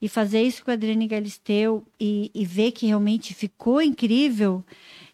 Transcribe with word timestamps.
E 0.00 0.08
fazer 0.08 0.42
isso 0.42 0.64
com 0.64 0.70
a 0.70 0.74
Adriane 0.74 1.06
Galisteu 1.06 1.84
e, 2.00 2.30
e 2.34 2.44
ver 2.44 2.72
que 2.72 2.86
realmente 2.86 3.34
ficou 3.34 3.82
incrível, 3.82 4.64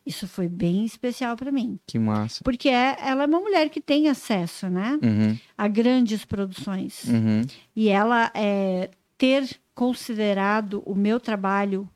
isso 0.06 0.28
foi 0.28 0.46
bem 0.48 0.84
especial 0.84 1.36
para 1.36 1.50
mim. 1.50 1.78
Que 1.86 1.98
massa. 1.98 2.44
Porque 2.44 2.68
é, 2.68 2.96
ela 3.00 3.24
é 3.24 3.26
uma 3.26 3.40
mulher 3.40 3.68
que 3.68 3.80
tem 3.80 4.08
acesso, 4.08 4.68
né? 4.68 4.98
Uhum, 5.02 5.36
A 5.58 5.66
grandes 5.66 6.24
produções. 6.24 7.02
uhum. 7.04 7.42
E 7.74 7.88
ela 7.88 8.30
é, 8.32 8.90
ter 9.18 9.48
considerado 9.74 10.82
o 10.86 10.94
meu 10.94 11.18
trabalho 11.18 11.88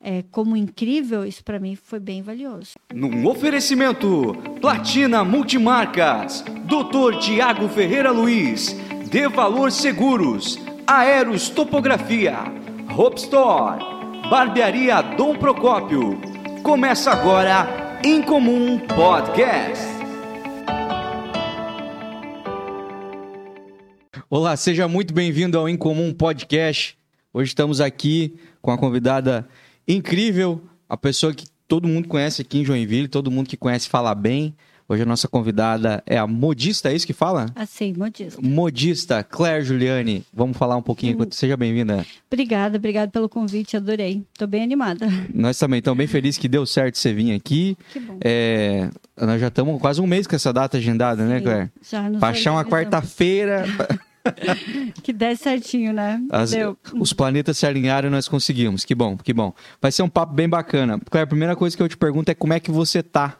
é, 0.00 0.24
como 0.32 0.56
incrível, 0.56 1.24
isso 1.24 1.44
para 1.44 1.60
mim 1.60 1.76
foi 1.76 2.00
bem 2.00 2.22
valioso. 2.22 2.72
Num 2.92 3.24
oferecimento, 3.26 4.34
Platina 4.60 5.22
Multimarcas, 5.22 6.42
Dr. 6.64 7.18
Tiago 7.20 7.68
Ferreira 7.68 8.10
Luiz, 8.10 8.74
De 9.08 9.28
Valor 9.28 9.70
Seguros, 9.70 10.58
Aeros 10.86 11.48
Topografia, 11.48 12.38
Hope 12.96 13.20
Store, 13.20 13.78
Barbearia 14.28 15.00
Dom 15.00 15.36
Procópio. 15.36 16.20
Começa 16.62 17.12
agora, 17.12 18.00
Incomum 18.04 18.80
Podcast. 18.80 19.82
Olá, 24.28 24.56
seja 24.56 24.88
muito 24.88 25.14
bem-vindo 25.14 25.56
ao 25.56 25.68
Incomum 25.68 26.12
Podcast. 26.12 26.98
Hoje 27.32 27.48
estamos 27.48 27.80
aqui 27.80 28.36
com 28.60 28.72
a 28.72 28.78
convidada 28.78 29.48
incrível, 29.86 30.60
a 30.88 30.96
pessoa 30.96 31.32
que 31.32 31.46
todo 31.68 31.86
mundo 31.86 32.08
conhece 32.08 32.42
aqui 32.42 32.58
em 32.58 32.64
Joinville, 32.64 33.08
todo 33.08 33.30
mundo 33.30 33.48
que 33.48 33.56
conhece 33.56 33.88
fala 33.88 34.14
bem. 34.14 34.54
Hoje 34.88 35.02
a 35.02 35.06
nossa 35.06 35.26
convidada 35.28 36.02
é 36.06 36.18
a 36.18 36.26
modista, 36.26 36.90
é 36.90 36.94
isso 36.94 37.06
que 37.06 37.12
fala? 37.12 37.46
Assim, 37.54 37.94
modista. 37.96 38.40
Modista 38.42 39.22
Claire 39.24 39.64
Juliane. 39.64 40.24
Vamos 40.32 40.56
falar 40.56 40.76
um 40.76 40.82
pouquinho. 40.82 41.16
Seja 41.30 41.56
bem-vinda. 41.56 42.04
Obrigada, 42.30 42.76
obrigada 42.76 43.10
pelo 43.10 43.28
convite, 43.28 43.76
adorei. 43.76 44.22
Tô 44.36 44.46
bem 44.46 44.62
animada. 44.62 45.06
Nós 45.32 45.58
também 45.58 45.78
estamos 45.78 45.98
bem 45.98 46.06
felizes 46.06 46.38
que 46.38 46.48
deu 46.48 46.66
certo 46.66 46.98
você 46.98 47.12
vir 47.12 47.32
aqui. 47.34 47.76
Que 47.92 48.00
bom. 48.00 48.18
É, 48.22 48.90
nós 49.18 49.40
já 49.40 49.48
estamos 49.48 49.80
quase 49.80 50.00
um 50.00 50.06
mês 50.06 50.26
com 50.26 50.36
essa 50.36 50.52
data 50.52 50.76
agendada, 50.76 51.24
né, 51.24 51.38
Sim, 51.38 51.44
Claire? 51.44 51.70
Já 51.90 52.10
nos 52.10 52.18
Pra 52.18 52.28
achar 52.28 52.52
uma 52.52 52.64
quarta-feira. 52.64 53.64
Que 55.02 55.12
desse 55.12 55.42
certinho, 55.42 55.92
né? 55.92 56.22
As- 56.30 56.52
os 56.94 57.12
planetas 57.12 57.58
se 57.58 57.66
alinharam 57.66 58.08
e 58.08 58.10
nós 58.12 58.28
conseguimos. 58.28 58.84
Que 58.84 58.94
bom, 58.94 59.16
que 59.16 59.32
bom. 59.32 59.52
Vai 59.80 59.90
ser 59.90 60.02
um 60.04 60.08
papo 60.08 60.32
bem 60.32 60.48
bacana. 60.48 61.00
Claire, 61.10 61.24
a 61.24 61.26
primeira 61.26 61.56
coisa 61.56 61.76
que 61.76 61.82
eu 61.82 61.88
te 61.88 61.96
pergunto 61.96 62.30
é 62.30 62.34
como 62.34 62.52
é 62.52 62.60
que 62.60 62.70
você 62.70 63.02
tá? 63.02 63.36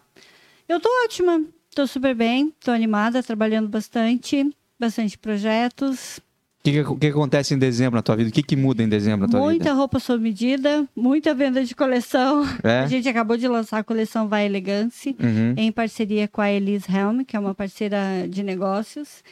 Eu 0.72 0.80
tô 0.80 0.88
ótima, 1.04 1.44
tô 1.74 1.86
super 1.86 2.14
bem, 2.14 2.50
tô 2.64 2.70
animada, 2.70 3.22
trabalhando 3.22 3.68
bastante, 3.68 4.50
bastante 4.80 5.18
projetos, 5.18 6.18
O 6.60 6.62
que, 6.64 6.82
que, 6.82 6.94
que 6.96 7.06
acontece 7.08 7.52
em 7.52 7.58
dezembro 7.58 7.96
na 7.96 8.02
tua 8.02 8.16
vida? 8.16 8.30
O 8.30 8.32
que, 8.32 8.42
que 8.42 8.56
muda 8.56 8.82
em 8.82 8.88
dezembro 8.88 9.26
na 9.26 9.28
tua 9.30 9.40
muita 9.40 9.64
vida? 9.64 9.74
roupa 9.74 9.98
sob 9.98 10.22
medida, 10.22 10.88
muita 10.96 11.34
venda 11.34 11.62
de 11.62 11.74
coleção. 11.74 12.42
É? 12.64 12.80
A 12.80 12.86
gente 12.86 13.06
acabou 13.06 13.36
de 13.36 13.46
lançar 13.46 13.78
a 13.80 13.84
coleção 13.84 14.28
Vai 14.28 14.46
Elegance, 14.46 15.14
Uhum. 15.20 15.52
em 15.58 15.70
parceria 15.70 16.26
com 16.26 16.40
a 16.40 16.50
Elise 16.50 16.86
Helm, 16.90 17.22
que 17.22 17.36
é 17.36 17.38
uma 17.38 17.54
parceira 17.54 18.26
de 18.26 18.42
negócios. 18.42 19.22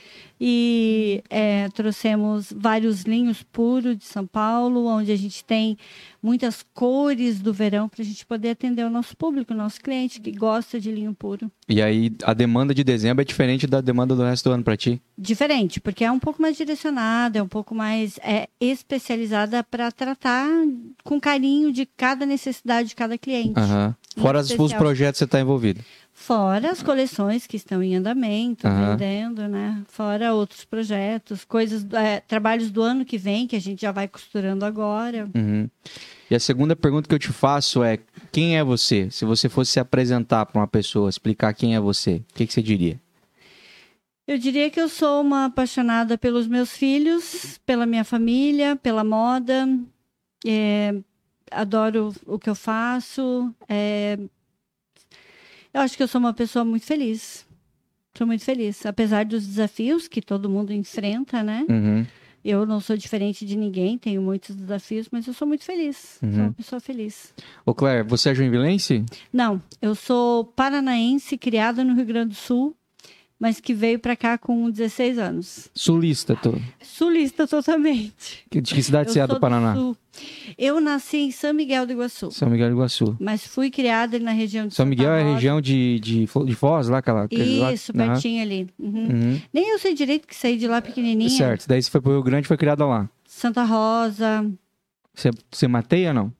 E 0.40 1.22
é, 1.28 1.68
trouxemos 1.68 2.50
vários 2.56 3.02
linhos 3.02 3.42
puros 3.42 3.98
de 3.98 4.06
São 4.06 4.26
Paulo, 4.26 4.86
onde 4.86 5.12
a 5.12 5.16
gente 5.16 5.44
tem 5.44 5.76
muitas 6.22 6.64
cores 6.72 7.40
do 7.40 7.52
verão 7.52 7.88
para 7.88 8.00
a 8.00 8.04
gente 8.04 8.24
poder 8.24 8.50
atender 8.50 8.84
o 8.84 8.90
nosso 8.90 9.14
público, 9.16 9.52
o 9.52 9.56
nosso 9.56 9.80
cliente 9.80 10.18
que 10.18 10.32
gosta 10.32 10.80
de 10.80 10.90
linho 10.90 11.12
puro. 11.12 11.50
E 11.68 11.82
aí, 11.82 12.10
a 12.24 12.32
demanda 12.32 12.74
de 12.74 12.82
dezembro 12.82 13.20
é 13.20 13.24
diferente 13.24 13.66
da 13.66 13.82
demanda 13.82 14.16
do 14.16 14.22
resto 14.22 14.48
do 14.48 14.54
ano 14.54 14.64
pra 14.64 14.76
ti? 14.76 15.00
Diferente, 15.16 15.78
porque 15.78 16.04
é 16.04 16.10
um 16.10 16.18
pouco 16.18 16.40
mais 16.40 16.56
direcionada, 16.56 17.38
é 17.38 17.42
um 17.42 17.48
pouco 17.48 17.74
mais 17.74 18.18
é, 18.22 18.48
especializada 18.58 19.62
para 19.62 19.92
tratar 19.92 20.48
com 21.04 21.20
carinho 21.20 21.70
de 21.70 21.84
cada 21.84 22.24
necessidade 22.24 22.88
de 22.88 22.96
cada 22.96 23.18
cliente. 23.18 23.58
Aham. 23.58 23.94
Fora 24.16 24.40
os, 24.40 24.72
projetos 24.72 25.18
que 25.18 25.24
você 25.24 25.26
tá 25.26 25.40
envolvido. 25.40 25.80
Fora 26.20 26.70
as 26.70 26.82
coleções 26.82 27.46
que 27.46 27.56
estão 27.56 27.82
em 27.82 27.96
andamento, 27.96 28.68
Aham. 28.68 28.90
vendendo, 28.90 29.48
né? 29.48 29.82
Fora 29.88 30.34
outros 30.34 30.66
projetos, 30.66 31.46
coisas, 31.46 31.82
é, 31.94 32.20
trabalhos 32.20 32.70
do 32.70 32.82
ano 32.82 33.06
que 33.06 33.16
vem 33.16 33.46
que 33.46 33.56
a 33.56 33.60
gente 33.60 33.80
já 33.80 33.90
vai 33.90 34.06
costurando 34.06 34.66
agora. 34.66 35.30
Uhum. 35.34 35.66
E 36.30 36.34
a 36.34 36.38
segunda 36.38 36.76
pergunta 36.76 37.08
que 37.08 37.14
eu 37.14 37.18
te 37.18 37.32
faço 37.32 37.82
é: 37.82 37.98
quem 38.30 38.58
é 38.58 38.62
você? 38.62 39.10
Se 39.10 39.24
você 39.24 39.48
fosse 39.48 39.72
se 39.72 39.80
apresentar 39.80 40.44
pra 40.44 40.60
uma 40.60 40.68
pessoa, 40.68 41.08
explicar 41.08 41.54
quem 41.54 41.74
é 41.74 41.80
você, 41.80 42.16
o 42.16 42.34
que, 42.34 42.46
que 42.46 42.52
você 42.52 42.60
diria? 42.60 43.00
Eu 44.28 44.36
diria 44.36 44.68
que 44.70 44.78
eu 44.78 44.90
sou 44.90 45.22
uma 45.22 45.46
apaixonada 45.46 46.18
pelos 46.18 46.46
meus 46.46 46.70
filhos, 46.70 47.58
pela 47.64 47.86
minha 47.86 48.04
família, 48.04 48.76
pela 48.76 49.02
moda. 49.02 49.66
É, 50.46 50.94
adoro 51.50 52.14
o 52.26 52.38
que 52.38 52.50
eu 52.50 52.54
faço. 52.54 53.52
é, 53.66 54.18
eu 55.72 55.80
acho 55.80 55.96
que 55.96 56.02
eu 56.02 56.08
sou 56.08 56.20
uma 56.20 56.32
pessoa 56.32 56.64
muito 56.64 56.86
feliz. 56.86 57.46
Sou 58.16 58.26
muito 58.26 58.44
feliz. 58.44 58.84
Apesar 58.84 59.24
dos 59.24 59.46
desafios 59.46 60.08
que 60.08 60.20
todo 60.20 60.50
mundo 60.50 60.72
enfrenta, 60.72 61.42
né? 61.42 61.64
Uhum. 61.68 62.06
Eu 62.42 62.64
não 62.64 62.80
sou 62.80 62.96
diferente 62.96 63.44
de 63.44 63.54
ninguém, 63.54 63.98
tenho 63.98 64.22
muitos 64.22 64.56
desafios, 64.56 65.08
mas 65.12 65.26
eu 65.26 65.34
sou 65.34 65.46
muito 65.46 65.62
feliz. 65.62 66.18
Uhum. 66.22 66.32
Sou 66.32 66.42
uma 66.42 66.52
pessoa 66.52 66.80
feliz. 66.80 67.34
Ô, 67.66 67.74
Claire, 67.74 68.02
você 68.08 68.30
é 68.30 68.34
joinvilense? 68.34 69.04
Não, 69.30 69.62
eu 69.80 69.94
sou 69.94 70.44
paranaense, 70.44 71.36
criada 71.36 71.84
no 71.84 71.94
Rio 71.94 72.06
Grande 72.06 72.30
do 72.30 72.34
Sul, 72.34 72.74
mas 73.40 73.58
que 73.58 73.72
veio 73.72 73.98
para 73.98 74.14
cá 74.14 74.36
com 74.36 74.70
16 74.70 75.18
anos. 75.18 75.68
Sulista, 75.74 76.36
tô. 76.36 76.52
Sulista 76.82 77.48
totalmente. 77.48 78.44
Que- 78.50 78.60
De 78.60 78.74
que 78.74 78.82
cidade 78.82 79.10
você 79.10 79.18
é 79.20 79.26
do 79.26 79.40
Paraná? 79.40 79.74
Sul. 79.74 79.96
Eu 80.58 80.80
nasci 80.80 81.16
em 81.16 81.30
São 81.30 81.54
Miguel 81.54 81.86
do 81.86 81.92
Iguaçu, 81.92 82.30
São 82.30 82.50
Miguel 82.50 82.68
do 82.68 82.74
Iguaçu. 82.74 83.16
mas 83.18 83.46
fui 83.46 83.70
criada 83.70 84.18
na 84.18 84.32
região 84.32 84.66
de 84.66 84.74
São 84.74 84.84
Santa 84.84 84.90
Miguel 84.90 85.12
é 85.12 85.20
a 85.20 85.24
Rosa. 85.24 85.34
região 85.36 85.60
de, 85.60 85.98
de, 86.00 86.26
de 86.26 86.54
Foz, 86.54 86.88
lá 86.88 86.98
aquela. 86.98 87.20
lá- 87.22 87.72
Isso, 87.72 87.92
Aham. 87.96 88.08
pertinho 88.12 88.42
ali. 88.42 88.68
Uhum. 88.78 89.06
Uhum. 89.06 89.40
Nem 89.52 89.70
eu 89.70 89.78
sei 89.78 89.94
direito 89.94 90.28
que 90.28 90.36
saí 90.36 90.58
de 90.58 90.66
lá 90.68 90.82
pequenininha. 90.82 91.30
Certo. 91.30 91.66
Daí 91.66 91.82
você 91.82 91.90
foi 91.90 92.00
pro 92.02 92.12
Rio 92.12 92.22
Grande 92.22 92.44
e 92.44 92.48
foi 92.48 92.56
criada 92.58 92.84
lá. 92.84 93.08
Santa 93.26 93.62
Rosa. 93.64 94.50
Você, 95.14 95.30
você 95.50 95.66
mateia 95.66 96.08
ou 96.08 96.14
não? 96.14 96.32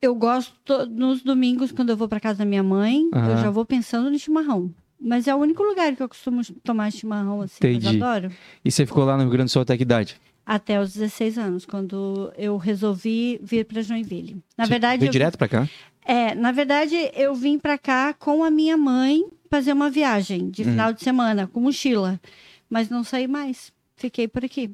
Eu 0.00 0.14
gosto 0.14 0.52
to- 0.64 0.86
nos 0.86 1.22
domingos 1.22 1.72
quando 1.72 1.90
eu 1.90 1.96
vou 1.96 2.06
para 2.08 2.20
casa 2.20 2.40
da 2.40 2.44
minha 2.44 2.62
mãe, 2.62 3.08
eu 3.12 3.38
já 3.38 3.50
vou 3.50 3.64
pensando 3.64 4.10
no 4.10 4.18
chimarrão. 4.18 4.70
Mas 5.00 5.26
é 5.28 5.34
o 5.34 5.38
único 5.38 5.62
lugar 5.62 5.94
que 5.94 6.02
eu 6.02 6.08
costumo 6.08 6.40
tomar 6.62 6.90
chimarrão 6.90 7.42
assim, 7.42 7.56
Entendi. 7.58 7.86
eu 7.86 7.92
adoro. 8.04 8.32
E 8.64 8.70
você 8.70 8.86
ficou 8.86 9.04
lá 9.04 9.16
no 9.16 9.22
Rio 9.24 9.30
Grande 9.32 9.46
do 9.48 9.50
Sul 9.50 9.62
até 9.62 9.76
que 9.76 9.82
idade? 9.82 10.16
Até 10.46 10.80
os 10.80 10.92
16 10.94 11.38
anos, 11.38 11.64
quando 11.66 12.32
eu 12.36 12.56
resolvi 12.56 13.38
vir 13.42 13.64
para 13.64 13.82
Joinville. 13.82 14.36
Na 14.56 14.64
Você 14.64 14.70
verdade, 14.70 15.00
Veio 15.00 15.08
eu, 15.08 15.12
direto 15.12 15.38
pra 15.38 15.48
cá? 15.48 15.68
é, 16.04 16.34
na 16.34 16.52
verdade, 16.52 16.94
eu 17.14 17.34
vim 17.34 17.58
para 17.58 17.78
cá 17.78 18.12
com 18.14 18.44
a 18.44 18.50
minha 18.50 18.76
mãe 18.76 19.24
fazer 19.50 19.72
uma 19.72 19.88
viagem 19.90 20.50
de 20.50 20.62
Uhum. 20.62 20.70
final 20.70 20.92
de 20.92 21.02
semana, 21.02 21.46
com 21.46 21.60
mochila. 21.60 22.20
Mas 22.68 22.88
não 22.90 23.02
saí 23.04 23.26
mais. 23.26 23.72
Fiquei 23.96 24.26
por 24.28 24.44
aqui. 24.44 24.70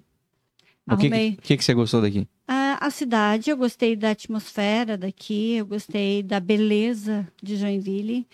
O 0.89 0.97
que, 0.97 1.07
Arrumei. 1.07 1.39
que, 1.41 1.57
que 1.57 1.65
você 1.65 1.73
gostou 1.75 2.01
daqui? 2.03 2.27
A, 2.49 2.85
a 2.85 2.91
cidade, 2.91 3.51
eu 3.51 3.57
gostei 3.57 3.95
da 3.95 4.11
atmosfera 4.11 4.97
daqui, 4.99 5.55
eu 5.57 5.67
gostei 5.67 6.21
da 6.23 6.41
beleza 6.41 7.29
de 7.41 7.55
Joinville. 7.57 8.27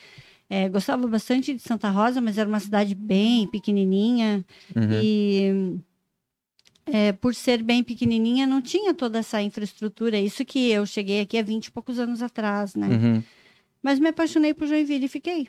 É, 0.48 0.68
gostava 0.68 1.06
bastante 1.08 1.54
de 1.54 1.60
Santa 1.60 1.90
Rosa, 1.90 2.20
mas 2.20 2.38
era 2.38 2.48
uma 2.48 2.60
cidade 2.60 2.94
bem 2.94 3.46
pequenininha. 3.48 4.44
Uhum. 4.74 5.00
E 5.02 5.80
é, 6.86 7.12
por 7.12 7.34
ser 7.34 7.62
bem 7.62 7.82
pequenininha, 7.82 8.46
não 8.46 8.62
tinha 8.62 8.94
toda 8.94 9.18
essa 9.18 9.42
infraestrutura. 9.42 10.18
Isso 10.18 10.44
que 10.44 10.70
eu 10.70 10.86
cheguei 10.86 11.20
aqui 11.20 11.36
há 11.36 11.42
20 11.42 11.66
e 11.66 11.70
poucos 11.72 11.98
anos 11.98 12.22
atrás, 12.22 12.74
né? 12.76 12.86
Uhum. 12.86 13.22
Mas 13.82 13.98
me 13.98 14.08
apaixonei 14.08 14.54
por 14.54 14.66
Joinville 14.66 15.06
e 15.06 15.08
fiquei. 15.08 15.48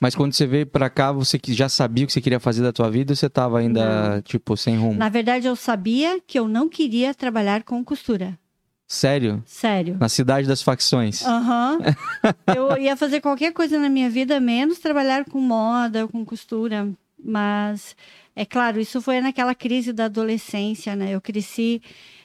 Mas 0.00 0.14
quando 0.14 0.32
você 0.32 0.46
veio 0.46 0.66
pra 0.66 0.88
cá, 0.88 1.12
você 1.12 1.38
já 1.48 1.68
sabia 1.68 2.04
o 2.04 2.06
que 2.06 2.12
você 2.12 2.20
queria 2.20 2.40
fazer 2.40 2.62
da 2.62 2.72
tua 2.72 2.90
vida 2.90 3.12
ou 3.12 3.16
você 3.16 3.28
tava 3.28 3.58
ainda, 3.58 4.22
tipo, 4.22 4.56
sem 4.56 4.76
rumo? 4.76 4.98
Na 4.98 5.08
verdade, 5.08 5.46
eu 5.46 5.56
sabia 5.56 6.20
que 6.20 6.38
eu 6.38 6.48
não 6.48 6.68
queria 6.68 7.14
trabalhar 7.14 7.62
com 7.62 7.82
costura. 7.84 8.38
Sério? 8.86 9.42
Sério. 9.46 9.96
Na 9.98 10.08
cidade 10.08 10.46
das 10.46 10.62
facções? 10.62 11.24
Aham. 11.24 11.78
Eu 12.54 12.76
ia 12.78 12.96
fazer 12.96 13.20
qualquer 13.20 13.52
coisa 13.52 13.78
na 13.78 13.88
minha 13.88 14.10
vida, 14.10 14.38
menos 14.38 14.78
trabalhar 14.78 15.24
com 15.24 15.40
moda, 15.40 16.06
com 16.06 16.24
costura. 16.24 16.88
Mas, 17.26 17.96
é 18.36 18.44
claro, 18.44 18.78
isso 18.78 19.00
foi 19.00 19.20
naquela 19.20 19.54
crise 19.54 19.92
da 19.92 20.04
adolescência, 20.04 20.94
né? 20.94 21.12
Eu 21.14 21.20
cresci, 21.22 21.80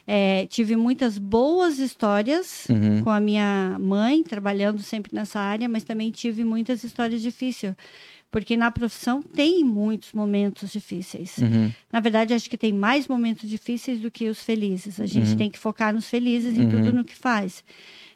é, 0.05 0.45
tive 0.47 0.75
muitas 0.75 1.17
boas 1.17 1.79
histórias 1.79 2.65
Uhum. 2.69 3.01
com 3.03 3.09
a 3.09 3.19
minha 3.21 3.77
mãe, 3.79 4.21
trabalhando 4.21 4.81
sempre 4.81 5.15
nessa 5.15 5.39
área, 5.39 5.69
mas 5.69 5.85
também 5.85 6.11
tive 6.11 6.43
muitas 6.43 6.83
histórias 6.83 7.21
difíceis. 7.21 7.73
Porque 8.31 8.55
na 8.55 8.69
profissão 8.69 9.21
tem 9.23 9.63
muitos 9.63 10.13
momentos 10.13 10.71
difíceis. 10.71 11.37
Uhum. 11.39 11.71
Na 11.91 11.99
verdade, 11.99 12.33
acho 12.33 12.49
que 12.49 12.57
tem 12.57 12.71
mais 12.71 13.07
momentos 13.07 13.49
difíceis 13.49 13.99
do 13.99 14.11
que 14.11 14.29
os 14.29 14.43
felizes. 14.43 14.99
A 14.99 15.05
gente 15.07 15.31
Uhum. 15.31 15.37
tem 15.37 15.49
que 15.49 15.57
focar 15.57 15.93
nos 15.93 16.07
felizes 16.07 16.55
em 16.57 16.65
Uhum. 16.65 16.69
tudo 16.69 16.93
no 16.93 17.03
que 17.03 17.15
faz. 17.15 17.63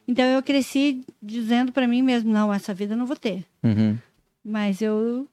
Então 0.07 0.24
eu 0.25 0.44
cresci 0.44 1.01
dizendo 1.21 1.71
para 1.71 1.88
mim 1.88 2.01
mesmo, 2.04 2.31
não, 2.31 2.54
essa 2.54 2.74
vida 2.74 2.94
eu 2.94 2.98
não 2.98 3.06
vou 3.07 3.15
ter. 3.15 3.44
Uhum. 3.63 3.98
Mas 4.45 4.81
eu 4.81 5.27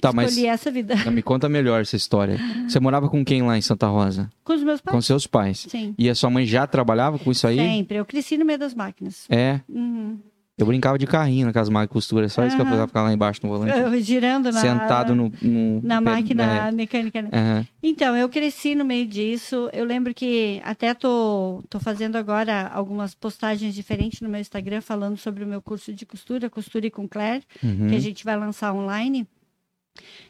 Tá, 0.00 0.12
mas 0.12 0.28
Escolhi 0.32 0.46
essa 0.48 0.70
vida. 0.70 0.94
me 1.10 1.22
conta 1.22 1.48
melhor 1.48 1.80
essa 1.80 1.96
história. 1.96 2.38
Você 2.68 2.78
morava 2.78 3.08
com 3.08 3.24
quem 3.24 3.40
lá 3.42 3.56
em 3.56 3.62
Santa 3.62 3.86
Rosa? 3.86 4.30
Com 4.44 4.52
os 4.52 4.62
meus 4.62 4.82
pais. 4.82 4.94
Com 4.94 5.00
seus 5.00 5.26
pais. 5.26 5.66
Sim. 5.68 5.94
E 5.98 6.10
a 6.10 6.14
sua 6.14 6.28
mãe 6.28 6.44
já 6.44 6.66
trabalhava 6.66 7.18
com 7.18 7.30
isso 7.32 7.46
aí? 7.46 7.56
Sempre. 7.56 7.96
Eu 7.96 8.04
cresci 8.04 8.36
no 8.36 8.44
meio 8.44 8.58
das 8.58 8.74
máquinas. 8.74 9.24
É. 9.30 9.60
Uhum. 9.68 10.18
Eu 10.58 10.66
brincava 10.66 10.98
de 10.98 11.06
carrinho 11.06 11.46
naquelas 11.46 11.70
máquinas 11.70 11.88
de 11.88 11.92
costura. 11.94 12.28
Só 12.28 12.44
isso 12.46 12.54
que 12.56 12.62
eu 12.62 12.66
fazia 12.66 12.86
ficar 12.86 13.02
lá 13.02 13.12
embaixo 13.12 13.40
no 13.42 13.48
volante. 13.48 13.76
Eu 13.76 13.98
girando 14.02 14.52
na, 14.52 14.60
Sentado 14.60 15.14
no, 15.14 15.32
no- 15.40 15.80
na 15.82 15.96
pé- 15.96 16.10
máquina 16.10 16.68
é. 16.68 16.70
mecânica. 16.70 17.22
né? 17.22 17.30
Aham. 17.32 17.66
Então, 17.82 18.14
eu 18.16 18.28
cresci 18.28 18.74
no 18.74 18.84
meio 18.84 19.06
disso. 19.06 19.70
Eu 19.72 19.84
lembro 19.86 20.12
que 20.12 20.60
até 20.62 20.92
tô, 20.92 21.64
tô 21.70 21.80
fazendo 21.80 22.16
agora 22.16 22.68
algumas 22.68 23.14
postagens 23.14 23.74
diferentes 23.74 24.20
no 24.20 24.28
meu 24.28 24.40
Instagram 24.40 24.82
falando 24.82 25.16
sobre 25.16 25.42
o 25.42 25.46
meu 25.46 25.62
curso 25.62 25.92
de 25.92 26.04
costura, 26.04 26.50
Costure 26.50 26.90
com 26.90 27.08
Claire, 27.08 27.42
Uhum. 27.64 27.88
que 27.88 27.94
a 27.96 28.00
gente 28.00 28.22
vai 28.22 28.36
lançar 28.36 28.74
online. 28.74 29.26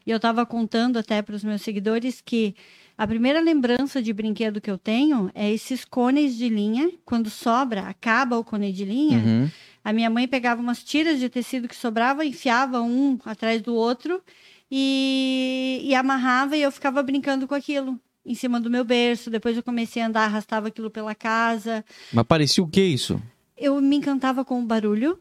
E 0.06 0.10
eu 0.10 0.16
estava 0.16 0.46
contando 0.46 0.98
até 0.98 1.20
para 1.20 1.34
os 1.34 1.42
meus 1.44 1.62
seguidores 1.62 2.20
que 2.24 2.54
a 2.96 3.06
primeira 3.06 3.40
lembrança 3.40 4.00
de 4.00 4.12
brinquedo 4.12 4.60
que 4.60 4.70
eu 4.70 4.78
tenho 4.78 5.30
é 5.34 5.50
esses 5.50 5.84
cones 5.84 6.36
de 6.36 6.48
linha. 6.48 6.90
Quando 7.04 7.28
sobra, 7.28 7.82
acaba 7.82 8.38
o 8.38 8.44
cone 8.44 8.72
de 8.72 8.84
linha, 8.84 9.19
Uhum. 9.19 9.50
A 9.84 9.93
minha 9.93 10.08
mãe 10.08 10.29
pegava 10.29 10.61
umas 10.61 10.82
tiras 10.82 11.19
de 11.19 11.29
tecido 11.29 11.69
que 11.69 11.76
sobrava, 11.76 12.25
enfiava 12.25 12.81
um 12.81 13.19
atrás 13.25 13.61
do 13.61 13.75
outro 13.75 14.23
e, 14.70 15.81
e 15.82 15.94
amarrava 15.94 16.56
e 16.56 16.62
eu 16.62 16.70
ficava 16.70 17.02
brincando 17.02 17.46
com 17.49 17.55
aquilo 17.55 17.99
em 18.25 18.34
cima 18.34 18.61
do 18.61 18.70
meu 18.70 18.84
berço. 18.84 19.31
Depois 19.31 19.56
eu 19.56 19.62
comecei 19.62 20.02
a 20.02 20.06
andar, 20.06 20.25
arrastava 20.25 20.69
aquilo 20.69 20.90
pela 20.90 21.14
casa. 21.14 21.84
Mas 22.12 22.25
parecia 22.25 22.62
o 22.62 22.69
que 22.69 22.82
isso? 22.82 23.20
Eu 23.56 23.81
me 23.81 23.96
encantava 23.96 24.44
com 24.44 24.61
o 24.61 24.64
barulho 24.64 25.19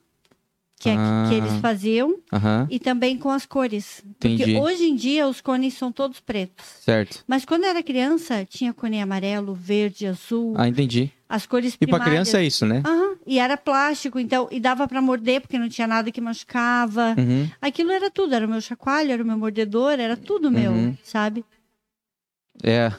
que, 0.82 0.90
é- 0.90 0.96
Ah. 0.98 1.26
que 1.30 1.36
eles 1.36 1.54
faziam 1.62 2.18
Aham. 2.34 2.66
e 2.70 2.80
também 2.80 3.16
com 3.18 3.30
as 3.30 3.46
cores. 3.46 4.02
Entendi. 4.04 4.44
Porque 4.44 4.58
hoje 4.60 4.86
em 4.86 4.96
dia 4.96 5.28
os 5.28 5.40
cones 5.40 5.76
são 5.76 5.92
todos 5.92 6.20
pretos. 6.20 6.66
Certo. 6.84 7.24
Mas 7.28 7.46
quando 7.46 7.66
eu 7.66 7.70
era 7.70 7.84
criança, 7.84 8.44
tinha 8.50 8.74
cone 8.74 9.00
amarelo, 9.00 9.54
verde, 9.54 10.08
azul, 10.08 10.56
Ah, 10.58 10.68
entendi. 10.68 11.12
as 11.30 11.46
cores 11.46 11.76
E 11.76 11.78
pra 11.78 11.86
primárias. 12.00 12.10
criança 12.10 12.40
é 12.42 12.46
isso, 12.46 12.66
né? 12.66 12.82
Aham, 12.86 13.12
E 13.28 13.38
era 13.38 13.56
plástico, 13.56 14.18
então, 14.20 14.48
e 14.52 14.60
dava 14.60 14.88
pra 14.88 15.00
morder, 15.00 15.42
porque 15.42 15.60
não 15.60 15.70
tinha 15.70 15.86
nada 15.86 16.12
que 16.12 16.20
machucava. 16.20 17.14
Uhum. 17.16 17.48
Aquilo 17.62 17.92
era 17.92 18.10
tudo, 18.10 18.34
era 18.34 18.48
o 18.48 18.50
meu 18.50 18.60
chacoalho, 18.60 19.12
era 19.12 19.22
o 19.22 19.26
meu 19.26 19.38
mordedor, 19.38 19.92
era 20.00 20.18
tudo 20.18 20.50
meu, 20.50 20.72
Uhum. 20.72 20.98
sabe? 21.04 21.46
É. 22.64 22.92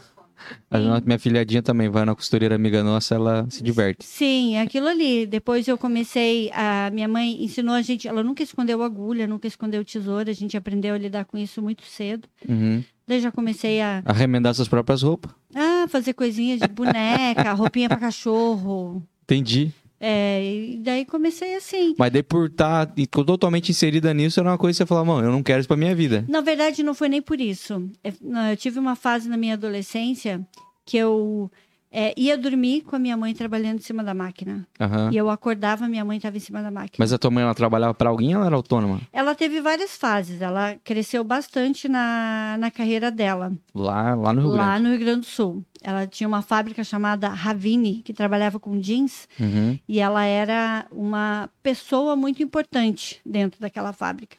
A 0.71 0.79
Sim. 0.79 1.03
minha 1.05 1.19
filhadinha 1.19 1.62
também 1.62 1.89
vai 1.89 2.05
na 2.05 2.15
costureira 2.15 2.55
amiga 2.55 2.83
nossa, 2.83 3.15
ela 3.15 3.47
se 3.50 3.62
diverte. 3.62 4.05
Sim, 4.05 4.56
aquilo 4.59 4.87
ali. 4.89 5.27
Depois 5.27 5.67
eu 5.69 5.77
comecei, 5.79 6.50
a 6.53 6.91
minha 6.93 7.09
mãe 7.09 7.43
ensinou 7.44 7.75
a 7.75 7.83
gente, 7.83 8.06
ela 8.09 8.23
nunca 8.23 8.43
escondeu 8.43 8.83
agulha, 8.83 9.27
nunca 9.27 9.47
escondeu 9.47 9.85
tesoura, 9.85 10.31
a 10.31 10.35
gente 10.35 10.56
aprendeu 10.56 10.94
a 10.94 10.99
lidar 10.99 11.25
com 11.25 11.37
isso 11.39 11.61
muito 11.62 11.85
cedo. 11.85 12.29
Uhum. 12.49 12.83
Daí 13.06 13.21
já 13.21 13.31
comecei 13.33 13.81
a 13.81 14.03
Arremendar 14.05 14.55
suas 14.55 14.69
próprias 14.69 15.03
roupas. 15.03 15.33
ah, 15.55 15.87
fazer 15.89 16.12
coisinhas 16.15 16.61
de 16.61 16.69
boneca, 16.69 17.53
roupinha 17.55 17.88
pra 17.88 17.99
cachorro. 17.99 19.03
Entendi. 19.25 19.73
É, 20.04 20.43
e 20.44 20.78
daí 20.78 21.04
comecei 21.04 21.54
assim. 21.54 21.94
Mas 21.96 22.10
daí 22.10 22.25
por 22.25 22.46
estar 22.49 22.93
totalmente 23.25 23.70
inserida 23.70 24.12
nisso, 24.12 24.40
era 24.40 24.50
uma 24.50 24.58
coisa 24.58 24.75
que 24.76 24.78
você 24.78 24.87
falava, 24.87 25.06
mano, 25.06 25.28
eu 25.28 25.32
não 25.32 25.44
quero 25.44 25.60
isso 25.60 25.69
pra 25.69 25.76
minha 25.76 25.94
vida. 25.94 26.25
Na 26.28 26.40
verdade, 26.40 26.82
não 26.82 26.93
foi 26.93 27.08
nem 27.08 27.22
por 27.22 27.40
isso. 27.40 27.88
É, 28.02 28.12
Eu 28.50 28.56
tive 28.56 28.81
uma 28.81 28.96
fase 28.96 29.28
na 29.28 29.37
minha 29.37 29.54
adolescência 29.54 30.44
que 30.84 30.96
eu 30.96 31.49
é, 31.88 32.12
ia 32.16 32.37
dormir 32.37 32.81
com 32.81 32.96
a 32.96 32.99
minha 32.99 33.16
mãe 33.16 33.32
trabalhando 33.32 33.76
em 33.76 33.82
cima 33.82 34.02
da 34.02 34.12
máquina. 34.12 34.66
Aham. 34.81 35.10
E 35.12 35.16
eu 35.16 35.31
acordava, 35.31 35.87
minha 35.87 36.04
mãe 36.04 36.16
estava 36.16 36.37
em 36.37 36.40
cima 36.40 36.60
da 36.62 36.70
máquina. 36.70 36.96
Mas 36.99 37.12
a 37.12 37.19
tua 37.19 37.31
mãe, 37.31 37.44
ela 37.44 37.54
trabalhava 37.54 37.94
pra 37.94 38.08
alguém 38.10 38.31
ou 38.34 38.38
ela 38.40 38.46
era 38.46 38.56
autônoma? 38.56 39.00
Ela 39.12 39.34
teve 39.37 39.60
várias 39.60 39.96
fases. 39.96 40.40
Ela 40.43 40.75
cresceu 40.82 41.22
bastante 41.22 41.87
na, 41.88 42.56
na 42.58 42.70
carreira 42.72 43.08
dela, 43.10 43.52
Lá, 43.72 44.14
lá 44.16 44.32
no 44.32 44.40
Rio 44.40 44.50
lá 44.50 44.66
Grande. 44.72 44.82
no 44.82 44.88
Rio 44.90 44.99
Grande 44.99 45.20
do 45.20 45.26
Sul. 45.26 45.64
Ela 45.82 46.06
tinha 46.06 46.29
uma 46.29 46.43
fábrica 46.43 46.82
chamada 46.84 47.29
Ravini, 47.29 48.02
que 48.02 48.12
trabalhava 48.12 48.58
com 48.58 48.79
jeans. 48.79 49.29
Uhum. 49.38 49.79
E 49.88 50.00
ela 50.00 50.25
era 50.25 50.87
uma 50.90 51.50
pessoa 51.62 52.17
muito 52.17 52.43
importante 52.43 53.20
dentro 53.25 53.61
daquela 53.61 53.93
fábrica. 53.93 54.37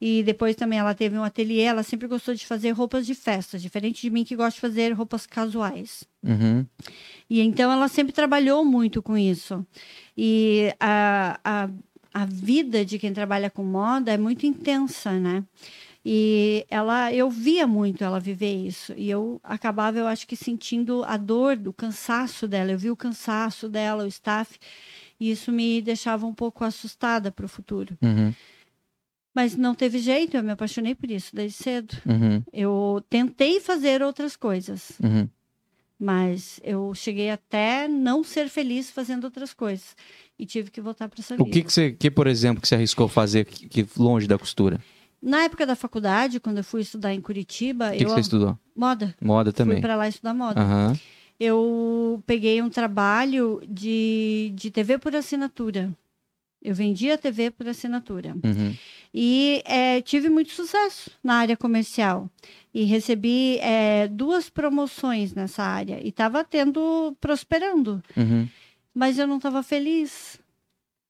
E 0.00 0.22
depois 0.22 0.54
também 0.54 0.78
ela 0.78 0.94
teve 0.94 1.16
um 1.16 1.24
ateliê, 1.24 1.62
ela 1.62 1.82
sempre 1.82 2.06
gostou 2.06 2.34
de 2.34 2.46
fazer 2.46 2.70
roupas 2.72 3.06
de 3.06 3.14
festa, 3.14 3.58
diferente 3.58 4.02
de 4.02 4.10
mim 4.10 4.24
que 4.24 4.36
gosta 4.36 4.52
de 4.52 4.60
fazer 4.60 4.92
roupas 4.92 5.26
casuais. 5.26 6.04
Uhum. 6.22 6.66
E 7.30 7.40
então 7.40 7.72
ela 7.72 7.88
sempre 7.88 8.12
trabalhou 8.12 8.64
muito 8.64 9.02
com 9.02 9.16
isso. 9.16 9.66
E 10.16 10.74
a, 10.78 11.40
a, 11.42 11.70
a 12.12 12.26
vida 12.26 12.84
de 12.84 12.98
quem 12.98 13.12
trabalha 13.12 13.48
com 13.48 13.64
moda 13.64 14.12
é 14.12 14.18
muito 14.18 14.44
intensa, 14.44 15.12
né? 15.12 15.42
E 16.08 16.64
ela, 16.70 17.12
eu 17.12 17.28
via 17.28 17.66
muito 17.66 18.04
ela 18.04 18.20
viver 18.20 18.54
isso. 18.54 18.94
E 18.96 19.10
eu 19.10 19.40
acabava, 19.42 19.98
eu 19.98 20.06
acho 20.06 20.24
que 20.24 20.36
sentindo 20.36 21.02
a 21.04 21.16
dor, 21.16 21.58
o 21.66 21.72
cansaço 21.72 22.46
dela. 22.46 22.70
Eu 22.70 22.78
vi 22.78 22.92
o 22.92 22.96
cansaço 22.96 23.68
dela, 23.68 24.04
o 24.04 24.06
staff. 24.06 24.56
E 25.18 25.32
isso 25.32 25.50
me 25.50 25.82
deixava 25.82 26.24
um 26.24 26.32
pouco 26.32 26.62
assustada 26.62 27.32
para 27.32 27.44
o 27.44 27.48
futuro. 27.48 27.98
Uhum. 28.00 28.32
Mas 29.34 29.56
não 29.56 29.74
teve 29.74 29.98
jeito, 29.98 30.36
eu 30.36 30.44
me 30.44 30.52
apaixonei 30.52 30.94
por 30.94 31.10
isso 31.10 31.34
desde 31.34 31.58
cedo. 31.60 31.96
Uhum. 32.06 32.40
Eu 32.52 33.04
tentei 33.10 33.58
fazer 33.60 34.00
outras 34.00 34.36
coisas, 34.36 34.92
Uhum. 35.02 35.28
mas 35.98 36.60
eu 36.62 36.94
cheguei 36.94 37.30
até 37.30 37.88
não 37.88 38.22
ser 38.22 38.48
feliz 38.48 38.90
fazendo 38.90 39.24
outras 39.24 39.52
coisas. 39.52 39.96
E 40.38 40.46
tive 40.46 40.70
que 40.70 40.80
voltar 40.80 41.08
para 41.08 41.20
essa 41.20 41.34
O 41.34 41.38
vida. 41.38 41.50
que 41.50 41.62
que 41.64 41.72
você, 41.72 41.90
que, 41.92 42.10
por 42.12 42.28
exemplo, 42.28 42.62
que 42.62 42.68
você 42.68 42.76
arriscou 42.76 43.08
fazer 43.08 43.44
que, 43.44 43.68
que 43.68 43.86
longe 44.00 44.26
da 44.28 44.38
costura? 44.38 44.80
Na 45.26 45.42
época 45.42 45.66
da 45.66 45.74
faculdade, 45.74 46.38
quando 46.38 46.58
eu 46.58 46.64
fui 46.64 46.82
estudar 46.82 47.12
em 47.12 47.20
Curitiba, 47.20 47.88
O 47.88 47.90
que, 47.90 47.98
que 47.98 48.04
eu 48.04 48.10
você 48.10 48.20
estudou? 48.20 48.56
moda. 48.76 49.12
Moda 49.20 49.52
também. 49.52 49.74
Fui 49.78 49.80
para 49.82 49.96
lá 49.96 50.06
estudar 50.06 50.32
moda. 50.32 50.60
Aham. 50.60 50.96
Eu 51.38 52.22
peguei 52.24 52.62
um 52.62 52.70
trabalho 52.70 53.60
de, 53.68 54.52
de 54.54 54.70
TV 54.70 54.98
por 54.98 55.16
assinatura. 55.16 55.92
Eu 56.62 56.76
vendia 56.76 57.18
TV 57.18 57.50
por 57.50 57.66
assinatura. 57.68 58.34
Uhum. 58.42 58.74
E 59.12 59.62
é, 59.64 60.00
tive 60.00 60.30
muito 60.30 60.52
sucesso 60.52 61.10
na 61.24 61.34
área 61.34 61.56
comercial. 61.56 62.30
E 62.72 62.84
recebi 62.84 63.58
é, 63.58 64.06
duas 64.06 64.48
promoções 64.48 65.34
nessa 65.34 65.64
área. 65.64 66.00
E 66.04 66.10
estava 66.10 66.44
tendo, 66.44 67.16
prosperando. 67.20 68.00
Uhum. 68.16 68.48
Mas 68.94 69.18
eu 69.18 69.26
não 69.26 69.38
estava 69.38 69.60
feliz. 69.62 70.38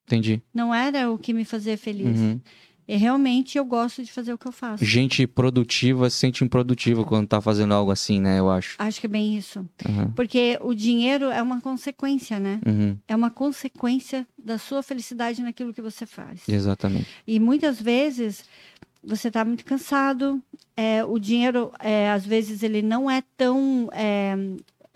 Entendi. 0.06 0.40
Não 0.54 0.74
era 0.74 1.10
o 1.10 1.18
que 1.18 1.34
me 1.34 1.44
fazia 1.44 1.76
feliz. 1.76 2.18
Uhum. 2.18 2.40
E 2.88 2.96
realmente 2.96 3.58
eu 3.58 3.64
gosto 3.64 4.04
de 4.04 4.12
fazer 4.12 4.32
o 4.32 4.38
que 4.38 4.46
eu 4.46 4.52
faço. 4.52 4.84
Gente 4.84 5.26
produtiva 5.26 6.08
se 6.08 6.16
sente 6.18 6.44
improdutiva 6.44 7.04
quando 7.04 7.26
tá 7.26 7.40
fazendo 7.40 7.74
algo 7.74 7.90
assim, 7.90 8.20
né? 8.20 8.38
Eu 8.38 8.48
acho. 8.48 8.76
Acho 8.78 9.00
que 9.00 9.06
é 9.06 9.08
bem 9.08 9.36
isso. 9.36 9.60
Uhum. 9.88 10.12
Porque 10.12 10.56
o 10.60 10.72
dinheiro 10.72 11.26
é 11.26 11.42
uma 11.42 11.60
consequência, 11.60 12.38
né? 12.38 12.60
Uhum. 12.64 12.96
É 13.08 13.16
uma 13.16 13.30
consequência 13.30 14.26
da 14.38 14.56
sua 14.56 14.82
felicidade 14.82 15.42
naquilo 15.42 15.74
que 15.74 15.82
você 15.82 16.06
faz. 16.06 16.42
Exatamente. 16.48 17.08
E 17.26 17.40
muitas 17.40 17.80
vezes 17.80 18.44
você 19.02 19.28
está 19.28 19.44
muito 19.44 19.64
cansado, 19.64 20.40
é, 20.76 21.04
o 21.04 21.18
dinheiro, 21.18 21.72
é, 21.80 22.10
às 22.10 22.24
vezes, 22.26 22.62
ele 22.62 22.82
não 22.82 23.10
é 23.10 23.22
tão. 23.36 23.88
é, 23.92 24.34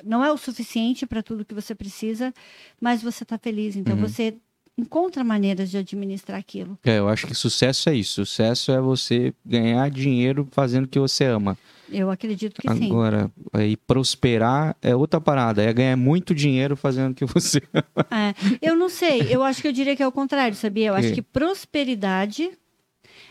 não 0.05 0.25
é 0.25 0.33
o 0.33 0.37
suficiente 0.38 1.07
para 1.07 1.23
tudo 1.23 1.45
que 1.45 1.53
você 1.55 1.75
precisa, 1.75 2.33
mas 2.81 3.03
você 3.03 3.23
está 3.23 3.37
feliz. 3.37 3.76
Então 3.76 3.95
Uhum. 3.97 4.00
você 4.00 4.35
encontra 4.79 5.23
maneiras 5.25 5.71
de 5.71 5.77
administrar 5.79 6.39
aquilo. 6.39 6.79
É, 6.85 6.99
eu 6.99 7.09
acho 7.09 7.27
que 7.27 7.35
sucesso 7.35 7.89
é 7.89 7.95
isso. 7.95 8.25
Sucesso 8.25 8.73
é 8.73 8.81
você 8.81 9.35
ganhar 9.45 9.91
dinheiro 9.91 10.49
fazendo 10.50 10.85
o 10.85 10.89
que 10.89 10.99
você 10.99 11.25
ama. 11.25 11.57
Eu 11.93 12.09
acredito 12.09 12.61
que 12.62 12.73
sim. 12.73 12.87
Agora, 12.87 13.31
aí 13.53 13.77
prosperar 13.77 14.77
é 14.81 14.95
outra 14.95 15.21
parada. 15.21 15.62
É 15.62 15.73
ganhar 15.73 15.97
muito 15.97 16.35
dinheiro 16.35 16.77
fazendo 16.77 17.11
o 17.12 17.15
que 17.15 17.25
você 17.25 17.61
ama. 17.75 18.07
É, 18.11 18.35
eu 18.62 18.77
não 18.77 18.89
sei, 18.89 19.23
eu 19.29 19.43
acho 19.43 19.61
que 19.61 19.69
eu 19.69 19.73
diria 19.73 19.97
que 19.97 20.03
é 20.03 20.07
o 20.07 20.12
contrário, 20.12 20.57
sabia? 20.57 20.89
Eu 20.89 20.95
acho 20.95 21.09
Que? 21.09 21.15
que 21.17 21.23
prosperidade 21.23 22.50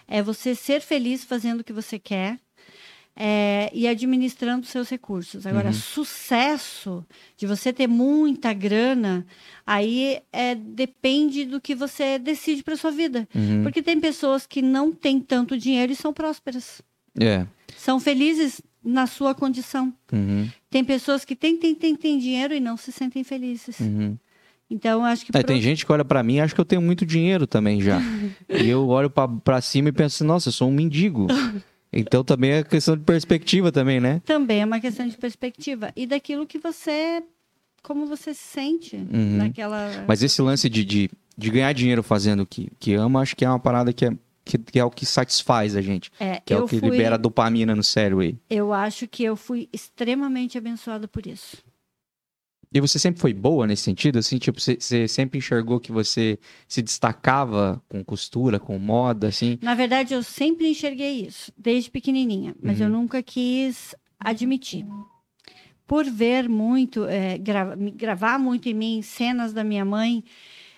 é 0.08 0.22
você 0.22 0.54
ser 0.56 0.82
feliz 0.82 1.24
fazendo 1.24 1.62
o 1.62 1.64
que 1.64 1.72
você 1.74 1.98
quer 1.98 2.38
é, 3.22 3.70
e 3.74 3.86
administrando 3.86 4.66
seus 4.66 4.88
recursos. 4.90 5.46
Agora, 5.46 5.68
Uhum. 5.68 5.74
sucesso, 5.74 7.06
de 7.36 7.46
você 7.46 7.74
ter 7.74 7.86
muita 7.88 8.54
grana, 8.54 9.26
aí 9.68 10.20
é, 10.32 10.56
depende 10.56 11.44
do 11.44 11.60
que 11.60 11.76
você 11.76 12.18
decide 12.18 12.64
para 12.64 12.78
sua 12.78 12.92
vida. 12.92 13.28
Uhum. 13.36 13.62
Porque 13.64 13.82
tem 13.82 14.00
pessoas 14.00 14.46
que 14.48 14.62
não 14.62 14.92
têm 14.94 15.20
tanto 15.20 15.58
dinheiro 15.58 15.92
e 15.92 15.96
são 15.96 16.14
prósperas. 16.14 16.82
É. 17.20 17.46
São 17.76 18.00
felizes 18.00 18.62
na 18.82 19.06
sua 19.06 19.36
condição. 19.36 19.94
Uhum. 20.14 20.48
Tem 20.70 20.86
pessoas 20.86 21.26
que 21.26 21.36
têm, 21.36 21.58
têm, 21.58 21.76
têm, 21.76 21.96
têm 21.98 22.18
dinheiro 22.18 22.54
e 22.54 22.60
não 22.62 22.78
se 22.78 22.92
sentem 22.94 23.24
felizes. 23.26 23.80
Uhum. 23.82 24.18
Então, 24.72 25.04
acho 25.04 25.26
que 25.26 25.32
É, 25.36 25.40
pro- 25.42 25.48
tem 25.48 25.60
gente 25.62 25.86
que 25.86 25.92
olha 25.92 26.06
pra 26.06 26.22
mim 26.24 26.36
e 26.36 26.40
acha 26.42 26.54
que 26.56 26.62
eu 26.62 26.66
tenho 26.66 26.82
muito 26.82 27.06
dinheiro 27.06 27.46
também 27.48 27.82
já. 27.82 28.00
e 28.48 28.70
eu 28.70 28.88
olho 28.88 29.10
pra 29.44 29.60
cima 29.62 29.90
e 29.90 29.92
penso 29.92 30.16
assim, 30.18 30.24
nossa, 30.24 30.50
eu 30.50 30.54
sou 30.54 30.70
um 30.70 30.72
mendigo. 30.74 31.28
Então 31.92 32.24
também 32.24 32.52
é 32.52 32.64
questão 32.64 32.96
de 32.96 33.04
perspectiva 33.04 33.72
também, 33.72 34.00
né? 34.00 34.22
também 34.26 34.62
é 34.62 34.66
uma 34.66 34.80
questão 34.80 35.08
de 35.08 35.18
perspectiva 35.18 35.92
e 35.96 36.06
daquilo 36.06 36.46
que 36.46 36.60
você 36.60 37.24
como 37.82 38.06
você 38.06 38.34
se 38.34 38.42
sente 38.42 38.96
Uhum. 38.96 39.38
naquela 39.38 40.06
Mas 40.08 40.22
esse 40.22 40.42
lance 40.42 40.70
de, 40.70 40.84
de, 40.84 41.10
de 41.38 41.50
ganhar 41.50 41.74
dinheiro 41.74 42.04
fazendo 42.04 42.42
o 42.42 42.46
que, 42.46 42.70
que 42.80 42.94
ama, 42.94 43.22
acho 43.22 43.36
que 43.36 43.46
é 43.46 43.50
uma 43.50 43.60
parada 43.60 43.92
que 43.94 44.06
é, 44.06 44.12
que, 44.44 44.58
que 44.58 44.80
é 44.80 44.84
o 44.84 44.92
que 44.92 45.06
satisfaz 45.06 45.76
a 45.76 45.82
gente. 45.82 46.12
É, 46.20 46.42
Que 46.44 46.54
é 46.54 46.58
o 46.58 46.68
que 46.68 46.80
fui, 46.80 46.90
libera 46.90 47.18
dopamina 47.18 47.76
no 47.76 47.84
cérebro 47.84 48.24
aí. 48.24 48.38
Eu 48.50 48.74
acho 48.74 49.08
que 49.08 49.24
eu 49.24 49.36
fui 49.36 49.70
extremamente 49.72 50.58
abençoada 50.58 51.08
por 51.08 51.26
isso. 51.26 51.58
E 52.72 52.80
você 52.80 53.00
sempre 53.00 53.20
foi 53.20 53.34
boa 53.34 53.66
nesse 53.66 53.82
sentido? 53.84 54.20
Assim, 54.20 54.38
tipo, 54.38 54.60
você, 54.62 54.76
você 54.80 55.08
sempre 55.08 55.40
enxergou 55.40 55.80
que 55.80 55.92
você 55.92 56.38
se 56.68 56.82
destacava 56.84 57.82
com 57.90 58.04
costura, 58.04 58.60
com 58.60 58.78
moda, 58.78 59.28
assim? 59.28 59.58
Na 59.62 59.74
verdade, 59.74 60.14
eu 60.14 60.22
sempre 60.22 60.70
enxerguei 60.70 61.26
isso, 61.26 61.52
desde 61.58 61.90
pequenininha, 61.90 62.56
mas 62.62 62.80
eu 62.80 62.86
Uhum. 62.88 62.94
nunca 63.02 63.24
quis 63.24 63.96
admitir. 64.20 64.86
Por 65.88 66.06
ver 66.06 66.48
muito, 66.48 67.06
é, 67.06 67.40
gra- 67.40 67.76
gravar 67.96 68.38
muito 68.38 68.70
em 68.70 68.76
mim 68.76 69.02
cenas 69.02 69.52
da 69.52 69.64
minha 69.64 69.84
mãe 69.84 70.24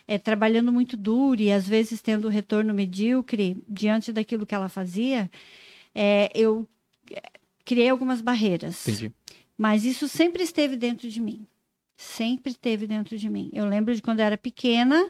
é, 0.07 0.17
trabalhando 0.17 0.71
muito 0.71 0.95
duro 0.95 1.41
e 1.41 1.51
às 1.51 1.67
vezes 1.67 2.01
tendo 2.01 2.29
retorno 2.29 2.73
medíocre 2.73 3.61
diante 3.67 4.13
daquilo 4.13 4.45
que 4.45 4.55
ela 4.55 4.69
fazia, 4.69 5.29
é, 5.93 6.31
eu 6.33 6.65
é, 7.11 7.21
criei 7.65 7.89
algumas 7.89 8.21
barreiras. 8.21 8.87
Entendi. 8.87 9.11
Mas 9.57 9.83
isso 9.83 10.07
sempre 10.07 10.43
esteve 10.43 10.77
dentro 10.77 11.09
de 11.09 11.19
mim. 11.21 11.45
Sempre 12.01 12.51
esteve 12.51 12.87
dentro 12.87 13.15
de 13.15 13.29
mim. 13.29 13.51
Eu 13.53 13.65
lembro 13.67 13.93
de 13.93 14.01
quando 14.01 14.21
eu 14.21 14.25
era 14.25 14.35
pequena, 14.35 15.07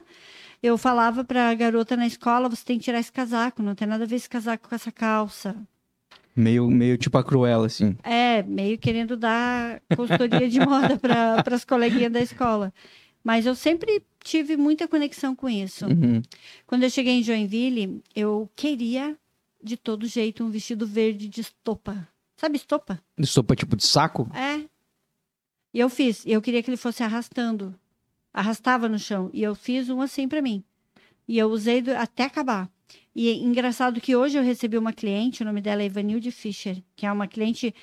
eu 0.62 0.78
falava 0.78 1.24
para 1.24 1.50
a 1.50 1.54
garota 1.54 1.96
na 1.96 2.06
escola: 2.06 2.50
você 2.50 2.66
tem 2.66 2.78
que 2.78 2.84
tirar 2.84 3.00
esse 3.00 3.12
casaco, 3.12 3.64
não 3.64 3.74
tem 3.74 3.88
nada 3.88 4.04
a 4.04 4.08
ver 4.08 4.18
esse 4.18 4.30
casaco 4.30 4.68
com 4.68 4.76
essa 4.76 4.92
calça. 4.92 5.56
Meio, 6.36 6.68
meio 6.70 6.98
tipo 6.98 7.18
a 7.18 7.24
Cruella, 7.24 7.66
assim. 7.66 7.96
É, 8.04 8.44
meio 8.44 8.78
querendo 8.78 9.16
dar 9.16 9.82
consultoria 9.96 10.50
de 10.50 10.60
moda 10.60 10.98
para 10.98 11.42
as 11.56 11.64
coleguinhas 11.64 12.12
da 12.12 12.20
escola. 12.20 12.74
Mas 13.24 13.46
eu 13.46 13.56
sempre 13.56 14.04
tive 14.22 14.58
muita 14.58 14.86
conexão 14.86 15.34
com 15.34 15.48
isso. 15.48 15.86
Uhum. 15.86 16.22
Quando 16.68 16.84
eu 16.84 16.90
cheguei 16.90 17.14
em 17.14 17.24
Joinville, 17.24 18.02
eu 18.14 18.50
queria 18.54 19.16
de 19.64 19.78
todo 19.78 20.06
jeito 20.08 20.44
um 20.44 20.50
vestido 20.50 20.86
verde 20.86 21.30
de 21.30 21.40
estopa. 21.40 22.06
Sabe 22.36 22.58
estopa? 22.58 23.00
Sopa 23.24 23.56
tipo 23.56 23.78
de 23.78 23.86
saco? 23.86 24.30
É. 24.34 24.71
E 25.74 25.80
eu 25.80 25.90
fiz. 25.90 26.24
Eu 26.26 26.42
queria 26.42 26.62
que 26.62 26.70
ele 26.70 26.78
fosse 26.78 27.04
arrastando. 27.04 27.74
Arrastava 28.34 28.88
no 28.90 29.00
chão. 29.00 29.30
E 29.34 29.42
eu 29.44 29.56
fiz 29.56 29.90
um 29.90 30.02
assim 30.02 30.28
pra 30.28 30.42
mim. 30.42 30.64
E 31.28 31.38
eu 31.38 31.48
usei 31.50 31.82
do- 31.82 31.92
até 31.92 32.24
acabar. 32.24 32.70
E 33.16 33.30
é 33.30 33.34
engraçado 33.36 34.00
que 34.02 34.16
hoje 34.16 34.38
eu 34.38 34.44
recebi 34.44 34.78
uma 34.78 34.94
cliente, 34.94 35.44
o 35.44 35.46
nome 35.46 35.62
dela 35.62 35.82
é 35.82 35.86
Ivanilde 35.86 36.32
Fischer, 36.32 36.82
que 36.96 37.06
é 37.06 37.12
uma 37.12 37.28
cliente 37.28 37.74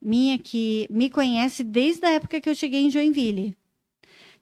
minha 0.00 0.38
que 0.38 0.86
me 0.90 1.08
conhece 1.10 1.64
desde 1.64 2.04
a 2.06 2.10
época 2.10 2.40
que 2.40 2.48
eu 2.48 2.54
cheguei 2.54 2.82
em 2.82 2.90
Joinville. 2.90 3.56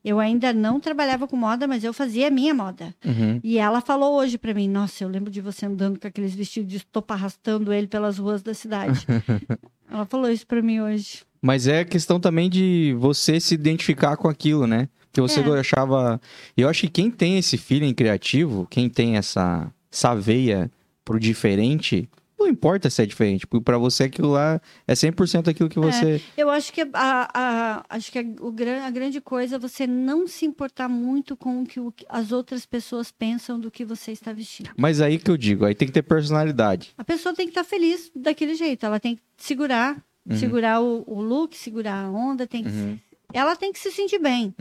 Eu 0.04 0.20
ainda 0.20 0.52
não 0.52 0.78
trabalhava 0.80 1.26
com 1.26 1.36
moda, 1.36 1.66
mas 1.66 1.82
eu 1.82 1.92
fazia 1.92 2.28
a 2.28 2.30
minha 2.30 2.52
moda. 2.52 2.94
Uhum. 3.04 3.40
E 3.42 3.56
ela 3.58 3.80
falou 3.80 4.16
hoje 4.18 4.36
pra 4.36 4.52
mim: 4.52 4.68
Nossa, 4.68 5.02
eu 5.02 5.08
lembro 5.08 5.30
de 5.30 5.40
você 5.40 5.64
andando 5.66 5.98
com 5.98 6.06
aqueles 6.06 6.34
vestidos 6.34 6.68
de 6.70 6.76
estopa 6.76 7.14
arrastando 7.14 7.72
ele 7.72 7.86
pelas 7.86 8.18
ruas 8.18 8.42
da 8.42 8.52
cidade. 8.52 9.06
ela 9.88 10.04
falou 10.04 10.28
isso 10.30 10.46
pra 10.46 10.60
mim 10.60 10.80
hoje. 10.80 11.22
Mas 11.44 11.66
é 11.66 11.84
questão 11.84 12.18
também 12.18 12.48
de 12.48 12.96
você 12.98 13.38
se 13.38 13.54
identificar 13.54 14.16
com 14.16 14.28
aquilo, 14.28 14.66
né? 14.66 14.88
Que 15.12 15.20
você 15.20 15.40
É. 15.40 15.60
achava. 15.60 16.18
Eu 16.56 16.68
acho 16.70 16.80
que 16.82 16.88
quem 16.88 17.10
tem 17.10 17.36
esse 17.36 17.58
feeling 17.58 17.92
criativo, 17.92 18.66
quem 18.70 18.88
tem 18.88 19.16
essa, 19.18 19.70
essa 19.92 20.14
veia 20.14 20.70
pro 21.04 21.20
diferente, 21.20 22.08
não 22.38 22.48
importa 22.48 22.88
se 22.88 23.02
é 23.02 23.06
diferente, 23.06 23.46
porque 23.46 23.62
pra 23.62 23.76
você 23.76 24.04
aquilo 24.04 24.30
lá 24.32 24.58
é 24.88 24.94
100% 24.94 25.48
aquilo 25.48 25.68
que 25.68 25.78
você. 25.78 26.18
Eu 26.34 26.48
acho 26.48 26.72
que, 26.72 26.80
a, 26.80 26.88
a- 27.34 27.84
acho 27.90 28.10
que 28.10 28.18
a, 28.18 28.22
o 28.40 28.48
a 28.86 28.90
grande 28.90 29.20
coisa 29.20 29.56
é 29.56 29.58
você 29.58 29.86
não 29.86 30.26
se 30.26 30.46
importar 30.46 30.88
muito 30.88 31.36
com 31.36 31.60
o 31.62 31.66
que 31.66 31.78
o 31.78 31.92
que 31.92 32.06
as 32.08 32.32
outras 32.32 32.64
pessoas 32.64 33.12
pensam 33.12 33.60
do 33.60 33.70
que 33.70 33.84
você 33.84 34.12
está 34.12 34.32
vestindo. 34.32 34.70
Mas 34.78 34.98
aí 35.02 35.18
que 35.18 35.30
eu 35.30 35.36
digo, 35.36 35.66
aí 35.66 35.74
tem 35.74 35.86
que 35.86 35.92
ter 35.94 36.02
personalidade. 36.02 36.92
A 36.96 37.04
pessoa 37.04 37.34
tem 37.34 37.46
que 37.46 37.50
estar 37.50 37.64
feliz 37.64 38.10
daquele 38.16 38.54
jeito. 38.54 38.84
Ela 38.86 38.98
tem 38.98 39.16
que 39.16 39.22
segurar, 39.36 40.02
Uhum. 40.28 40.36
segurar 40.36 40.80
o, 40.80 41.04
o 41.06 41.20
look, 41.20 41.56
segurar 41.56 42.04
a 42.06 42.10
onda. 42.10 42.46
Tem 42.46 42.62
que, 42.62 42.70
Uhum, 42.70 42.98
Ela 43.32 43.56
tem 43.56 43.72
que 43.72 43.78
se 43.78 43.90
sentir 43.90 44.18
bem. 44.18 44.54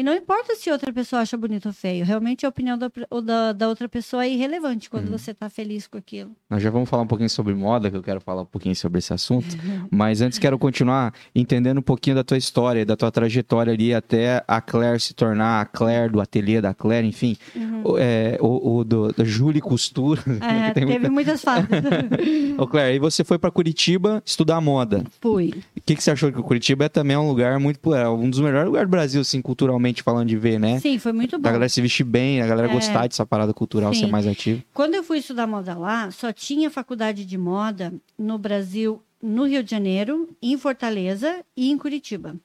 E 0.00 0.02
não 0.02 0.14
importa 0.14 0.54
se 0.56 0.70
outra 0.70 0.92
pessoa 0.92 1.22
acha 1.22 1.36
bonito 1.36 1.66
ou 1.66 1.72
feio. 1.72 2.04
Realmente 2.04 2.46
a 2.46 2.48
opinião 2.48 2.76
da, 2.78 2.90
da, 3.22 3.52
da 3.52 3.68
outra 3.68 3.88
pessoa 3.88 4.24
é 4.24 4.30
irrelevante 4.30 4.88
quando 4.88 5.06
Uhum. 5.10 5.18
você 5.18 5.30
está 5.32 5.48
feliz 5.50 5.86
com 5.86 5.98
aquilo. 5.98 6.30
Nós 6.48 6.62
já 6.62 6.70
vamos 6.70 6.88
falar 6.88 7.02
um 7.02 7.06
pouquinho 7.06 7.28
sobre 7.30 7.54
moda, 7.54 7.90
que 7.90 7.96
eu 7.96 8.02
quero 8.02 8.20
falar 8.20 8.42
um 8.42 8.46
pouquinho 8.46 8.74
sobre 8.76 8.98
esse 8.98 9.12
assunto. 9.12 9.46
Mas 9.90 10.20
antes 10.20 10.38
quero 10.38 10.58
continuar 10.58 11.12
entendendo 11.34 11.78
um 11.78 11.82
pouquinho 11.82 12.16
da 12.16 12.24
tua 12.24 12.36
história, 12.38 12.84
da 12.86 12.96
tua 12.96 13.10
trajetória 13.10 13.72
ali 13.72 13.92
até 13.94 14.42
a 14.48 14.60
Claire 14.60 14.98
se 15.00 15.12
tornar 15.14 15.60
a 15.60 15.64
Claire 15.66 16.10
do 16.12 16.20
ateliê 16.20 16.60
da 16.60 16.72
Claire, 16.74 17.06
enfim. 17.06 17.36
O, 17.84 17.98
é, 17.98 18.38
o, 18.40 18.76
o 18.78 18.84
do, 18.84 19.12
da 19.12 19.24
Julie 19.24 19.60
Costura. 19.60 20.20
É, 20.40 20.70
teve 20.74 20.86
muita- 20.86 21.10
muitas 21.10 21.42
fases. 21.42 21.68
Ô, 22.58 22.66
Claire, 22.66 22.92
aí 22.92 22.98
você 22.98 23.24
foi 23.24 23.38
para 23.38 23.50
Curitiba 23.50 24.22
estudar 24.24 24.60
moda. 24.60 25.04
Fui. 25.20 25.52
O 25.76 25.80
que, 25.84 25.94
que 25.96 26.02
você 26.02 26.10
achou 26.10 26.30
que 26.32 26.38
o 26.38 26.42
Curitiba 26.42 26.84
é 26.84 26.88
também 26.88 27.16
um 27.16 27.28
lugar 27.28 27.58
muito. 27.58 27.94
É 27.94 28.08
um 28.08 28.28
dos 28.30 28.40
melhores 28.40 28.66
lugares 28.66 28.88
do 28.88 28.90
Brasil, 28.90 29.20
assim, 29.20 29.40
culturalmente 29.42 29.89
falando 29.98 30.28
de 30.28 30.36
ver, 30.36 30.58
né? 30.58 30.78
Sim, 30.80 30.98
foi 30.98 31.12
muito 31.12 31.36
bom. 31.38 31.42
Da 31.42 31.50
galera 31.52 31.68
se 31.68 31.80
vestir 31.80 32.04
bem, 32.04 32.40
a 32.40 32.46
galera 32.46 32.68
É. 32.68 32.72
gostar 32.72 33.06
dessa 33.08 33.26
parada 33.26 33.52
cultural, 33.52 33.92
Sim. 33.92 34.00
ser 34.00 34.06
mais 34.06 34.26
ativa. 34.26 34.62
Quando 34.72 34.94
eu 34.94 35.02
fui 35.02 35.18
estudar 35.18 35.46
moda 35.46 35.74
lá, 35.76 36.10
só 36.10 36.32
tinha 36.32 36.70
faculdade 36.70 37.24
de 37.24 37.36
moda 37.38 37.92
no 38.18 38.38
Brasil, 38.38 39.02
no 39.22 39.46
Rio 39.46 39.62
de 39.62 39.70
Janeiro, 39.70 40.28
em 40.40 40.56
Fortaleza 40.56 41.44
e 41.56 41.70
em 41.70 41.76
Curitiba. 41.76 42.36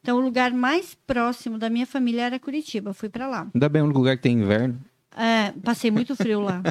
Então, 0.00 0.16
o 0.16 0.20
lugar 0.20 0.50
mais 0.52 0.96
próximo 1.06 1.58
da 1.58 1.68
minha 1.68 1.86
família 1.86 2.22
era 2.22 2.38
Curitiba. 2.38 2.92
Fui 2.94 3.08
para 3.08 3.28
lá. 3.28 3.48
Ainda 3.54 3.68
bem 3.68 3.80
é 3.80 3.84
um 3.84 3.88
lugar 3.88 4.16
que 4.16 4.22
tem 4.22 4.38
inverno. 4.38 4.78
É, 5.16 5.52
passei 5.62 5.90
muito 5.90 6.16
frio 6.16 6.40
lá. 6.40 6.62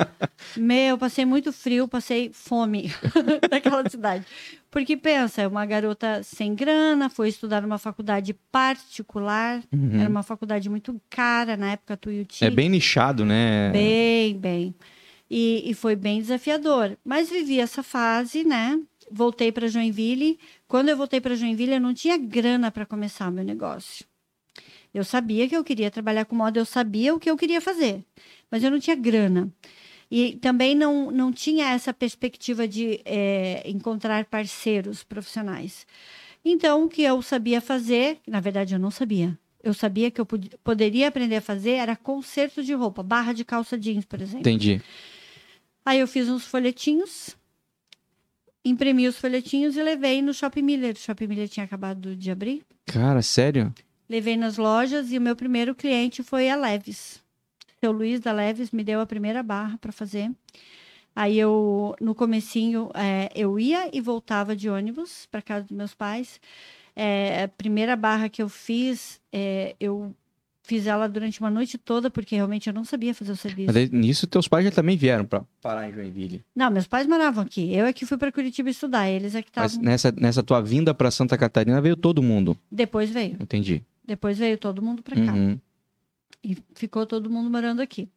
Meu, 0.56 0.96
passei 0.96 1.24
muito 1.24 1.52
frio, 1.52 1.86
passei 1.86 2.30
fome 2.32 2.90
naquela 3.50 3.88
cidade. 3.88 4.24
Porque 4.70 4.96
pensa, 4.96 5.42
é 5.42 5.46
uma 5.46 5.66
garota 5.66 6.22
sem 6.22 6.54
grana, 6.54 7.10
foi 7.10 7.28
estudar 7.28 7.60
numa 7.60 7.78
faculdade 7.78 8.32
particular. 8.50 9.62
Uhum. 9.72 10.00
Era 10.00 10.08
uma 10.08 10.22
faculdade 10.22 10.68
muito 10.70 11.00
cara 11.10 11.56
na 11.56 11.72
época 11.72 11.96
Tuiuti. 11.96 12.44
É 12.44 12.50
bem 12.50 12.68
nichado, 12.68 13.24
né? 13.24 13.70
Bem, 13.70 14.38
bem. 14.38 14.74
E, 15.30 15.70
e 15.70 15.74
foi 15.74 15.94
bem 15.94 16.20
desafiador. 16.20 16.96
Mas 17.04 17.30
vivi 17.30 17.60
essa 17.60 17.82
fase, 17.82 18.44
né? 18.44 18.80
Voltei 19.10 19.52
para 19.52 19.68
Joinville. 19.68 20.38
Quando 20.66 20.88
eu 20.88 20.96
voltei 20.96 21.20
para 21.20 21.34
Joinville, 21.34 21.74
eu 21.74 21.80
não 21.80 21.92
tinha 21.92 22.16
grana 22.16 22.70
para 22.70 22.86
começar 22.86 23.30
meu 23.30 23.44
negócio. 23.44 24.04
Eu 24.92 25.04
sabia 25.04 25.48
que 25.48 25.56
eu 25.56 25.62
queria 25.64 25.90
trabalhar 25.90 26.24
com 26.24 26.34
moda, 26.34 26.58
eu 26.58 26.64
sabia 26.64 27.14
o 27.14 27.20
que 27.20 27.30
eu 27.30 27.36
queria 27.36 27.60
fazer, 27.60 28.04
mas 28.50 28.62
eu 28.64 28.70
não 28.70 28.80
tinha 28.80 28.96
grana. 28.96 29.52
E 30.10 30.36
também 30.36 30.74
não, 30.74 31.10
não 31.12 31.32
tinha 31.32 31.68
essa 31.70 31.94
perspectiva 31.94 32.66
de 32.66 33.00
eh, 33.04 33.62
encontrar 33.64 34.24
parceiros 34.24 35.04
profissionais. 35.04 35.86
Então, 36.44 36.84
o 36.84 36.88
que 36.88 37.02
eu 37.02 37.22
sabia 37.22 37.60
fazer, 37.60 38.18
na 38.26 38.40
verdade, 38.40 38.74
eu 38.74 38.78
não 38.80 38.90
sabia. 38.90 39.38
Eu 39.62 39.72
sabia 39.74 40.10
que 40.10 40.20
eu 40.20 40.26
pod- 40.26 40.50
poderia 40.64 41.06
aprender 41.06 41.36
a 41.36 41.40
fazer 41.40 41.72
era 41.72 41.94
conserto 41.94 42.62
de 42.62 42.72
roupa, 42.72 43.02
barra 43.04 43.32
de 43.32 43.44
calça 43.44 43.78
jeans, 43.78 44.04
por 44.04 44.20
exemplo. 44.20 44.40
Entendi. 44.40 44.80
Aí 45.84 46.00
eu 46.00 46.08
fiz 46.08 46.28
uns 46.28 46.44
folhetinhos, 46.46 47.36
imprimi 48.64 49.06
os 49.06 49.16
folhetinhos 49.18 49.76
e 49.76 49.82
levei 49.82 50.20
no 50.22 50.32
Shopping 50.34 50.62
Miller. 50.62 50.94
O 50.94 50.98
Shopping 50.98 51.26
Miller 51.26 51.48
tinha 51.48 51.64
acabado 51.64 52.16
de 52.16 52.30
abrir. 52.30 52.62
Cara, 52.86 53.22
sério? 53.22 53.72
Levei 54.10 54.36
nas 54.36 54.56
lojas 54.56 55.12
e 55.12 55.18
o 55.18 55.20
meu 55.20 55.36
primeiro 55.36 55.72
cliente 55.72 56.20
foi 56.20 56.50
a 56.50 56.56
Leves. 56.56 57.22
Seu 57.78 57.92
Luiz 57.92 58.18
da 58.18 58.32
Leves 58.32 58.72
me 58.72 58.82
deu 58.82 59.00
a 59.00 59.06
primeira 59.06 59.40
barra 59.40 59.78
para 59.78 59.92
fazer. 59.92 60.32
Aí 61.14 61.38
eu, 61.38 61.94
no 62.00 62.12
comecinho, 62.12 62.90
é, 62.92 63.30
eu 63.36 63.56
ia 63.56 63.88
e 63.92 64.00
voltava 64.00 64.56
de 64.56 64.68
ônibus 64.68 65.28
para 65.30 65.40
casa 65.40 65.62
dos 65.62 65.76
meus 65.76 65.94
pais. 65.94 66.40
É, 66.96 67.44
a 67.44 67.48
primeira 67.48 67.94
barra 67.94 68.28
que 68.28 68.42
eu 68.42 68.48
fiz, 68.48 69.20
é, 69.32 69.76
eu 69.78 70.12
fiz 70.64 70.88
ela 70.88 71.08
durante 71.08 71.38
uma 71.38 71.50
noite 71.50 71.78
toda, 71.78 72.10
porque 72.10 72.34
realmente 72.34 72.66
eu 72.66 72.74
não 72.74 72.84
sabia 72.84 73.14
fazer 73.14 73.30
o 73.30 73.36
serviço. 73.36 73.72
Mas 73.72 73.90
nisso, 73.90 74.26
teus 74.26 74.48
pais 74.48 74.64
já 74.64 74.72
também 74.72 74.96
vieram 74.96 75.24
pra 75.24 75.44
parar 75.62 75.88
em 75.88 75.92
Joinville. 75.92 76.44
Não, 76.52 76.68
meus 76.68 76.88
pais 76.88 77.06
moravam 77.06 77.44
aqui. 77.44 77.72
Eu 77.72 77.86
é 77.86 77.92
que 77.92 78.04
fui 78.04 78.18
para 78.18 78.32
Curitiba 78.32 78.70
estudar. 78.70 79.08
Eles 79.08 79.36
é 79.36 79.42
que 79.42 79.50
Mas 79.54 79.72
estavam. 79.72 79.88
nessa, 79.88 80.10
nessa 80.10 80.42
tua 80.42 80.60
vinda 80.60 80.92
pra 80.92 81.12
Santa 81.12 81.38
Catarina 81.38 81.80
veio 81.80 81.96
todo 81.96 82.20
mundo. 82.20 82.56
Depois 82.70 83.08
veio. 83.08 83.36
Entendi. 83.40 83.84
Depois 84.10 84.36
veio 84.36 84.58
todo 84.58 84.82
mundo 84.82 85.04
para 85.04 85.14
cá. 85.14 85.32
Uhum. 85.32 85.56
E 86.42 86.56
ficou 86.74 87.06
todo 87.06 87.30
mundo 87.30 87.48
morando 87.48 87.80
aqui. 87.80 88.08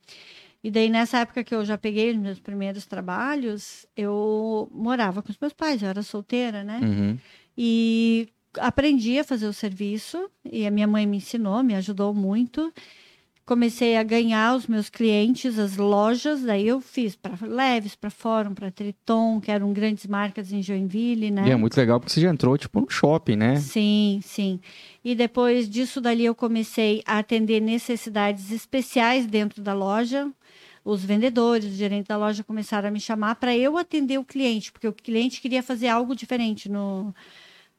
E 0.64 0.72
daí, 0.72 0.90
nessa 0.90 1.20
época 1.20 1.44
que 1.44 1.54
eu 1.54 1.64
já 1.64 1.78
peguei 1.78 2.10
os 2.10 2.18
meus 2.18 2.40
primeiros 2.40 2.88
trabalhos, 2.88 3.86
eu 3.96 4.68
morava 4.72 5.22
com 5.22 5.30
os 5.30 5.38
meus 5.38 5.54
pais, 5.54 5.84
eu 5.84 5.90
era 5.90 6.02
solteira, 6.02 6.64
né? 6.64 6.80
Uhum. 6.82 7.20
E 7.56 8.28
aprendi 8.58 9.20
a 9.20 9.24
fazer 9.24 9.46
o 9.46 9.54
serviço, 9.54 10.32
e 10.44 10.66
a 10.66 10.72
minha 10.72 10.88
mãe 10.88 11.06
me 11.06 11.18
ensinou, 11.18 11.62
me 11.62 11.76
ajudou 11.76 12.12
muito. 12.12 12.74
Comecei 13.46 13.98
a 13.98 14.04
ganhar 14.04 14.56
os 14.56 14.68
meus 14.68 14.90
clientes, 14.90 15.60
as 15.60 15.76
lojas, 15.76 16.44
daí 16.44 16.66
eu 16.66 16.80
fiz 16.80 17.14
para 17.14 17.46
Leves, 17.46 17.94
para 17.94 18.10
Fórum, 18.10 18.54
para 18.54 18.72
Triton, 18.72 19.42
que 19.42 19.52
eram 19.52 19.74
grandes 19.74 20.06
marcas 20.06 20.54
em 20.54 20.62
Joinville, 20.62 21.30
né? 21.30 21.50
E 21.50 21.52
é 21.52 21.56
muito 21.58 21.76
legal 21.76 22.00
porque 22.00 22.14
você 22.14 22.22
já 22.22 22.30
entrou, 22.30 22.58
tipo, 22.58 22.80
no 22.80 22.90
shopping, 22.90 23.36
né? 23.36 23.58
Sim, 23.58 24.22
sim. 24.24 24.62
E 25.04 25.14
depois 25.14 25.70
disso 25.70 26.00
dali 26.00 26.24
eu 26.24 26.34
comecei 26.34 27.04
a 27.06 27.20
atender 27.20 27.60
necessidades 27.60 28.50
especiais 28.50 29.26
dentro 29.26 29.62
da 29.62 29.74
loja. 29.74 30.32
os 30.86 31.04
vendedores, 31.04 31.66
o 31.66 31.76
gerente 31.76 32.08
da 32.08 32.18
loja 32.18 32.46
começaram 32.46 32.88
a 32.88 32.92
me 32.92 33.00
chamar 33.00 33.36
para 33.36 33.56
eu 33.56 33.78
atender 33.78 34.18
o 34.18 34.24
cliente, 34.24 34.72
porque 34.72 34.88
o 34.88 34.94
cliente 34.94 35.42
queria 35.42 35.62
fazer 35.62 35.90
algo 35.90 36.16
diferente 36.16 36.70
no, 36.70 37.14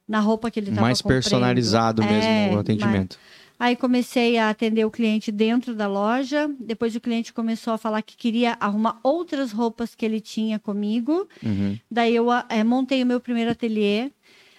na 0.07 0.21
roupa 0.21 0.51
que 0.51 0.61
ele 0.61 0.69
estava 0.69 0.87
Mais 0.87 1.01
personalizado 1.01 2.03
É, 2.03 2.07
mesmo 2.07 2.57
o 2.57 2.59
atendimento. 2.59 3.19
Aí 3.59 3.77
comecei 3.77 4.37
a 4.37 4.51
atender 4.51 4.85
o 4.85 4.91
cliente 4.91 5.31
dentro 5.31 5.75
da 5.75 5.87
loja. 5.87 6.51
Depois 6.59 6.95
o 6.97 7.01
cliente 7.01 7.33
começou 7.33 7.73
a 7.73 7.79
falar 7.79 8.03
que 8.03 8.17
queria 8.17 8.57
arrumar 8.61 8.99
outras 9.03 9.53
roupas 9.53 9.95
que 9.95 10.05
ele 10.05 10.21
tinha 10.21 10.59
comigo. 10.59 11.29
Uhum. 11.43 11.79
Daí 11.91 12.15
eu 12.17 12.27
eh, 12.49 12.65
montei 12.65 13.03
o 13.03 13.07
meu 13.07 13.21
primeiro 13.21 13.51
ateliê 13.51 14.11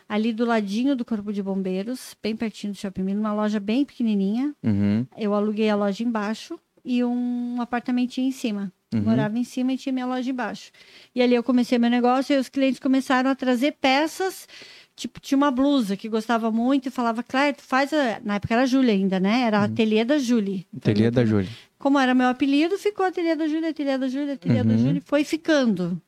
ali 0.07 0.31
do 0.31 0.45
ladinho 0.45 0.95
do 0.95 1.03
Corpo 1.03 1.33
de 1.33 1.41
Bombeiros, 1.41 2.15
bem 2.21 2.35
pertinho 2.35 2.73
do 2.73 2.79
Shopping 2.79 3.01
Mill, 3.01 3.15
numa 3.15 3.33
loja 3.33 3.59
bem 3.59 3.83
pequenininha. 3.83 4.53
Uhum. 4.63 5.05
Eu 5.17 5.33
aluguei 5.33 5.69
a 5.69 5.75
loja 5.75 6.03
embaixo 6.03 6.59
e 6.83 7.03
um 7.03 7.59
apartamentinho 7.59 8.27
em 8.27 8.31
cima. 8.31 8.71
Uhum. 8.93 9.01
Morava 9.01 9.37
em 9.37 9.43
cima 9.43 9.73
e 9.73 9.77
tinha 9.77 9.91
minha 9.91 10.05
loja 10.05 10.29
embaixo. 10.29 10.71
E 11.13 11.21
ali 11.21 11.33
eu 11.33 11.43
comecei 11.43 11.77
meu 11.77 11.89
negócio 11.89 12.35
e 12.35 12.39
os 12.39 12.47
clientes 12.47 12.79
começaram 12.79 13.29
a 13.29 13.35
trazer 13.35 13.73
peças. 13.73 14.47
Tipo, 14.95 15.19
tinha 15.19 15.37
uma 15.37 15.51
blusa 15.51 15.97
que 15.97 16.07
gostava 16.07 16.49
muito 16.51 16.87
e 16.87 16.91
falava, 16.91 17.21
Claire, 17.21 17.57
tu 17.57 17.63
faz. 17.63 17.91
A... 17.93 18.19
Na 18.23 18.35
época 18.35 18.53
era 18.53 18.63
a 18.63 18.65
Júlia 18.65 18.93
ainda, 18.93 19.19
né? 19.19 19.41
Era 19.41 19.59
a 19.59 19.63
ateliê 19.65 20.05
da 20.05 20.17
Júlia. 20.17 20.57
Uhum. 20.71 20.77
Ateliê 20.77 21.11
da 21.11 21.25
Júlia. 21.25 21.49
Como 21.77 21.99
era 21.99 22.13
meu 22.15 22.27
apelido, 22.27 22.77
ficou 22.77 23.05
ateliê 23.05 23.35
da 23.35 23.47
Júlia, 23.47 23.69
ateliê 23.71 23.97
da 23.97 24.07
Júlia, 24.07 24.33
ateliê 24.35 24.63
da 24.63 24.71
Uhum. 24.71 24.77
Júlia. 24.77 24.97
e 24.99 25.01
Foi 25.01 25.23
ficando. 25.25 26.01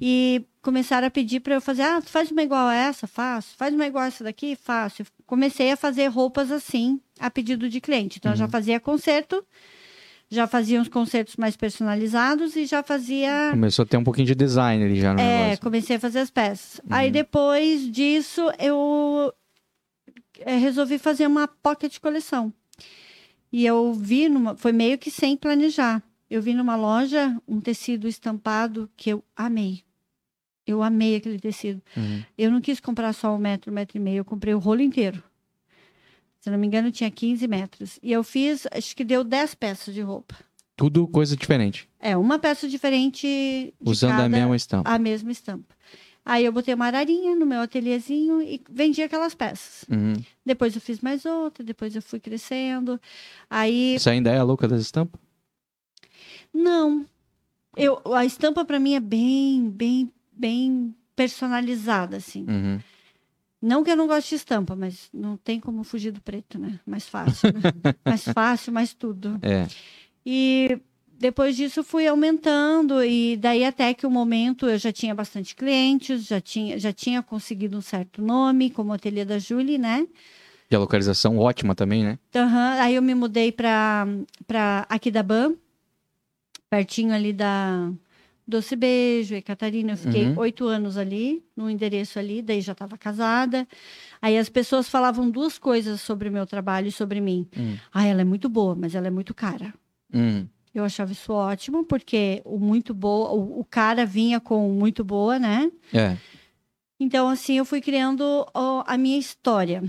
E 0.00 0.44
começaram 0.62 1.06
a 1.06 1.10
pedir 1.10 1.40
para 1.40 1.54
eu 1.54 1.60
fazer, 1.60 1.82
ah, 1.82 2.00
tu 2.00 2.08
faz 2.10 2.30
uma 2.30 2.42
igual 2.42 2.68
a 2.68 2.74
essa? 2.74 3.06
Faço. 3.06 3.54
Faz 3.56 3.74
uma 3.74 3.86
igual 3.86 4.04
a 4.04 4.06
essa 4.06 4.22
daqui? 4.22 4.54
Faço. 4.54 5.02
Comecei 5.26 5.72
a 5.72 5.76
fazer 5.76 6.06
roupas 6.08 6.52
assim, 6.52 7.00
a 7.18 7.30
pedido 7.30 7.68
de 7.68 7.80
cliente. 7.80 8.18
Então, 8.18 8.30
eu 8.30 8.34
Uhum. 8.34 8.38
já 8.38 8.48
fazia 8.48 8.78
concerto, 8.78 9.42
já 10.30 10.46
fazia 10.46 10.80
uns 10.80 10.88
concertos 10.88 11.36
mais 11.36 11.56
personalizados 11.56 12.54
e 12.54 12.66
já 12.66 12.82
fazia... 12.82 13.48
Começou 13.50 13.82
a 13.82 13.86
ter 13.86 13.96
um 13.96 14.04
pouquinho 14.04 14.26
de 14.26 14.34
design 14.34 14.84
ali 14.84 15.00
já 15.00 15.14
no 15.14 15.20
É, 15.20 15.42
negócio. 15.44 15.62
comecei 15.62 15.96
a 15.96 16.00
fazer 16.00 16.18
as 16.20 16.30
peças. 16.30 16.78
Uhum. 16.80 16.94
Aí, 16.94 17.10
depois 17.10 17.90
disso, 17.90 18.42
eu 18.58 19.32
eh, 20.40 20.56
resolvi 20.58 20.98
fazer 20.98 21.26
uma 21.26 21.48
pocket 21.48 21.98
coleção. 21.98 22.52
E 23.50 23.64
eu 23.64 23.94
vi, 23.94 24.28
numa, 24.28 24.54
foi 24.56 24.72
meio 24.72 24.98
que 24.98 25.10
sem 25.10 25.34
planejar. 25.36 26.02
Eu 26.28 26.42
vi 26.42 26.52
numa 26.52 26.76
loja 26.76 27.34
um 27.48 27.58
tecido 27.58 28.06
estampado 28.06 28.90
que 28.94 29.08
eu 29.10 29.24
amei. 29.34 29.82
Eu 30.66 30.82
amei 30.82 31.16
aquele 31.16 31.38
tecido. 31.40 31.80
Uhum. 31.96 32.22
Eu 32.36 32.50
não 32.50 32.60
quis 32.60 32.78
comprar 32.78 33.14
só 33.14 33.34
um 33.34 33.38
metro, 33.38 33.70
um 33.70 33.74
metro 33.74 33.96
e 33.96 34.00
meio, 34.00 34.18
eu 34.18 34.24
comprei 34.26 34.52
o 34.52 34.58
rolo 34.58 34.82
inteiro. 34.82 35.22
Se 36.48 36.52
não 36.52 36.58
me 36.58 36.66
engano, 36.66 36.90
tinha 36.90 37.10
15 37.10 37.46
metros. 37.46 37.98
E 38.02 38.10
eu 38.10 38.24
fiz, 38.24 38.66
acho 38.72 38.96
que 38.96 39.04
deu 39.04 39.22
10 39.22 39.54
peças 39.54 39.92
de 39.94 40.00
roupa. 40.00 40.34
Tudo 40.74 41.06
coisa 41.06 41.36
diferente. 41.36 41.86
É, 42.00 42.16
uma 42.16 42.38
peça 42.38 42.66
diferente 42.66 43.74
Usando 43.84 44.20
a 44.20 44.28
mesma 44.30 44.56
estampa. 44.56 44.90
a 44.90 44.98
mesma 44.98 45.30
estampa. 45.30 45.74
Aí 46.24 46.46
eu 46.46 46.52
botei 46.52 46.72
uma 46.72 46.86
ararinha 46.86 47.36
no 47.36 47.44
meu 47.44 47.60
ateliêzinho 47.60 48.40
e 48.40 48.62
vendi 48.70 49.02
aquelas 49.02 49.34
peças. 49.34 49.84
Uhum. 49.90 50.14
Depois 50.44 50.74
eu 50.74 50.80
fiz 50.80 51.00
mais 51.00 51.26
outra, 51.26 51.62
depois 51.62 51.94
eu 51.94 52.00
fui 52.00 52.18
crescendo. 52.18 52.98
Aí, 53.50 53.96
Isso 53.96 54.08
ainda 54.08 54.30
é 54.30 54.38
a 54.38 54.42
louca 54.42 54.66
das 54.66 54.80
estampas? 54.80 55.20
não. 56.52 57.04
Eu, 57.76 58.00
a 58.14 58.24
estampa 58.24 58.64
para 58.64 58.80
mim 58.80 58.94
é 58.94 59.00
bem, 59.00 59.68
bem, 59.68 60.10
bem 60.32 60.94
personalizada, 61.14 62.16
assim. 62.16 62.46
Uhum. 62.48 62.80
Não 63.60 63.82
que 63.82 63.90
eu 63.90 63.96
não 63.96 64.06
goste 64.06 64.30
de 64.30 64.36
estampa, 64.36 64.76
mas 64.76 65.08
não 65.12 65.36
tem 65.36 65.58
como 65.58 65.82
fugir 65.82 66.12
do 66.12 66.20
preto, 66.20 66.58
né? 66.58 66.78
Mais 66.86 67.08
fácil. 67.08 67.52
né? 67.52 67.60
mais 68.04 68.24
fácil, 68.24 68.72
mais 68.72 68.94
tudo. 68.94 69.38
É. 69.42 69.66
E 70.24 70.78
depois 71.18 71.56
disso 71.56 71.82
fui 71.82 72.06
aumentando 72.06 73.02
e 73.02 73.36
daí 73.36 73.64
até 73.64 73.92
que 73.92 74.06
o 74.06 74.10
momento 74.10 74.68
eu 74.68 74.78
já 74.78 74.92
tinha 74.92 75.12
bastante 75.14 75.56
clientes, 75.56 76.26
já 76.26 76.40
tinha, 76.40 76.78
já 76.78 76.92
tinha 76.92 77.20
conseguido 77.22 77.76
um 77.76 77.80
certo 77.80 78.22
nome, 78.22 78.70
como 78.70 78.92
Ateliê 78.92 79.24
da 79.24 79.38
Julie, 79.38 79.78
né? 79.78 80.06
E 80.70 80.76
a 80.76 80.78
localização 80.78 81.38
ótima 81.38 81.74
também, 81.74 82.04
né? 82.04 82.18
Aham, 82.36 82.80
Aí 82.80 82.94
eu 82.94 83.02
me 83.02 83.14
mudei 83.14 83.50
para 83.50 84.06
para 84.46 84.86
Aquidabã, 84.88 85.52
pertinho 86.70 87.12
ali 87.12 87.32
da 87.32 87.90
Doce 88.48 88.74
Beijo 88.74 89.34
e 89.34 89.42
Catarina. 89.42 89.92
Eu 89.92 89.96
fiquei 89.98 90.28
Uhum. 90.28 90.38
oito 90.38 90.66
anos 90.66 90.96
ali, 90.96 91.44
no 91.54 91.68
endereço 91.68 92.18
ali, 92.18 92.40
daí 92.40 92.62
já 92.62 92.72
estava 92.72 92.96
casada. 92.96 93.68
Aí 94.22 94.38
as 94.38 94.48
pessoas 94.48 94.88
falavam 94.88 95.30
duas 95.30 95.58
coisas 95.58 96.00
sobre 96.00 96.30
o 96.30 96.32
meu 96.32 96.46
trabalho 96.46 96.88
e 96.88 96.92
sobre 96.92 97.20
mim. 97.20 97.46
Hum. 97.54 97.76
Ah, 97.92 98.06
ela 98.06 98.22
é 98.22 98.24
muito 98.24 98.48
boa, 98.48 98.74
mas 98.74 98.94
ela 98.94 99.06
é 99.06 99.10
muito 99.10 99.34
cara. 99.34 99.74
Hum. 100.12 100.46
Eu 100.74 100.82
achava 100.82 101.12
isso 101.12 101.32
ótimo, 101.32 101.84
porque 101.84 102.40
o 102.44 102.58
muito 102.58 102.94
boa, 102.94 103.32
o, 103.32 103.60
o 103.60 103.64
cara 103.64 104.06
vinha 104.06 104.40
com 104.40 104.70
muito 104.70 105.04
boa, 105.04 105.38
né? 105.38 105.70
É. 105.92 106.16
Então, 106.98 107.28
assim, 107.28 107.58
eu 107.58 107.64
fui 107.64 107.80
criando 107.80 108.46
ó, 108.54 108.82
a 108.86 108.96
minha 108.96 109.18
história. 109.18 109.82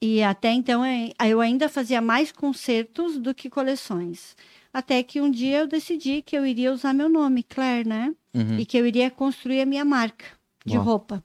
E 0.00 0.22
até 0.22 0.50
então 0.52 0.84
é, 0.84 1.10
eu 1.26 1.40
ainda 1.40 1.68
fazia 1.68 2.00
mais 2.00 2.30
concertos 2.32 3.18
do 3.18 3.34
que 3.34 3.50
coleções. 3.50 4.36
Até 4.74 5.04
que 5.04 5.20
um 5.20 5.30
dia 5.30 5.60
eu 5.60 5.68
decidi 5.68 6.20
que 6.20 6.36
eu 6.36 6.44
iria 6.44 6.72
usar 6.72 6.92
meu 6.92 7.08
nome, 7.08 7.44
Claire, 7.44 7.88
né? 7.88 8.12
Uhum. 8.34 8.58
E 8.58 8.66
que 8.66 8.76
eu 8.76 8.84
iria 8.84 9.08
construir 9.08 9.60
a 9.60 9.66
minha 9.66 9.84
marca 9.84 10.24
de 10.66 10.76
Uau. 10.76 10.84
roupa. 10.84 11.22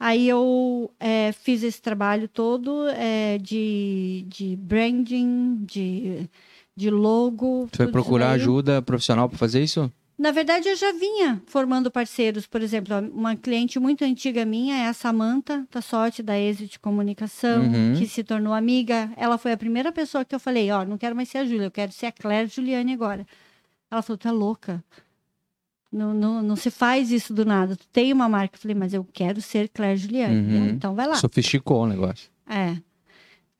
Aí 0.00 0.28
eu 0.28 0.90
é, 0.98 1.30
fiz 1.30 1.62
esse 1.62 1.80
trabalho 1.80 2.26
todo 2.28 2.88
é, 2.88 3.38
de, 3.38 4.26
de 4.28 4.56
branding, 4.56 5.64
de, 5.64 6.28
de 6.76 6.90
logo. 6.90 7.68
Tu 7.70 7.76
foi 7.76 7.86
procurar 7.86 8.32
ajuda 8.32 8.82
profissional 8.82 9.28
pra 9.28 9.38
fazer 9.38 9.62
isso? 9.62 9.90
Na 10.18 10.30
verdade, 10.30 10.66
eu 10.68 10.76
já 10.76 10.92
vinha 10.92 11.42
formando 11.46 11.90
parceiros. 11.90 12.46
Por 12.46 12.62
exemplo, 12.62 12.96
uma 13.12 13.36
cliente 13.36 13.78
muito 13.78 14.02
antiga 14.02 14.46
minha 14.46 14.74
é 14.76 14.86
a 14.88 14.92
Samanta 14.94 15.66
Tassotti, 15.70 16.22
da 16.22 16.38
Exit 16.38 16.78
Comunicação, 16.80 17.62
Uhum. 17.64 17.94
que 17.98 18.06
se 18.06 18.24
tornou 18.24 18.54
amiga. 18.54 19.10
Ela 19.16 19.36
foi 19.36 19.52
a 19.52 19.56
primeira 19.58 19.92
pessoa 19.92 20.24
que 20.24 20.34
eu 20.34 20.40
falei, 20.40 20.70
ó, 20.70 20.84
não 20.86 20.96
quero 20.96 21.14
mais 21.14 21.28
ser 21.28 21.38
a 21.38 21.44
Júlia, 21.44 21.66
eu 21.66 21.70
quero 21.70 21.92
ser 21.92 22.06
a 22.06 22.12
Claire 22.12 22.48
Juliane 22.48 22.94
agora. 22.94 23.26
Ela 23.90 24.00
falou, 24.00 24.16
tu 24.16 24.26
é 24.26 24.32
louca. 24.32 24.82
Não, 25.92 26.12
não, 26.12 26.42
não 26.42 26.56
se 26.56 26.70
faz 26.70 27.10
isso 27.10 27.32
do 27.32 27.44
nada. 27.44 27.76
Tu 27.76 27.86
tem 27.92 28.12
uma 28.12 28.28
marca. 28.28 28.56
Eu 28.56 28.60
falei, 28.60 28.74
mas 28.74 28.92
eu 28.94 29.06
quero 29.12 29.40
ser 29.40 29.68
Claire 29.68 29.96
Juliane. 29.98 30.34
Uhum. 30.36 30.66
Então 30.70 30.94
vai 30.94 31.06
lá. 31.06 31.14
Sofisticou 31.16 31.82
o 31.82 31.86
negócio. 31.86 32.28
É. 32.48 32.76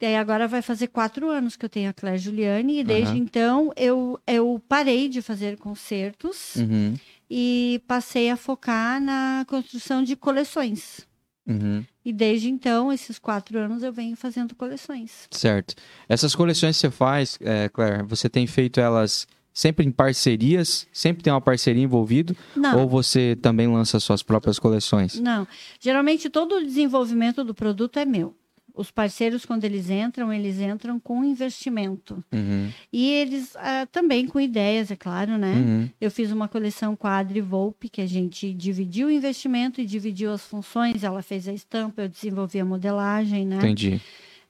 Daí 0.00 0.14
agora 0.16 0.46
vai 0.46 0.60
fazer 0.60 0.88
quatro 0.88 1.30
anos 1.30 1.56
que 1.56 1.64
eu 1.64 1.68
tenho 1.70 1.88
a 1.88 1.92
Claire 1.92 2.18
Juliane, 2.18 2.80
e 2.80 2.84
desde 2.84 3.12
Aham. 3.12 3.16
então 3.16 3.72
eu, 3.76 4.20
eu 4.26 4.62
parei 4.68 5.08
de 5.08 5.22
fazer 5.22 5.56
concertos 5.56 6.56
Uhum. 6.56 6.94
e 7.30 7.80
passei 7.88 8.30
a 8.30 8.36
focar 8.36 9.00
na 9.00 9.44
construção 9.48 10.02
de 10.02 10.14
coleções. 10.14 11.06
Uhum. 11.48 11.82
E 12.04 12.12
desde 12.12 12.48
então, 12.50 12.92
esses 12.92 13.18
quatro 13.18 13.58
anos, 13.58 13.82
eu 13.82 13.92
venho 13.92 14.16
fazendo 14.16 14.54
coleções. 14.54 15.28
Certo. 15.30 15.74
Essas 16.08 16.34
coleções 16.34 16.76
que 16.76 16.80
você 16.80 16.90
faz, 16.90 17.38
é, 17.40 17.68
Claire, 17.68 18.02
você 18.02 18.28
tem 18.28 18.46
feito 18.46 18.80
elas 18.80 19.26
sempre 19.54 19.86
em 19.86 19.90
parcerias? 19.92 20.86
Sempre 20.92 21.22
tem 21.22 21.32
uma 21.32 21.40
parceria 21.40 21.82
envolvida? 21.82 22.36
Não, 22.54 22.80
Ou 22.80 22.88
você 22.88 23.36
também 23.40 23.66
lança 23.68 23.98
suas 24.00 24.22
próprias 24.22 24.58
coleções? 24.58 25.18
não. 25.20 25.46
Geralmente, 25.80 26.28
todo 26.28 26.56
o 26.56 26.64
desenvolvimento 26.64 27.42
do 27.44 27.54
produto 27.54 27.98
é 27.98 28.04
meu. 28.04 28.34
Os 28.76 28.90
parceiros, 28.90 29.46
quando 29.46 29.64
eles 29.64 29.88
entram, 29.88 30.30
eles 30.32 30.60
entram 30.60 31.00
com 31.00 31.24
investimento. 31.24 32.22
Uhum. 32.30 32.70
E 32.92 33.10
eles 33.10 33.56
ah, 33.56 33.86
também 33.90 34.26
com 34.26 34.38
ideias, 34.38 34.90
é 34.90 34.96
claro, 34.96 35.38
né? 35.38 35.54
Uhum. 35.54 35.90
Eu 35.98 36.10
fiz 36.10 36.30
uma 36.30 36.46
coleção 36.46 36.94
com 36.94 37.06
a 37.06 37.16
Adri 37.18 37.40
Volpe, 37.40 37.88
que 37.88 38.02
a 38.02 38.06
gente 38.06 38.52
dividiu 38.52 39.08
o 39.08 39.10
investimento 39.10 39.80
e 39.80 39.86
dividiu 39.86 40.30
as 40.32 40.42
funções. 40.42 41.02
Ela 41.02 41.22
fez 41.22 41.48
a 41.48 41.52
estampa, 41.54 42.02
eu 42.02 42.08
desenvolvi 42.08 42.60
a 42.60 42.64
modelagem, 42.66 43.46
né? 43.46 43.56
Entendi. 43.56 44.00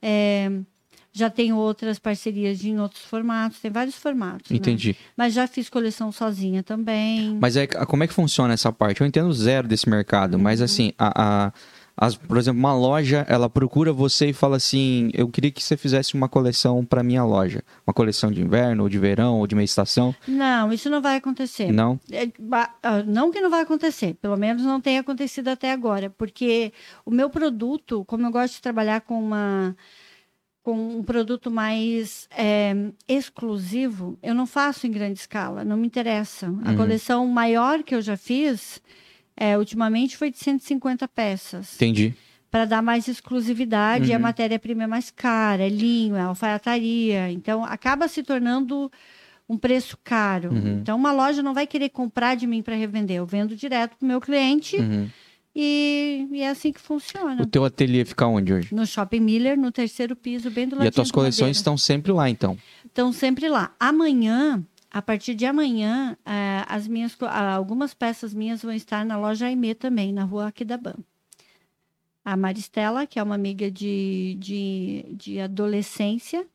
É, 0.03 0.51
já 1.13 1.31
tenho 1.31 1.57
outras 1.57 1.99
parcerias 1.99 2.59
de- 2.59 2.69
em 2.71 2.79
outros 2.79 3.03
formatos, 3.05 3.59
tem 3.61 3.71
vários 3.71 3.95
formatos. 3.97 4.51
né? 4.51 4.57
Entendi. 4.57 4.95
Mas 5.17 5.33
já 5.35 5.47
fiz 5.47 5.71
coleção 5.71 6.13
sozinha 6.13 6.63
também. 6.63 7.39
Mas 7.41 7.57
é, 7.57 7.67
como 7.67 8.03
é 8.03 8.07
que 8.07 8.13
funciona 8.13 8.53
essa 8.53 8.71
parte? 8.73 9.01
Eu 9.01 9.07
entendo 9.07 9.33
zero 9.33 9.67
desse 9.67 9.89
mercado, 9.89 10.39
mas 10.39 10.61
Uhum. 10.61 10.65
assim, 10.65 10.93
a, 10.99 11.47
a- 11.47 11.53
as- 11.97 12.15
por 12.17 12.37
exemplo, 12.37 12.59
uma 12.61 12.75
loja, 12.75 13.25
ela 13.29 13.49
procura 13.49 13.93
você 13.93 14.29
e 14.29 14.33
fala 14.33 14.57
assim: 14.57 15.11
eu 15.15 15.29
queria 15.29 15.51
que 15.51 15.63
você 15.63 15.77
fizesse 15.77 16.15
uma 16.15 16.29
coleção 16.29 16.85
para 16.85 17.03
minha 17.03 17.25
loja. 17.25 17.63
Uma 17.87 17.95
coleção 17.95 18.31
de 18.31 18.43
inverno, 18.43 18.83
ou 18.83 18.89
de 18.89 18.99
verão, 18.99 19.39
ou 19.39 19.47
de 19.47 19.55
meia 19.55 19.65
estação. 19.65 20.15
Não, 20.29 20.73
isso 20.73 20.91
não 20.91 21.01
vai 21.01 21.17
acontecer. 21.17 21.73
Não? 21.73 21.99
É, 22.13 22.29
ah, 22.83 23.03
Não 23.07 23.31
que 23.31 23.41
não 23.41 23.49
vai 23.51 23.63
acontecer, 23.63 24.15
pelo 24.21 24.37
menos 24.37 24.63
não 24.63 24.81
tem 24.81 24.99
acontecido 24.99 25.49
até 25.49 25.73
agora, 25.73 26.11
porque 26.11 26.73
o 27.05 27.11
meu 27.11 27.31
produto, 27.31 28.05
como 28.05 28.27
eu 28.27 28.31
gosto 28.31 28.55
de 28.57 28.63
trabalhar 28.63 29.01
com 29.01 29.19
uma 29.19 29.75
com 30.63 30.99
um 30.99 31.03
produto 31.05 31.49
mais 31.49 32.29
é, 32.37 32.75
exclusivo, 33.09 34.19
eu 34.21 34.35
não 34.35 34.47
faço 34.47 34.87
em 34.87 34.91
grande 34.91 35.21
escala, 35.21 35.65
não 35.65 35.77
me 35.77 35.87
interessa. 35.87 36.47
A 36.65 36.71
Uhum. 36.71 36.77
coleção 36.77 37.27
maior 37.29 37.85
que 37.85 37.95
eu 37.95 38.03
já 38.03 38.17
fiz, 38.17 38.83
é, 39.37 39.57
ultimamente, 39.59 40.17
foi 40.17 40.31
de 40.31 40.39
150 40.39 41.07
peças. 41.09 41.75
Entendi. 41.77 42.15
para 42.51 42.65
dar 42.65 42.81
mais 42.81 43.07
exclusividade. 43.07 44.09
e 44.09 44.13
A 44.15 44.17
Uhum. 44.17 44.23
matéria-prima 44.23 44.85
é 44.85 44.87
mais 44.87 45.11
cara, 45.11 45.65
é 45.65 45.69
linho, 45.69 46.17
é 46.17 46.21
alfaiataria. 46.23 47.31
Então, 47.31 47.63
acaba 47.65 48.09
se 48.09 48.23
tornando 48.23 48.91
um 49.49 49.59
preço 49.59 49.99
caro. 50.03 50.51
Uhum. 50.55 50.79
Então, 50.81 50.97
uma 50.97 51.13
loja 51.13 51.43
não 51.43 51.53
vai 51.53 51.67
querer 51.67 51.91
comprar 51.91 52.35
de 52.35 52.47
mim 52.47 52.63
para 52.63 52.75
revender. 52.75 53.17
Eu 53.19 53.27
vendo 53.27 53.55
direto 53.55 53.97
pro 53.99 54.09
meu 54.09 54.21
cliente 54.23 54.77
Uhum. 54.77 55.09
e, 55.55 56.27
e 56.33 56.41
é 56.41 56.49
assim 56.49 56.73
que 56.73 56.81
funciona. 56.81 57.43
O 57.43 57.47
teu 57.47 57.65
ateliê 57.65 58.05
fica 58.07 58.27
onde 58.27 58.53
hoje? 58.55 58.75
No 58.75 58.87
Shopping 58.87 59.21
Miller, 59.21 59.59
no 59.59 59.71
terceiro 59.71 60.17
piso, 60.17 60.51
bem 60.51 60.67
do 60.67 60.77
lado 60.77 60.85
E 60.85 60.89
as 60.89 60.95
tuas 60.95 61.11
coleções 61.11 61.57
estão 61.59 61.77
sempre 61.77 62.11
lá, 62.13 62.31
então. 62.31 62.57
Estão 62.87 63.13
sempre 63.13 63.49
lá. 63.49 63.73
Amanhã, 63.79 64.63
a 64.97 65.03
partir 65.03 65.35
de 65.35 65.45
amanhã, 65.45 66.17
eh, 66.25 66.65
as 66.67 66.89
minhas, 66.89 67.15
ah, 67.21 67.53
algumas 67.55 67.93
peças 67.93 68.33
minhas 68.33 68.63
vão 68.63 68.73
estar 68.73 69.05
na 69.05 69.19
loja 69.19 69.45
Aimee 69.45 69.75
também, 69.75 70.11
na 70.11 70.25
rua 70.25 70.47
Aquidabã. 70.47 70.95
A 72.25 72.35
Maristela, 72.35 73.07
que 73.07 73.19
é 73.19 73.23
uma 73.23 73.35
amiga 73.35 73.71
de, 73.71 74.39
de, 74.41 75.05
de 75.13 75.39
adolescência, 75.39 76.47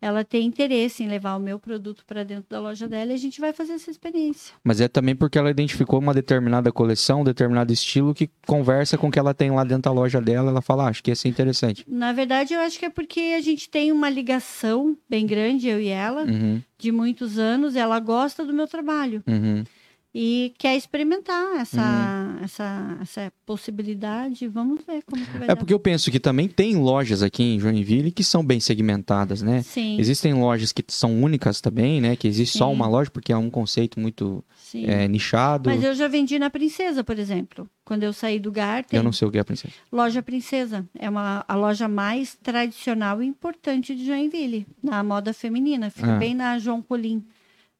ela 0.00 0.24
tem 0.24 0.46
interesse 0.46 1.02
em 1.02 1.08
levar 1.08 1.36
o 1.36 1.40
meu 1.40 1.58
produto 1.58 2.04
para 2.06 2.24
dentro 2.24 2.46
da 2.48 2.60
loja 2.60 2.88
dela 2.88 3.12
e 3.12 3.14
a 3.14 3.18
gente 3.18 3.40
vai 3.40 3.52
fazer 3.52 3.74
essa 3.74 3.90
experiência. 3.90 4.54
Mas 4.64 4.80
é 4.80 4.88
também 4.88 5.14
porque 5.14 5.38
ela 5.38 5.50
identificou 5.50 5.98
uma 5.98 6.14
determinada 6.14 6.72
coleção, 6.72 7.20
um 7.20 7.24
determinado 7.24 7.72
estilo 7.72 8.14
que 8.14 8.30
conversa 8.46 8.96
com 8.96 9.08
o 9.08 9.10
que 9.10 9.18
ela 9.18 9.34
tem 9.34 9.50
lá 9.50 9.62
dentro 9.64 9.82
da 9.82 9.92
loja 9.92 10.20
dela. 10.20 10.50
Ela 10.50 10.62
fala, 10.62 10.84
ah, 10.84 10.88
acho 10.88 11.02
que 11.02 11.10
ia 11.10 11.16
ser 11.16 11.28
interessante. 11.28 11.84
Na 11.86 12.12
verdade, 12.12 12.54
eu 12.54 12.60
acho 12.60 12.78
que 12.78 12.86
é 12.86 12.90
porque 12.90 13.34
a 13.36 13.40
gente 13.40 13.68
tem 13.68 13.92
uma 13.92 14.08
ligação 14.08 14.96
bem 15.08 15.26
grande, 15.26 15.68
eu 15.68 15.80
e 15.80 15.88
ela, 15.88 16.24
Uhum, 16.24 16.62
de 16.78 16.90
muitos 16.92 17.38
anos. 17.38 17.76
Ela 17.76 18.00
gosta 18.00 18.44
do 18.44 18.52
meu 18.52 18.66
trabalho. 18.66 19.22
uhum. 19.26 19.64
E 20.12 20.52
quer 20.58 20.76
experimentar 20.76 21.56
essa, 21.60 22.38
essa, 22.42 22.98
essa 23.00 23.32
possibilidade. 23.46 24.48
Vamos 24.48 24.80
ver 24.84 25.02
como 25.04 25.24
que 25.24 25.32
vai 25.32 25.44
É 25.44 25.46
dar. 25.48 25.56
porque 25.56 25.72
eu 25.72 25.78
penso 25.78 26.10
que 26.10 26.18
também 26.18 26.48
tem 26.48 26.76
lojas 26.76 27.22
aqui 27.22 27.42
em 27.42 27.60
Joinville 27.60 28.10
que 28.10 28.24
são 28.24 28.44
bem 28.44 28.58
segmentadas, 28.58 29.40
né? 29.40 29.62
Sim, 29.62 29.98
Existem 30.00 30.34
lojas 30.34 30.72
que 30.72 30.82
são 30.88 31.22
únicas 31.22 31.60
também, 31.60 32.00
né? 32.00 32.16
Que 32.16 32.26
existe 32.26 32.58
só 32.58 32.66
Sim. 32.68 32.72
uma 32.74 32.88
loja 32.88 33.10
porque 33.10 33.32
é 33.32 33.36
um 33.36 33.48
conceito 33.50 34.00
muito 34.00 34.44
é, 34.74 35.06
nichado. 35.06 35.70
Mas 35.70 35.82
eu 35.84 35.94
já 35.94 36.08
vendi 36.08 36.38
na 36.38 36.50
Princesa, 36.50 37.04
por 37.04 37.18
exemplo. 37.18 37.68
Quando 37.84 38.02
eu 38.02 38.12
saí 38.12 38.38
do 38.38 38.50
Garten, 38.52 38.96
Eu 38.96 39.02
não 39.02 39.12
sei 39.12 39.26
o 39.28 39.30
que 39.30 39.38
é, 39.38 39.44
princesa. 39.44 39.72
loja 39.92 40.22
Princesa. 40.22 40.88
É 40.98 41.08
uma, 41.08 41.44
a 41.46 41.54
loja 41.54 41.86
mais 41.88 42.36
tradicional 42.42 43.22
e 43.22 43.26
importante 43.26 43.94
de 43.94 44.04
Joinville, 44.06 44.66
na 44.82 45.02
moda 45.04 45.32
feminina. 45.32 45.90
Fica 45.90 46.14
Ah. 46.14 46.18
bem 46.18 46.34
na 46.34 46.58
João 46.58 46.82
Colim, 46.82 47.24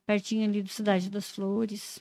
pertinho 0.06 0.44
ali 0.48 0.62
do 0.62 0.68
Cidade 0.68 1.08
das 1.10 1.30
Flores. 1.30 1.98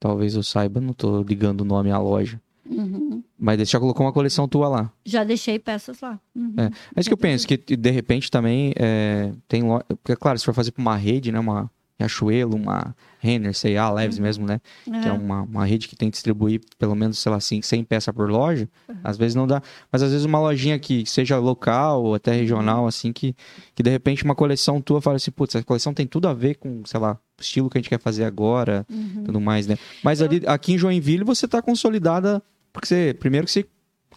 Talvez 0.00 0.34
eu 0.34 0.42
saiba, 0.42 0.80
não 0.80 0.92
tô 0.92 1.22
ligando 1.22 1.62
o 1.62 1.64
nome 1.64 1.90
à 1.90 1.98
loja. 1.98 2.40
Uhum. 2.68 3.22
Mas 3.38 3.58
você 3.58 3.64
já 3.64 3.80
colocou 3.80 4.04
uma 4.06 4.12
coleção 4.12 4.46
tua 4.46 4.68
lá. 4.68 4.92
Já 5.04 5.24
deixei 5.24 5.58
peças 5.58 6.00
lá. 6.00 6.20
Uhum. 6.34 6.54
É. 6.58 7.00
Isso 7.00 7.08
que 7.08 7.14
eu 7.14 7.18
penso, 7.18 7.46
que 7.48 7.56
de 7.76 7.90
repente 7.90 8.30
também 8.30 8.72
é, 8.76 9.32
tem 9.48 9.62
loja. 9.62 9.84
Porque, 10.02 10.14
claro, 10.16 10.38
se 10.38 10.44
for 10.44 10.54
fazer 10.54 10.70
pra 10.72 10.82
uma 10.82 10.96
rede, 10.96 11.32
né? 11.32 11.38
Uma 11.40 11.70
Riachuelo, 12.00 12.54
uma 12.56 12.94
Renner, 13.18 13.52
sei 13.54 13.74
lá, 13.74 13.90
Leves 13.90 14.18
mesmo, 14.20 14.46
né? 14.46 14.60
Que 14.84 14.92
é 14.92 15.08
É. 15.08 15.12
uma, 15.12 15.42
uma 15.42 15.64
rede 15.64 15.88
que 15.88 15.96
tem 15.96 16.08
que 16.10 16.14
distribuir 16.14 16.60
pelo 16.78 16.94
menos, 16.94 17.18
sei 17.18 17.30
lá, 17.30 17.38
assim, 17.38 17.60
100 17.60 17.82
peças 17.84 18.14
por 18.14 18.30
loja. 18.30 18.68
Uhum. 18.88 18.94
Às 19.02 19.16
vezes 19.16 19.34
não 19.34 19.46
dá. 19.48 19.60
Mas 19.90 20.02
às 20.02 20.10
vezes 20.12 20.24
uma 20.24 20.38
lojinha 20.38 20.78
que 20.78 21.04
seja 21.06 21.38
local 21.38 22.04
ou 22.04 22.14
até 22.14 22.32
regional, 22.32 22.86
assim, 22.86 23.12
que, 23.12 23.34
que 23.74 23.82
de 23.82 23.90
repente 23.90 24.24
uma 24.24 24.34
coleção 24.36 24.80
tua 24.80 25.00
fala 25.00 25.16
assim, 25.16 25.32
putz, 25.32 25.56
essa 25.56 25.64
coleção 25.64 25.92
tem 25.92 26.06
tudo 26.06 26.28
a 26.28 26.34
ver 26.34 26.54
com, 26.56 26.82
sei 26.84 27.00
lá, 27.00 27.18
estilo 27.40 27.68
que 27.70 27.78
a 27.78 27.80
gente 27.80 27.88
quer 27.88 28.00
fazer 28.00 28.24
agora, 28.24 28.86
Uhum. 28.90 29.24
tudo 29.24 29.40
mais, 29.40 29.66
né? 29.66 29.76
Mas 30.02 30.20
ali, 30.22 30.42
aqui 30.46 30.72
em 30.74 30.78
Joinville 30.78 31.24
você 31.24 31.46
tá 31.48 31.60
consolidada, 31.62 32.42
porque 32.72 32.86
você, 32.88 33.14
primeiro 33.18 33.46
que 33.46 33.52
você 33.52 33.66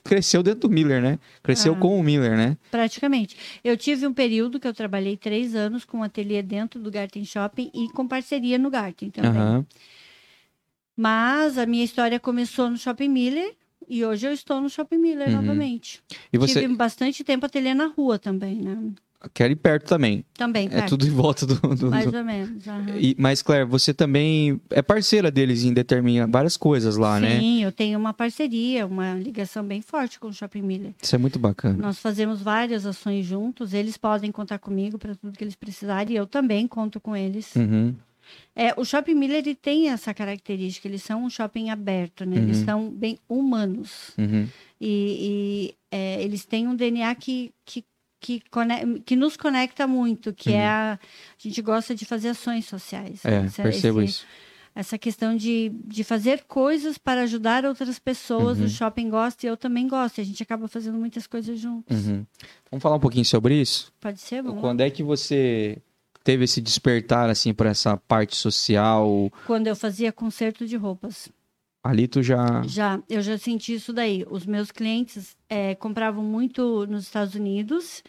cresceu 0.04 0.42
dentro 0.42 0.62
do 0.62 0.70
Miller, 0.70 1.02
né? 1.02 1.20
Cresceu 1.44 1.74
Ah. 1.74 1.78
com 1.78 2.00
o 2.00 2.04
Miller, 2.04 2.36
né? 2.36 2.58
Praticamente. 2.72 3.38
Eu 3.64 3.78
tive 3.78 4.08
um 4.08 4.14
período 4.14 4.60
que 4.60 4.68
eu 4.68 4.74
trabalhei 4.74 5.16
três 5.16 5.54
anos 5.54 5.86
com 5.86 6.00
um 6.00 6.04
ateliê 6.04 6.42
dentro 6.42 6.80
do 6.80 6.90
Garten 6.90 7.24
Shopping 7.24 7.70
e 7.74 7.88
com 7.90 8.08
parceria 8.08 8.58
no 8.58 8.70
Garten 8.72 9.10
também. 9.12 9.30
Aham. 9.32 9.66
Mas 10.96 11.58
a 11.58 11.66
minha 11.66 11.84
história 11.84 12.20
começou 12.20 12.70
no 12.70 12.78
Shopping 12.78 13.10
Miller 13.10 13.56
e 13.88 14.04
hoje 14.06 14.28
eu 14.28 14.34
estou 14.34 14.62
no 14.62 14.70
Shopping 14.70 14.98
Miller 14.98 15.30
Uhum. 15.30 15.36
novamente. 15.36 16.02
E 16.32 16.38
você 16.38 16.62
Tive 16.62 16.76
bastante 16.76 17.24
tempo 17.24 17.46
ateliê 17.46 17.74
na 17.74 17.88
rua 17.88 18.20
também, 18.20 18.56
né? 18.62 18.78
Quer 19.34 19.52
ir 19.52 19.56
perto 19.56 19.88
também. 19.88 20.26
Também, 20.34 20.68
É 20.68 20.70
perto. 20.70 20.90
tudo 20.90 21.06
em 21.08 21.10
volta 21.12 21.46
do. 21.46 21.56
do- 21.76 21.90
Mais 21.92 22.10
do- 22.12 22.18
ou 22.18 22.24
menos. 22.24 22.64
E- 23.00 23.16
mas, 23.20 23.42
Claire, 23.42 23.66
você 23.68 23.94
também 23.94 24.60
é 24.70 24.82
parceira 24.82 25.30
deles 25.32 25.64
em 25.64 25.74
determina 25.74 26.26
várias 26.28 26.58
coisas 26.58 26.98
lá, 26.98 27.20
né? 27.20 27.40
Sim, 27.40 27.64
eu 27.64 27.72
tenho 27.72 27.98
uma 28.00 28.14
parceria, 28.14 28.86
uma 28.86 29.14
ligação 29.16 29.64
bem 29.64 29.82
forte 29.82 30.20
com 30.20 30.28
o 30.28 30.34
Shopping 30.34 30.62
Miller. 30.62 30.94
Isso 31.02 31.16
é 31.16 31.20
muito 31.20 31.38
bacana. 31.40 31.78
Nós 31.78 32.00
fazemos 32.00 32.42
várias 32.42 32.86
ações 32.86 33.26
juntos, 33.26 33.74
eles 33.74 33.98
podem 33.98 34.32
contar 34.32 34.60
comigo 34.60 34.98
para 34.98 35.16
tudo 35.16 35.38
que 35.38 35.44
eles 35.44 35.56
precisarem 35.56 36.14
e 36.14 36.18
eu 36.18 36.26
também 36.28 36.68
conto 36.68 37.00
com 37.00 37.16
eles. 37.16 37.56
Uhum. 37.56 37.94
É, 38.56 38.74
o 38.78 38.86
Shopping 38.86 39.14
Miller 39.16 39.40
ele 39.40 39.56
tem 39.56 39.90
essa 39.90 40.14
característica, 40.14 40.88
eles 40.88 41.04
são 41.04 41.26
um 41.26 41.30
shopping 41.30 41.70
aberto, 41.70 42.24
né? 42.26 42.38
Eles 42.38 42.60
Uhum. 42.60 42.66
são 42.66 42.90
bem 42.90 43.18
humanos. 43.28 44.12
Uhum. 44.18 44.48
E, 44.80 45.72
e, 45.72 45.76
é, 45.92 46.24
eles 46.24 46.46
têm 46.46 46.68
um 46.68 46.76
DNA 46.76 47.14
que, 47.16 47.52
que, 47.66 47.84
que, 48.22 48.42
que 49.06 49.16
nos 49.18 49.36
conecta 49.36 49.86
muito, 49.88 50.32
que 50.32 50.54
é 50.54 50.66
a, 50.66 50.94
a 50.94 51.00
gente 51.38 51.62
gosta 51.62 51.94
de 51.96 52.06
fazer 52.06 52.30
ações 52.30 52.66
sociais. 52.66 53.22
Uhum. 53.26 53.32
É, 53.32 53.46
Essa- 53.48 53.64
percebo 53.64 54.02
esse- 54.02 54.12
isso. 54.12 54.26
Essa 54.74 54.98
questão 54.98 55.36
de, 55.36 55.70
de 55.84 56.02
fazer 56.02 56.46
coisas 56.48 56.98
para 56.98 57.24
ajudar 57.24 57.66
outras 57.66 58.00
pessoas, 58.00 58.58
Uhum. 58.58 58.66
o 58.66 58.70
shopping 58.70 59.10
gosta 59.10 59.46
e 59.46 59.50
eu 59.50 59.58
também 59.58 59.86
gosto. 59.86 60.20
E 60.20 60.22
a 60.22 60.24
gente 60.24 60.42
acaba 60.42 60.66
fazendo 60.70 60.98
muitas 60.98 61.28
coisas 61.28 61.60
juntos. 61.60 62.08
Uhum. 62.08 62.26
Vamos 62.72 62.82
falar 62.82 62.96
um 62.96 63.00
pouquinho 63.02 63.26
sobre 63.26 63.60
isso? 63.60 63.92
Pode 64.00 64.22
ser? 64.22 64.42
Vamos? 64.42 64.62
Quando 64.62 64.80
é 64.80 64.90
que 64.90 65.04
você 65.04 65.78
teve 66.24 66.46
esse 66.46 66.62
despertar, 66.62 67.30
assim, 67.30 67.54
por 67.54 67.66
essa 67.66 67.98
parte 67.98 68.38
social? 68.38 69.30
Quando 69.46 69.68
eu 69.68 69.76
fazia 69.76 70.10
conserto 70.14 70.66
de 70.66 70.78
roupas. 70.78 71.28
Ali 71.84 72.08
tu 72.08 72.22
já. 72.22 72.62
Já, 72.64 73.02
eu 73.10 73.22
já 73.22 73.38
senti 73.38 73.74
isso 73.74 73.92
daí. 73.92 74.26
Os 74.30 74.46
meus 74.46 74.72
clientes 74.72 75.36
eh, 75.50 75.76
compravam 75.76 76.24
muito 76.24 76.86
nos 76.88 77.04
Estados 77.06 77.34
Unidos 77.36 78.04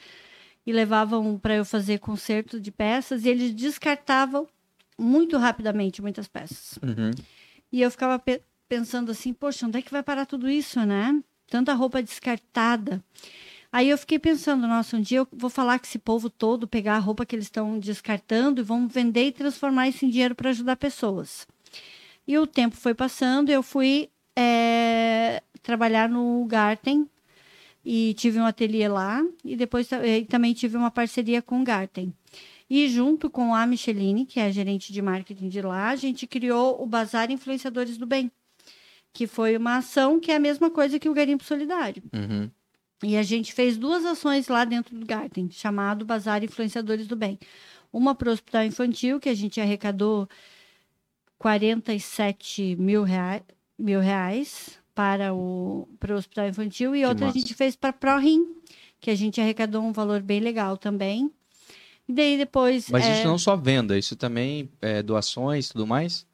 e 0.67 0.73
levavam 0.73 1.39
para 1.39 1.55
eu 1.57 1.65
fazer 1.65 1.99
conserto 1.99 2.61
de 2.61 2.71
peças 2.71 3.25
e 3.25 3.29
eles 3.29 3.55
descartavam 3.55 4.47
muito 4.99 5.39
rapidamente 5.39 6.03
muitas 6.03 6.29
peças. 6.29 6.79
Uhum. 6.83 7.11
E 7.73 7.81
eu 7.81 7.91
ficava 7.91 8.19
pe- 8.19 8.43
pensando 8.69 9.11
assim, 9.11 9.33
poxa, 9.33 9.67
onde 9.67 9.79
é 9.79 9.83
que 9.83 9.91
vai 9.91 10.03
parar 10.03 10.27
tudo 10.27 10.49
isso, 10.49 10.79
né? 10.85 11.19
Tanta 11.49 11.73
roupa 11.73 12.03
descartada. 12.03 13.03
Aí 13.73 13.89
eu 13.89 13.97
fiquei 13.97 14.19
pensando, 14.19 14.69
nossa, 14.69 14.99
um 14.99 15.01
dia 15.01 15.19
eu 15.21 15.29
vou 15.33 15.49
falar 15.49 15.79
com 15.79 15.87
esse 15.87 15.99
povo 15.99 16.29
todo, 16.29 16.69
pegar 16.69 16.97
a 16.97 16.99
roupa 16.99 17.25
que 17.25 17.35
eles 17.35 17.47
estão 17.47 17.79
descartando 17.79 18.61
e 18.61 18.65
vamos 18.65 18.93
vender 18.93 19.29
e 19.29 19.33
transformar 19.33 19.89
isso 19.89 20.05
em 20.05 20.11
dinheiro 20.11 20.35
para 20.35 20.51
ajudar 20.51 20.77
pessoas. 20.77 21.47
E 22.27 22.39
o 22.39 22.47
tempo 22.47 22.77
foi 22.77 22.95
passando, 22.95 23.51
eu 23.51 23.63
fui 23.63 24.09
eh, 24.37 25.43
trabalhar 25.63 26.09
no 26.09 26.45
Garten 26.47 27.09
e 27.85 28.15
tive 28.15 28.39
um 28.39 28.47
ateliê 28.47 28.89
lá 28.89 29.23
e 29.45 29.57
depois 29.57 29.91
eh, 29.93 30.25
também 30.29 30.55
tive 30.55 30.77
uma 30.77 30.91
parceria 30.91 31.43
com 31.43 31.61
o 31.61 31.65
Garten. 31.65 32.13
E 32.71 32.89
junto 32.89 33.29
com 33.29 33.55
a 33.55 33.67
Micheline, 33.67 34.25
que 34.25 34.41
é 34.41 34.47
a 34.47 34.51
gerente 34.51 34.93
de 34.93 35.03
marketing 35.03 35.49
de 35.49 35.61
lá, 35.61 35.91
a 35.91 35.97
gente 35.97 36.27
criou 36.27 36.83
o 36.83 36.87
Bazar 36.87 37.31
Influenciadores 37.31 37.99
do 37.99 38.07
Bem, 38.07 38.31
que 39.13 39.27
foi 39.27 39.57
uma 39.57 39.77
ação 39.77 40.19
que 40.19 40.31
é 40.31 40.37
a 40.37 40.41
mesma 40.41 40.71
coisa 40.71 40.99
que 40.99 41.09
o 41.09 41.13
Garimpo 41.13 41.45
Solidário. 41.45 42.03
Uhum. 42.15 42.51
E 43.03 43.17
a 43.17 43.23
gente 43.23 43.53
fez 43.53 43.77
duas 43.77 44.07
ações 44.07 44.49
lá 44.49 44.65
dentro 44.65 44.97
do 44.97 45.05
Garten, 45.05 45.51
chamado 45.51 46.05
Bazar 46.05 46.43
Influenciadores 46.45 47.07
do 47.07 47.17
Bem. 47.17 47.39
Uma 47.93 48.15
para 48.15 48.31
o 48.31 48.33
Hospital 48.33 48.65
Infantil, 48.65 49.21
que 49.21 49.29
a 49.29 49.35
gente 49.35 49.61
arrecadou 49.61 50.27
47 51.43 52.77
mil 52.77 53.03
reais, 53.03 53.43
mil 53.77 53.99
reais 53.99 54.79
para, 54.95 55.35
o, 55.35 55.89
para 55.99 56.15
o 56.15 56.17
Hospital 56.17 56.49
Infantil, 56.49 56.95
e 56.95 57.05
outra 57.05 57.27
massa. 57.27 57.37
a 57.37 57.41
gente 57.41 57.53
fez 57.55 57.75
para 57.75 57.93
ProRim, 57.93 58.47
que 59.01 59.11
a 59.11 59.15
gente 59.17 59.41
arrecadou 59.41 59.83
um 59.83 59.93
valor 59.93 60.23
bem 60.23 60.39
legal 60.39 60.77
também. 60.77 61.31
E 62.09 62.13
daí 62.13 62.39
depois. 62.39 62.89
Mas 62.89 63.05
é, 63.05 63.19
isso 63.19 63.27
não 63.27 63.39
só 63.39 63.57
venda, 63.57 63.99
isso 63.99 64.15
também 64.15 64.71
é 64.81 65.03
doações 65.03 65.67
e 65.67 65.73
tudo 65.73 65.87
mais? 65.87 66.25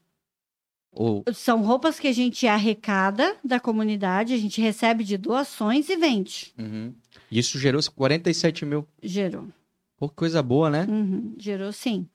Ou. 0.92 1.24
São 1.32 1.62
roupas 1.62 1.98
que 1.98 2.08
a 2.08 2.12
gente 2.12 2.46
arrecada 2.46 3.34
da 3.42 3.58
comunidade, 3.58 4.34
a 4.34 4.38
gente 4.38 4.60
recebe 4.60 5.04
de 5.04 5.16
doações 5.16 5.88
e 5.88 5.96
vende. 5.96 6.52
Uhum. 6.58 6.92
Isso 7.30 7.58
gerou 7.58 7.80
47 7.94 8.66
mil. 8.66 8.86
Gerou. 9.02 9.48
Pô, 9.96 10.08
que 10.08 10.14
coisa 10.14 10.42
boa, 10.42 10.70
né? 10.70 10.86
Uhum, 10.88 11.34
gerou 11.38 11.72
sim. 11.72 12.06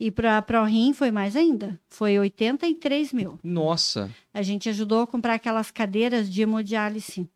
E 0.00 0.10
para 0.10 0.38
a 0.38 0.42
ProRim 0.42 0.92
foi 0.92 1.10
mais 1.10 1.36
ainda. 1.36 1.78
Foi 1.88 2.18
83 2.18 3.12
mil. 3.12 3.38
Nossa. 3.42 4.10
A 4.34 4.42
gente 4.42 4.68
ajudou 4.68 5.00
a 5.02 5.06
comprar 5.06 5.34
aquelas 5.34 5.70
cadeiras 5.70 6.28
de 6.30 6.42
hemodiálise 6.42 7.28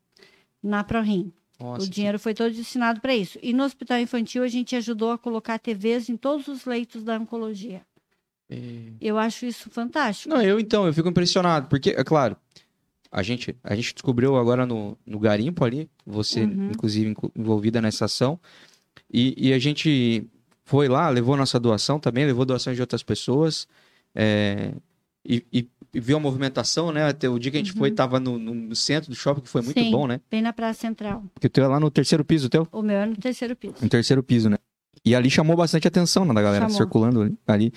na 0.62 0.82
ProRim. 0.82 1.32
Nossa. 1.58 1.86
o 1.86 1.88
dinheiro 1.88 2.18
foi 2.18 2.34
todo 2.34 2.52
destinado 2.52 3.00
para 3.00 3.14
isso. 3.14 3.38
E 3.42 3.54
no 3.54 3.64
hospital 3.64 3.98
infantil 3.98 4.42
a 4.42 4.48
gente 4.48 4.76
ajudou 4.76 5.12
a 5.12 5.16
colocar 5.18 5.58
TVs 5.58 6.10
em 6.10 6.16
todos 6.16 6.48
os 6.48 6.66
leitos 6.66 7.02
da 7.02 7.18
oncologia. 7.18 7.80
É. 8.50 8.56
Eu 9.00 9.16
acho 9.16 9.46
isso 9.46 9.70
fantástico. 9.70 10.34
Não, 10.34 10.42
eu 10.42 10.60
então, 10.60 10.86
eu 10.86 10.92
fico 10.92 11.08
impressionado, 11.08 11.66
porque, 11.68 11.90
é 11.90 12.04
claro, 12.04 12.36
a 13.10 13.22
gente, 13.22 13.56
a 13.64 13.74
gente 13.74 13.94
descobriu 13.94 14.36
agora 14.36 14.66
no, 14.66 14.98
no 15.06 15.18
garimpo 15.18 15.64
ali, 15.64 15.88
você, 16.04 16.42
Uhum. 16.44 16.68
inclusive, 16.72 17.08
inclu- 17.10 17.32
envolvida 17.34 17.80
nessa 17.80 18.04
ação, 18.04 18.38
e, 19.10 19.34
e 19.48 19.52
a 19.54 19.58
gente 19.58 20.28
foi 20.66 20.88
lá, 20.88 21.08
levou 21.08 21.34
nossa 21.36 21.58
doação 21.58 21.98
também, 21.98 22.26
levou 22.26 22.44
doações 22.44 22.76
de 22.76 22.82
outras 22.82 23.02
pessoas. 23.02 23.66
é, 24.14 24.72
e, 25.28 25.44
e- 25.52 25.68
e 25.94 26.00
viu 26.00 26.16
a 26.16 26.20
movimentação, 26.20 26.90
né? 26.92 27.04
Até 27.08 27.28
o 27.28 27.38
dia 27.38 27.50
que 27.50 27.56
a 27.56 27.60
gente 27.60 27.72
foi, 27.72 27.90
tava 27.90 28.18
no, 28.20 28.38
no 28.38 28.74
centro 28.76 29.10
do 29.10 29.16
shopping, 29.16 29.40
que 29.42 29.48
foi 29.48 29.60
muito 29.62 29.76
Uhum. 29.78 29.84
Sim. 29.84 29.90
bom, 29.90 30.06
né? 30.06 30.20
Bem 30.30 30.40
na 30.42 30.52
Praça 30.52 30.80
Central. 30.80 31.22
Porque 31.34 31.46
o 31.48 31.50
teu 31.50 31.64
é 31.64 31.68
lá 31.68 31.80
no 31.80 31.90
terceiro 31.90 32.24
piso, 32.24 32.46
o 32.46 32.50
teu? 32.50 32.66
O 32.72 32.80
meu 32.82 32.96
é 32.96 33.06
no 33.06 33.16
terceiro 33.16 33.54
piso. 33.56 33.74
No 33.82 33.88
terceiro 33.88 34.22
piso, 34.22 34.48
né? 34.50 34.56
E 35.04 35.14
ali 35.14 35.28
chamou 35.30 35.56
bastante 35.56 35.86
atenção, 35.88 36.24
né, 36.24 36.32
da 36.34 36.42
galera 36.42 36.64
Chamou. 36.66 36.76
circulando 36.76 37.22
ali- 37.22 37.38
ali. 37.46 37.72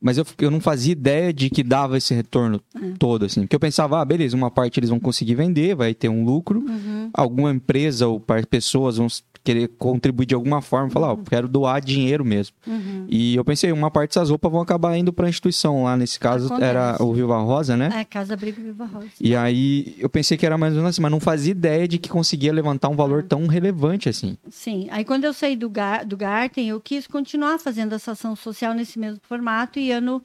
Mas 0.00 0.18
eu, 0.18 0.26
eu 0.38 0.50
não 0.50 0.60
fazia 0.60 0.92
ideia 0.92 1.32
de 1.32 1.48
que 1.50 1.62
dava 1.62 1.96
esse 1.96 2.12
retorno 2.14 2.60
É. 2.74 2.90
todo, 2.98 3.24
assim. 3.24 3.42
Porque 3.42 3.54
eu 3.56 3.60
pensava, 3.60 4.00
ah, 4.00 4.04
beleza, 4.04 4.36
uma 4.36 4.50
parte 4.50 4.78
eles 4.80 4.90
vão 4.90 4.98
conseguir 4.98 5.34
vender, 5.36 5.74
vai 5.76 5.94
ter 5.94 6.08
um 6.08 6.24
lucro. 6.24 6.58
Uhum. 6.60 7.10
Alguma 7.14 7.52
empresa 7.52 8.06
ou 8.08 8.18
pessoas 8.50 8.96
vão 8.96 9.06
querer 9.44 9.68
contribuir 9.68 10.26
de 10.26 10.34
alguma 10.34 10.62
forma, 10.62 10.88
falar, 10.90 11.12
ó, 11.12 11.16
quero 11.16 11.48
doar 11.48 11.80
dinheiro 11.80 12.24
mesmo. 12.24 12.54
Uhum. 12.66 13.06
E 13.08 13.34
eu 13.34 13.44
pensei, 13.44 13.72
uma 13.72 13.90
parte 13.90 14.10
dessas 14.10 14.30
roupas 14.30 14.50
vão 14.50 14.60
acabar 14.60 14.96
indo 14.96 15.12
para 15.12 15.26
a 15.26 15.28
instituição 15.28 15.84
lá, 15.84 15.96
nesse 15.96 16.18
caso 16.18 16.46
Acontece. 16.46 16.70
era 16.70 16.96
o 17.00 17.12
Viva 17.12 17.38
Rosa, 17.38 17.76
né? 17.76 17.90
É, 17.94 18.04
Casa 18.04 18.34
Abrigo 18.34 18.62
Viva 18.62 18.84
Rosa. 18.84 19.08
E 19.20 19.34
aí 19.34 19.96
eu 19.98 20.08
pensei 20.08 20.36
que 20.36 20.46
era 20.46 20.56
mais 20.56 20.72
ou 20.72 20.78
menos 20.78 20.94
assim, 20.94 21.02
mas 21.02 21.10
não 21.10 21.20
fazia 21.20 21.50
ideia 21.50 21.88
de 21.88 21.98
que 21.98 22.08
conseguia 22.08 22.52
levantar 22.52 22.88
um 22.88 22.96
valor 22.96 23.24
tão 23.24 23.46
relevante 23.46 24.08
assim. 24.08 24.36
Sim. 24.48 24.86
Aí 24.90 25.04
quando 25.04 25.24
eu 25.24 25.32
saí 25.32 25.56
do, 25.56 25.68
Gar 25.68 26.04
do 26.04 26.16
Garten, 26.16 26.68
eu 26.68 26.80
quis 26.80 27.06
continuar 27.06 27.58
fazendo 27.58 27.94
essa 27.94 28.12
ação 28.12 28.36
social 28.36 28.74
nesse 28.74 28.98
mesmo 28.98 29.20
formato 29.22 29.78
e 29.78 29.90
ano 29.90 30.22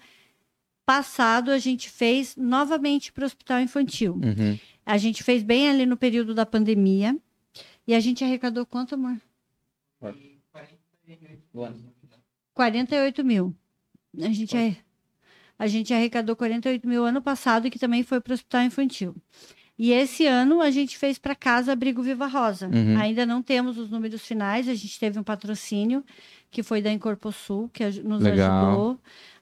passado 0.85 1.51
a 1.51 1.57
gente 1.57 1.89
fez 1.89 2.35
novamente 2.37 3.11
para 3.11 3.23
o 3.23 3.25
Hospital 3.25 3.59
Infantil. 3.61 4.13
Uhum. 4.13 4.57
A 4.85 4.97
gente 4.97 5.23
fez 5.23 5.43
bem 5.43 5.69
ali 5.69 5.85
no 5.85 5.97
período 5.97 6.33
da 6.33 6.45
pandemia 6.45 7.17
e 7.87 7.93
a 7.95 7.99
gente 7.99 8.23
arrecadou 8.23 8.65
quanto, 8.65 8.95
amor? 8.95 9.17
48 12.53 13.23
mil. 13.23 13.55
A 14.19 14.29
gente, 14.31 14.57
arre- 14.57 14.77
a 15.57 15.67
gente 15.67 15.93
arrecadou 15.93 16.35
48 16.35 16.87
mil 16.87 17.03
ano 17.05 17.21
passado, 17.21 17.69
que 17.69 17.79
também 17.79 18.03
foi 18.03 18.19
para 18.19 18.31
o 18.31 18.33
Hospital 18.33 18.63
Infantil. 18.63 19.15
E 19.77 19.91
esse 19.91 20.25
ano 20.25 20.59
a 20.59 20.71
gente 20.71 20.97
fez 20.97 21.19
para 21.19 21.35
Casa 21.35 21.71
Abrigo 21.73 22.01
Viva 22.01 22.25
Rosa. 22.25 22.67
Uhum. 22.67 22.97
Ainda 22.99 23.25
não 23.27 23.43
temos 23.43 23.77
os 23.77 23.91
números 23.91 24.25
finais, 24.25 24.67
a 24.67 24.73
gente 24.73 24.99
teve 24.99 25.19
um 25.19 25.23
patrocínio 25.23 26.03
que 26.49 26.63
foi 26.63 26.81
da 26.81 26.91
Incorposul, 26.91 27.69
que 27.69 27.83
nos 28.01 28.23
Legal. 28.23 28.67
ajudou 28.69 28.99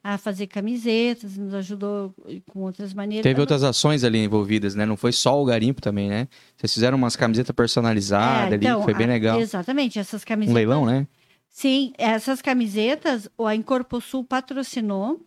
a 0.07 0.19
fazer 0.19 0.45
camisetas, 0.45 1.35
nos 1.35 1.51
ajudou 1.55 2.13
com 2.51 2.59
outras 2.59 2.93
maneiras. 2.93 3.23
Teve 3.23 3.41
outras 3.41 3.63
ações 3.63 4.03
ali 4.03 4.19
envolvidas, 4.19 4.75
né? 4.75 4.85
Não 4.85 4.95
foi 4.95 5.11
só 5.11 5.41
o 5.41 5.43
garimpo 5.45 5.81
também, 5.81 6.07
né? 6.07 6.27
Vocês 6.55 6.71
fizeram 6.75 6.95
umas 6.95 7.15
camisetas 7.15 7.55
personalizadas 7.55 8.51
É, 8.51 8.53
ali, 8.53 8.67
então, 8.67 8.83
foi 8.83 8.93
bem 8.93 9.07
legal. 9.07 9.41
Exatamente, 9.41 9.97
essas 9.97 10.21
Um 10.21 10.25
camisetas. 10.27 10.53
leilão, 10.55 10.85
né? 10.85 11.07
Sim, 11.49 11.91
essas 11.97 12.39
camisetas, 12.39 13.27
a 13.43 13.55
Incorposul 13.55 14.23
patrocinou 14.23 15.19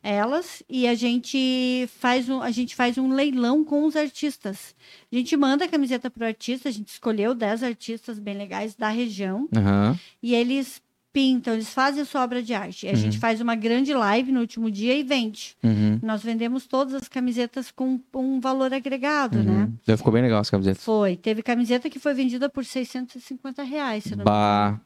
elas 0.00 0.62
e 0.68 0.86
a 0.86 0.94
gente 0.94 1.88
faz 1.98 2.28
um, 2.28 2.40
a 2.40 2.52
gente 2.52 2.76
faz 2.76 2.96
um 2.98 3.12
leilão 3.12 3.64
com 3.64 3.84
os 3.84 3.96
artistas. 3.96 4.76
A 5.12 5.16
gente 5.16 5.36
manda 5.36 5.64
a 5.64 5.68
camiseta 5.68 6.08
para 6.08 6.22
o 6.24 6.26
artista, 6.28 6.68
a 6.68 6.72
gente 6.72 6.86
escolheu 6.88 7.34
10 7.34 7.64
artistas 7.64 8.20
bem 8.20 8.36
legais 8.38 8.76
da 8.76 8.90
região 8.90 9.48
Aham. 9.56 9.98
e 10.22 10.36
eles 10.36 10.80
pintam, 11.12 11.54
eles 11.54 11.72
fazem 11.72 12.02
a 12.02 12.04
sua 12.04 12.22
obra 12.22 12.42
de 12.42 12.54
arte. 12.54 12.86
E 12.86 12.88
a 12.88 12.92
Uhum. 12.92 12.96
gente 12.98 13.18
faz 13.18 13.40
uma 13.40 13.54
grande 13.54 13.92
live 13.92 14.30
no 14.32 14.40
último 14.40 14.70
dia 14.70 14.94
e 14.94 15.02
vende. 15.02 15.56
Uhum. 15.62 15.98
Nós 16.02 16.22
vendemos 16.22 16.66
todas 16.66 16.94
as 16.94 17.08
camisetas 17.08 17.70
com 17.70 18.00
um 18.14 18.38
valor 18.40 18.72
agregado, 18.72 19.38
Uhum. 19.38 19.44
né? 19.44 19.68
Já 19.86 19.96
ficou 19.96 20.12
bem 20.12 20.22
legal 20.22 20.40
as 20.40 20.50
camisetas. 20.50 20.82
Foi. 20.84 21.16
Teve 21.16 21.42
camiseta 21.42 21.90
que 21.90 21.98
foi 21.98 22.14
vendida 22.14 22.48
por 22.48 22.64
650 22.64 23.62
reais. 23.62 24.04
se 24.04 24.10
não 24.12 24.18
me 24.18 24.24
Bah. 24.24 24.80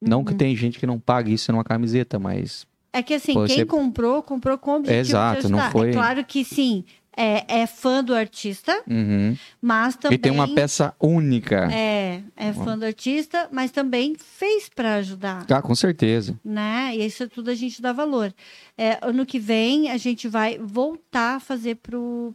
Não 0.00 0.24
que 0.24 0.32
Uhum. 0.32 0.38
tem 0.38 0.56
gente 0.56 0.78
que 0.78 0.86
não 0.86 0.98
paga 0.98 1.30
isso 1.30 1.52
numa 1.52 1.64
camiseta, 1.64 2.18
mas. 2.18 2.66
É 2.92 3.02
que 3.02 3.14
assim, 3.14 3.34
Pô, 3.34 3.44
quem 3.44 3.56
você- 3.56 3.66
comprou, 3.66 4.22
comprou 4.22 4.58
com 4.58 4.72
o 4.72 4.76
objetivo 4.78 5.00
Exato, 5.00 5.42
de 5.46 5.52
não 5.52 5.58
ajudar. 5.60 5.72
foi- 5.72 5.90
É 5.90 5.92
claro 5.92 6.24
que 6.24 6.44
sim, 6.44 6.84
é, 7.20 7.44
é 7.60 7.66
fã 7.66 8.02
do 8.02 8.14
artista, 8.14 8.82
Uhum. 8.88 9.36
mas 9.60 9.94
também... 9.96 10.14
E 10.16 10.18
tem 10.18 10.32
uma 10.32 10.48
peça 10.54 10.94
única. 10.98 11.68
É, 11.72 12.22
é 12.36 12.52
fã 12.52 12.78
do 12.78 12.84
artista, 12.86 13.46
mas 13.52 13.70
também 13.70 14.14
fez 14.18 14.68
para 14.74 14.94
ajudar, 14.94 15.44
Ah, 15.50 15.60
com 15.60 15.74
certeza. 15.74 16.38
né? 16.44 16.92
E 16.96 17.04
isso 17.04 17.28
tudo 17.28 17.50
a 17.50 17.54
gente 17.54 17.82
dá 17.82 17.92
valor. 17.92 18.32
É, 18.78 18.98
ano 19.02 19.26
que 19.26 19.38
vem, 19.38 19.90
a 19.90 19.98
gente 19.98 20.26
vai 20.28 20.58
voltar 20.58 21.36
a 21.36 21.40
fazer 21.40 21.78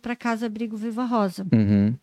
para 0.02 0.16
Casa 0.16 0.46
Abrigo 0.46 0.78
Viva 0.78 1.06
Rosa. 1.06 1.48
Uhum. 1.52 1.96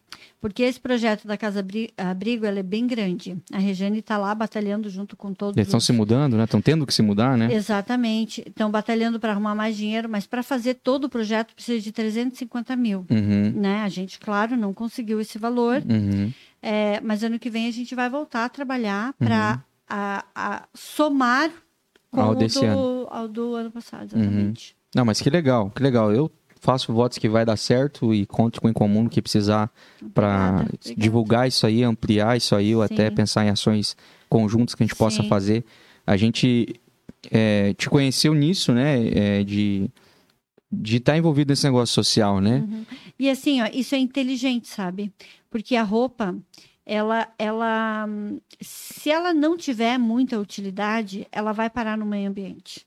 Porque 0.43 0.65
esse 0.65 0.81
projeto 0.81 1.27
da 1.27 1.37
Casa 1.39 1.61
Abri- 1.61 1.95
Abrigo, 1.97 2.45
é 2.45 2.63
bem 2.65 2.85
grande. 2.87 3.37
A 3.53 3.59
Regiane 3.59 4.01
está 4.01 4.19
lá 4.19 4.35
batalhando 4.35 4.91
junto 4.91 5.17
com 5.17 5.33
todos 5.33 5.57
Eles 5.57 5.69
estão 5.69 5.79
os 5.79 5.85
se 5.85 5.93
mudando, 5.93 6.37
né? 6.37 6.43
Estão 6.45 6.61
tendo 6.61 6.85
que 6.85 6.93
se 6.93 7.01
mudar, 7.01 7.39
né? 7.39 7.55
Exatamente. 7.55 8.43
Estão 8.45 8.69
batalhando 8.69 9.21
para 9.21 9.31
arrumar 9.33 9.55
mais 9.55 9.77
dinheiro, 9.77 10.09
mas 10.09 10.27
para 10.27 10.43
fazer 10.43 10.75
todo 10.75 11.05
o 11.05 11.09
projeto 11.09 11.55
precisa 11.55 11.81
de 11.81 11.93
350 11.93 12.75
mil. 12.75 13.07
Uhum. 13.09 13.53
Né? 13.55 13.83
A 13.83 13.89
gente, 13.89 14.19
claro, 14.19 14.57
não 14.57 14.75
conseguiu 14.75 15.21
esse 15.21 15.39
valor, 15.39 15.81
Uhum. 15.89 16.33
é, 16.61 17.01
mas 17.01 17.23
ano 17.23 17.39
que 17.39 17.49
vem 17.49 17.69
a 17.69 17.73
gente 17.73 17.95
vai 17.95 18.11
voltar 18.11 18.45
a 18.45 18.49
trabalhar 18.49 19.15
para 19.19 19.63
a 19.89 20.67
somar 20.75 21.51
com 22.11 22.21
Ao 22.21 22.33
o 22.33 22.35
do, 22.35 23.09
ao 23.11 23.29
do 23.29 23.55
ano 23.55 23.71
passado, 23.71 24.05
exatamente. 24.17 24.75
Não, 24.95 25.05
mas 25.05 25.21
que 25.21 25.31
legal, 25.31 25.71
que 25.71 25.83
legal. 25.83 26.13
Eu 26.13 26.31
faço 26.63 26.93
votos 26.93 27.19
que 27.19 27.29
vai 27.29 27.45
dar 27.45 27.57
certo 27.57 28.15
e 28.15 28.25
conto 28.25 28.61
com 28.61 28.69
o 28.69 28.71
Incomum 28.71 29.09
que 29.09 29.21
precisar 29.21 29.69
para 30.15 30.65
divulgar 30.97 31.49
isso 31.49 31.67
aí, 31.67 31.83
ampliar 31.83 32.37
isso 32.37 32.55
aí, 32.55 32.75
ou 32.75 32.83
até 32.83 33.09
Sim. 33.09 33.15
pensar 33.17 33.45
em 33.45 33.49
ações 33.51 33.97
conjuntas 34.29 34.77
que 34.77 34.85
a 34.85 34.87
gente 34.87 34.97
possa 34.97 35.25
Sim. 35.25 35.29
fazer. 35.29 35.65
A 36.07 36.17
gente 36.17 36.81
é, 37.33 37.75
te 37.75 37.91
conheceu 37.91 38.33
nisso, 38.33 38.73
né? 38.73 39.09
é, 39.09 39.45
de 39.45 39.91
de 40.75 40.97
estar 40.97 41.19
envolvido 41.19 41.51
nesse 41.51 41.65
negócio 41.65 41.95
social, 41.95 42.41
né? 42.41 42.65
Uhum. 42.67 42.87
E 43.19 43.29
assim, 43.29 43.61
ó, 43.61 43.69
isso 43.71 43.95
é 43.95 43.99
inteligente, 43.99 44.69
sabe? 44.69 45.13
Porque 45.51 45.77
a 45.77 45.83
roupa, 45.83 46.35
ela, 46.87 47.29
ela, 47.39 48.09
se 48.59 49.11
ela 49.11 49.35
não 49.35 49.55
tiver 49.55 49.99
muita 49.99 50.41
utilidade, 50.41 51.29
ela 51.31 51.53
vai 51.53 51.69
parar 51.69 51.99
no 51.99 52.07
meio 52.07 52.31
ambiente. 52.31 52.87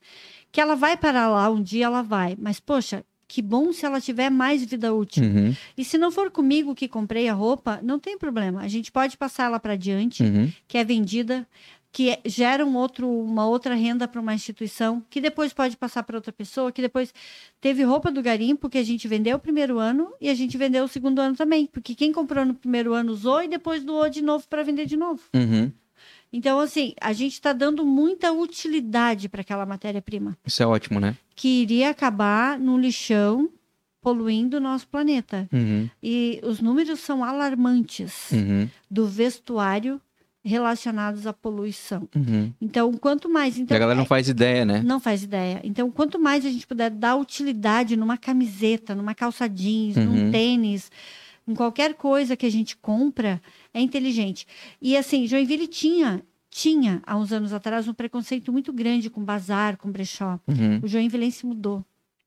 Que 0.52 0.60
ela 0.60 0.76
vai 0.76 0.98
parar 0.98 1.28
lá 1.28 1.48
um 1.52 1.62
dia, 1.62 1.86
ela 1.86 2.02
vai. 2.02 2.36
Mas 2.40 2.60
poxa, 2.60 3.06
que 3.28 3.42
bom 3.42 3.72
se 3.74 3.86
ela 3.86 4.00
tiver 4.00 4.30
mais 4.30 4.64
vida 4.64 4.94
útil. 4.94 5.24
Uhum, 5.24 5.56
E 5.78 5.84
se 5.84 5.98
não 5.98 6.12
for 6.12 6.30
comigo 6.32 6.76
que 6.76 6.88
comprei 6.88 7.28
a 7.28 7.34
roupa, 7.34 7.80
não 7.84 8.00
tem 8.00 8.18
problema. 8.18 8.62
A 8.62 8.68
gente 8.68 8.92
pode 8.92 9.18
passar 9.18 9.46
ela 9.46 9.60
para 9.60 9.74
adiante, 9.74 10.24
uhum, 10.24 10.52
que 10.68 10.78
é 10.78 10.84
vendida, 10.84 11.48
que 11.92 12.10
é- 12.10 12.20
gera 12.26 12.66
um 12.66 12.76
outro, 12.76 13.08
uma 13.10 13.48
outra 13.48 13.74
renda 13.74 14.06
para 14.08 14.20
uma 14.20 14.34
instituição, 14.34 15.02
que 15.10 15.22
depois 15.22 15.54
pode 15.54 15.78
passar 15.78 16.04
para 16.04 16.18
outra 16.18 16.32
pessoa, 16.34 16.72
que 16.72 16.82
depois 16.82 17.14
teve 17.62 17.84
roupa 17.84 18.12
do 18.12 18.22
garimpo 18.22 18.70
que 18.70 18.78
a 18.78 18.84
gente 18.84 19.08
vendeu 19.08 19.38
o 19.38 19.40
primeiro 19.40 19.80
ano 19.80 20.12
e 20.20 20.30
a 20.30 20.34
gente 20.34 20.58
vendeu 20.58 20.84
o 20.84 20.88
segundo 20.90 21.20
ano 21.20 21.36
também, 21.38 21.66
porque 21.66 21.96
quem 21.96 22.12
comprou 22.12 22.46
no 22.46 22.54
primeiro 22.54 22.94
ano 22.94 23.12
usou 23.14 23.42
e 23.42 23.48
depois 23.48 23.84
doou 23.84 24.10
de 24.10 24.22
novo 24.22 24.46
para 24.48 24.62
vender 24.62 24.86
de 24.86 24.98
novo. 24.98 25.22
uhum. 25.34 25.72
Então, 26.38 26.60
assim, 26.60 26.94
a 27.00 27.14
gente 27.14 27.32
está 27.34 27.54
dando 27.54 27.86
muita 27.86 28.32
utilidade 28.32 29.30
para 29.30 29.40
aquela 29.42 29.66
matéria-prima, 29.66 30.38
Isso 30.46 30.62
é 30.62 30.66
ótimo, 30.68 31.00
né? 31.00 31.16
que 31.36 31.48
iria 31.62 31.90
acabar 31.90 32.60
no 32.60 32.78
lixão 32.78 33.50
poluindo 34.02 34.58
o 34.58 34.60
nosso 34.60 34.88
planeta. 34.88 35.48
Uhum, 35.52 35.90
E 36.04 36.40
os 36.44 36.60
números 36.60 37.00
são 37.00 37.24
alarmantes 37.24 38.32
uhum, 38.32 38.68
do 38.92 39.08
vestuário 39.08 40.00
relacionados 40.44 41.26
à 41.26 41.34
poluição. 41.34 42.08
uhum. 42.16 42.54
Então, 42.62 42.94
quanto 42.94 43.28
mais. 43.28 43.58
E 43.58 43.62
Então, 43.62 43.76
a 43.76 43.80
galera 43.80 43.98
não 43.98 44.04
é- 44.04 44.08
faz 44.08 44.30
ideia, 44.30 44.64
né? 44.64 44.82
não 44.86 45.00
faz 45.00 45.24
ideia. 45.24 45.60
Então, 45.64 45.90
quanto 45.90 46.20
mais 46.20 46.46
a 46.46 46.50
gente 46.50 46.68
puder 46.68 46.92
dar 46.92 47.16
utilidade 47.16 47.96
numa 47.98 48.18
camiseta, 48.18 48.94
numa 48.94 49.16
calça 49.16 49.48
jeans, 49.50 49.96
Uhum. 49.98 50.06
num 50.06 50.32
tênis, 50.32 50.92
em 51.48 51.54
qualquer 51.54 51.94
coisa 51.94 52.36
que 52.36 52.46
a 52.46 52.52
gente 52.52 52.76
compra, 52.78 53.42
é 53.74 53.80
inteligente. 53.80 54.48
E 54.82 54.98
assim, 54.98 55.28
Joinville 55.28 55.68
tinha, 55.68 56.24
tinha, 56.50 57.02
há 57.06 57.16
uns 57.18 57.32
anos 57.32 57.54
atrás, 57.54 57.88
um 57.88 57.94
preconceito 57.94 58.52
muito 58.52 58.74
grande 58.74 59.10
com 59.10 59.24
bazar, 59.24 59.78
com 59.78 59.92
brechó. 59.92 60.40
Uhum. 60.48 60.80
O 60.84 60.88
Joinvilense 60.88 61.46
mudou. 61.46 61.84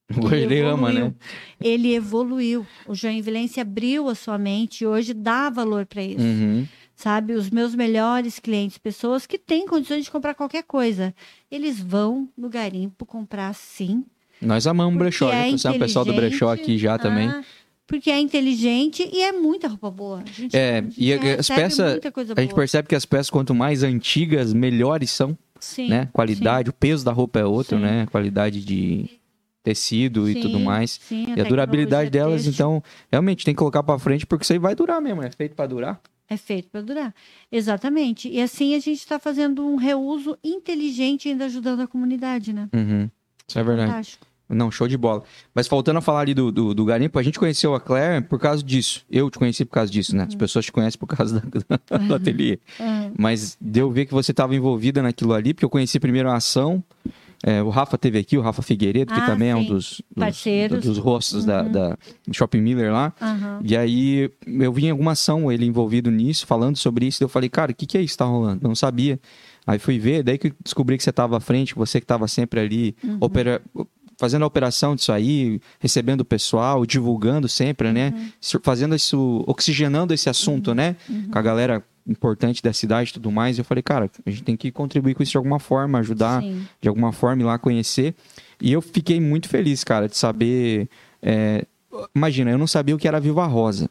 Ele 0.33 0.61
ama, 0.61 0.88
evoluiu. 0.90 1.04
né? 1.07 1.14
Ele 1.61 1.94
evoluiu. 1.94 2.66
O 2.87 2.94
Joinvilense 2.94 3.61
abriu 3.61 4.09
a 4.09 4.14
sua 4.14 4.38
mente 4.38 4.83
e 4.83 4.87
hoje 4.87 5.12
dá 5.12 5.50
valor 5.50 5.85
para 5.85 6.02
isso 6.02 6.24
Uhum. 6.24 6.66
sabe? 6.96 7.35
Os 7.35 7.50
meus 7.50 7.74
melhores 7.74 8.38
clientes, 8.38 8.78
pessoas 8.78 9.26
que 9.26 9.37
têm 9.38 9.66
condições 9.66 10.04
de 10.04 10.11
comprar 10.11 10.35
qualquer 10.35 10.62
coisa, 10.62 11.14
eles 11.50 11.78
vão 11.78 12.28
no 12.37 12.48
garimpo 12.48 13.04
comprar 13.04 13.54
sim. 13.54 14.04
Nós 14.40 14.66
amamos 14.66 14.98
brechó, 14.98 15.31
já 15.31 15.72
é 15.72 15.76
o 15.76 15.78
pessoal 15.78 16.04
do 16.04 16.14
brechó 16.14 16.52
aqui 16.52 16.78
já 16.78 16.96
também. 16.96 17.28
Porque 17.88 18.11
é 18.11 18.20
inteligente 18.20 19.09
e 19.11 19.22
é 19.22 19.33
muita 19.33 19.66
roupa 19.66 19.90
boa. 19.90 20.22
A 20.22 20.31
gente, 20.31 20.55
É, 20.57 20.79
a 20.79 20.83
gente 20.83 21.03
e 21.03 21.12
as 21.12 21.48
peças- 21.48 21.98
A 22.37 22.40
gente 22.42 22.55
percebe 22.55 22.87
que 22.87 22.94
as 22.94 23.05
peças, 23.07 23.31
quanto 23.31 23.55
mais 23.55 23.83
antigas, 23.83 24.53
melhores 24.53 25.11
são, 25.11 25.37
Sim, 25.59 25.88
né? 25.88 26.09
Qualidade, 26.12 26.68
o 26.68 26.72
peso 26.72 27.03
da 27.05 27.12
roupa 27.12 27.40
é 27.40 27.44
outro, 27.46 27.77
Sim. 27.79 27.83
né? 27.83 28.07
Qualidade 28.12 28.62
de 28.62 29.09
tecido 29.62 30.29
e 30.29 30.35
sim, 30.35 30.40
tudo 30.40 30.61
mais. 30.61 31.01
sim, 31.03 31.35
E 31.37 31.40
a 31.40 31.44
durabilidade 31.44 32.11
tecnologia 32.11 32.42
delas, 32.42 32.46
então, 32.46 32.83
realmente 33.11 33.44
tem 33.44 33.55
que 33.55 33.59
colocar 33.59 33.83
pra 33.83 33.98
frente, 33.98 34.27
porque 34.27 34.44
isso 34.44 34.53
aí 34.53 34.59
vai 34.59 34.74
durar 34.74 35.01
mesmo, 35.01 35.22
é 35.22 35.31
feito 35.31 35.55
pra 35.57 35.66
durar. 35.66 36.01
É 36.31 36.37
feito 36.37 36.68
para 36.68 36.83
durar. 36.83 37.14
Exatamente. 37.51 38.29
E 38.29 38.38
assim 38.40 38.74
a 38.74 38.79
gente 38.79 38.98
está 38.98 39.18
fazendo 39.18 39.66
um 39.66 39.77
reuso 39.77 40.37
inteligente 40.44 41.29
ainda 41.31 41.46
ajudando 41.46 41.81
a 41.81 41.87
comunidade, 41.87 42.53
né? 42.53 42.68
Uhum. 42.74 43.09
Isso 43.48 43.59
é 43.59 43.62
verdade. 43.64 43.90
Fantástico. 43.90 44.27
Não, 44.49 44.71
show 44.71 44.89
de 44.89 44.97
bola. 44.97 45.23
Mas 45.55 45.67
faltando 45.67 45.99
a 45.99 46.01
falar 46.03 46.21
ali 46.21 46.33
do, 46.35 46.51
do, 46.51 46.75
do 46.75 46.85
garimpo, 46.85 47.19
a 47.19 47.23
gente 47.23 47.39
conheceu 47.39 47.75
a 47.75 47.81
Claire 47.81 48.25
por 48.25 48.39
causa 48.41 48.63
disso. 48.63 49.05
Eu 49.11 49.31
te 49.31 49.39
conheci 49.39 49.65
por 49.65 49.73
causa 49.73 49.93
disso, 49.93 50.17
né? 50.17 50.25
As 50.27 50.35
pessoas 50.35 50.65
te 50.65 50.73
conhecem 50.73 50.99
por 50.99 51.07
causa 51.07 51.43
da, 51.43 51.99
do 52.09 52.15
ateliê. 52.15 52.59
Ah, 52.81 53.11
Mas 53.19 53.57
deu 53.61 53.91
ver 53.91 54.07
que 54.07 54.15
você 54.15 54.31
estava 54.31 54.55
envolvida 54.57 55.03
naquilo 55.03 55.35
ali, 55.35 55.53
porque 55.53 55.65
eu 55.65 55.71
conheci 55.71 56.01
primeiro 56.01 56.31
a 56.31 56.37
ação. 56.37 56.83
É, 57.45 57.63
o 57.63 57.69
Rafa 57.69 57.97
teve 57.97 58.19
aqui, 58.19 58.37
o 58.37 58.41
Rafa 58.41 58.63
Figueiredo, 58.63 59.13
que 59.15 59.21
Ah, 59.21 59.27
também 59.27 59.51
é 59.51 59.55
um 59.55 59.61
sim. 59.63 59.69
dos, 59.69 60.03
dos, 60.11 60.25
Parceiros. 60.25 60.85
dos 60.85 60.99
rostos 60.99 61.45
da, 61.45 61.63
da 61.63 61.97
Shopping 62.33 62.61
Miller 62.61 62.93
lá. 62.93 63.13
aham. 63.21 63.61
E 63.63 63.77
aí 63.77 64.29
eu 64.45 64.73
vi 64.73 64.87
em 64.87 64.91
alguma 64.91 65.13
ação 65.13 65.53
ele 65.53 65.65
envolvido 65.65 66.11
nisso, 66.11 66.45
falando 66.47 66.77
sobre 66.77 67.07
isso. 67.07 67.23
Eu 67.23 67.29
falei, 67.29 67.49
cara, 67.49 67.71
o 67.71 67.75
que, 67.75 67.87
que 67.87 67.97
é 67.97 68.03
isso 68.03 68.15
que 68.15 68.19
tá 68.19 68.25
rolando? 68.25 68.65
Eu 68.65 68.69
não 68.69 68.75
sabia. 68.75 69.21
Aí 69.65 69.79
fui 69.79 69.99
ver, 70.01 70.25
daí 70.25 70.37
que 70.37 70.49
eu 70.49 70.53
descobri 70.65 70.97
que 70.97 71.03
você 71.05 71.11
estava 71.11 71.37
à 71.37 71.41
frente, 71.41 71.75
você 71.77 72.01
que 72.01 72.05
estava 72.05 72.27
sempre 72.27 72.59
ali, 72.59 72.97
Uhum. 73.05 73.19
opera- 73.21 73.63
fazendo 74.18 74.42
a 74.42 74.46
operação 74.46 74.94
disso 74.96 75.12
aí, 75.12 75.61
recebendo 75.78 76.20
o 76.22 76.24
pessoal, 76.24 76.85
divulgando 76.85 77.48
sempre, 77.48 77.92
né? 77.92 78.12
Uhum. 78.14 78.61
Fazendo 78.62 78.94
isso, 78.94 79.44
oxigenando 79.46 80.12
esse 80.12 80.28
assunto, 80.28 80.74
né? 80.74 80.96
Com 81.31 81.38
a 81.38 81.42
galera 81.42 81.83
importante 82.07 82.62
da 82.62 82.72
cidade 82.72 83.11
e 83.11 83.12
tudo 83.14 83.31
mais. 83.31 83.59
Eu 83.59 83.64
falei, 83.64 83.83
cara, 83.83 84.11
a 84.26 84.31
gente 84.31 84.42
tem 84.42 84.57
que 84.57 84.72
contribuir 84.72 85.14
com 85.14 85.22
isso 85.22 85.33
de 85.33 85.38
alguma 85.38 85.61
forma, 85.61 85.98
ajudar 86.00 86.42
Sim. 86.42 86.66
de 86.81 86.88
alguma 86.88 87.12
forma 87.12 87.42
ir 87.42 87.44
lá 87.44 87.59
conhecer. 87.59 88.14
E 88.61 88.72
eu 88.72 88.83
fiquei 88.83 89.20
muito 89.20 89.48
feliz, 89.48 89.85
cara, 89.85 90.09
de 90.09 90.16
saber. 90.16 90.88
é, 91.22 91.64
Imagina, 92.14 92.50
eu 92.50 92.59
não 92.59 92.66
sabia 92.66 92.94
o 92.94 92.98
que 92.98 93.07
era 93.07 93.20
Viva 93.20 93.46
Rosa 93.46 93.88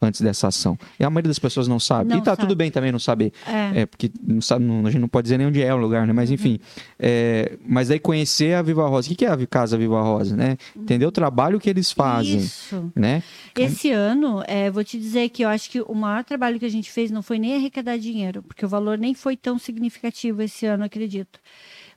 antes 0.00 0.20
dessa 0.20 0.48
ação. 0.48 0.78
E 0.98 1.04
a 1.04 1.10
maioria 1.10 1.28
das 1.28 1.38
pessoas 1.38 1.66
não 1.68 1.78
sabe. 1.80 2.10
Não 2.10 2.18
e 2.18 2.22
tá 2.22 2.32
sabe. 2.32 2.42
tudo 2.42 2.54
bem 2.56 2.70
também 2.70 2.92
não 2.92 2.98
saber. 2.98 3.32
É. 3.46 3.80
É, 3.82 3.86
porque 3.86 4.10
não 4.22 4.40
sabe, 4.40 4.64
não- 4.64 4.86
a 4.86 4.90
gente 4.90 5.00
não 5.00 5.08
pode 5.08 5.24
dizer 5.24 5.38
nem 5.38 5.46
onde 5.46 5.62
é 5.62 5.72
o 5.74 5.76
lugar, 5.76 6.06
né? 6.06 6.12
Mas 6.12 6.30
enfim. 6.30 6.58
É, 6.98 7.56
mas 7.66 7.90
aí 7.90 7.98
conhecer 7.98 8.54
a 8.54 8.62
Viva 8.62 8.86
Rosa. 8.88 9.10
O 9.12 9.16
que 9.16 9.24
é 9.24 9.30
a 9.30 9.46
Casa 9.46 9.76
Viva 9.78 10.00
Rosa, 10.02 10.36
né? 10.36 10.56
Entender 10.76 11.06
o 11.06 11.12
trabalho 11.12 11.58
que 11.60 11.68
eles 11.70 11.90
fazem, 11.92 12.38
Isso. 12.38 12.90
né? 12.94 13.22
Esse 13.56 13.90
ano, 13.90 14.42
é, 14.46 14.70
vou 14.70 14.84
te 14.84 14.98
dizer 14.98 15.28
que 15.28 15.44
eu 15.44 15.48
acho 15.48 15.70
que 15.70 15.80
o 15.80 15.94
maior 15.94 16.24
trabalho 16.24 16.58
que 16.58 16.64
a 16.66 16.70
gente 16.70 16.90
fez 16.90 17.10
não 17.10 17.22
foi 17.22 17.38
nem 17.38 17.54
arrecadar 17.56 17.96
dinheiro, 17.98 18.42
porque 18.42 18.64
o 18.64 18.68
valor 18.68 18.98
nem 18.98 19.14
foi 19.14 19.36
tão 19.36 19.58
significativo 19.58 20.42
esse 20.42 20.66
ano, 20.66 20.84
acredito. 20.84 21.38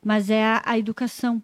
Mas 0.03 0.29
é 0.29 0.43
a, 0.43 0.61
a 0.65 0.77
educação. 0.77 1.41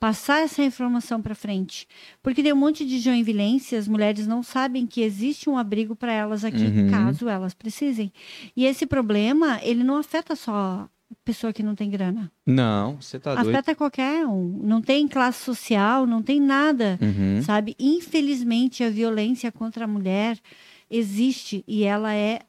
Passar 0.00 0.40
essa 0.42 0.62
informação 0.62 1.22
para 1.22 1.34
frente. 1.34 1.86
Porque 2.22 2.42
tem 2.42 2.52
um 2.52 2.56
monte 2.56 2.84
de 2.84 2.98
joinvilense, 2.98 3.74
as 3.76 3.88
mulheres 3.88 4.26
não 4.26 4.42
sabem 4.42 4.86
que 4.86 5.00
existe 5.00 5.48
um 5.48 5.56
abrigo 5.56 5.96
para 5.96 6.12
elas 6.12 6.44
aqui, 6.44 6.64
Uhum. 6.64 6.90
caso 6.90 7.28
elas 7.28 7.54
precisem. 7.54 8.12
E 8.56 8.66
esse 8.66 8.84
problema, 8.86 9.60
ele 9.62 9.82
não 9.82 9.96
afeta 9.96 10.36
só 10.36 10.52
a 10.52 11.14
pessoa 11.24 11.52
que 11.52 11.62
não 11.62 11.74
tem 11.74 11.88
grana. 11.88 12.30
Não, 12.44 13.00
você 13.00 13.18
tá 13.18 13.34
doido. 13.34 13.48
afeta 13.50 13.74
qualquer 13.74 14.26
um. 14.26 14.60
Não 14.62 14.82
tem 14.82 15.08
classe 15.08 15.42
social, 15.44 16.06
não 16.06 16.22
tem 16.22 16.38
nada 16.40 16.98
Uhum. 17.00 17.40
sabe? 17.42 17.74
Infelizmente, 17.78 18.82
a 18.84 18.90
violência 18.90 19.50
contra 19.52 19.84
a 19.84 19.88
mulher 19.88 20.38
existe 20.90 21.64
e 21.66 21.84
ela 21.84 22.12
é 22.14 22.40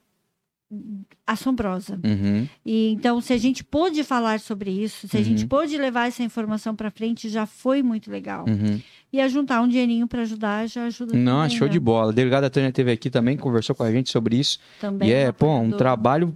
assombrosa. 1.26 1.98
Uhum. 2.04 2.48
E 2.64 2.90
então, 2.90 3.20
se 3.20 3.32
a 3.32 3.38
gente 3.38 3.62
pôde 3.62 4.02
falar 4.02 4.40
sobre 4.40 4.70
isso, 4.70 5.06
se 5.08 5.16
a 5.16 5.22
gente 5.22 5.42
Uhum. 5.42 5.48
pôde 5.48 5.76
levar 5.78 6.08
essa 6.08 6.22
informação 6.22 6.74
para 6.74 6.90
frente, 6.90 7.28
já 7.28 7.46
foi 7.46 7.82
muito 7.82 8.10
legal. 8.10 8.44
Uhum. 8.48 8.80
E 9.12 9.20
a 9.20 9.28
juntar 9.28 9.60
um 9.62 9.68
dinheirinho 9.68 10.08
para 10.08 10.22
ajudar 10.22 10.68
já 10.68 10.84
ajuda. 10.86 11.16
Não, 11.16 11.42
também, 11.42 11.56
show 11.56 11.66
né? 11.68 11.72
de 11.72 11.80
bola. 11.80 12.10
A 12.10 12.14
delegada 12.14 12.50
Tânia 12.50 12.68
esteve 12.68 12.90
aqui 12.90 13.08
também, 13.10 13.36
conversou 13.36 13.74
com 13.76 13.84
a 13.84 13.92
gente 13.92 14.10
sobre 14.10 14.36
isso. 14.36 14.58
Também 14.80 15.08
e 15.08 15.12
é, 15.12 15.30
pô, 15.32 15.56
um 15.56 15.70
trabalho 15.70 16.34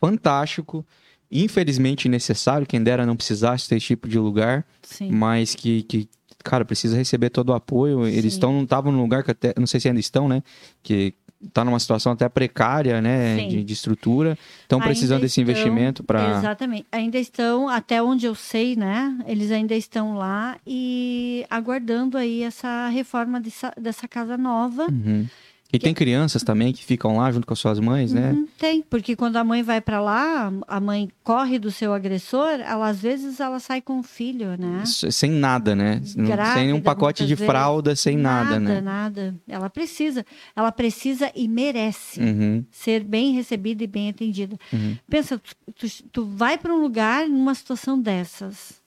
fantástico, 0.00 0.84
infelizmente 1.30 2.08
necessário, 2.08 2.66
quem 2.66 2.82
dera 2.82 3.06
não 3.06 3.16
precisasse 3.16 3.68
ter 3.68 3.76
esse 3.76 3.86
tipo 3.86 4.08
de 4.08 4.18
lugar, 4.18 4.66
Sim. 4.82 5.10
mas 5.10 5.54
que, 5.54 5.82
que, 5.84 6.08
cara, 6.44 6.64
precisa 6.64 6.96
receber 6.96 7.30
todo 7.30 7.50
o 7.50 7.54
apoio. 7.54 8.06
Eles 8.06 8.22
Sim. 8.22 8.28
estão, 8.38 8.52
não 8.52 8.64
estavam 8.64 8.92
num 8.92 9.00
lugar 9.00 9.22
que 9.22 9.30
até, 9.30 9.54
não 9.58 9.66
sei 9.66 9.80
se 9.80 9.88
ainda 9.88 10.00
estão, 10.00 10.28
né, 10.28 10.42
que 10.82 11.14
tá 11.52 11.64
numa 11.64 11.78
situação 11.78 12.12
até 12.12 12.28
precária, 12.28 13.00
né, 13.00 13.46
de, 13.48 13.64
de 13.64 13.72
estrutura, 13.72 14.38
estão 14.62 14.78
Ainda 14.78 14.86
precisando 14.88 15.20
desse 15.22 15.40
estão- 15.40 15.50
investimento 15.50 16.02
para... 16.04 16.38
Exatamente. 16.38 16.86
Ainda 16.92 17.18
estão, 17.18 17.68
até 17.68 18.02
onde 18.02 18.26
eu 18.26 18.34
sei, 18.34 18.76
né? 18.76 19.18
Eles 19.26 19.50
ainda 19.50 19.74
estão 19.74 20.14
lá 20.16 20.56
e 20.66 21.44
aguardando 21.50 22.16
aí 22.18 22.42
essa 22.42 22.88
reforma 22.88 23.40
dessa, 23.40 23.72
dessa 23.80 24.06
casa 24.06 24.36
nova. 24.36 24.86
Uhum. 24.90 25.26
E 25.72 25.78
tem 25.78 25.94
crianças 25.94 26.42
também 26.42 26.70
que 26.72 26.84
ficam 26.84 27.16
lá 27.16 27.32
junto 27.32 27.46
com 27.46 27.54
as 27.54 27.58
suas 27.58 27.80
mães, 27.80 28.12
né? 28.12 28.32
Uhum, 28.32 28.46
tem, 28.58 28.82
porque 28.82 29.16
quando 29.16 29.36
a 29.38 29.44
mãe 29.44 29.62
vai 29.62 29.80
para 29.80 30.00
lá, 30.02 30.52
a 30.68 30.78
mãe 30.78 31.08
corre 31.24 31.58
do 31.58 31.70
seu 31.70 31.94
agressor, 31.94 32.60
ela 32.60 32.88
às 32.88 33.00
vezes 33.00 33.40
ela 33.40 33.58
sai 33.58 33.80
com 33.80 33.98
o 33.98 34.02
filho, 34.02 34.56
né? 34.58 34.82
Sem 34.84 35.30
nada, 35.30 35.74
né? 35.74 36.02
Grávida, 36.14 36.52
sem 36.52 36.66
nenhum 36.66 36.80
pacote 36.82 37.26
de 37.26 37.36
fralda, 37.36 37.96
sem 37.96 38.18
nada, 38.18 38.60
né? 38.60 38.80
Nada, 38.82 39.34
Ela 39.48 39.70
precisa, 39.70 40.26
ela 40.54 40.70
precisa 40.70 41.32
e 41.34 41.48
merece 41.48 42.20
Uhum, 42.20 42.64
ser 42.70 43.02
bem 43.02 43.32
recebida 43.32 43.82
e 43.82 43.86
bem 43.86 44.10
atendida. 44.10 44.58
uhum. 44.72 44.96
Pensa, 45.08 45.38
tu, 45.38 45.54
tu- 45.74 46.02
tu 46.12 46.24
vai 46.26 46.58
para 46.58 46.74
um 46.74 46.82
lugar 46.82 47.26
numa 47.28 47.54
situação 47.54 47.98
dessas. 47.98 48.81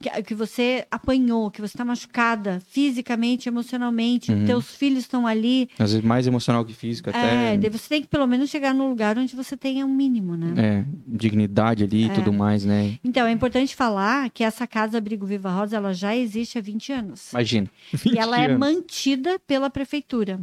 Que, 0.00 0.22
que 0.22 0.34
você 0.34 0.86
apanhou, 0.90 1.50
que 1.50 1.60
você 1.60 1.74
está 1.76 1.84
machucada 1.84 2.60
fisicamente, 2.68 3.48
emocionalmente, 3.48 4.32
Uhum. 4.32 4.44
teus 4.46 4.74
filhos 4.74 5.00
estão 5.00 5.26
ali. 5.26 5.68
Às 5.78 5.92
vezes 5.92 6.04
mais 6.04 6.26
emocional 6.26 6.64
que 6.64 6.72
físico, 6.72 7.10
até. 7.10 7.54
É, 7.54 7.56
daí 7.58 7.68
você 7.70 7.88
tem 7.88 8.02
que 8.02 8.08
pelo 8.08 8.26
menos 8.26 8.48
chegar 8.50 8.74
num 8.74 8.88
lugar 8.88 9.18
onde 9.18 9.36
você 9.36 9.56
tenha 9.56 9.84
um 9.84 9.94
mínimo, 9.94 10.36
né? 10.36 10.54
É, 10.56 10.84
dignidade 11.06 11.84
ali 11.84 12.06
e 12.06 12.10
tudo 12.10 12.32
mais, 12.32 12.64
né? 12.64 12.98
Então, 13.04 13.26
é 13.26 13.32
importante 13.32 13.74
falar 13.76 14.30
que 14.30 14.42
essa 14.42 14.66
casa 14.66 14.98
Abrigo 14.98 15.26
Viva 15.26 15.50
Rosa, 15.50 15.76
ela 15.76 15.92
já 15.92 16.16
existe 16.16 16.58
há 16.58 16.60
20 16.60 16.92
anos. 16.92 17.30
Imagina. 17.32 17.68
E 18.14 18.18
ela 18.18 18.36
é 18.38 18.48
20 18.48 18.50
anos. 18.50 18.60
mantida 18.60 19.38
pela 19.46 19.68
prefeitura. 19.70 20.40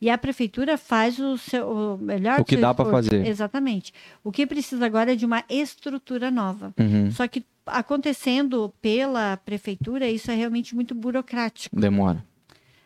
E 0.00 0.10
a 0.10 0.18
prefeitura 0.18 0.76
faz 0.76 1.18
o, 1.18 1.36
seu, 1.38 1.66
o 1.68 1.98
melhor 1.98 2.40
O 2.40 2.44
que 2.44 2.56
dá 2.56 2.70
esforço. 2.70 2.90
fazer. 2.90 3.26
Exatamente. 3.26 3.92
O 4.24 4.30
que 4.32 4.46
precisa 4.46 4.84
agora 4.84 5.12
é 5.12 5.16
de 5.16 5.24
uma 5.24 5.44
estrutura 5.48 6.30
nova. 6.30 6.74
Uhum, 6.78 7.10
Só 7.10 7.26
que 7.28 7.44
acontecendo 7.66 8.72
pela 8.80 9.36
prefeitura, 9.36 10.08
isso 10.08 10.30
é 10.30 10.34
realmente 10.34 10.74
muito 10.74 10.94
burocrático. 10.94 11.78
Demora. 11.78 12.24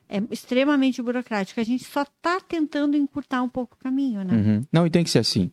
É 0.08 0.22
extremamente 0.30 1.02
burocrático. 1.02 1.58
A 1.60 1.64
gente 1.64 1.84
só 1.84 2.02
está 2.02 2.40
tentando 2.40 2.96
encurtar 2.96 3.42
um 3.42 3.48
pouco 3.48 3.74
o 3.74 3.82
caminho, 3.82 4.22
né? 4.24 4.34
Uhum. 4.34 4.64
Não, 4.72 4.86
e 4.86 4.90
tem 4.90 5.02
que 5.02 5.10
ser 5.10 5.18
assim. 5.18 5.50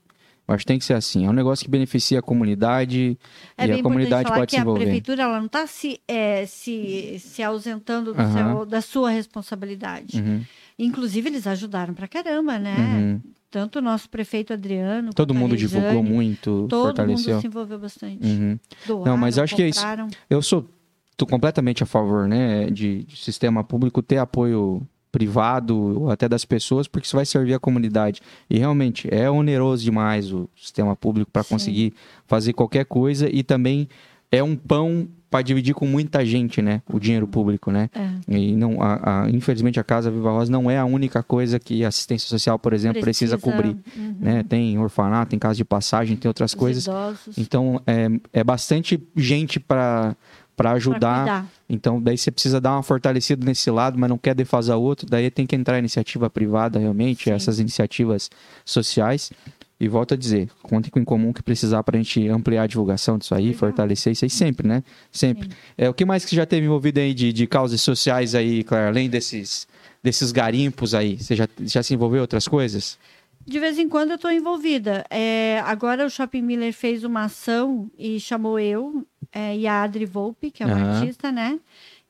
Eu 0.47 0.53
acho 0.53 0.63
que 0.63 0.67
tem 0.67 0.77
que 0.77 0.83
ser 0.85 0.93
assim. 0.93 1.25
É 1.25 1.29
um 1.29 1.33
negócio 1.33 1.63
que 1.63 1.71
beneficia 1.71 2.19
a 2.19 2.21
comunidade 2.21 3.17
É 3.57 3.65
e 3.65 3.71
a 3.71 3.81
comunidade 3.81 4.29
pode 4.29 4.45
que 4.47 4.51
se 4.51 4.57
a 4.57 4.61
envolver. 4.61 4.81
prefeitura 4.81 5.23
ela 5.23 5.37
não 5.39 5.45
está 5.45 5.65
se, 5.65 5.99
é, 6.07 6.45
se, 6.45 7.17
se 7.19 7.41
ausentando 7.41 8.13
do 8.13 8.21
Aham. 8.21 8.55
seu- 8.57 8.65
da 8.65 8.81
sua 8.81 9.09
responsabilidade. 9.09 10.19
Uhum, 10.19 10.43
Inclusive, 10.77 11.29
eles 11.29 11.45
ajudaram 11.47 11.93
pra 11.93 12.07
caramba, 12.07 12.57
né? 12.59 12.75
uhum. 12.77 13.21
Tanto 13.51 13.77
o 13.77 13.81
nosso 13.81 14.09
prefeito 14.09 14.51
Adriano. 14.51 15.13
Todo 15.13 15.33
mundo 15.33 15.55
divulgou 15.55 16.01
muito, 16.03 16.65
Todo 16.67 16.85
fortaleceu. 16.85 17.33
mundo 17.33 17.41
se 17.41 17.47
envolveu 17.47 17.77
bastante. 17.77 18.25
Uhum. 18.25 18.57
Doaram, 18.87 19.05
Não, 19.11 19.17
mas 19.17 19.37
eu 19.37 19.43
acho 19.43 19.55
que 19.55 19.61
é 19.61 19.67
isso. 19.69 19.79
compraram. 19.79 20.07
Eu 20.27 20.41
sou 20.41 20.67
tô 21.15 21.27
completamente 21.27 21.83
a 21.83 21.85
favor, 21.85 22.27
né, 22.27 22.65
de, 22.71 23.03
de 23.03 23.15
sistema 23.15 23.63
público 23.63 24.01
ter 24.01 24.17
apoio 24.17 24.81
privado 25.11 26.01
ou 26.01 26.09
até 26.09 26.27
das 26.27 26.43
pessoas, 26.43 26.87
porque 26.87 27.05
isso 27.05 27.15
vai 27.15 27.25
servir 27.25 27.53
a 27.53 27.59
comunidade. 27.59 28.19
E 28.49 28.57
realmente 28.57 29.07
é 29.13 29.29
oneroso 29.29 29.83
demais 29.83 30.33
o 30.33 30.49
sistema 30.55 30.95
público 30.95 31.29
para 31.29 31.43
conseguir 31.43 31.93
fazer 32.25 32.53
qualquer 32.53 32.85
coisa 32.85 33.29
e 33.31 33.43
também 33.43 33.87
é 34.31 34.41
um 34.41 34.55
pão 34.55 35.07
para 35.33 35.41
dividir 35.41 35.73
com 35.73 35.87
muita 35.87 36.23
gente, 36.23 36.61
né, 36.61 36.81
o 36.91 36.99
dinheiro 36.99 37.27
público, 37.27 37.71
né? 37.71 37.89
É, 37.95 38.33
E 38.37 38.55
não, 38.55 38.79
a, 38.81 39.23
a- 39.23 39.29
infelizmente 39.31 39.79
a 39.79 39.83
Casa 39.83 40.11
Viva 40.11 40.29
Rosa 40.31 40.51
não 40.51 40.69
é 40.69 40.77
a 40.77 40.85
única 40.85 41.23
coisa 41.23 41.59
que 41.59 41.83
a 41.83 41.87
assistência 41.87 42.29
social, 42.29 42.59
por 42.59 42.71
exemplo, 42.71 43.01
precisa, 43.01 43.35
cobrir, 43.37 43.75
uhum, 43.97 44.15
né? 44.19 44.43
Tem 44.43 44.77
orfanato, 44.77 45.31
tem 45.31 45.39
casa 45.39 45.55
de 45.55 45.65
passagem, 45.65 46.15
tem 46.15 46.29
outras 46.29 46.51
os 46.51 46.55
coisas. 46.55 46.85
idosos, 46.85 47.35
Então, 47.37 47.81
é, 47.87 48.07
é 48.31 48.43
bastante 48.43 49.01
gente 49.15 49.59
para 49.59 50.15
para 50.55 50.73
ajudar. 50.73 51.47
Então, 51.67 51.99
daí 51.99 52.15
você 52.15 52.29
precisa 52.29 52.61
dar 52.61 52.73
uma 52.73 52.83
fortalecida 52.83 53.43
nesse 53.43 53.71
lado, 53.71 53.97
mas 53.97 54.07
não 54.07 54.19
quer 54.19 54.35
defasar 54.35 54.77
o 54.77 54.83
outro. 54.83 55.07
Daí 55.09 55.31
tem 55.31 55.47
que 55.47 55.55
entrar 55.55 55.79
iniciativa 55.79 56.29
privada, 56.29 56.77
realmente, 56.77 57.23
Sim. 57.23 57.31
essas 57.31 57.57
iniciativas 57.57 58.29
sociais. 58.63 59.31
E 59.79 59.87
volto 59.87 60.13
a 60.13 60.17
dizer, 60.17 60.49
contem 60.61 60.89
com 60.89 60.99
o 60.99 61.01
em 61.01 61.05
comum 61.05 61.33
que 61.33 61.41
precisar 61.41 61.83
para 61.83 61.97
a 61.97 62.01
gente 62.01 62.27
ampliar 62.29 62.63
a 62.63 62.67
divulgação 62.67 63.17
disso 63.17 63.35
aí, 63.35 63.47
Legal. 63.47 63.59
fortalecer 63.59 64.13
isso 64.13 64.23
aí 64.23 64.29
sempre, 64.29 64.67
né? 64.67 64.83
Sempre. 65.11 65.49
Sim. 65.49 65.55
É, 65.77 65.89
o 65.89 65.93
que 65.93 66.05
mais 66.05 66.23
que 66.23 66.29
você 66.29 66.35
já 66.35 66.45
teve 66.45 66.65
envolvido 66.65 66.99
aí 66.99 67.13
de, 67.13 67.33
de 67.33 67.47
causas 67.47 67.81
sociais 67.81 68.35
aí, 68.35 68.63
Claire, 68.63 68.87
além 68.87 69.09
desses, 69.09 69.67
desses 70.01 70.31
garimpos 70.31 70.93
aí? 70.93 71.17
Você 71.17 71.35
já, 71.35 71.47
já 71.61 71.83
se 71.83 71.93
envolveu 71.93 72.19
em 72.19 72.21
outras 72.21 72.47
coisas? 72.47 72.97
De 73.45 73.59
vez 73.59 73.77
em 73.77 73.89
quando 73.89 74.11
eu 74.11 74.15
estou 74.15 74.31
envolvida. 74.31 75.05
É, 75.09 75.61
agora 75.65 76.05
o 76.05 76.09
Shopping 76.09 76.41
Miller 76.41 76.73
fez 76.73 77.03
uma 77.03 77.25
ação 77.25 77.91
e 77.97 78.19
chamou 78.19 78.57
eu 78.57 79.05
é, 79.31 79.57
e 79.57 79.67
a 79.67 79.83
Adri 79.83 80.05
Volpe, 80.05 80.49
que 80.49 80.63
é 80.63 80.65
uma 80.65 80.77
Aham. 80.77 80.99
artista, 80.99 81.31
né? 81.31 81.59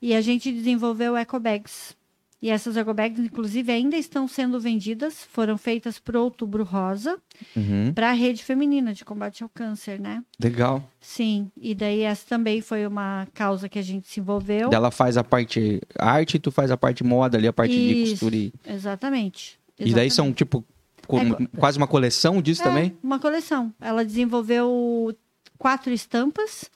E 0.01 0.14
a 0.14 0.22
gente 0.22 0.51
desenvolveu 0.51 1.18
eco 1.18 1.39
bags. 1.39 1.95
E 2.43 2.49
essas 2.49 2.75
ecobags, 2.75 3.17
inclusive, 3.23 3.71
ainda 3.71 3.95
estão 3.95 4.27
sendo 4.27 4.59
vendidas, 4.59 5.23
foram 5.31 5.57
feitas 5.57 5.97
para 5.97 6.19
Outubro 6.19 6.65
Rosa, 6.65 7.17
Uhum. 7.55 7.93
para 7.93 8.09
a 8.09 8.11
rede 8.11 8.43
feminina 8.43 8.93
de 8.93 9.05
combate 9.05 9.43
ao 9.43 9.47
câncer, 9.49 9.97
né? 9.97 10.21
Legal. 10.37 10.83
Sim, 10.99 11.49
e 11.55 11.73
daí 11.73 12.01
essa 12.01 12.27
também 12.27 12.59
foi 12.59 12.85
uma 12.85 13.25
causa 13.33 13.69
que 13.69 13.79
a 13.79 13.81
gente 13.81 14.09
se 14.09 14.19
envolveu. 14.19 14.69
Ela 14.73 14.91
faz 14.91 15.15
a 15.15 15.23
parte 15.23 15.79
arte 15.97 16.35
e 16.35 16.39
tu 16.39 16.51
faz 16.51 16.69
a 16.69 16.75
parte 16.75 17.01
moda 17.01 17.37
ali, 17.37 17.47
a 17.47 17.53
parte 17.53 17.71
de 17.73 17.93
Isso, 18.03 18.11
costura. 18.11 18.35
E, 18.35 18.53
Exatamente. 18.67 19.57
e 19.79 19.93
daí 19.93 20.11
são, 20.11 20.33
tipo, 20.33 20.65
co- 21.07 21.19
É, 21.19 21.57
quase 21.57 21.77
uma 21.77 21.87
coleção 21.87 22.41
disso 22.41 22.61
É, 22.61 22.65
também? 22.65 22.97
Uma 23.01 23.19
coleção. 23.19 23.73
Ela 23.79 24.03
desenvolveu 24.03 25.15
quatro 25.64 25.93
estampas 25.93 26.70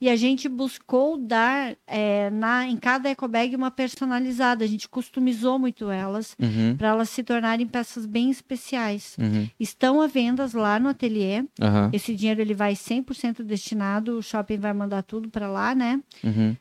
e 0.00 0.08
a 0.08 0.16
gente 0.16 0.48
buscou 0.48 1.18
dar 1.18 1.76
é, 1.86 2.30
na, 2.30 2.66
em 2.66 2.74
cada 2.78 3.10
ecobag 3.10 3.54
uma 3.54 3.70
personalizada. 3.70 4.64
A 4.64 4.66
gente 4.66 4.88
customizou 4.88 5.58
muito 5.58 5.90
elas 5.90 6.34
Uhum. 6.40 6.74
para 6.74 6.88
elas 6.88 7.10
se 7.10 7.22
tornarem 7.22 7.66
peças 7.66 8.06
bem 8.06 8.30
especiais. 8.30 9.14
Uhum. 9.20 9.46
Estão 9.60 10.00
à 10.00 10.06
vendas 10.06 10.54
lá 10.54 10.80
no 10.80 10.88
ateliê. 10.88 11.44
Aham. 11.60 11.90
Esse 11.92 12.16
dinheiro 12.16 12.40
ele 12.40 12.54
vai 12.54 12.72
100% 12.74 13.42
destinado, 13.44 14.16
o 14.16 14.22
shopping 14.22 14.56
vai 14.56 14.72
mandar 14.72 15.02
tudo 15.02 15.28
para 15.28 15.46
lá, 15.46 15.74
né? 15.74 16.00
Uhum. 16.24 16.56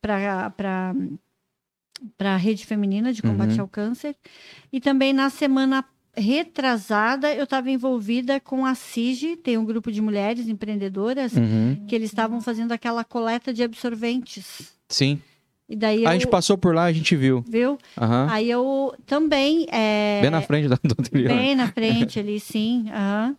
para 0.00 0.50
para 2.16 2.34
a 2.34 2.36
rede 2.36 2.64
feminina 2.64 3.12
de 3.12 3.20
combate 3.20 3.56
Uhum. 3.56 3.62
ao 3.62 3.68
câncer. 3.68 4.16
E 4.72 4.80
também 4.80 5.12
na 5.12 5.28
semana 5.28 5.84
retrasada 6.18 7.32
eu 7.34 7.44
estava 7.44 7.70
envolvida 7.70 8.38
com 8.40 8.64
a 8.66 8.74
CIG, 8.74 9.36
tem 9.36 9.56
um 9.58 9.64
grupo 9.64 9.90
de 9.92 10.00
mulheres 10.00 10.48
empreendedoras 10.48 11.32
Uhum. 11.32 11.84
que 11.86 11.94
eles 11.94 12.10
estavam 12.10 12.40
fazendo 12.40 12.72
aquela 12.72 13.04
coleta 13.04 13.52
de 13.52 13.62
absorventes. 13.62 14.72
Sim. 14.88 15.20
E 15.68 15.76
daí 15.76 16.02
eu 16.04 16.08
A 16.08 16.12
gente 16.14 16.26
passou 16.26 16.56
por 16.56 16.74
lá, 16.74 16.84
a 16.84 16.92
gente 16.92 17.14
viu. 17.14 17.44
viu? 17.46 17.76
Aham. 17.96 18.26
Aí 18.30 18.50
eu 18.50 18.94
também 19.06 19.66
é, 19.70 20.20
Bem 20.22 20.30
na 20.30 20.40
frente 20.40 20.66
da, 20.68 20.76
do 20.82 20.96
anterior. 20.98 21.28
bem 21.36 21.54
na 21.54 21.68
frente 21.68 22.18
ali, 22.18 22.40
sim. 22.40 22.86
aham. 22.90 23.36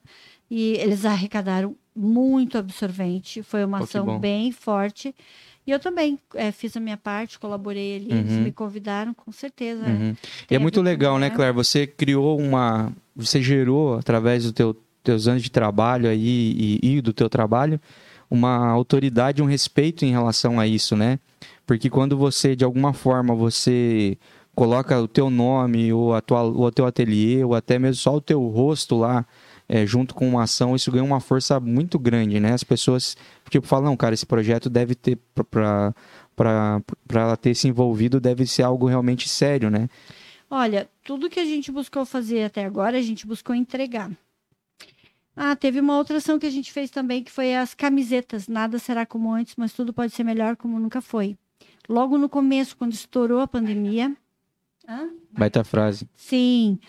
E 0.52 0.74
eles 0.74 1.06
arrecadaram 1.06 1.76
muito 1.96 2.58
absorvente. 2.58 3.44
Foi 3.44 3.64
uma 3.64 3.80
Pô, 3.80 3.84
ação 3.84 4.20
bem 4.20 4.52
forte. 4.52 5.14
E 5.68 5.72
eu 5.72 5.80
também 5.80 6.18
eh, 6.36 6.52
fiz 6.52 6.76
a 6.76 6.80
minha 6.80 6.98
parte, 6.98 7.38
colaborei 7.38 7.98
ali. 7.98 8.12
Eles 8.12 8.32
Uhum. 8.34 8.44
me 8.44 8.52
convidaram, 8.52 9.14
com 9.14 9.32
certeza. 9.32 9.86
Uhum. 9.86 10.16
E 10.50 10.56
é 10.56 10.60
muito 10.60 10.82
legal, 10.82 11.20
né. 11.20 11.30
Claire? 11.30 11.54
Você 11.54 11.86
criou 11.86 12.40
uma. 12.40 12.92
Você 13.16 13.42
gerou, 13.42 13.96
através 13.98 14.44
dos 14.44 14.52
teu, 14.52 14.76
teus 15.04 15.28
anos 15.28 15.44
de 15.44 15.52
trabalho 15.52 16.10
aí 16.10 16.80
e, 16.82 16.98
e 16.98 17.02
do 17.02 17.14
teu 17.14 17.30
trabalho, 17.30 17.80
uma 18.32 18.68
autoridade, 18.68 19.42
um 19.42 19.46
respeito 19.46 20.06
em 20.06 20.12
relação 20.12 20.60
a 20.60 20.66
isso, 20.66 20.96
né? 20.96 21.20
Porque 21.68 21.90
quando 21.90 22.18
você, 22.18 22.56
de 22.56 22.64
alguma 22.66 22.94
forma, 22.94 23.36
você 23.36 24.18
coloca 24.56 25.00
o 25.00 25.08
teu 25.08 25.30
nome, 25.30 25.94
ou 25.94 26.14
a 26.16 26.22
tua, 26.22 26.44
o 26.44 26.72
teu 26.72 26.86
ateliê, 26.86 27.44
ou 27.44 27.54
até 27.54 27.78
mesmo 27.78 27.96
só 27.96 28.16
o 28.16 28.22
teu 28.22 28.42
rosto 28.48 28.98
lá, 28.98 29.26
é, 29.70 29.86
junto 29.86 30.16
com 30.16 30.28
uma 30.28 30.44
ação, 30.44 30.76
isso 30.76 30.92
ganha 30.92 31.04
uma 31.04 31.20
força 31.20 31.60
muito 31.60 32.00
grande, 32.00 32.40
né? 32.40 32.54
As 32.54 32.64
pessoas, 32.64 33.16
tipo, 33.52 33.68
falam, 33.68 33.96
cara, 33.96 34.16
esse 34.16 34.26
projeto 34.26 34.68
deve 34.68 34.96
ter, 34.96 35.20
para 35.46 35.94
ela 37.14 37.38
ter 37.38 37.54
se 37.54 37.68
envolvido, 37.68 38.20
deve 38.20 38.48
ser 38.48 38.64
algo 38.64 38.88
realmente 38.88 39.30
sério, 39.30 39.70
né? 39.70 39.88
Olha, 40.50 40.90
tudo 41.04 41.30
que 41.30 41.40
a 41.40 41.46
gente 41.46 41.72
buscou 41.72 42.04
fazer 42.04 42.46
até 42.46 42.66
agora, 42.66 42.98
a 42.98 43.02
gente 43.02 43.28
buscou 43.28 43.56
entregar. 43.56 44.10
Ah, 45.36 45.56
teve 45.56 45.80
uma 45.80 45.96
outra 45.96 46.18
ação 46.18 46.40
que 46.40 46.48
a 46.48 46.50
gente 46.50 46.74
fez 46.74 46.90
também, 46.90 47.24
que 47.24 47.32
foi 47.32 47.56
as 47.56 47.76
camisetas. 47.76 48.48
Nada 48.48 48.80
será 48.80 49.06
como 49.06 49.32
antes, 49.32 49.54
mas 49.56 49.72
tudo 49.72 49.94
pode 49.94 50.12
ser 50.12 50.24
melhor 50.24 50.58
como 50.58 50.80
nunca 50.80 51.00
foi. 51.02 51.38
Logo 51.88 52.18
no 52.18 52.28
começo, 52.28 52.76
quando 52.76 52.94
estourou 52.94 53.40
a 53.40 53.48
pandemia. 53.48 54.18
Hã? 54.88 55.10
Baita 55.32 55.64
frase. 55.64 56.10
Sim. 56.16 56.80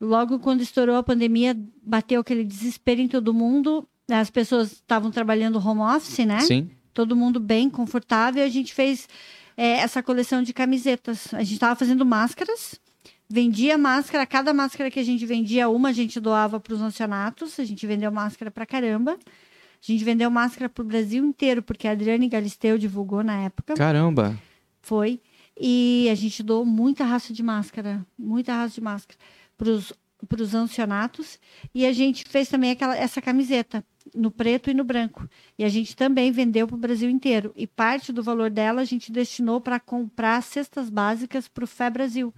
Logo 0.00 0.38
quando 0.38 0.60
estourou 0.60 0.96
a 0.96 1.02
pandemia, 1.02 1.56
bateu 1.82 2.20
aquele 2.20 2.44
desespero 2.44 3.00
em 3.00 3.08
todo 3.08 3.34
mundo. 3.34 3.86
As 4.08 4.30
pessoas 4.30 4.72
estavam 4.72 5.10
trabalhando 5.10 5.58
home 5.58 5.80
office, 5.80 6.24
né? 6.24 6.40
Sim. 6.40 6.70
todo 6.94 7.16
mundo 7.16 7.40
bem 7.40 7.68
confortável. 7.68 8.44
A 8.44 8.48
gente 8.48 8.72
fez 8.72 9.08
é, 9.56 9.78
essa 9.78 10.02
coleção 10.02 10.42
de 10.42 10.52
camisetas. 10.52 11.34
A 11.34 11.40
gente 11.42 11.54
estava 11.54 11.74
fazendo 11.74 12.06
máscaras, 12.06 12.80
vendia 13.28 13.76
máscara. 13.76 14.24
Cada 14.24 14.54
máscara 14.54 14.88
que 14.88 15.00
a 15.00 15.04
gente 15.04 15.26
vendia, 15.26 15.68
uma 15.68 15.88
a 15.88 15.92
gente 15.92 16.20
doava 16.20 16.60
para 16.60 16.74
os 16.74 16.80
ancianatos. 16.80 17.58
A 17.58 17.64
gente 17.64 17.84
vendeu 17.84 18.12
máscara 18.12 18.52
para 18.52 18.64
caramba. 18.64 19.12
A 19.12 19.92
gente 19.92 20.04
vendeu 20.04 20.30
máscara 20.30 20.68
para 20.68 20.82
o 20.82 20.86
Brasil 20.86 21.24
inteiro, 21.24 21.60
porque 21.60 21.88
a 21.88 21.92
Adriane 21.92 22.28
Galisteu 22.28 22.78
divulgou 22.78 23.24
na 23.24 23.42
época. 23.42 23.74
Caramba. 23.74 24.38
Foi. 24.80 25.20
E 25.60 26.08
a 26.10 26.14
gente 26.14 26.40
doou 26.42 26.64
muita 26.64 27.04
raça 27.04 27.32
de 27.32 27.42
máscara, 27.42 28.06
muita 28.16 28.54
raça 28.54 28.74
de 28.74 28.80
máscara 28.80 29.18
para 29.58 30.42
os 30.42 30.54
ancianatos. 30.54 31.38
E 31.74 31.84
a 31.84 31.92
gente 31.92 32.24
fez 32.28 32.48
também 32.48 32.70
aquela, 32.70 32.96
essa 32.96 33.20
camiseta, 33.20 33.84
no 34.14 34.30
preto 34.30 34.70
e 34.70 34.74
no 34.74 34.84
branco. 34.84 35.28
E 35.58 35.64
a 35.64 35.68
gente 35.68 35.94
também 35.94 36.32
vendeu 36.32 36.66
para 36.66 36.76
o 36.76 36.78
Brasil 36.78 37.10
inteiro. 37.10 37.52
E 37.54 37.66
parte 37.66 38.12
do 38.12 38.22
valor 38.22 38.48
dela 38.50 38.80
a 38.80 38.84
gente 38.84 39.12
destinou 39.12 39.60
para 39.60 39.78
comprar 39.78 40.42
cestas 40.42 40.88
básicas 40.88 41.46
para 41.48 41.64
o 41.64 41.66
Fé 41.66 41.90
Brasil. 41.90 42.32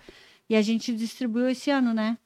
E 0.48 0.56
a 0.56 0.62
gente 0.62 0.92
distribuiu 0.96 1.48
esse 1.48 1.70
ano, 1.70 1.94
né? 1.94 2.18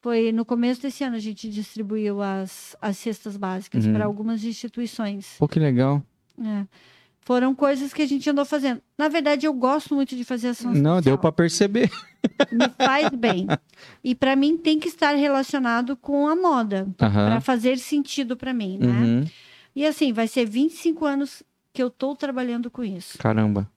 Foi 0.00 0.32
no 0.32 0.44
começo 0.44 0.82
desse 0.82 1.02
ano 1.02 1.16
a 1.16 1.18
gente 1.18 1.48
distribuiu 1.48 2.20
as, 2.22 2.76
as 2.80 2.96
cestas 2.98 3.36
básicas 3.36 3.84
Uhum. 3.86 3.92
para 3.94 4.04
algumas 4.04 4.44
instituições. 4.44 5.36
Pô, 5.38 5.48
que 5.48 5.58
legal. 5.58 6.02
É. 6.42 6.66
Foram 7.24 7.54
coisas 7.54 7.92
que 7.92 8.02
a 8.02 8.06
gente 8.06 8.28
andou 8.28 8.44
fazendo. 8.44 8.82
Na 8.98 9.08
verdade, 9.08 9.46
eu 9.46 9.52
gosto 9.54 9.94
muito 9.94 10.14
de 10.14 10.24
fazer 10.24 10.48
ação 10.48 10.72
Não, 10.72 10.94
deu 10.96 11.02
social. 11.14 11.18
pra 11.18 11.32
perceber. 11.32 11.90
Me 12.52 12.68
faz 12.76 13.08
bem. 13.10 13.46
E 14.02 14.14
para 14.14 14.36
mim 14.36 14.56
tem 14.56 14.78
que 14.78 14.88
estar 14.88 15.14
relacionado 15.14 15.96
com 15.96 16.28
a 16.28 16.36
moda, 16.36 16.86
para 16.96 17.08
Aham. 17.08 17.40
fazer 17.40 17.78
sentido 17.78 18.36
para 18.36 18.52
mim, 18.52 18.78
né? 18.78 18.86
Uhum. 19.02 19.24
E 19.74 19.86
assim, 19.86 20.12
vai 20.12 20.28
ser 20.28 20.44
25 20.44 21.04
anos 21.04 21.42
que 21.72 21.82
eu 21.82 21.88
estou 21.88 22.14
trabalhando 22.14 22.70
com 22.70 22.84
isso. 22.84 23.18
Caramba. 23.18 23.70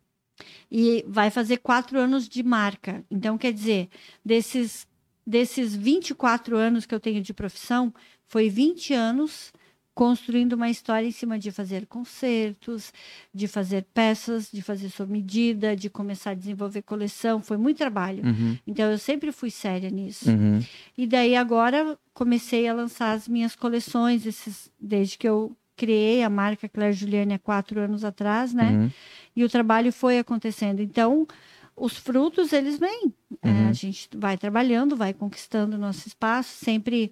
E 0.72 1.04
vai 1.08 1.30
fazer 1.32 1.58
quatro 1.58 1.98
anos 1.98 2.28
de 2.28 2.44
marca. 2.44 3.04
Então, 3.10 3.38
quer 3.38 3.52
dizer, 3.54 3.90
desses, 4.24 4.86
desses 5.26 5.76
24 5.76 6.56
anos 6.58 6.86
que 6.86 6.94
eu 6.94 7.00
tenho 7.00 7.22
de 7.22 7.34
profissão, 7.34 7.94
foi 8.28 8.50
20 8.50 8.94
anos 8.94 9.52
construindo 9.98 10.54
uma 10.54 10.70
história 10.70 11.08
em 11.08 11.12
cima 11.12 11.40
de 11.40 11.52
fazer 11.52 11.88
concertos, 11.88 12.94
de 13.34 13.48
fazer 13.48 13.84
peças, 13.96 14.48
de 14.54 14.62
fazer 14.62 14.90
sob 14.90 15.12
medida, 15.12 15.76
de 15.76 15.90
começar 15.90 16.32
a 16.32 16.34
desenvolver 16.36 16.84
coleção. 16.84 17.42
Foi 17.42 17.58
muito 17.58 17.78
trabalho. 17.78 18.24
Uhum. 18.24 18.56
Então, 18.68 18.92
eu 18.92 19.00
sempre 19.00 19.32
fui 19.32 19.50
séria 19.50 19.90
nisso. 19.90 20.30
Uhum. 20.30 20.64
E 20.96 21.08
daí, 21.08 21.36
agora, 21.36 21.98
comecei 22.14 22.68
a 22.68 22.74
lançar 22.76 23.14
as 23.14 23.28
minhas 23.28 23.56
coleções, 23.56 24.28
esses, 24.28 24.70
desde 24.80 25.18
que 25.18 25.28
eu 25.28 25.58
criei 25.76 26.22
a 26.22 26.30
marca 26.30 26.70
Claire 26.70 26.94
Juliane 26.94 27.34
há 27.34 27.40
quatro 27.40 27.80
anos 27.80 28.04
atrás, 28.04 28.54
né? 28.54 28.70
Uhum. 28.70 28.92
e 29.36 29.44
o 29.44 29.50
trabalho 29.50 29.92
foi 29.92 30.20
acontecendo. 30.20 30.80
Então, 30.80 31.28
os 31.76 31.98
frutos, 31.98 32.54
eles 32.54 32.78
vêm. 32.78 33.12
É, 33.42 33.50
Uhum. 33.50 33.70
a 33.70 33.74
gente 33.74 34.10
vai 34.16 34.38
trabalhando, 34.38 34.96
vai 34.96 35.12
conquistando 35.12 35.76
o 35.76 35.80
nosso 35.80 36.08
espaço, 36.08 36.64
sempre. 36.64 37.12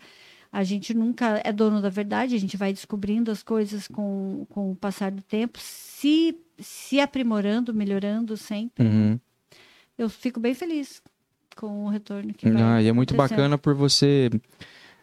A 0.56 0.64
gente 0.64 0.94
nunca 0.94 1.42
é 1.44 1.52
dono 1.52 1.82
da 1.82 1.90
verdade, 1.90 2.34
a 2.34 2.40
gente 2.40 2.56
vai 2.56 2.72
descobrindo 2.72 3.30
as 3.30 3.44
coisas 3.44 3.90
com, 3.90 4.46
com 4.50 4.72
o 4.72 4.76
passar 4.76 5.12
do 5.12 5.22
tempo, 5.22 5.60
se, 5.60 6.34
se 6.58 6.98
aprimorando, 6.98 7.74
melhorando 7.74 8.38
sempre. 8.38 8.88
Uhum. 8.88 9.20
Eu 9.98 10.08
fico 10.08 10.40
bem 10.40 10.54
feliz 10.54 11.02
com 11.58 11.84
o 11.84 11.90
retorno 11.90 12.34
que 12.34 12.50
vai 12.50 12.62
Ah, 12.62 12.82
e 12.82 12.88
é 12.88 12.94
muito 12.94 13.14
bacana 13.16 13.58
por 13.58 13.76
você. 13.76 14.30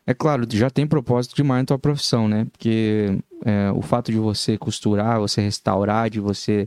É 0.06 0.14
claro, 0.14 0.46
já 0.50 0.70
tem 0.70 0.86
propósito 0.86 1.36
demais 1.36 1.60
na 1.60 1.66
tua 1.66 1.78
profissão, 1.78 2.26
né? 2.26 2.46
Porque 2.50 3.18
é, 3.44 3.70
o 3.72 3.82
fato 3.82 4.10
de 4.10 4.16
você 4.16 4.56
costurar, 4.56 5.20
você 5.20 5.42
restaurar, 5.42 6.08
de 6.08 6.18
você 6.18 6.66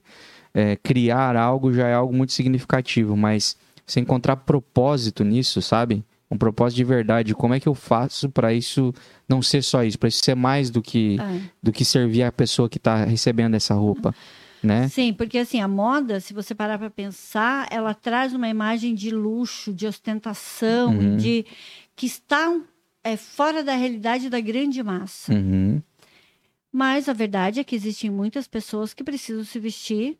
é, 0.53 0.75
criar 0.75 1.35
algo 1.35 1.73
já 1.73 1.87
é 1.87 1.95
algo 1.95 2.13
muito 2.13 2.33
significativo, 2.33 3.17
mas 3.17 3.57
você 3.83 3.99
encontrar 3.99 4.35
propósito 4.35 5.23
nisso, 5.23 5.59
sabe? 5.59 6.05
Um 6.29 6.37
propósito 6.37 6.77
de 6.77 6.83
verdade. 6.83 7.35
Como 7.35 7.53
é 7.53 7.59
que 7.59 7.67
eu 7.67 7.75
faço 7.75 8.29
para 8.29 8.53
isso 8.53 8.93
não 9.29 9.41
ser 9.41 9.61
só 9.63 9.83
isso, 9.83 9.97
para 9.99 10.09
isso 10.09 10.23
ser 10.23 10.35
mais 10.35 10.69
do 10.69 10.81
que, 10.81 11.17
É. 11.19 11.41
do 11.61 11.71
que 11.71 11.85
servir 11.85 12.23
a 12.23 12.31
pessoa 12.31 12.67
que 12.67 12.79
tá 12.79 13.05
recebendo 13.05 13.53
essa 13.55 13.73
roupa, 13.75 14.13
né? 14.63 14.87
Sim, 14.87 15.13
porque 15.13 15.37
assim, 15.37 15.61
a 15.61 15.67
moda, 15.67 16.19
se 16.19 16.33
você 16.33 16.55
parar 16.55 16.79
para 16.79 16.89
pensar, 16.89 17.67
ela 17.69 17.93
traz 17.93 18.33
uma 18.33 18.49
imagem 18.49 18.95
de 18.95 19.11
luxo, 19.11 19.71
de 19.73 19.85
ostentação, 19.85 20.95
Uhum. 20.97 21.17
de 21.17 21.45
que 21.95 22.05
está 22.07 22.51
é, 23.03 23.15
fora 23.15 23.63
da 23.63 23.75
realidade 23.75 24.27
da 24.29 24.39
grande 24.39 24.81
massa. 24.81 25.31
Uhum. 25.31 25.79
Mas 26.71 27.07
a 27.07 27.13
verdade 27.13 27.59
é 27.59 27.63
que 27.63 27.75
existem 27.75 28.09
muitas 28.09 28.47
pessoas 28.47 28.93
que 28.95 29.03
precisam 29.03 29.43
se 29.45 29.59
vestir 29.59 30.17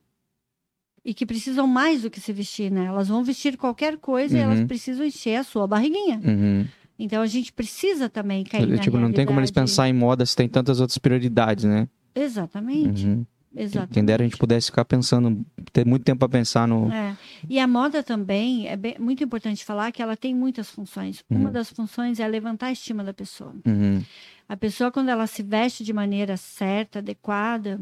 e 1.05 1.13
que 1.13 1.25
precisam 1.25 1.67
mais 1.67 2.01
do 2.01 2.09
que 2.09 2.19
se 2.19 2.33
vestir, 2.33 2.71
né? 2.71 2.85
Elas 2.85 3.07
vão 3.07 3.23
vestir 3.23 3.55
qualquer 3.55 3.95
coisa 3.97 4.35
e 4.35 4.41
Uhum. 4.41 4.51
elas 4.51 4.63
precisam 4.65 5.05
encher 5.05 5.35
a 5.35 5.43
sua 5.43 5.67
barriguinha. 5.67 6.19
Uhum. 6.25 6.65
Então 6.97 7.21
a 7.21 7.27
gente 7.27 7.53
precisa 7.53 8.09
também 8.09 8.43
cair 8.43 8.65
na 8.65 8.77
tipo, 8.79 8.97
não 8.97 9.11
tem 9.11 9.25
como 9.25 9.39
eles 9.39 9.51
pensar 9.51 9.87
em 9.87 9.93
moda 9.93 10.25
se 10.25 10.35
tem 10.35 10.47
tantas 10.49 10.79
outras 10.79 10.97
prioridades, 10.97 11.63
né? 11.65 11.87
Exatamente. 12.15 13.05
Uhum. 13.05 13.25
Exatamente. 13.57 13.93
Quem 13.93 14.03
dera 14.03 14.21
a 14.21 14.25
gente 14.27 14.37
pudesse 14.37 14.65
ficar 14.67 14.83
pensando, 14.83 15.45
ter 15.71 15.85
muito 15.85 16.03
tempo 16.03 16.19
para 16.19 16.27
pensar 16.29 16.67
no. 16.67 16.91
É. 16.91 17.15
E 17.49 17.57
a 17.57 17.65
moda 17.65 18.03
também, 18.03 18.67
é 18.67 18.75
bem- 18.75 18.95
muito 18.99 19.23
importante 19.23 19.63
falar 19.63 19.91
que 19.93 20.01
ela 20.01 20.17
tem 20.17 20.35
muitas 20.35 20.69
funções. 20.69 21.23
Uma 21.29 21.45
Uhum. 21.47 21.51
das 21.53 21.69
funções 21.69 22.19
é 22.19 22.27
levantar 22.27 22.67
a 22.67 22.71
estima 22.73 23.01
da 23.03 23.13
pessoa. 23.13 23.55
Uhum. 23.65 24.01
A 24.49 24.57
pessoa, 24.57 24.91
quando 24.91 25.07
ela 25.09 25.25
se 25.25 25.41
veste 25.41 25.85
de 25.85 25.93
maneira 25.93 26.35
certa, 26.35 26.99
adequada, 26.99 27.79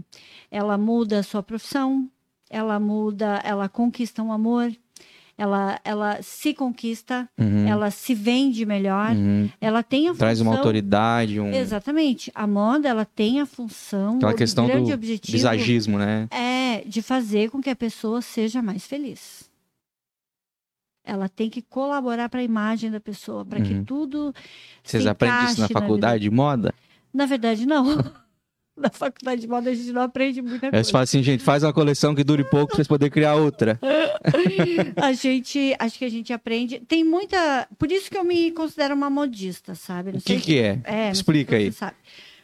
ela 0.52 0.78
muda 0.78 1.20
a 1.20 1.24
sua 1.24 1.42
profissão, 1.42 2.08
ela 2.54 2.80
muda, 2.80 3.42
ela 3.44 3.68
conquista 3.68 4.22
um 4.22 4.32
amor, 4.32 4.72
ela, 5.38 5.80
ela 5.84 6.22
se 6.22 6.54
conquista, 6.54 7.28
Uhum. 7.38 7.68
ela 7.68 7.90
se 7.90 8.14
vende 8.14 8.66
melhor, 8.66 9.12
Uhum. 9.16 9.50
ela 9.60 9.82
tem 9.82 10.08
a 10.08 10.14
Traz 10.14 10.40
uma 10.40 10.52
função- 10.52 10.60
autoridade, 10.60 11.40
um. 11.40 11.52
Exatamente. 11.52 12.32
A 12.36 12.46
moda, 12.46 12.88
ela 12.88 13.04
tem 13.06 13.42
a 13.42 13.46
função, 13.46 14.18
Aquela 14.18 14.34
questão 14.36 14.68
grande 14.68 14.92
do 14.92 14.94
objetivo 14.94 15.32
visagismo, 15.36 15.98
né? 15.98 16.28
é 16.30 16.84
de 16.86 17.02
fazer 17.02 17.50
com 17.50 17.60
que 17.62 17.70
a 17.72 17.76
pessoa 17.76 18.22
seja 18.22 18.62
mais 18.62 18.86
feliz. 18.86 19.50
Ela 21.06 21.28
tem 21.28 21.50
que 21.50 21.62
colaborar 21.62 22.30
para 22.30 22.40
a 22.40 22.44
imagem 22.44 22.90
da 22.90 23.00
pessoa, 23.00 23.44
para 23.44 23.60
que 23.62 23.74
Uhum. 23.74 23.84
tudo. 23.84 24.34
Vocês 24.84 25.06
aprendem 25.06 25.46
isso 25.46 25.60
na 25.60 25.68
faculdade 25.68 26.22
de 26.24 26.30
moda? 26.30 26.74
Na 27.14 27.26
verdade, 27.26 27.66
não. 27.66 27.86
Na 28.78 28.90
faculdade 28.90 29.42
de 29.42 29.48
moda 29.48 29.70
a 29.70 29.74
gente 29.74 29.92
não 29.92 30.02
aprende 30.02 30.42
muita 30.42 30.72
coisa. 30.72 30.92
fala 30.92 31.04
assim, 31.04 31.22
gente, 31.22 31.44
faz 31.44 31.64
uma 31.64 31.72
coleção 31.72 32.16
que 32.16 32.24
dure 32.24 32.44
pouco 32.44 32.68
pra 32.68 32.76
vocês 32.78 32.88
poderem 32.88 33.12
criar 33.12 33.36
outra. 33.36 33.80
A 34.96 35.14
gente, 35.14 35.76
acho 35.78 36.00
que 36.00 36.06
a 36.06 36.10
gente 36.10 36.32
aprende. 36.34 36.80
Tem 36.80 37.04
muita. 37.04 37.68
Por 37.78 37.92
isso 37.92 38.10
que 38.10 38.18
eu 38.18 38.24
me 38.24 38.52
considero 38.52 38.96
uma 38.96 39.10
modista, 39.10 39.76
sabe? 39.76 40.12
Não 40.12 40.20
O 40.20 40.22
que 40.22 40.34
sei 40.34 40.40
que 40.42 40.60
é? 40.60 40.82
É, 40.86 41.12
Explica 41.12 41.56
aí. 41.58 41.72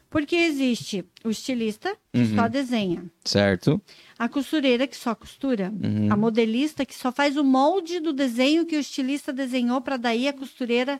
Porque 0.09 0.35
existe 0.35 1.05
o 1.23 1.29
estilista, 1.29 1.95
que 2.11 2.19
Uhum. 2.19 2.35
só 2.35 2.47
desenha. 2.47 3.05
Certo? 3.23 3.79
A 4.17 4.27
costureira, 4.27 4.87
que 4.87 4.97
só 4.97 5.13
costura. 5.15 5.71
Uhum. 5.81 6.11
A 6.11 6.17
modelista, 6.17 6.85
que 6.85 6.95
só 6.95 7.11
faz 7.11 7.37
o 7.37 7.43
molde 7.43 7.99
do 7.99 8.11
desenho 8.11 8.65
que 8.65 8.75
o 8.75 8.79
estilista 8.79 9.31
desenhou, 9.31 9.79
para 9.81 9.97
daí 9.97 10.27
a 10.27 10.33
costureira 10.33 10.99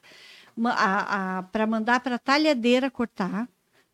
para 1.51 1.67
mandar 1.67 1.99
para 2.01 2.15
a 2.15 2.19
talhadeira 2.19 2.89
cortar. 2.91 3.47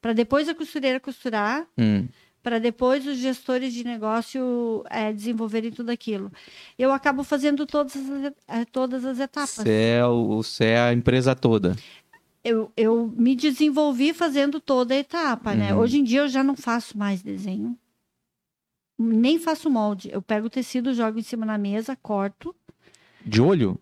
Para 0.05 0.13
depois 0.13 0.47
a 0.47 0.53
costureira 0.53 0.99
costurar. 0.99 1.65
Hum. 1.75 2.07
Para 2.43 2.59
depois 2.59 3.07
os 3.07 3.17
gestores 3.17 3.73
de 3.73 3.83
negócio 3.83 4.83
eh, 4.91 5.11
desenvolverem 5.11 5.71
tudo 5.71 5.89
aquilo. 5.89 6.31
Eu 6.77 6.91
acabo 6.93 7.23
fazendo 7.23 7.65
todas 7.65 7.95
as, 7.95 8.33
eh, 8.47 8.65
todas 8.71 9.03
as 9.03 9.19
etapas. 9.19 9.49
Você 9.63 9.95
é, 9.97 10.05
o- 10.05 10.27
você 10.43 10.65
é 10.65 10.79
a 10.79 10.93
empresa 10.93 11.33
toda. 11.33 11.75
eu, 12.43 12.71
eu 12.77 13.11
me 13.17 13.35
desenvolvi 13.35 14.13
fazendo 14.13 14.59
toda 14.59 14.93
a 14.93 14.97
etapa, 14.97 15.55
né? 15.55 15.73
Uhum. 15.73 15.79
Hoje 15.79 15.97
em 15.97 16.03
dia 16.03 16.19
eu 16.19 16.27
já 16.29 16.43
não 16.43 16.55
faço 16.55 16.95
mais 16.95 17.23
desenho. 17.23 17.75
Nem 18.99 19.39
faço 19.39 19.71
molde. 19.71 20.11
Eu 20.13 20.21
pego 20.21 20.45
o 20.45 20.49
tecido, 20.51 20.93
jogo 20.93 21.17
em 21.17 21.23
cima 21.23 21.47
na 21.47 21.57
mesa, 21.57 21.95
corto. 21.95 22.55
De 23.25 23.41
olho? 23.41 23.79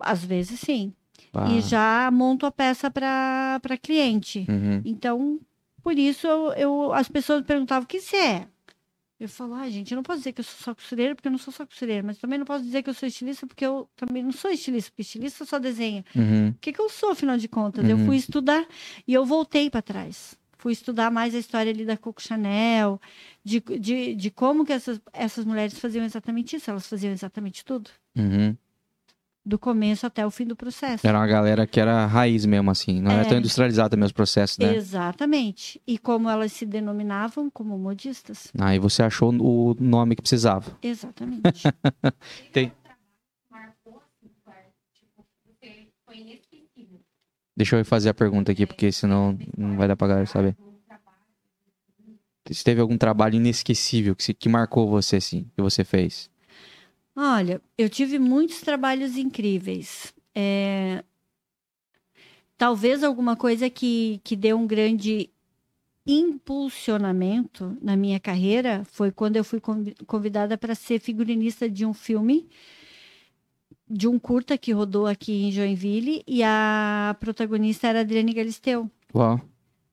Às 0.00 0.24
vezes 0.24 0.58
sim. 0.58 0.92
E 1.48 1.60
já 1.60 2.10
monto 2.12 2.44
a 2.44 2.50
peça 2.50 2.90
para 2.90 3.60
cliente. 3.80 4.44
Uhum. 4.48 4.82
Então, 4.84 5.38
por 5.82 5.98
isso 5.98 6.26
eu, 6.26 6.52
eu- 6.52 6.92
as 6.92 7.08
pessoas 7.08 7.40
me 7.40 7.46
perguntavam: 7.46 7.84
o 7.84 7.86
que 7.86 8.00
você 8.00 8.16
é? 8.16 8.48
Eu 9.18 9.28
falo, 9.28 9.52
ah, 9.52 9.68
gente, 9.68 9.92
eu 9.92 9.96
não 9.96 10.02
posso 10.02 10.20
dizer 10.20 10.32
que 10.32 10.40
eu 10.40 10.44
sou 10.44 10.58
só 10.64 10.74
costureira, 10.74 11.14
porque 11.14 11.28
eu 11.28 11.32
não 11.32 11.38
sou 11.38 11.52
só 11.52 11.66
costureira, 11.66 12.02
mas 12.02 12.16
também 12.16 12.38
não 12.38 12.46
posso 12.46 12.64
dizer 12.64 12.82
que 12.82 12.88
eu 12.88 12.94
sou 12.94 13.06
estilista, 13.06 13.46
porque 13.46 13.66
eu 13.66 13.86
também 13.94 14.22
não 14.22 14.32
sou 14.32 14.50
estilista, 14.50 14.90
porque 14.90 15.02
estilista 15.02 15.44
só 15.44 15.58
desenha. 15.58 16.02
Uhum. 16.16 16.48
O 16.48 16.54
que, 16.58 16.72
que 16.72 16.80
eu 16.80 16.88
sou, 16.88 17.10
afinal 17.10 17.36
de 17.36 17.46
contas? 17.46 17.86
Eu 17.86 17.98
Uhum. 17.98 18.06
fui 18.06 18.16
estudar 18.16 18.66
e 19.06 19.12
eu 19.12 19.26
voltei 19.26 19.68
para 19.68 19.82
trás. 19.82 20.38
Fui 20.56 20.72
estudar 20.72 21.10
mais 21.10 21.34
a 21.34 21.38
história 21.38 21.70
ali 21.70 21.84
da 21.84 21.98
Coco 21.98 22.22
Chanel, 22.22 22.98
de, 23.44 23.60
de, 23.60 24.14
de 24.14 24.30
como 24.30 24.64
que 24.64 24.72
essas, 24.72 24.98
essas 25.12 25.44
mulheres 25.44 25.78
faziam 25.78 26.02
exatamente 26.04 26.56
isso. 26.56 26.70
Elas 26.70 26.86
faziam 26.86 27.12
exatamente 27.12 27.62
tudo, 27.62 27.90
Uhum. 28.16 28.56
Do 29.50 29.58
começo 29.58 30.06
até 30.06 30.24
o 30.26 30.30
fim 30.30 30.46
do 30.46 30.56
processo. 30.56 31.06
Era 31.06 31.18
uma 31.18 31.26
galera 31.26 31.66
que 31.66 31.78
era 31.78 32.06
raiz 32.06 32.46
mesmo, 32.46 32.70
assim. 32.70 33.00
Não 33.02 33.10
era 33.10 33.22
É. 33.22 33.24
tão 33.28 33.36
industrializada 33.38 33.90
também 33.90 34.06
os 34.06 34.12
processos, 34.12 34.56
né? 34.58 34.74
Exatamente. 34.74 35.80
E 35.86 35.98
como 35.98 36.30
elas 36.30 36.52
se 36.52 36.64
denominavam 36.64 37.50
como 37.50 37.76
modistas. 37.78 38.50
Aí 38.58 38.78
você 38.78 39.02
achou 39.02 39.30
o 39.34 39.74
nome 39.78 40.16
que 40.16 40.22
precisava. 40.22 40.78
Exatamente. 40.82 41.42
Tem. 42.52 42.72
Deixa 47.56 47.76
eu 47.76 47.84
fazer 47.84 48.08
a 48.08 48.14
pergunta 48.14 48.52
aqui, 48.52 48.66
porque 48.66 48.90
senão 48.90 49.36
não 49.56 49.76
vai 49.76 49.86
dar 49.86 49.96
pra 49.96 50.08
galera 50.08 50.26
saber. 50.26 50.56
Se 52.50 52.64
teve 52.64 52.80
algum 52.80 52.96
trabalho 52.96 53.34
inesquecível 53.36 54.16
que, 54.16 54.24
se- 54.24 54.34
que 54.34 54.48
marcou 54.48 54.88
você, 54.88 55.16
assim, 55.16 55.44
que 55.54 55.60
você 55.62 55.84
fez? 55.84 56.30
Olha, 57.14 57.60
eu 57.76 57.88
tive 57.88 58.18
muitos 58.18 58.60
trabalhos 58.60 59.16
incríveis. 59.16 60.14
É, 60.34 61.04
Talvez 62.60 63.02
alguma 63.02 63.36
coisa 63.36 63.70
que, 63.70 64.20
que 64.22 64.36
deu 64.36 64.58
um 64.58 64.66
grande 64.66 65.30
impulsionamento 66.06 67.74
na 67.80 67.96
minha 67.96 68.20
carreira 68.20 68.84
foi 68.84 69.10
quando 69.10 69.36
eu 69.36 69.44
fui 69.44 69.58
convi- 69.58 69.94
convidada 70.06 70.58
para 70.58 70.74
ser 70.74 71.00
figurinista 71.00 71.70
de 71.70 71.86
um 71.86 71.94
filme, 71.94 72.50
de 73.88 74.06
um 74.06 74.18
curta 74.18 74.58
que 74.58 74.72
rodou 74.72 75.06
aqui 75.06 75.32
em 75.44 75.50
Joinville, 75.50 76.22
e 76.26 76.42
a 76.42 77.16
protagonista 77.18 77.88
era 77.88 78.00
Adriane 78.00 78.34
Galisteu. 78.34 78.90
Uau. 79.14 79.40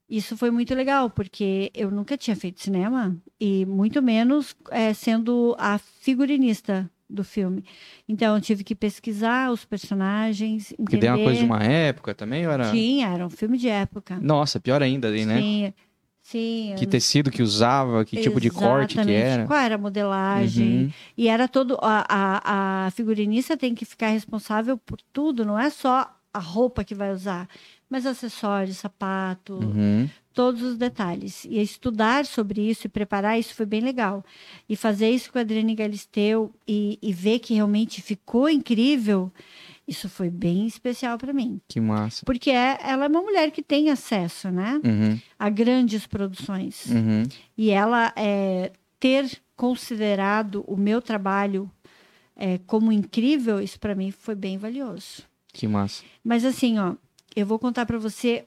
Isso 0.10 0.36
foi 0.36 0.52
muito 0.52 0.76
legal, 0.76 1.10
porque 1.10 1.72
eu 1.74 1.90
nunca 1.90 2.18
tinha 2.18 2.36
feito 2.36 2.60
cinema, 2.60 3.16
e 3.40 3.66
muito 3.66 4.02
menos 4.02 4.54
eh, 4.72 4.94
sendo 4.94 5.56
a 5.58 5.78
figurinista 5.78 6.92
do 7.10 7.24
filme. 7.24 7.64
Então, 8.08 8.36
eu 8.36 8.42
tive 8.42 8.64
que 8.64 8.76
pesquisar 8.76 9.52
os 9.52 9.64
personagens, 9.64 10.72
entender... 10.74 10.90
Que 10.90 10.98
tem 10.98 11.10
uma 11.10 11.24
coisa 11.24 11.40
de 11.40 11.46
uma 11.46 11.64
época 11.64 12.14
também, 12.14 12.46
era... 12.46 12.72
Tinha, 12.72 13.08
era 13.08 13.26
um 13.26 13.30
filme 13.30 13.58
de 13.58 13.70
época. 13.70 14.20
Nossa, 14.22 14.60
pior 14.60 14.82
ainda, 14.84 15.08
aí, 15.08 15.26
né? 15.26 15.40
Sim, 15.40 15.74
sim. 16.22 16.76
Que 16.78 16.86
tecido 16.86 17.32
que 17.32 17.42
usava, 17.42 18.04
que 18.04 18.22
tipo 18.22 18.42
de 18.42 18.50
corte 18.50 19.02
que 19.02 19.12
era. 19.12 19.46
Qual 19.46 19.60
era 19.60 19.76
a 19.76 19.78
modelagem. 19.78 20.86
Uhum. 20.86 20.92
E 21.18 21.28
era 21.28 21.48
todo... 21.48 21.78
A, 21.82 22.06
a, 22.10 22.86
a 22.88 22.92
figurinista 22.92 23.56
tem 23.56 23.74
que 23.74 23.86
ficar 23.86 24.10
responsável 24.10 24.78
por 24.78 25.00
tudo, 25.14 25.46
não 25.46 25.58
é 25.58 25.70
só 25.70 26.14
a 26.34 26.40
roupa 26.40 26.84
que 26.84 26.94
vai 26.94 27.12
usar, 27.12 27.48
mas 27.90 28.06
acessórios, 28.06 28.78
sapato, 28.78 29.54
Uhum. 29.56 30.10
todos 30.34 30.62
os 30.62 30.78
detalhes. 30.78 31.46
E 31.46 31.60
estudar 31.62 32.26
sobre 32.26 32.62
isso 32.70 32.86
e 32.88 32.90
preparar 32.90 33.40
isso 33.40 33.56
foi 33.56 33.66
bem 33.66 33.82
legal. 33.82 34.24
E 34.68 34.76
fazer 34.76 35.10
isso 35.10 35.32
com 35.32 35.38
a 35.38 35.42
Adriane 35.42 35.74
Galisteu 35.76 36.54
e, 36.68 37.00
e 37.02 37.14
ver 37.14 37.40
que 37.40 37.54
realmente 37.54 38.02
ficou 38.02 38.50
incrível, 38.50 39.32
isso 39.88 40.10
foi 40.10 40.30
bem 40.30 40.68
especial 40.68 41.18
para 41.18 41.32
mim. 41.34 41.62
Que 41.68 41.80
massa. 41.80 42.24
Porque 42.26 42.50
é, 42.52 42.78
ela 42.84 43.06
é 43.06 43.08
uma 43.08 43.22
mulher 43.22 43.52
que 43.52 43.64
tem 43.64 43.90
acesso, 43.90 44.52
né? 44.52 44.80
Uhum. 44.84 45.20
A 45.40 45.50
grandes 45.50 46.06
produções. 46.06 46.86
Uhum. 46.88 47.24
E 47.58 47.70
ela 47.72 48.12
é, 48.16 48.72
ter 49.00 49.30
considerado 49.56 50.64
o 50.68 50.76
meu 50.76 51.02
trabalho 51.02 51.72
é, 52.36 52.60
como 52.68 52.92
incrível, 52.92 53.60
isso 53.62 53.80
para 53.80 53.96
mim 53.96 54.12
foi 54.12 54.36
bem 54.36 54.58
valioso. 54.58 55.24
Que 55.54 55.68
massa. 55.68 56.04
Mas 56.24 56.46
assim, 56.46 56.78
ó, 56.78 56.94
eu 57.40 57.46
vou 57.46 57.60
contar 57.60 57.86
para 57.86 57.98
você 57.98 58.46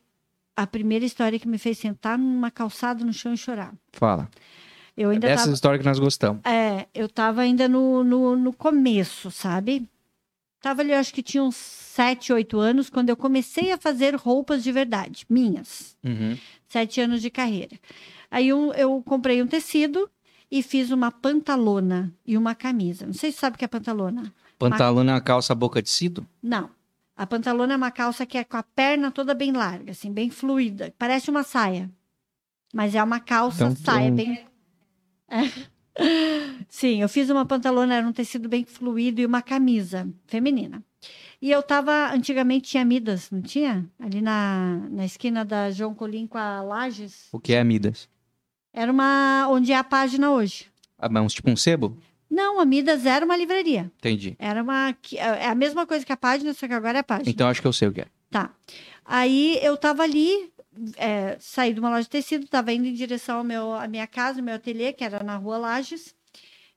a 0.57 0.67
primeira 0.67 1.05
história 1.05 1.39
que 1.39 1.49
me 1.49 1.59
fez 1.59 1.79
sentar 1.79 2.19
numa 2.19 2.51
calçada 2.51 3.05
no 3.05 3.13
chão 3.13 3.33
e 3.33 3.37
chorar. 3.37 3.73
Fala. 3.93 4.29
Eu 4.97 5.11
ainda 5.11 5.29
Essas 5.29 5.45
tava, 5.45 5.55
histórias 5.55 5.81
que 5.83 5.89
nós 5.89 5.99
gostamos. 5.99 6.43
é, 6.45 6.87
eu 6.95 7.09
tava 7.09 7.41
ainda 7.43 7.69
no, 7.69 8.05
no, 8.05 8.37
no 8.37 8.53
começo, 8.53 9.31
sabe? 9.31 9.89
Tava 10.61 10.83
ali, 10.83 10.93
eu 10.93 10.99
acho 10.99 11.15
que 11.15 11.23
tinha 11.23 11.43
uns 11.43 11.57
7, 11.57 12.33
8 12.33 12.59
anos, 12.59 12.91
quando 12.91 13.09
eu 13.09 13.17
comecei 13.17 13.73
a 13.73 13.79
fazer 13.79 14.15
roupas 14.15 14.63
de 14.63 14.71
verdade, 14.71 15.25
minhas. 15.31 15.97
Uhum. 16.05 16.37
Sete 16.69 17.01
anos 17.01 17.23
de 17.23 17.31
carreira. 17.31 17.79
Aí 18.31 18.53
um- 18.53 18.73
eu 18.75 19.03
comprei 19.07 19.41
um 19.43 19.47
tecido 19.47 20.09
e 20.51 20.63
fiz 20.63 20.91
uma 20.91 21.11
pantalona 21.11 22.13
e 22.27 22.37
uma 22.37 22.55
camisa. 22.55 23.07
Não 23.07 23.15
sei 23.15 23.33
se 23.33 23.39
sabe 23.39 23.55
o 23.57 23.59
que 23.59 23.65
é 23.65 23.69
pantalona. 23.69 24.33
Pantalão 24.59 25.03
é 25.09 25.13
uma 25.15 25.21
calça 25.21 25.55
boca 25.55 25.81
de 25.81 25.89
cido? 25.89 26.27
Não. 26.43 26.69
A 27.21 27.27
pantalona 27.27 27.75
é 27.75 27.77
uma 27.77 27.91
calça 27.91 28.25
que 28.25 28.39
é 28.39 28.45
com 28.45 28.57
a 28.57 28.63
perna 28.63 29.11
toda 29.11 29.35
bem 29.35 29.53
larga, 29.53 29.91
assim, 29.93 30.11
bem 30.11 30.31
fluida. 30.31 30.95
Parece 30.99 31.29
uma 31.29 31.43
saia. 31.43 31.91
Mas 32.73 32.95
é 32.95 33.03
uma 33.03 33.21
calça 33.21 33.65
Então, 33.65 33.77
saia, 33.77 34.11
um- 34.11 34.15
bem. 34.15 34.47
É. 35.29 35.41
Sim, 36.67 37.03
eu 37.03 37.09
fiz 37.11 37.29
uma 37.29 37.45
pantalona, 37.45 37.95
era 37.97 38.07
um 38.09 38.13
tecido 38.13 38.49
bem 38.49 38.65
fluido 38.65 39.21
e 39.21 39.27
uma 39.27 39.43
camisa 39.43 40.09
feminina. 40.27 40.83
E 41.43 41.51
eu 41.51 41.63
tava, 41.63 42.11
antigamente 42.11 42.71
tinha 42.71 42.87
Midas, 42.87 43.31
não 43.31 43.43
tinha? 43.43 43.87
Ali 43.99 44.23
na, 44.23 44.87
na 44.91 45.05
esquina 45.05 45.45
da 45.45 45.71
João 45.71 45.95
Colim 45.95 46.27
com 46.27 46.39
a 46.39 46.63
Lages. 46.63 47.29
O 47.33 47.39
que 47.39 47.53
é 47.53 47.63
Midas? 47.63 48.09
Era 48.73 48.91
uma. 48.91 49.47
onde 49.51 49.73
é 49.73 49.77
a 49.77 49.85
página 49.85 50.31
hoje. 50.31 50.67
Ah, 50.99 51.09
mas 51.11 51.35
tipo 51.35 51.51
um 51.51 51.57
sebo? 51.57 51.99
Não, 52.31 52.61
a 52.61 52.65
Midas 52.65 53.05
era 53.07 53.25
uma 53.25 53.37
livraria. 53.37 53.91
Entendi. 53.99 54.37
Era 54.39 54.63
uma. 54.63 54.95
que- 55.03 55.19
É 55.19 55.47
a 55.49 55.55
mesma 55.55 55.85
coisa 55.87 56.07
que 56.07 56.13
a 56.13 56.17
página, 56.17 56.55
só 56.55 56.69
que 56.69 56.75
agora 56.75 56.99
é 56.99 57.01
a 57.01 57.05
página. 57.05 57.29
Então 57.31 57.49
acho 57.49 57.61
que 57.61 57.67
eu 57.67 57.73
sei 57.73 57.89
o 57.89 57.93
que 57.93 58.03
é. 58.03 58.07
Tá. 58.31 58.55
Aí 59.05 59.59
eu 59.63 59.77
tava 59.77 60.05
ali, 60.05 60.53
é, 60.97 61.37
saí 61.41 61.75
de 61.75 61.81
uma 61.81 61.91
loja 61.91 62.03
de 62.05 62.11
tecido, 62.11 62.45
estava 62.45 62.73
indo 62.73 62.87
em 62.87 62.95
direção 62.95 63.39
ao 63.39 63.45
meu, 63.45 63.73
à 63.75 63.89
minha 63.89 64.07
casa, 64.07 64.41
meu 64.41 64.55
ateliê, 64.55 64.93
que 64.93 65.03
era 65.03 65.25
na 65.25 65.37
rua 65.37 65.59
Lages. 65.59 66.15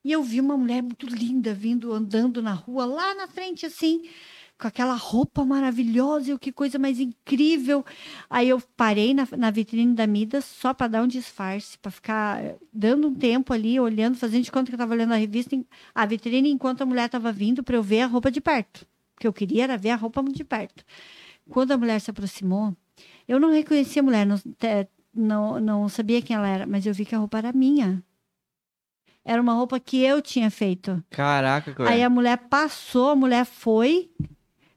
E 0.04 0.12
eu 0.12 0.24
vi 0.24 0.41
uma 0.41 0.58
mulher 0.58 0.82
muito 0.82 1.06
linda 1.08 1.54
vindo, 1.54 1.93
andando 1.93 2.41
na 2.41 2.54
rua, 2.54 2.86
lá 2.86 3.14
na 3.16 3.28
frente, 3.28 3.66
assim, 3.66 4.01
com 4.60 4.68
aquela 4.68 4.95
roupa 4.95 5.43
maravilhosa, 5.43 6.32
e 6.32 6.39
que 6.39 6.51
coisa 6.51 6.80
mais 6.80 6.99
incrível. 6.99 7.86
Aí 8.30 8.49
eu 8.49 8.62
parei 8.78 9.14
na, 9.14 9.28
na 9.38 9.51
vitrine 9.51 9.93
da 9.93 10.08
Midas 10.08 10.45
só 10.45 10.74
para 10.74 10.88
dar 10.88 11.04
um 11.04 11.08
disfarce, 11.08 11.78
para 11.78 11.91
ficar 11.91 12.43
eh, 12.43 12.58
dando 12.72 13.08
um 13.08 13.16
tempo 13.16 13.54
ali, 13.54 13.80
olhando, 13.80 14.16
fazendo 14.16 14.43
de 14.43 14.51
conta 14.51 14.68
que 14.68 14.72
eu 14.72 14.78
estava 14.78 14.93
olhando 14.93 15.14
a 15.14 15.18
revista, 15.18 15.58
a 15.93 16.06
vitrine, 16.06 16.49
enquanto 16.49 16.82
a 16.82 16.86
mulher 16.86 17.08
estava 17.08 17.32
vindo 17.32 17.64
para 17.64 17.76
eu 17.76 17.84
ver 17.84 18.01
a 18.01 18.08
roupa 18.08 18.32
de 18.32 18.39
perto. 18.39 18.88
O 19.16 19.20
que 19.20 19.28
eu 19.28 19.34
queria 19.34 19.64
era 19.66 19.78
ver 19.78 19.89
a 19.89 19.95
roupa 19.95 20.24
de 20.24 20.43
perto. 20.43 20.84
Quando 21.49 21.72
a 21.72 21.78
mulher 21.78 21.99
se 21.99 22.10
aproximou, 22.10 22.76
eu 23.28 23.39
não 23.39 23.51
reconhecia 23.51 24.01
a 24.01 24.04
mulher, 24.04 24.26
não, 24.26 24.39
não, 25.14 25.60
não 25.60 25.89
sabia 25.89 26.22
quem 26.22 26.36
ela 26.36 26.47
era, 26.47 26.66
mas 26.66 26.86
eu 26.86 26.93
vi 26.93 27.06
que 27.06 27.16
a 27.16 27.18
roupa 27.18 27.38
era 27.38 27.51
minha. 27.51 28.04
Era 29.26 29.41
uma 29.41 29.54
roupa 29.54 29.80
que 29.80 30.04
eu 30.04 30.22
tinha 30.22 30.51
feito. 30.51 31.01
Caraca, 31.10 31.74
Cléia. 31.74 31.91
Aí 31.91 32.04
a 32.04 32.10
mulher 32.10 32.38
passou, 32.49 33.10
a 33.12 33.16
mulher 33.16 33.45
foi. 33.45 34.12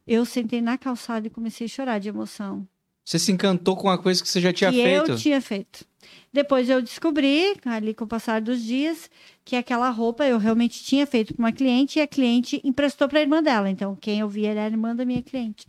Eu 0.07 0.25
sentei 0.25 0.61
na 0.61 0.79
calçada 0.79 1.27
e 1.27 1.31
comecei 1.31 1.67
a 1.67 1.69
chorar 1.69 1.99
de 1.99 2.09
emoção. 2.09 2.67
Você 3.05 3.19
se 3.19 3.31
encantou 3.31 3.77
com 3.77 3.89
uma 3.89 3.99
coisa 3.99 4.23
que 4.23 4.29
você 4.29 4.41
já 4.41 4.53
tinha 4.53 4.71
que 4.71 4.83
feito? 4.83 5.11
eu 5.13 5.17
tinha 5.17 5.41
feito. 5.41 5.85
Depois 6.33 6.69
eu 6.69 6.83
descobri, 6.83 7.57
ali 7.65 7.95
com 7.95 8.05
o 8.05 8.09
passar 8.09 8.41
dos 8.41 8.63
dias, 8.63 9.11
que 9.45 9.57
aquela 9.57 9.89
roupa 9.91 10.25
eu 10.27 10.39
realmente 10.39 10.83
tinha 10.83 11.07
feito 11.07 11.33
para 11.35 11.43
uma 11.43 11.53
cliente 11.53 11.99
e 11.99 12.03
a 12.03 12.07
cliente 12.07 12.61
emprestou 12.65 13.09
para 13.09 13.21
a 13.21 13.23
irmã 13.23 13.43
dela. 13.43 13.71
Então, 13.71 13.97
quem 13.97 14.21
eu 14.21 14.29
via 14.29 14.51
era 14.51 14.65
a 14.65 14.67
irmã 14.67 14.95
da 14.95 15.05
minha 15.05 15.23
cliente. 15.23 15.67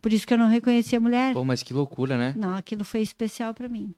Por 0.00 0.12
isso 0.12 0.26
que 0.26 0.34
eu 0.34 0.38
não 0.38 0.48
reconhecia 0.48 0.98
a 0.98 1.00
mulher. 1.00 1.32
Pô, 1.32 1.44
mas 1.44 1.62
que 1.62 1.72
loucura, 1.72 2.16
né? 2.16 2.34
Não, 2.36 2.54
aquilo 2.54 2.84
foi 2.84 3.00
especial 3.00 3.52
para 3.54 3.68
mim. 3.68 3.94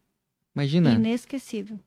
Imagina. 0.55 0.93
Inesquecível. 0.93 1.79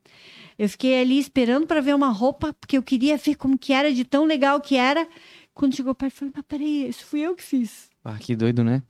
Eu 0.57 0.69
fiquei 0.69 1.01
ali 1.01 1.17
esperando 1.17 1.65
para 1.65 1.81
ver 1.81 1.95
uma 1.95 2.09
roupa, 2.09 2.53
porque 2.53 2.77
eu 2.77 2.83
queria 2.83 3.17
ver 3.17 3.35
como 3.35 3.57
que 3.57 3.73
era, 3.73 3.93
de 3.93 4.05
tão 4.05 4.25
legal 4.25 4.61
que 4.61 4.75
era. 4.75 5.07
Quando 5.53 5.75
chegou 5.75 5.93
perto, 5.93 6.13
eu 6.13 6.17
falei, 6.17 6.33
mas 6.35 6.45
peraí, 6.47 6.89
isso 6.89 7.05
fui 7.05 7.21
eu 7.21 7.35
que 7.35 7.43
fiz. 7.43 7.89
Ah, 8.03 8.17
que 8.17 8.35
doido, 8.35 8.63
né? 8.63 8.81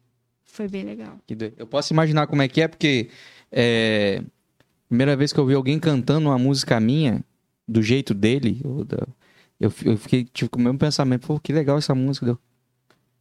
Foi 0.43 0.68
bem 0.68 0.84
legal. 0.84 1.20
Que 1.26 1.36
doido. 1.36 1.55
Eu 1.57 1.68
posso 1.68 1.93
imaginar 1.93 2.28
como 2.28 2.41
é 2.41 2.47
que 2.47 2.62
é, 2.62 2.68
porque 2.68 3.09
é, 3.51 4.24
primeira 4.88 5.16
vez 5.16 5.32
que 5.32 5.39
eu 5.39 5.45
vi 5.45 5.53
alguém 5.53 5.80
cantando 5.80 6.30
uma 6.30 6.38
música 6.38 6.80
minha, 6.80 7.24
do 7.68 7.82
jeito 7.82 8.14
dele, 8.14 8.62
eu, 9.59 9.72
eu, 9.86 9.97
fiquei 9.97 10.26
tive 10.26 10.49
com 10.49 10.59
o 10.59 10.62
mesmo 10.62 10.78
pensamento, 10.78 11.28
pô, 11.28 11.39
que 11.39 11.53
legal 11.53 11.78
essa 11.78 11.95
música. 11.95 12.38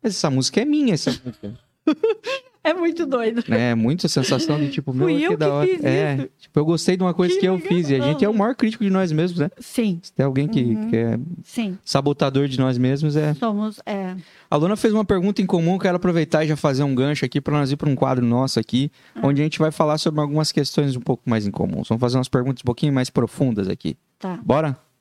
Mas 0.03 0.17
essa 0.17 0.31
música 0.31 0.61
é 0.61 0.65
minha, 0.65 0.95
essa 0.95 1.11
música. 1.11 1.59
É 2.63 2.75
muito 2.75 3.07
doido. 3.07 3.43
É, 3.53 3.75
muita 3.75 4.07
sensação 4.07 4.59
de 4.61 4.69
tipo, 4.71 4.93
meu, 4.95 5.07
Fui 5.09 5.19
que 5.19 5.25
eu 5.25 5.37
da 5.37 5.47
que 5.47 5.53
hora. 5.53 5.67
fiz 5.67 5.85
é, 5.85 6.15
isso. 6.17 6.29
tipo, 6.41 6.59
eu 6.61 6.65
gostei 6.65 6.97
de 6.97 7.03
uma 7.03 7.15
coisa 7.15 7.35
que, 7.35 7.41
Que 7.41 7.47
eu 7.49 7.59
fiz. 7.59 7.89
E 7.89 7.95
a 7.95 8.01
gente 8.01 8.23
é 8.25 8.29
o 8.29 8.35
maior 8.35 8.55
crítico 8.55 8.85
de 8.85 8.91
nós 8.91 9.11
mesmos, 9.13 9.41
né? 9.41 9.51
Sim, 9.59 9.99
Se 10.03 10.13
tem 10.13 10.27
alguém 10.27 10.47
que, 10.47 10.63
Uhum. 10.63 10.91
que 10.91 10.97
é 10.97 11.19
sim. 11.43 11.79
sabotador 11.85 12.49
de 12.49 12.59
nós 12.59 12.77
mesmos, 12.77 13.17
é. 13.17 13.33
Somos, 13.35 13.81
é. 13.87 14.15
A 14.51 14.57
Luna 14.57 14.77
fez 14.77 14.93
uma 14.93 15.05
pergunta 15.05 15.41
em 15.41 15.47
comum, 15.47 15.79
quero 15.79 15.97
aproveitar 15.97 16.45
e 16.45 16.49
já 16.49 16.57
fazer 16.57 16.83
um 16.83 16.95
gancho 16.95 17.25
aqui 17.25 17.41
para 17.41 17.57
nós 17.59 17.71
ir 17.73 17.77
para 17.77 17.89
um 17.89 17.95
quadro 17.97 18.25
nosso 18.27 18.61
aqui, 18.61 18.91
Ah. 19.15 19.21
onde 19.25 19.41
a 19.41 19.45
gente 19.45 19.59
vai 19.59 19.71
falar 19.71 19.97
sobre 19.97 20.21
algumas 20.21 20.53
questões 20.53 20.95
um 20.97 21.01
pouco 21.01 21.23
mais 21.29 21.47
incomuns. 21.47 21.89
Vamos 21.89 22.01
fazer 22.01 22.19
umas 22.19 22.29
perguntas 22.29 22.61
um 22.63 22.67
pouquinho 22.67 22.93
mais 22.93 23.09
profundas 23.09 23.69
aqui. 23.69 23.97
Tá. 24.19 24.39
Bora? 24.45 24.77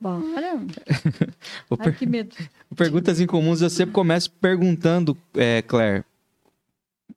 O 1.68 1.76
Ai, 1.78 1.84
per- 1.84 1.96
que 1.96 2.06
medo. 2.06 2.34
Perguntas 2.74 3.20
incomuns, 3.20 3.60
eu 3.60 3.68
sempre 3.70 3.92
começo 3.92 4.30
perguntando, 4.30 5.16
é, 5.36 5.60
Claire, 5.62 6.04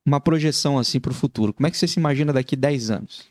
uma 0.05 0.19
projeção 0.19 0.77
assim 0.77 0.99
para 0.99 1.11
o 1.11 1.15
futuro. 1.15 1.53
Como 1.53 1.67
é 1.67 1.71
que 1.71 1.77
você 1.77 1.87
se 1.87 1.99
imagina 1.99 2.31
daqui 2.33 2.55
10 2.55 2.91
anos? 2.91 3.23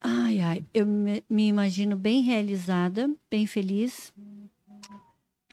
Ai, 0.00 0.40
ai. 0.40 0.64
Eu 0.72 0.86
me, 0.86 1.22
me 1.28 1.48
imagino 1.48 1.96
bem 1.96 2.22
realizada, 2.22 3.10
bem 3.30 3.46
feliz, 3.46 4.12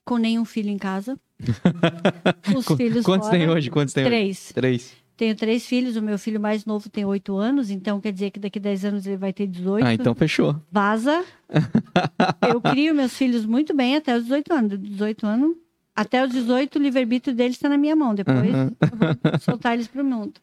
com 0.04 0.18
nenhum 0.18 0.46
filho 0.46 0.70
em 0.70 0.78
casa. 0.78 1.20
Os 2.56 2.66
filhos 2.78 3.04
Quantos 3.04 3.28
fora. 3.28 3.40
tem 3.40 3.50
hoje? 3.50 3.70
Quantos 3.70 3.94
tem 3.94 4.04
hoje? 4.04 4.10
Três. 4.12 4.52
Três. 4.54 5.06
Tenho 5.18 5.34
três 5.34 5.66
filhos, 5.66 5.96
o 5.96 6.02
meu 6.02 6.20
filho 6.20 6.42
mais 6.42 6.66
novo 6.66 6.90
tem 6.90 7.06
oito 7.06 7.38
anos, 7.38 7.70
então 7.70 8.02
quer 8.02 8.12
dizer 8.12 8.32
que 8.32 8.40
daqui 8.40 8.60
10 8.60 8.84
anos 8.86 9.08
ele 9.08 9.16
vai 9.16 9.32
ter 9.32 9.48
18. 9.48 9.86
Ah, 9.86 9.94
então 9.94 10.14
fechou. 10.14 10.62
Vaza. 10.70 11.24
Eu 12.52 12.60
crio 12.60 12.94
meus 12.94 13.16
filhos 13.16 13.46
muito 13.46 13.74
bem 13.74 13.96
até 13.96 14.16
os 14.16 14.24
18 14.24 14.54
anos. 14.54 14.70
Dos 14.78 14.90
18 14.90 15.26
anos, 15.26 15.56
até 15.96 16.24
os 16.26 16.32
18, 16.32 16.78
o 16.78 16.82
livre-arbítrio 16.82 17.36
deles 17.36 17.56
está 17.56 17.70
na 17.70 17.78
minha 17.78 17.96
mão. 17.96 18.14
Depois 18.14 18.54
Aham. 18.54 18.72
eu 18.92 18.98
vou 18.98 19.40
soltar 19.40 19.74
eles 19.74 19.88
para 19.88 20.02
o 20.02 20.06
mundo. 20.06 20.40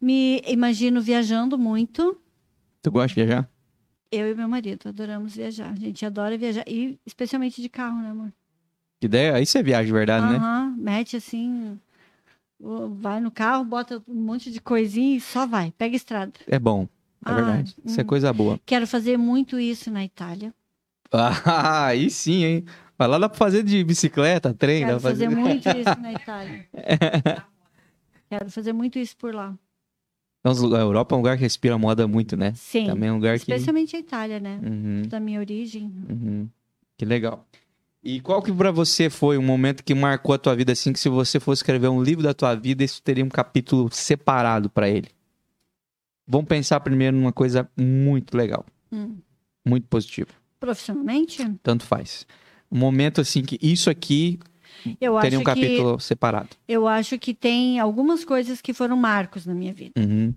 Me 0.00 0.42
imagino 0.46 1.00
viajando 1.00 1.56
muito. 1.58 2.20
Tu 2.82 2.90
gosta 2.90 3.08
de 3.08 3.14
viajar? 3.14 3.50
Eu 4.12 4.30
e 4.30 4.34
meu 4.34 4.48
marido 4.48 4.88
adoramos 4.88 5.34
viajar. 5.34 5.72
A 5.72 5.76
gente 5.76 6.04
adora 6.04 6.36
viajar. 6.38 6.64
E 6.68 6.98
especialmente 7.06 7.60
de 7.62 7.68
carro, 7.68 8.00
né, 8.00 8.10
amor? 8.10 8.32
Que 9.00 9.06
ideia? 9.06 9.34
Aí 9.34 9.44
você 9.46 9.62
viaja 9.62 9.86
de 9.86 9.92
verdade, 9.92 10.26
né? 10.26 10.36
Aham, 10.36 10.74
mete 10.78 11.16
assim. 11.16 11.78
Vai 12.58 13.20
no 13.20 13.30
carro, 13.30 13.64
bota 13.64 14.02
um 14.08 14.14
monte 14.14 14.50
de 14.50 14.60
coisinha 14.60 15.16
e 15.16 15.20
só 15.20 15.46
vai. 15.46 15.72
Pega 15.76 15.94
a 15.94 15.96
estrada. 15.96 16.32
É 16.46 16.58
bom. 16.58 16.88
É 17.24 17.30
Ah, 17.30 17.34
verdade. 17.34 17.74
Isso 17.84 18.00
é 18.00 18.04
hum. 18.04 18.06
coisa 18.06 18.32
boa. 18.32 18.58
Quero 18.64 18.86
fazer 18.86 19.16
muito 19.16 19.58
isso 19.58 19.90
na 19.90 20.04
Itália. 20.04 20.54
Ah, 21.12 21.86
aí 21.86 22.10
sim, 22.10 22.44
hein? 22.44 22.64
Mas 22.98 23.08
lá 23.10 23.18
dá 23.18 23.28
pra 23.28 23.38
fazer 23.38 23.62
de 23.62 23.82
bicicleta, 23.84 24.54
trem, 24.54 24.80
dá 24.80 24.86
Quero 24.88 25.00
pra 25.00 25.10
fazer 25.10 25.24
fazer. 25.30 25.36
muito 25.40 25.68
isso 25.76 26.00
na 26.00 26.12
Itália. 26.12 26.66
Quero 28.30 28.50
fazer 28.50 28.72
muito 28.72 28.98
isso 28.98 29.16
por 29.16 29.34
lá. 29.34 29.54
Então, 30.40 30.74
a 30.76 30.80
Europa 30.80 31.14
é 31.14 31.16
um 31.16 31.20
lugar 31.20 31.36
que 31.36 31.42
respira 31.42 31.76
moda 31.76 32.06
muito, 32.06 32.36
né? 32.36 32.52
Sim. 32.54 32.86
Também 32.86 33.08
é 33.08 33.12
um 33.12 33.16
lugar 33.16 33.36
que. 33.38 33.42
Especialmente 33.52 33.96
a 33.96 33.98
Itália, 33.98 34.38
né? 34.40 34.60
Uhum, 34.62 35.02
Da 35.08 35.18
minha 35.20 35.40
origem. 35.40 35.92
uhum. 36.08 36.48
Que 36.96 37.04
legal. 37.04 37.46
E 38.02 38.20
qual 38.20 38.40
que 38.40 38.52
pra 38.52 38.70
você 38.70 39.10
foi 39.10 39.36
um 39.36 39.42
momento 39.42 39.82
que 39.82 39.94
marcou 39.94 40.34
a 40.34 40.38
tua 40.38 40.54
vida 40.54 40.72
assim, 40.72 40.92
que 40.92 41.00
se 41.00 41.08
você 41.08 41.40
fosse 41.40 41.60
escrever 41.60 41.88
um 41.88 42.00
livro 42.02 42.22
da 42.22 42.32
tua 42.32 42.54
vida, 42.54 42.84
isso 42.84 43.02
teria 43.02 43.24
um 43.24 43.28
capítulo 43.28 43.88
separado 43.92 44.70
pra 44.70 44.88
ele? 44.88 45.08
Vamos 46.26 46.46
pensar 46.46 46.78
primeiro 46.80 47.16
numa 47.16 47.32
coisa 47.32 47.68
muito 47.76 48.36
legal, 48.36 48.64
Hum. 48.92 49.16
muito 49.66 49.86
positiva. 49.88 50.30
Profissionalmente, 50.60 51.44
Tanto 51.62 51.84
faz. 51.84 52.26
Um 52.70 52.78
momento 52.78 53.20
assim 53.20 53.42
que 53.42 53.58
isso 53.62 53.88
aqui 53.88 54.38
eu 55.00 55.18
teria 55.20 55.38
acho 55.38 55.40
um 55.40 55.44
capítulo 55.44 56.00
separado. 56.00 56.48
que 56.48 56.56
eu 56.68 56.86
acho 56.86 57.18
que 57.18 57.34
tem 57.34 57.78
algumas 57.78 58.24
coisas 58.24 58.60
que 58.60 58.72
foram 58.72 58.96
marcos 58.96 59.46
na 59.46 59.54
minha 59.54 59.72
vida. 59.72 59.92
Uhum. 59.98 60.34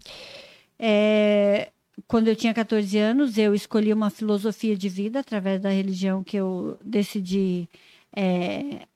É, 0.78 1.70
quando 2.08 2.28
eu 2.28 2.36
tinha 2.36 2.54
14 2.54 2.98
anos, 2.98 3.38
eu 3.38 3.54
escolhi 3.54 3.92
uma 3.92 4.10
filosofia 4.10 4.76
de 4.76 4.88
vida 4.90 5.20
através 5.20 5.62
da 5.62 5.70
religião 5.70 6.24
que 6.24 6.38
eu 6.38 6.78
decidi 6.84 7.68
é, 8.16 8.88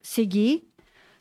seguir. 0.00 0.64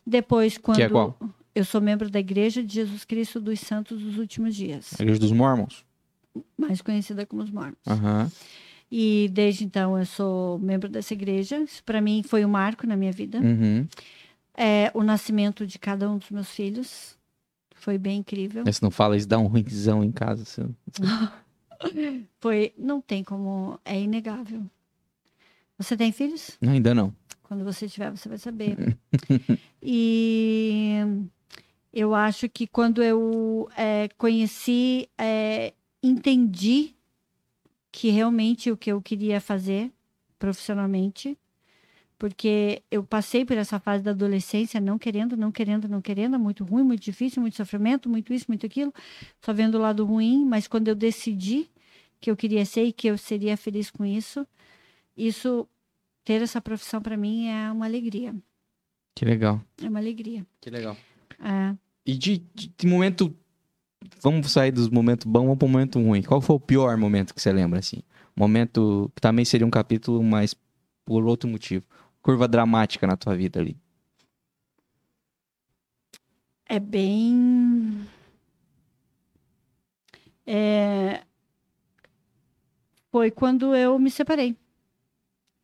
Depois, 0.06 0.58
quando 0.58 0.82
é 0.82 0.90
qual? 0.90 1.18
eu 1.56 1.66
sou 1.66 1.82
membro 1.82 2.10
da 2.10 2.20
Igreja 2.20 2.64
de 2.64 2.76
Jesus 2.76 3.04
Cristo 3.04 3.42
dos 3.42 3.60
Santos 3.60 4.02
dos 4.02 4.18
Últimos 4.18 4.56
Dias, 4.56 4.94
A 5.00 5.02
Igreja 5.02 5.20
dos 5.20 5.32
Mormons. 5.32 5.84
mais 6.58 6.82
conhecida 6.82 7.26
como 7.26 7.42
os 7.42 7.50
Mormons. 7.50 7.78
Aham. 7.88 8.32
E 8.92 9.30
desde 9.34 9.66
então 9.66 9.98
eu 9.98 10.06
sou 10.06 10.60
membro 10.60 10.88
dessa 10.88 11.14
igreja. 11.14 11.60
Isso 11.60 11.84
para 11.84 12.00
mim 12.00 12.24
foi 12.24 12.46
um 12.46 12.50
marco 12.50 12.86
na 12.86 12.96
minha 12.96 13.12
vida. 13.12 13.40
Uhum. 13.40 13.88
É, 14.54 14.90
o 14.94 15.04
nascimento 15.04 15.66
de 15.68 15.78
cada 15.78 16.10
um 16.10 16.18
dos 16.18 16.30
meus 16.30 16.50
filhos 16.50 17.18
foi 17.76 17.98
bem 17.98 18.20
incrível. 18.20 18.64
Mas 18.66 18.78
Se 18.78 18.84
não 18.84 18.92
fala 18.92 19.18
isso, 19.18 19.28
dá 19.28 19.38
um 19.38 19.48
ruimzão 19.48 20.04
em 20.04 20.12
casa. 20.12 20.44
assim. 20.44 20.76
Foi, 22.40 22.74
não 22.78 23.02
tem 23.02 23.24
como, 23.24 23.80
é 23.84 24.00
inegável. 24.00 24.64
Você 25.78 25.98
tem 25.98 26.12
filhos? 26.12 26.58
Não, 26.62 26.72
ainda 26.72 26.96
não. 26.96 27.14
Quando 27.44 27.64
você 27.64 27.88
tiver, 27.88 28.10
você 28.10 28.30
vai 28.30 28.38
saber. 28.38 28.98
e 29.84 31.00
eu 31.94 32.16
acho 32.16 32.48
que 32.48 32.66
quando 32.66 33.04
eu 33.04 33.70
é, 33.78 34.10
conheci, 34.18 35.10
é, 35.18 35.74
entendi 36.02 36.95
que 37.98 38.10
realmente 38.10 38.70
o 38.70 38.76
que 38.76 38.92
eu 38.92 39.02
queria 39.02 39.40
fazer 39.40 39.90
profissionalmente, 40.38 41.38
porque 42.20 42.84
eu 42.92 43.02
passei 43.06 43.46
por 43.46 43.56
essa 43.58 43.80
fase 43.80 44.04
da 44.04 44.12
adolescência 44.12 44.82
não 44.82 45.00
querendo, 45.00 45.38
não 45.38 45.50
querendo, 45.50 45.88
não 45.88 46.02
querendo, 46.02 46.38
muito 46.38 46.66
ruim, 46.66 46.84
muito 46.84 47.02
difícil, 47.02 47.42
muito 47.42 47.56
sofrimento, 47.56 48.10
muito 48.10 48.34
isso, 48.34 48.46
muito 48.50 48.66
aquilo, 48.66 48.94
só 49.42 49.54
vendo 49.54 49.76
o 49.76 49.82
lado 49.82 50.04
ruim, 50.04 50.44
mas 50.46 50.68
quando 50.68 50.90
eu 50.90 50.96
decidi 50.96 51.70
que 52.20 52.30
eu 52.30 52.36
queria 52.36 52.66
ser 52.66 52.84
e 52.84 52.92
que 52.92 53.08
eu 53.08 53.18
seria 53.18 53.56
feliz 53.56 53.90
com 53.90 54.04
isso, 54.06 54.46
isso 55.16 55.66
ter 56.26 56.42
essa 56.42 56.60
profissão 56.60 57.02
para 57.02 57.16
mim 57.16 57.48
é 57.48 57.72
uma 57.72 57.86
alegria. 57.86 58.36
Que 59.16 59.24
legal. 59.24 59.62
É 59.82 59.88
uma 59.88 60.00
alegria. 60.00 60.46
Que 60.60 60.70
legal. 60.70 60.98
É. 61.40 61.74
E 62.06 62.14
de, 62.18 62.44
de- 62.54 62.74
de 62.78 62.88
momento. 62.88 63.34
Vamos 64.22 64.52
sair 64.52 64.72
dos 64.72 64.90
momentos 64.90 65.26
bons, 65.26 65.44
vamos 65.44 65.58
pro 65.58 65.68
momento 65.68 66.00
ruim. 66.00 66.22
Qual 66.22 66.42
foi 66.42 66.56
o 66.56 66.60
pior 66.60 66.98
momento 66.98 67.34
que 67.34 67.42
você 67.42 67.52
lembra, 67.52 67.80
assim? 67.80 68.02
Momento 68.36 69.12
que 69.16 69.22
também 69.22 69.46
seria 69.46 69.66
um 69.66 69.72
capítulo, 69.72 70.22
mas 70.24 70.56
por 71.06 71.26
outro 71.26 71.50
motivo. 71.50 71.86
Curva 72.22 72.48
dramática 72.48 73.08
na 73.08 73.16
tua 73.16 73.36
vida 73.36 73.60
ali. 73.60 73.78
É 76.68 76.80
bem. 76.80 78.08
É, 80.46 81.22
Foi 83.16 83.32
quando 83.32 83.74
eu 83.74 83.98
me 83.98 84.12
separei. 84.12 84.58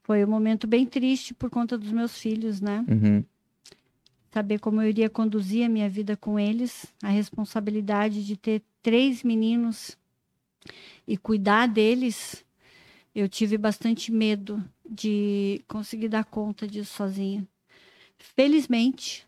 Foi 0.04 0.24
um 0.24 0.30
momento 0.30 0.66
bem 0.66 0.86
triste 0.86 1.34
por 1.34 1.50
conta 1.50 1.78
dos 1.78 1.92
meus 1.92 2.18
filhos, 2.18 2.62
né? 2.62 2.86
Uhum. 2.88 3.26
Saber 4.32 4.60
como 4.60 4.82
eu 4.82 4.90
iria 4.90 5.10
conduzir 5.10 5.66
a 5.66 5.70
minha 5.70 5.90
vida 5.90 6.16
com 6.16 6.40
eles, 6.40 6.86
a 7.04 7.10
responsabilidade 7.10 8.26
de 8.26 8.38
ter 8.38 8.62
três 8.82 9.24
meninos 9.24 9.98
e 11.06 11.18
cuidar 11.18 11.68
deles. 11.68 12.46
Eu 13.14 13.28
tive 13.28 13.58
bastante 13.58 14.10
medo 14.10 14.64
de 14.90 15.62
conseguir 15.68 16.08
dar 16.08 16.24
conta 16.24 16.66
disso 16.66 16.94
sozinha. 16.94 17.46
Felizmente, 18.18 19.28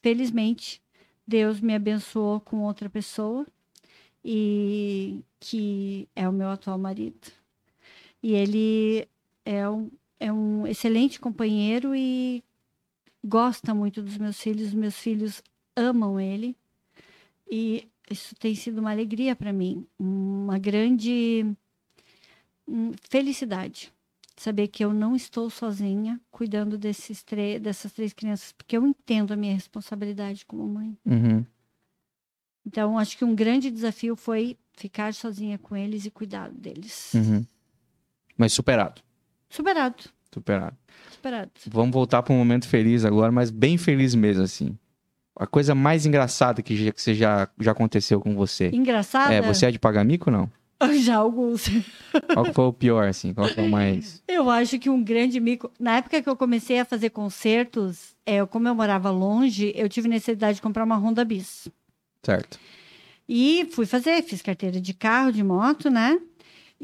felizmente, 0.00 0.80
Deus 1.26 1.60
me 1.60 1.74
abençoou 1.74 2.40
com 2.40 2.62
outra 2.62 2.88
pessoa 2.88 3.46
e 4.24 5.20
que 5.38 6.08
é 6.16 6.26
o 6.26 6.32
meu 6.32 6.48
atual 6.48 6.78
marido. 6.78 7.30
E 8.22 8.32
ele 8.32 9.06
é 9.44 9.68
um, 9.68 9.90
é 10.18 10.32
um 10.32 10.66
excelente 10.66 11.20
companheiro 11.20 11.94
e 11.94 12.42
gosta 13.24 13.74
muito 13.74 14.02
dos 14.02 14.18
meus 14.18 14.40
filhos. 14.40 14.68
Os 14.68 14.74
meus 14.74 14.96
filhos 14.96 15.42
amam 15.76 16.20
ele 16.20 16.56
e 17.50 17.88
isso 18.10 18.34
tem 18.36 18.54
sido 18.54 18.78
uma 18.78 18.90
alegria 18.90 19.34
para 19.34 19.52
mim, 19.52 19.86
uma 19.98 20.58
grande 20.58 21.46
hum, 22.68 22.92
felicidade 23.08 23.92
saber 24.36 24.68
que 24.68 24.84
eu 24.84 24.92
não 24.92 25.14
estou 25.14 25.48
sozinha 25.48 26.20
cuidando 26.30 26.76
desses 26.76 27.22
três, 27.22 27.60
dessas 27.60 27.92
três 27.92 28.12
crianças, 28.12 28.52
porque 28.52 28.76
eu 28.76 28.86
entendo 28.86 29.32
a 29.32 29.36
minha 29.36 29.54
responsabilidade 29.54 30.44
como 30.44 30.66
mãe. 30.66 30.98
Uhum. 31.04 31.44
Então, 32.66 32.98
acho 32.98 33.16
que 33.16 33.24
um 33.24 33.34
grande 33.34 33.70
desafio 33.70 34.16
foi 34.16 34.56
ficar 34.72 35.14
sozinha 35.14 35.58
com 35.58 35.76
eles 35.76 36.04
e 36.04 36.10
cuidar 36.10 36.50
deles. 36.50 37.12
Uhum. 37.14 37.44
Mas 38.36 38.52
superado. 38.52 39.02
Superado, 39.48 40.04
Superado. 40.34 40.76
superado. 41.12 41.50
Vamos 41.68 41.92
voltar 41.92 42.22
para 42.22 42.34
um 42.34 42.38
momento 42.38 42.66
feliz 42.66 43.04
agora, 43.04 43.30
mas 43.30 43.50
bem 43.50 43.78
feliz 43.78 44.14
mesmo, 44.14 44.42
assim. 44.42 44.76
A 45.36 45.46
coisa 45.46 45.74
mais 45.74 46.06
engraçada 46.06 46.62
que, 46.62 46.76
já, 46.76 46.92
que 46.92 47.00
você 47.00 47.14
já, 47.14 47.48
já 47.60 47.72
aconteceu 47.72 48.20
com 48.20 48.34
você. 48.34 48.70
Engraçada? 48.72 49.32
É, 49.32 49.40
você 49.40 49.66
é 49.66 49.70
de 49.70 49.78
pagar 49.78 50.04
mico 50.04 50.30
ou 50.30 50.36
não? 50.36 50.50
Já 51.00 51.16
alguns. 51.16 51.66
Qual 52.32 52.52
foi 52.52 52.64
o 52.64 52.72
pior, 52.72 53.08
assim? 53.08 53.32
Qual 53.32 53.48
foi 53.48 53.66
o 53.66 53.70
mais. 53.70 54.22
Eu 54.28 54.50
acho 54.50 54.78
que 54.78 54.90
um 54.90 55.02
grande 55.02 55.40
mico. 55.40 55.70
Na 55.78 55.96
época 55.96 56.20
que 56.20 56.28
eu 56.28 56.36
comecei 56.36 56.78
a 56.78 56.84
fazer 56.84 57.10
concertos, 57.10 58.14
é, 58.26 58.44
como 58.44 58.68
eu 58.68 58.74
morava 58.74 59.10
longe, 59.10 59.72
eu 59.76 59.88
tive 59.88 60.08
necessidade 60.08 60.56
de 60.56 60.62
comprar 60.62 60.84
uma 60.84 60.96
Honda 60.96 61.24
Bis. 61.24 61.68
Certo. 62.22 62.58
E 63.28 63.68
fui 63.70 63.86
fazer, 63.86 64.20
fiz 64.22 64.42
carteira 64.42 64.80
de 64.80 64.92
carro, 64.92 65.32
de 65.32 65.42
moto, 65.42 65.88
né? 65.88 66.18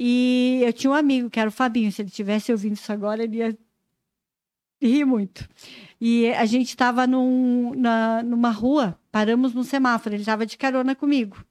E 0.02 0.62
eu 0.64 0.72
tinha 0.72 0.90
um 0.90 0.94
amigo 0.94 1.28
que 1.28 1.38
era 1.38 1.50
o 1.50 1.52
Fabinho. 1.52 1.92
Se 1.92 2.00
ele 2.00 2.08
tivesse 2.08 2.50
ouvindo 2.50 2.72
isso 2.72 2.90
agora, 2.90 3.22
ele 3.22 3.36
ia 3.36 3.58
rir 4.80 5.04
muito. 5.04 5.46
E 6.00 6.32
a 6.32 6.46
gente 6.46 6.68
estava 6.68 7.06
num, 7.06 7.74
numa 8.24 8.48
rua, 8.48 8.98
paramos 9.12 9.52
num 9.52 9.62
semáforo, 9.62 10.14
ele 10.14 10.22
estava 10.22 10.46
de 10.46 10.56
carona 10.56 10.94
comigo. 10.94 11.44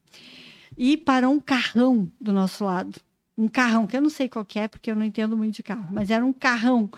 E 0.76 0.98
parou 0.98 1.32
um 1.32 1.40
carrão 1.40 2.12
do 2.20 2.34
nosso 2.34 2.66
lado. 2.66 3.00
Um 3.38 3.48
carrão, 3.48 3.86
que 3.86 3.96
eu 3.96 4.02
não 4.02 4.10
sei 4.10 4.28
qual 4.28 4.48
é, 4.56 4.68
porque 4.68 4.90
eu 4.90 4.96
não 4.96 5.06
entendo 5.06 5.38
muito 5.38 5.54
de 5.54 5.62
carro, 5.62 5.88
mas 5.92 6.10
era 6.10 6.26
um 6.26 6.34
carrão. 6.34 6.90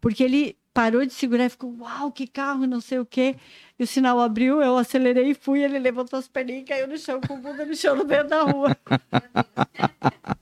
Porque 0.00 0.22
ele 0.22 0.56
parou 0.72 1.04
de 1.04 1.12
segurar 1.12 1.44
e 1.44 1.50
ficou, 1.50 1.76
uau, 1.80 2.10
que 2.10 2.26
carro, 2.26 2.66
não 2.66 2.80
sei 2.80 2.98
o 2.98 3.04
quê. 3.04 3.36
E 3.76 3.82
o 3.82 3.86
sinal 3.86 4.20
abriu, 4.20 4.62
eu 4.62 4.76
acelerei 4.76 5.30
e 5.30 5.34
fui, 5.34 5.64
ele 5.64 5.80
levantou 5.80 6.16
as 6.16 6.28
perninhas 6.28 6.62
e 6.62 6.64
caiu 6.64 6.86
no 6.86 6.96
chão, 6.96 7.20
com 7.20 7.34
o 7.34 7.38
bunda 7.38 7.64
no 7.64 7.74
chão, 7.74 7.96
no 7.96 8.04
meio 8.04 8.24
da 8.24 8.42
rua. 8.42 8.76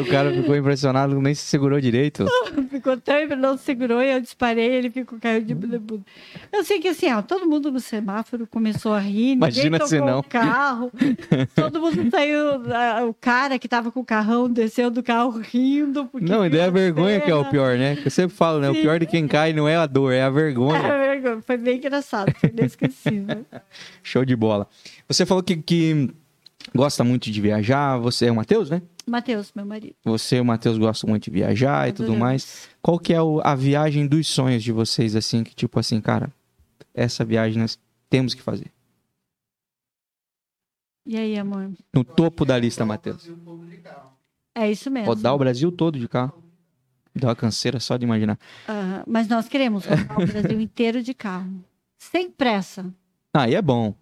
O 0.00 0.10
cara 0.10 0.32
ficou 0.32 0.54
impressionado, 0.54 1.20
nem 1.20 1.34
se 1.34 1.42
segurou 1.42 1.80
direito. 1.80 2.24
ficou 2.70 2.96
tão, 2.96 3.26
não 3.36 3.58
segurou 3.58 4.00
e 4.00 4.12
eu 4.12 4.20
disparei, 4.20 4.66
ele 4.66 4.90
ficou 4.90 5.18
caiu 5.18 5.42
de 5.42 5.54
bunda. 5.54 5.80
Eu 6.52 6.64
sei 6.64 6.78
que 6.78 6.88
assim, 6.88 7.12
ó, 7.12 7.20
todo 7.20 7.48
mundo 7.48 7.72
no 7.72 7.80
semáforo 7.80 8.46
começou 8.46 8.92
a 8.92 9.00
rir, 9.00 9.32
Imagina 9.32 9.70
ninguém 9.70 9.88
se 9.88 9.96
tocou 9.96 10.12
não. 10.12 10.18
o 10.20 10.22
carro, 10.22 10.92
todo 11.56 11.80
mundo 11.80 12.10
saiu, 12.10 12.62
o 13.08 13.14
cara 13.14 13.58
que 13.58 13.66
tava 13.66 13.90
com 13.90 14.00
o 14.00 14.04
carrão 14.04 14.48
desceu 14.48 14.90
do 14.90 15.02
carro 15.02 15.30
rindo. 15.30 16.06
Porque 16.06 16.30
Não, 16.30 16.46
e 16.46 16.50
daí 16.50 16.60
viu 16.60 16.68
a 16.68 16.70
vergonha 16.70 17.20
que 17.20 17.30
é 17.30 17.34
o 17.34 17.44
pior, 17.46 17.76
né? 17.76 17.98
Eu 18.04 18.10
sempre 18.10 18.36
falo, 18.36 18.60
né? 18.60 18.70
O 18.70 18.74
Sim. 18.74 18.82
pior 18.82 19.00
de 19.00 19.06
quem 19.06 19.26
cai 19.26 19.52
não 19.52 19.66
é 19.66 19.76
a 19.76 19.86
dor, 19.86 20.12
é 20.12 20.22
a 20.22 20.30
vergonha. 20.30 20.78
É, 20.78 20.99
vergonha. 21.20 21.42
Foi 21.42 21.56
bem 21.56 21.76
engraçado, 21.78 22.32
foi 22.36 22.50
inesquecível. 22.50 23.44
Show 24.02 24.24
de 24.24 24.34
bola. 24.36 24.68
Você 25.08 25.24
falou 25.26 25.42
que, 25.42 25.56
que 25.56 26.10
gosta 26.74 27.04
muito 27.04 27.30
de 27.30 27.40
viajar. 27.40 27.98
Você 27.98 28.26
é 28.26 28.32
o 28.32 28.34
Matheus, 28.36 28.70
né? 28.70 28.82
Matheus, 29.06 29.52
meu 29.54 29.64
marido. 29.66 29.94
Você 30.04 30.36
e 30.36 30.40
o 30.40 30.44
Matheus 30.44 30.78
gostam 30.78 31.08
muito 31.10 31.24
de 31.24 31.30
viajar 31.30 31.88
e 31.88 31.92
tudo 31.92 32.04
Adoramos. 32.12 32.20
mais. 32.20 32.68
Qual 32.82 32.98
que 32.98 33.12
é 33.12 33.20
o- 33.20 33.40
a 33.42 33.54
viagem 33.54 34.06
dos 34.06 34.26
sonhos 34.28 34.62
de 34.62 34.70
vocês, 34.72 35.16
assim, 35.16 35.42
que 35.42 35.54
tipo 35.54 35.78
assim, 35.80 36.00
cara, 36.00 36.32
essa 36.94 37.24
viagem 37.24 37.60
nós 37.60 37.78
temos 38.08 38.34
que 38.34 38.42
fazer? 38.42 38.70
E 41.06 41.16
aí, 41.16 41.36
amor? 41.38 41.70
No 41.92 42.04
topo 42.04 42.44
da 42.44 42.56
lista, 42.58 42.84
Matheus. 42.84 43.28
É 44.54 44.70
isso 44.70 44.90
mesmo. 44.90 45.06
Rodar 45.08 45.34
o 45.34 45.38
Brasil 45.38 45.72
todo 45.72 45.98
de 45.98 46.06
carro. 46.06 46.34
Dá 47.14 47.28
uma 47.28 47.36
canseira 47.36 47.80
só 47.80 47.96
de 47.96 48.04
imaginar. 48.04 48.38
Ah, 48.68 49.02
mas 49.06 49.26
nós 49.28 49.48
queremos 49.48 49.84
rodar 49.84 50.20
o 50.20 50.26
Brasil 50.26 50.60
inteiro 50.60 51.02
de 51.02 51.12
carro. 51.14 51.64
Sem 51.98 52.30
pressa. 52.30 52.86
Ah, 53.34 53.48
e 53.48 53.54
é 53.54 53.62
bom. 53.62 53.94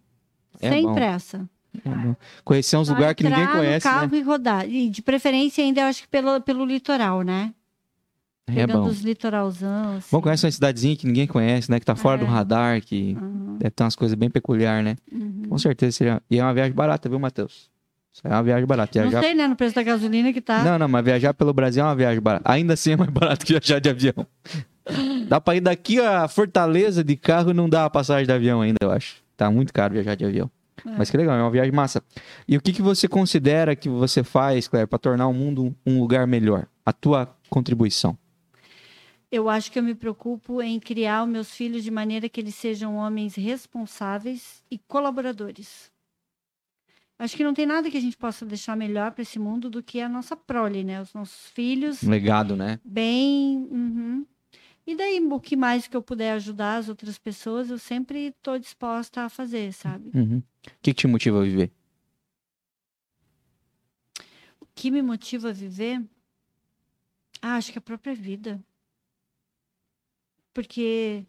É 0.61 0.69
sem 0.71 0.83
bom. 0.85 0.95
pressa. 0.95 1.49
É 1.85 1.89
bom. 1.89 2.17
Conhecer 2.45 2.77
uns 2.77 2.89
lugares 2.89 3.15
que 3.15 3.25
ninguém 3.25 3.47
no 3.47 3.53
conhece, 3.53 3.83
carro 3.85 4.11
né? 4.11 4.19
e 4.19 4.23
rodar. 4.23 4.69
E 4.69 4.89
de 4.91 5.03
preferência 5.03 5.63
ainda, 5.65 5.81
eu 5.83 5.87
acho 5.87 6.03
que 6.03 6.09
pelo, 6.09 6.41
pelo 6.41 6.65
litoral, 6.65 7.23
né? 7.23 7.53
É 8.47 8.53
Pegando 8.55 8.83
bom. 8.85 8.89
os 8.89 9.01
litoralzão. 9.03 9.97
Assim. 9.97 10.09
Bom, 10.11 10.23
conhece 10.23 10.47
uma 10.47 10.51
cidadezinha 10.53 10.97
que 10.97 11.07
ninguém 11.07 11.27
conhece, 11.27 11.71
né? 11.71 11.79
Que 11.79 11.85
tá 11.87 11.95
fora 11.95 12.17
É. 12.17 12.25
do 12.25 12.27
radar, 12.27 12.81
que 12.81 13.15
Uhum, 13.21 13.57
deve 13.59 13.71
ter 13.71 13.83
umas 13.85 13.95
coisas 13.95 14.15
bem 14.17 14.31
peculiares, 14.31 14.85
né? 14.85 14.97
uhum. 15.13 15.43
Com 15.51 15.59
certeza 15.59 15.93
seria. 15.93 16.23
E 16.31 16.39
é 16.39 16.43
uma 16.43 16.55
viagem 16.55 16.73
barata, 16.73 17.09
viu, 17.09 17.19
Matheus? 17.19 17.71
É 18.25 18.29
uma 18.29 18.43
viagem 18.43 18.67
barata. 18.67 19.01
Não 19.01 19.11
Viajar... 19.11 19.27
sei, 19.27 19.35
né? 19.35 19.47
No 19.47 19.57
preço 19.57 19.75
da 19.75 19.83
gasolina 19.83 20.33
que 20.33 20.41
tá. 20.41 20.63
Não, 20.65 20.79
não, 20.79 20.89
mas 20.89 21.05
viajar 21.05 21.35
pelo 21.35 21.53
Brasil 21.53 21.83
é 21.83 21.87
uma 21.87 21.95
viagem 21.95 22.21
barata. 22.21 22.51
Ainda 22.51 22.75
assim 22.75 22.93
é 22.93 22.97
mais 22.97 23.11
barato 23.11 23.47
que 23.47 23.53
viajar 23.53 23.81
de 23.81 23.89
avião. 23.89 24.27
dá 25.29 25.41
pra 25.41 25.57
ir 25.57 25.61
daqui 25.61 26.01
a 26.01 26.27
Fortaleza 26.29 27.05
de 27.05 27.17
carro 27.17 27.51
e 27.51 27.55
não 27.55 27.69
dá 27.69 27.85
a 27.85 27.91
passagem 27.91 28.27
de 28.27 28.33
avião 28.33 28.61
ainda, 28.61 28.79
eu 28.83 28.91
acho. 28.91 29.17
Tá 29.37 29.51
muito 29.51 29.73
caro 29.73 29.95
viajar 29.95 30.15
de 30.15 30.25
avião. 30.25 30.51
É. 30.85 30.91
Mas 30.97 31.11
que 31.11 31.17
legal, 31.17 31.37
é 31.37 31.43
uma 31.43 31.51
viagem 31.51 31.73
massa. 31.73 32.03
E 32.47 32.57
o 32.57 32.61
que, 32.61 32.73
que 32.73 32.83
você 32.83 33.07
considera 33.07 33.77
que 33.77 33.89
você 33.89 34.25
faz, 34.25 34.69
Claire, 34.69 34.89
pra 34.89 34.99
tornar 34.99 35.27
o 35.27 35.35
mundo 35.35 35.75
um 35.87 36.01
lugar 36.01 36.27
melhor? 36.27 36.67
A 36.85 36.93
tua 36.93 37.35
contribuição. 37.49 38.17
Eu 39.31 39.49
acho 39.49 39.71
que 39.71 39.79
eu 39.79 39.83
me 39.83 39.95
preocupo 39.95 40.63
em 40.63 40.81
criar 40.81 41.23
os 41.23 41.29
meus 41.29 41.51
filhos 41.53 41.85
de 41.85 41.91
maneira 41.91 42.31
que 42.31 42.41
eles 42.41 42.55
sejam 42.55 42.97
homens 42.97 43.35
responsáveis 43.35 44.63
e 44.71 44.79
colaboradores. 44.79 45.91
Acho 47.19 47.37
que 47.37 47.43
não 47.43 47.53
tem 47.53 47.67
nada 47.67 47.91
que 47.91 47.97
a 47.97 48.01
gente 48.01 48.17
possa 48.17 48.47
deixar 48.47 48.77
melhor 48.77 49.11
para 49.11 49.23
esse 49.23 49.39
mundo 49.39 49.69
do 49.69 49.83
que 49.83 50.01
a 50.01 50.09
nossa 50.09 50.37
prole, 50.37 50.85
né? 50.85 51.03
Os 51.03 51.13
nossos 51.13 51.51
filhos 51.51 52.03
Um 52.05 52.11
legado, 52.11 52.55
né? 52.55 52.79
bem. 52.85 53.67
uhum. 53.71 54.27
E 54.87 54.97
daí, 54.97 55.21
o 55.21 55.41
que 55.41 55.55
mais 55.55 55.87
que 55.87 55.95
eu 55.95 56.03
puder 56.03 56.33
ajudar 56.33 56.77
as 56.77 56.89
outras 56.89 57.19
pessoas, 57.19 57.69
eu 57.69 57.79
sempre 57.79 58.29
estou 58.29 58.59
disposta 58.59 59.23
a 59.23 59.29
fazer, 59.29 59.71
sabe? 59.75 60.11
Uhum. 60.15 60.39
O 60.39 60.71
que, 60.81 60.95
te 60.95 61.07
motiva 61.07 61.41
a 61.41 61.43
viver? 61.43 61.71
O 64.59 64.67
que 64.75 64.91
me 64.91 65.03
motiva 65.03 65.51
a 65.51 65.53
viver? 65.53 66.03
Ah, 67.43 67.57
acho 67.57 67.71
que 67.71 67.79
a 67.79 67.83
própria 67.83 68.15
vida. 68.15 68.59
Porque 70.55 71.27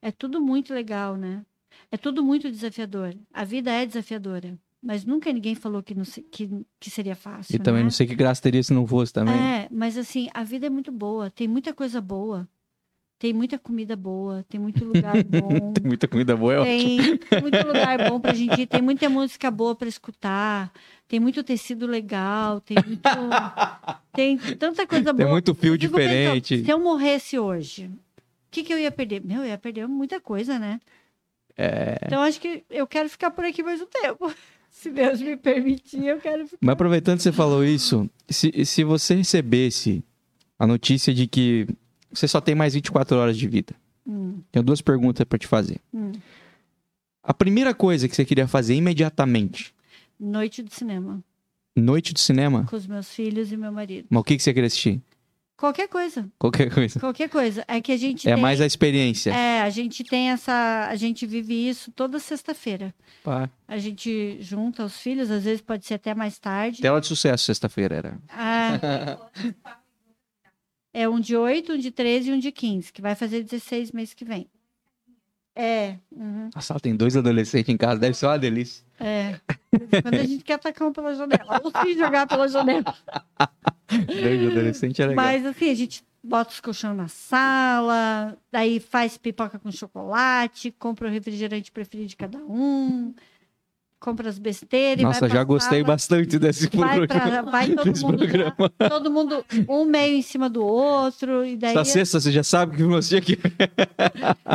é 0.00 0.10
tudo 0.10 0.40
muito 0.40 0.72
legal, 0.72 1.16
né? 1.16 1.44
É 1.90 1.98
tudo 1.98 2.24
muito 2.24 2.50
desafiador. 2.50 3.14
A 3.30 3.44
vida 3.44 3.70
é 3.70 3.84
desafiadora. 3.84 4.58
Mas 4.82 5.04
nunca 5.04 5.32
ninguém 5.32 5.54
falou 5.54 5.80
que, 5.82 5.94
não 5.94 6.04
que, 6.04 6.50
que 6.80 6.90
seria 6.90 7.14
fácil. 7.14 7.54
E 7.54 7.58
também 7.58 7.80
né? 7.80 7.84
não 7.84 7.90
sei 7.90 8.04
que 8.06 8.16
graça 8.16 8.42
teria 8.42 8.62
se 8.62 8.72
não 8.72 8.84
fosse 8.84 9.12
também. 9.12 9.34
É, 9.34 9.68
mas 9.70 9.96
assim, 9.96 10.28
a 10.34 10.42
vida 10.42 10.66
é 10.66 10.70
muito 10.70 10.90
boa. 10.90 11.30
Tem 11.30 11.46
muita 11.46 11.72
coisa 11.72 12.00
boa. 12.00 12.48
Tem 13.16 13.32
muita 13.32 13.56
comida 13.56 13.94
boa. 13.94 14.44
Tem 14.48 14.58
muito 14.58 14.84
lugar 14.84 15.14
bom. 15.22 15.72
Tem 15.72 15.84
muita 15.86 16.08
comida 16.08 16.36
boa, 16.36 16.54
é 16.54 16.58
ótimo. 16.58 17.18
Tem 17.18 17.38
muito 17.40 17.64
lugar 17.64 18.10
bom 18.10 18.18
pra 18.18 18.34
gente 18.34 18.62
ir, 18.62 18.66
tem 18.66 18.82
muita 18.82 19.08
música 19.08 19.48
boa 19.48 19.76
pra 19.76 19.86
escutar, 19.86 20.72
tem 21.06 21.20
muito 21.20 21.44
tecido 21.44 21.86
legal, 21.86 22.60
tem 22.60 22.76
muito. 22.84 23.00
tem 24.12 24.36
tanta 24.56 24.84
coisa 24.84 25.12
boa. 25.12 25.24
Tem 25.24 25.26
muito 25.28 25.54
fio 25.54 25.74
fico 25.74 25.78
diferente. 25.78 26.56
pensando, 26.56 26.66
se 26.66 26.72
eu 26.72 26.80
morresse 26.80 27.38
hoje, 27.38 27.86
o 27.86 28.20
que, 28.50 28.64
que 28.64 28.72
eu 28.72 28.78
ia 28.80 28.90
perder? 28.90 29.24
Meu, 29.24 29.42
eu 29.42 29.46
ia 29.46 29.58
perder 29.58 29.86
muita 29.86 30.20
coisa, 30.20 30.58
né? 30.58 30.80
É. 31.56 31.98
Então 32.04 32.22
acho 32.22 32.40
que 32.40 32.64
eu 32.68 32.88
quero 32.88 33.08
ficar 33.08 33.30
por 33.30 33.44
aqui 33.44 33.62
mais 33.62 33.80
um 33.80 33.86
tempo. 33.86 34.34
Se 34.72 34.90
Deus 34.90 35.20
me 35.20 35.36
permitir, 35.36 36.04
eu 36.06 36.18
quero 36.18 36.44
ficar. 36.46 36.58
Mas 36.60 36.72
aproveitando 36.72 37.18
que 37.18 37.22
você 37.22 37.30
falou 37.32 37.64
isso, 37.64 38.10
se, 38.28 38.64
se 38.64 38.82
você 38.82 39.14
recebesse 39.14 40.02
a 40.58 40.66
notícia 40.66 41.14
de 41.14 41.26
que 41.28 41.68
você 42.10 42.26
só 42.26 42.40
tem 42.40 42.54
mais 42.54 42.74
24 42.74 43.16
horas 43.16 43.36
de 43.38 43.46
vida, 43.46 43.74
Hum, 44.04 44.40
tenho 44.50 44.64
duas 44.64 44.80
perguntas 44.80 45.24
pra 45.24 45.38
te 45.38 45.46
fazer. 45.46 45.78
hum. 45.94 46.10
A 47.22 47.32
primeira 47.32 47.72
coisa 47.72 48.08
que 48.08 48.16
você 48.16 48.24
queria 48.24 48.48
fazer 48.48 48.74
imediatamente, 48.74 49.72
Noite 50.18 50.62
de 50.62 50.74
cinema. 50.74 51.22
Noite 51.76 52.12
de 52.12 52.20
cinema? 52.20 52.64
com 52.68 52.74
os 52.76 52.86
meus 52.86 53.08
filhos 53.14 53.52
e 53.52 53.56
meu 53.56 53.70
marido. 53.72 54.06
Mas 54.10 54.20
o 54.20 54.24
que, 54.24 54.36
que 54.36 54.42
você 54.42 54.52
queria 54.52 54.66
assistir? 54.66 55.00
Qualquer 55.56 55.86
coisa, 55.88 56.28
Qualquer 56.38 56.72
coisa. 56.74 56.98
qualquer 56.98 57.28
coisa. 57.28 57.64
É 57.68 57.80
que 57.80 57.92
a 57.92 57.96
gente 57.96 58.28
É 58.28 58.34
tem... 58.34 58.42
mais 58.42 58.60
a 58.60 58.66
experiência. 58.66 59.30
É, 59.30 59.60
a 59.62 59.70
gente 59.70 60.02
tem 60.02 60.30
essa. 60.30 60.88
A 60.90 60.96
gente 60.96 61.24
vive 61.24 61.54
isso 61.68 61.92
toda 61.92 62.18
sexta-feira. 62.18 62.92
A 63.68 63.78
gente 63.78 64.38
junta 64.40 64.84
os 64.84 64.96
filhos, 64.98 65.30
às 65.30 65.44
vezes 65.44 65.60
pode 65.60 65.86
ser 65.86 65.94
até 65.94 66.14
mais 66.14 66.36
tarde. 66.38 66.80
Tela 66.82 67.00
de 67.00 67.06
sucesso 67.06 67.44
sexta-feira 67.44 67.94
era. 67.94 68.18
Ah, 68.28 69.18
é 70.92 71.08
um 71.08 71.20
de 71.20 71.36
8, 71.36 71.72
um 71.74 71.78
de 71.78 71.90
13 71.92 72.30
e 72.30 72.32
um 72.32 72.38
de 72.38 72.50
15, 72.50 72.92
que 72.92 73.00
vai 73.00 73.14
fazer 73.14 73.42
16 73.44 73.92
mês 73.92 74.12
que 74.14 74.24
vem. 74.24 74.48
É, 75.54 75.96
uhum, 76.10 76.48
Nossa, 76.54 76.72
ela 76.72 76.80
tem 76.80 76.96
dois 76.96 77.14
adolescentes 77.16 77.68
em 77.72 77.76
casa, 77.76 78.00
deve 78.00 78.14
ser 78.14 78.24
uma 78.26 78.38
delícia. 78.38 78.82
é. 78.98 79.38
Quando 80.02 80.14
a 80.14 80.24
gente 80.24 80.42
quer 80.44 80.54
atacar 80.54 80.88
um 80.88 80.92
pela 80.92 81.14
janela, 81.14 81.60
ou 81.62 81.70
se 81.70 81.94
jogar 81.94 82.26
pela 82.26 82.48
janela. 82.48 82.94
Dois 84.06 84.50
adolescentes 84.52 85.00
é 85.00 85.06
legal. 85.06 85.24
Mas 85.24 85.44
assim, 85.46 85.70
a 85.70 85.74
gente 85.74 86.02
bota 86.22 86.50
os 86.52 86.60
colchões 86.60 86.96
na 86.96 87.08
sala, 87.08 88.36
daí 88.50 88.78
faz 88.80 89.16
pipoca 89.18 89.58
com 89.58 89.70
chocolate, 89.72 90.70
compra 90.78 91.08
o 91.08 91.10
refrigerante 91.10 91.72
preferido 91.72 92.08
de 92.08 92.16
cada 92.16 92.38
um, 92.38 93.12
compra 93.98 94.28
as 94.28 94.38
besteiras. 94.38 95.02
Nossa, 95.02 95.28
já 95.28 95.42
gostei 95.44 95.80
sala, 95.80 95.92
bastante 95.92 96.38
desse 96.38 96.68
Vai, 96.68 96.96
programa. 96.96 97.30
pra, 97.30 97.42
vai 97.42 97.70
todo, 97.70 98.00
mundo, 98.00 98.18
programa. 98.18 98.68
todo 98.88 99.10
mundo, 99.10 99.44
um 99.68 99.84
meio 99.84 100.16
em 100.16 100.22
cima 100.22 100.48
do 100.48 100.64
outro, 100.64 101.44
e 101.44 101.56
daí, 101.56 101.72
Essa 101.72 101.84
sexta 101.84 102.20
você 102.20 102.30
já 102.30 102.42
sabe 102.44 102.76
que 102.76 102.82
você 102.84 103.16
aqui. 103.16 103.38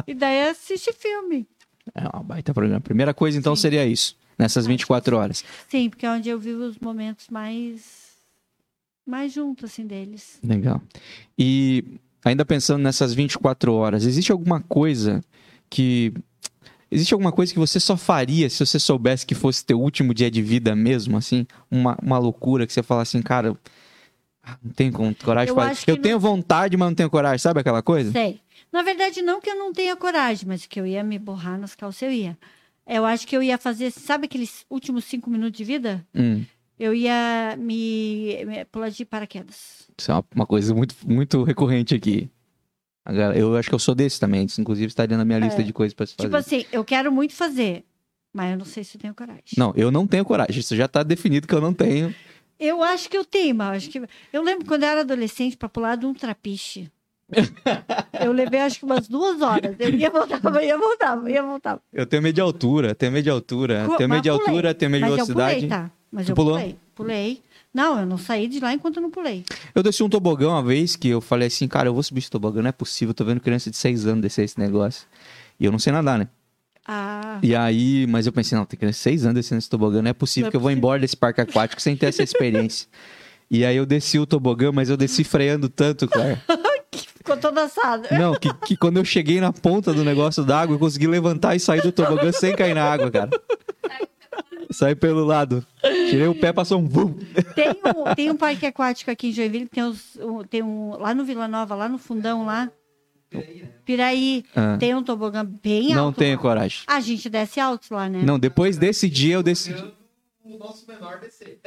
e 0.08 0.14
daí 0.14 0.50
assiste 0.50 0.92
filme. 0.94 1.48
É 1.96 2.02
uma 2.14 2.24
baita 2.24 2.54
programa. 2.54 2.82
Primeira 2.82 3.14
coisa, 3.14 3.38
então, 3.38 3.56
Sim. 3.56 3.62
seria 3.62 3.86
isso. 3.86 4.16
Nessas 4.38 4.68
24 4.68 5.18
horas. 5.18 5.44
Sim, 5.68 5.90
porque 5.90 6.06
é 6.06 6.12
onde 6.12 6.30
eu 6.30 6.38
vivo 6.38 6.64
os 6.66 6.78
momentos 6.78 7.28
mais, 7.30 8.07
mais 9.10 9.34
juntos, 9.34 9.72
assim, 9.72 9.86
deles. 9.86 10.40
Legal. 10.44 10.82
E 11.38 11.84
ainda 12.24 12.46
pensando 12.46 12.82
nessas 12.84 13.14
24 13.14 13.74
horas, 13.74 14.06
existe 14.06 14.32
alguma 14.32 14.62
coisa 14.62 15.22
que. 15.70 16.14
Existe 16.90 17.14
alguma 17.14 17.34
coisa 17.34 17.52
que 17.52 17.60
você 17.60 17.82
só 17.82 17.98
faria 17.98 18.50
se 18.50 18.66
você 18.66 18.80
soubesse 18.80 19.26
que 19.26 19.36
fosse 19.36 19.66
teu 19.66 19.78
último 19.82 20.14
dia 20.14 20.32
de 20.32 20.42
vida 20.42 20.74
mesmo, 20.74 21.18
assim? 21.18 21.46
Uma, 21.70 21.98
uma 22.02 22.18
loucura 22.18 22.66
que 22.66 22.72
você 22.72 22.82
fala 22.82 23.02
assim, 23.02 23.22
cara, 23.22 23.58
ah, 24.42 24.58
não 24.64 24.72
tenho 24.72 24.94
coragem 24.94 25.50
Eu 25.50 25.56
que 25.84 25.92
Eu 25.92 25.96
não- 25.96 26.02
tenho 26.02 26.18
vontade, 26.20 26.78
mas 26.78 26.88
não 26.88 26.96
tenho 26.96 27.10
coragem, 27.10 27.40
sabe 27.40 27.60
aquela 27.60 27.82
coisa? 27.82 28.14
Sei. 28.14 28.40
Na 28.72 28.82
verdade, 28.84 29.22
não 29.22 29.42
que 29.42 29.50
eu 29.50 29.56
não 29.58 29.74
tenha 29.74 29.98
coragem, 29.98 30.48
mas 30.48 30.66
que 30.66 30.80
eu 30.80 30.88
ia 30.88 31.04
me 31.04 31.20
borrar 31.20 31.60
nas 31.60 31.76
calças, 31.76 32.04
eu 32.04 32.12
ia. 32.12 32.38
Eu 32.88 33.06
acho 33.06 33.28
que 33.28 33.36
eu 33.36 33.44
ia 33.44 33.58
fazer, 33.58 33.92
sabe 33.92 34.26
aqueles 34.26 34.66
últimos 34.70 35.04
cinco 35.04 35.30
minutos 35.30 35.58
de 35.58 35.66
vida? 35.66 36.06
Hum, 36.16 36.46
Eu 36.80 36.94
ia 36.94 37.56
me, 37.58 38.46
me 38.46 38.66
pular 38.66 38.90
de 38.90 39.04
paraquedas. 39.04 39.88
isso 39.98 40.12
é 40.12 40.14
uma, 40.14 40.24
uma 40.36 40.46
coisa 40.46 40.74
muito, 40.76 40.96
muito 41.06 41.44
recorrente 41.44 41.96
aqui. 41.96 42.30
Eu 43.36 43.56
acho 43.56 43.70
que 43.70 43.76
eu 43.76 43.80
sou 43.80 43.96
desse 43.96 44.20
também. 44.20 44.46
Isso, 44.46 44.60
inclusive, 44.62 44.88
estaria 44.88 45.18
na 45.18 45.24
minha 45.26 45.40
lista 45.40 45.62
É. 45.62 45.64
de 45.64 45.72
coisas 45.74 45.94
pra 45.94 46.06
se 46.06 46.14
fazer. 46.16 46.28
Tipo 46.28 46.36
assim, 46.38 46.66
eu 46.72 46.84
quero 46.84 47.12
muito 47.12 47.34
fazer, 47.34 47.86
mas 48.34 48.52
eu 48.52 48.58
não 48.58 48.66
sei 48.66 48.84
se 48.84 48.98
eu 48.98 49.02
tenho 49.02 49.16
coragem. 49.16 49.44
Não, 49.58 49.74
eu 49.76 49.90
não 49.90 50.06
tenho 50.06 50.26
coragem. 50.26 50.60
Isso 50.60 50.76
já 50.76 50.88
tá 50.88 51.04
definido 51.04 51.48
que 51.48 51.56
eu 51.56 51.62
não 51.62 51.74
tenho. 51.74 52.14
Eu 52.60 52.84
acho 52.84 53.08
que 53.10 53.18
eu 53.18 53.24
tenho, 53.24 53.56
mas 53.56 53.78
acho 53.78 53.90
que. 53.90 54.02
Eu 54.34 54.42
lembro 54.44 54.66
quando 54.66 54.84
eu 54.84 54.90
era 54.90 55.02
adolescente 55.02 55.56
para 55.56 55.70
pular 55.70 55.96
de 55.96 56.06
um 56.06 56.14
trapiche. 56.14 56.92
Eu 58.24 58.32
levei 58.32 58.60
acho 58.62 58.80
que 58.80 58.86
umas 58.86 59.08
duas 59.08 59.42
horas. 59.42 59.76
Eu 59.80 59.90
ia 59.90 60.10
voltava, 60.10 60.64
ia 60.64 60.78
voltava, 60.78 61.30
ia 61.30 61.44
voltava. 61.44 61.82
Eu 61.94 62.06
tenho 62.06 62.22
medo 62.24 62.36
de 62.36 62.42
altura, 62.42 62.96
tenho 62.96 63.12
medo 63.12 63.24
de 63.24 63.30
altura, 63.30 63.88
tenho 63.98 64.10
medo 64.10 64.22
de 64.24 64.30
pulei. 64.30 64.46
altura, 64.48 64.74
tenho 64.74 64.92
medo 64.92 65.04
de 65.06 65.10
Mas 65.10 65.20
eu 65.20 65.26
velocidade. 65.36 65.56
pulei, 65.56 65.70
tá? 65.70 65.92
Mas 66.12 66.26
Tu 66.26 66.32
eu 66.32 66.36
pulou? 66.36 66.54
pulei. 66.54 66.78
Pulei. 66.96 67.42
Não, 67.74 68.00
eu 68.00 68.06
não 68.06 68.18
saí 68.18 68.48
de 68.48 68.60
lá 68.60 68.74
enquanto 68.74 68.96
eu 68.98 69.02
não 69.04 69.12
pulei. 69.12 69.44
Eu 69.76 69.84
desci 69.84 70.02
um 70.02 70.10
tobogã 70.10 70.48
uma 70.50 70.64
vez 70.64 70.96
que 70.96 71.10
eu 71.10 71.22
falei 71.22 71.48
assim, 71.48 71.68
cara, 71.68 71.90
eu 71.90 71.94
vou 71.94 72.02
subir 72.02 72.20
esse 72.20 72.30
tobogã, 72.32 72.62
não 72.62 72.70
é 72.70 72.72
possível, 72.72 73.12
eu 73.12 73.14
tô 73.14 73.24
vendo 73.26 73.40
criança 73.40 73.70
de 73.70 73.78
6 73.78 74.08
anos 74.08 74.22
descer 74.22 74.46
esse 74.46 74.58
negócio. 74.60 75.06
E 75.60 75.66
eu 75.66 75.72
não 75.72 75.78
sei 75.78 75.94
nadar, 75.94 76.18
né? 76.18 76.28
Ah, 76.88 77.40
E 77.44 77.54
aí, 77.54 78.08
mas 78.08 78.26
eu 78.26 78.32
pensei, 78.32 78.58
não, 78.58 78.66
tem 78.66 78.80
criança 78.80 78.98
de 78.98 79.04
6 79.04 79.26
anos 79.26 79.36
descendo 79.36 79.60
esse 79.60 79.70
tobogã, 79.70 80.02
não 80.02 80.10
é 80.10 80.14
possível 80.14 80.46
Não 80.46 80.48
é 80.48 80.52
que 80.52 80.56
eu 80.56 80.62
vou 80.62 80.70
possível. 80.70 80.78
embora 80.80 81.00
desse 81.02 81.18
parque 81.18 81.42
aquático 81.42 81.82
sem 81.82 81.96
ter 81.98 82.08
essa 82.08 82.24
experiência. 82.24 82.88
e 83.52 83.64
aí 83.66 83.76
eu 83.76 83.86
desci 83.86 84.18
o 84.18 84.26
tobogã, 84.26 84.72
mas 84.72 84.90
eu 84.90 84.96
desci 84.98 85.24
freando 85.26 85.68
tanto, 85.70 86.08
Claire. 86.08 86.40
ficou 87.28 87.38
toda 87.38 87.64
assada. 87.64 88.10
Não, 88.18 88.34
que, 88.34 88.54
que 88.66 88.78
quando 88.78 88.98
eu 88.98 89.06
cheguei 89.06 89.40
na 89.42 89.52
ponta 89.54 89.94
do 89.94 90.04
negócio 90.04 90.44
da 90.44 90.60
água, 90.62 90.76
eu 90.76 90.80
consegui 90.80 91.08
levantar 91.08 91.56
e 91.56 91.60
sair 91.60 91.82
do 91.82 91.92
tobogã 91.92 92.32
sem 92.32 92.56
cair 92.56 92.74
na 92.74 92.84
água, 92.84 93.12
cara. 93.12 93.30
Saí 94.72 94.96
pelo 94.96 95.24
lado. 95.24 95.66
Tirei 96.10 96.28
o 96.28 96.36
pé, 96.36 96.52
passou 96.52 96.80
um 96.80 96.88
vum. 96.88 97.14
Tem 97.56 97.70
um, 97.70 98.16
tem 98.16 98.32
um 98.32 98.36
parque 98.36 98.66
aquático 98.66 99.10
aqui 99.10 99.30
em 99.30 99.32
Joinville, 99.32 99.66
que 99.66 99.76
tem, 99.76 99.84
os, 99.84 100.18
um- 100.18 100.44
tem 100.44 100.62
um. 100.62 100.92
Lá 100.98 101.14
no 101.14 101.24
Vila 101.24 101.48
Nova, 101.48 101.74
lá 101.74 101.88
no 101.88 101.98
fundão 101.98 102.46
lá. 102.46 102.70
Piraí. 103.86 104.44
Ah. 104.56 104.78
Tem 104.80 104.94
um 104.96 105.04
tobogã 105.04 105.46
bem 105.46 105.94
Não 105.94 106.06
alto. 106.08 106.18
tenho 106.20 106.36
lá. 106.36 106.42
coragem. 106.42 106.82
A 106.88 107.00
gente 107.00 107.30
desce 107.30 107.60
alto 107.60 107.94
lá, 107.94 108.10
né? 108.10 108.22
Não, 108.24 108.38
depois 108.38 108.78
desse 108.78 109.10
dia 109.10 109.36
eu 109.36 109.44
decidi. 109.44 109.84
O 110.44 110.58
nosso 110.58 110.86
menor 110.88 111.20
descer. 111.20 111.60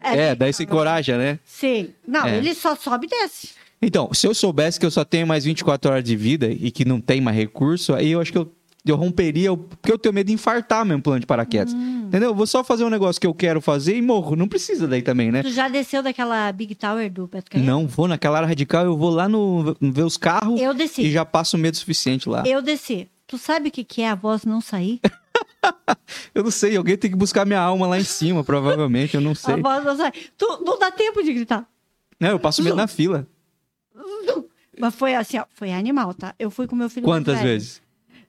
É, 0.00 0.34
daí 0.34 0.52
se 0.52 0.62
encoraja, 0.64 1.16
né? 1.18 1.38
Sim. 1.44 1.92
Não, 2.06 2.26
É. 2.26 2.38
ele 2.38 2.54
só 2.54 2.74
sobe 2.74 3.06
e 3.06 3.10
desce. 3.10 3.50
Então, 3.82 4.08
se 4.14 4.26
eu 4.26 4.34
soubesse 4.34 4.78
que 4.78 4.86
eu 4.86 4.90
só 4.90 5.04
tenho 5.04 5.26
mais 5.26 5.44
24 5.44 5.90
horas 5.90 6.04
de 6.04 6.14
vida 6.16 6.46
e 6.50 6.70
que 6.70 6.84
não 6.84 7.00
tem 7.00 7.20
mais 7.20 7.36
recurso, 7.36 7.92
aí 7.94 8.12
eu 8.12 8.20
acho 8.20 8.30
que 8.30 8.38
eu, 8.38 8.50
eu 8.86 8.94
romperia, 8.96 9.56
porque 9.56 9.90
eu 9.92 9.98
tenho 9.98 10.14
medo 10.14 10.28
de 10.28 10.32
infartar 10.32 10.84
mesmo 10.86 11.02
plano 11.02 11.18
de 11.20 11.26
paraquedas. 11.26 11.74
Hum. 11.74 12.04
Entendeu? 12.06 12.30
Eu 12.30 12.34
vou 12.34 12.46
só 12.46 12.62
fazer 12.62 12.84
um 12.84 12.88
negócio 12.90 13.20
que 13.20 13.26
eu 13.26 13.34
quero 13.34 13.60
fazer 13.60 13.96
e 13.96 14.02
morro. 14.02 14.36
Não 14.36 14.46
precisa 14.46 14.86
daí 14.86 15.02
também, 15.02 15.32
né? 15.32 15.42
Tu 15.42 15.50
já 15.50 15.68
desceu 15.68 16.02
daquela 16.02 16.52
Big 16.52 16.74
Tower 16.76 17.10
do 17.10 17.26
Carreiro? 17.26 17.64
Não 17.72 17.86
vou 17.88 18.06
naquela 18.06 18.36
área 18.38 18.48
radical, 18.48 18.84
eu 18.84 18.96
vou 18.96 19.10
lá 19.10 19.28
no 19.28 19.76
ver 19.80 20.04
os 20.04 20.16
carros 20.16 20.60
Eu 20.60 20.72
e 20.72 20.76
desci. 20.76 21.10
já 21.10 21.24
passo 21.24 21.58
medo 21.58 21.76
suficiente 21.76 22.28
lá. 22.28 22.44
Eu 22.46 22.62
desci. 22.62 23.08
Tu 23.26 23.36
sabe 23.38 23.68
o 23.68 23.72
que, 23.72 23.82
que 23.82 24.02
é 24.02 24.10
a 24.10 24.14
voz 24.14 24.44
não 24.44 24.60
sair? 24.60 25.00
Eu 26.34 26.42
não 26.42 26.50
sei, 26.50 26.76
alguém 26.76 26.96
tem 26.96 27.10
que 27.10 27.16
buscar 27.16 27.46
minha 27.46 27.60
alma 27.60 27.86
lá 27.86 27.98
em 27.98 28.04
cima, 28.04 28.42
provavelmente, 28.42 29.14
eu 29.14 29.20
não 29.20 29.30
A 29.32 29.34
sei. 29.34 29.56
voz 29.56 29.84
não 29.84 29.96
sai. 29.96 30.12
Tu, 30.36 30.62
não 30.64 30.78
dá 30.78 30.90
tempo 30.90 31.22
de 31.22 31.32
gritar. 31.32 31.66
Não, 32.18 32.30
eu 32.30 32.38
passo 32.38 32.62
medo 32.62 32.76
na 32.76 32.86
fila. 32.86 33.26
Mas 34.78 34.94
foi 34.94 35.14
assim, 35.14 35.38
ó, 35.38 35.44
foi 35.54 35.72
animal, 35.72 36.14
tá? 36.14 36.34
Eu 36.38 36.50
fui 36.50 36.66
com 36.66 36.74
meu 36.74 36.88
filho. 36.88 37.04
Quantas 37.04 37.40
vezes? 37.40 37.82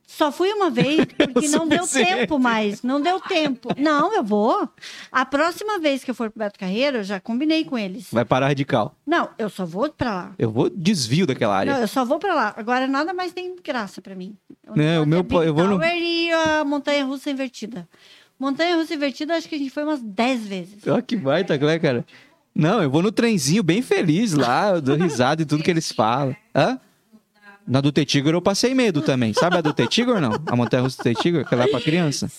Só 0.05 0.31
fui 0.31 0.51
uma 0.51 0.69
vez, 0.69 1.05
porque 1.17 1.47
não 1.47 1.65
deu 1.65 1.87
tempo 1.87 2.37
mais. 2.37 2.83
Não 2.83 2.99
deu 3.01 3.19
tempo. 3.21 3.69
Não, 3.77 4.13
eu 4.13 4.21
vou. 4.23 4.67
A 5.11 5.25
próxima 5.25 5.79
vez 5.79 6.03
que 6.03 6.11
eu 6.11 6.15
for 6.15 6.29
pro 6.29 6.39
Beto 6.39 6.59
Carreiro, 6.59 6.97
eu 6.97 7.03
já 7.03 7.19
combinei 7.21 7.63
com 7.63 7.77
eles. 7.77 8.07
Vai 8.11 8.25
parar 8.25 8.47
radical. 8.47 8.93
Não, 9.07 9.29
eu 9.39 9.49
só 9.49 9.65
vou 9.65 9.89
pra 9.89 10.13
lá. 10.13 10.35
Eu 10.37 10.51
vou 10.51 10.69
desvio 10.69 11.25
daquela 11.25 11.55
área. 11.55 11.73
Não, 11.73 11.79
eu 11.81 11.87
só 11.87 12.03
vou 12.03 12.19
pra 12.19 12.35
lá. 12.35 12.53
Agora 12.57 12.85
nada 12.85 13.13
mais 13.13 13.31
tem 13.31 13.55
graça 13.63 14.01
pra 14.01 14.13
mim. 14.13 14.35
Eu 14.67 14.75
Né, 14.75 14.99
o 14.99 15.05
meu 15.05 15.25
eu 15.41 15.53
vou 15.53 15.67
no- 15.67 15.83
e 15.83 16.31
a 16.31 16.65
montanha 16.65 17.05
russa 17.05 17.31
invertida. 17.31 17.87
Montanha 18.37 18.75
russa 18.75 18.93
invertida, 18.93 19.35
acho 19.35 19.47
que 19.47 19.55
a 19.55 19.57
gente 19.57 19.69
foi 19.69 19.83
umas 19.83 20.01
10 20.01 20.45
vezes. 20.45 20.85
Ó, 20.85 20.99
que 21.01 21.15
baita, 21.15 21.57
né, 21.57 21.79
cara? 21.79 22.05
Não, 22.55 22.81
eu 22.83 22.89
vou 22.89 23.01
no 23.01 23.11
trenzinho 23.11 23.63
bem 23.63 23.81
feliz 23.81 24.33
lá, 24.33 24.71
eu 24.71 24.81
dou 24.81 24.95
risada 24.95 25.41
e 25.41 25.45
tudo 25.45 25.63
que 25.63 25.71
eles 25.71 25.91
falam. 25.91 26.35
Hã? 26.55 26.79
Na 27.65 27.81
do 27.81 27.91
T-Tigre 27.91 28.33
eu 28.33 28.41
passei 28.41 28.73
medo 28.75 29.01
também. 29.01 29.33
Sabe 29.33 29.57
a 29.57 29.61
do 29.61 29.73
T-Tigre 29.73 30.13
ou 30.13 30.21
não? 30.21 30.33
A 30.45 30.55
montanha 30.55 30.83
russa 30.83 30.97
do 30.97 31.03
T-Tigre, 31.03 31.45
que 31.45 31.53
é 31.53 31.57
lá 31.57 31.67
pra 31.67 31.79
criança. 31.81 32.29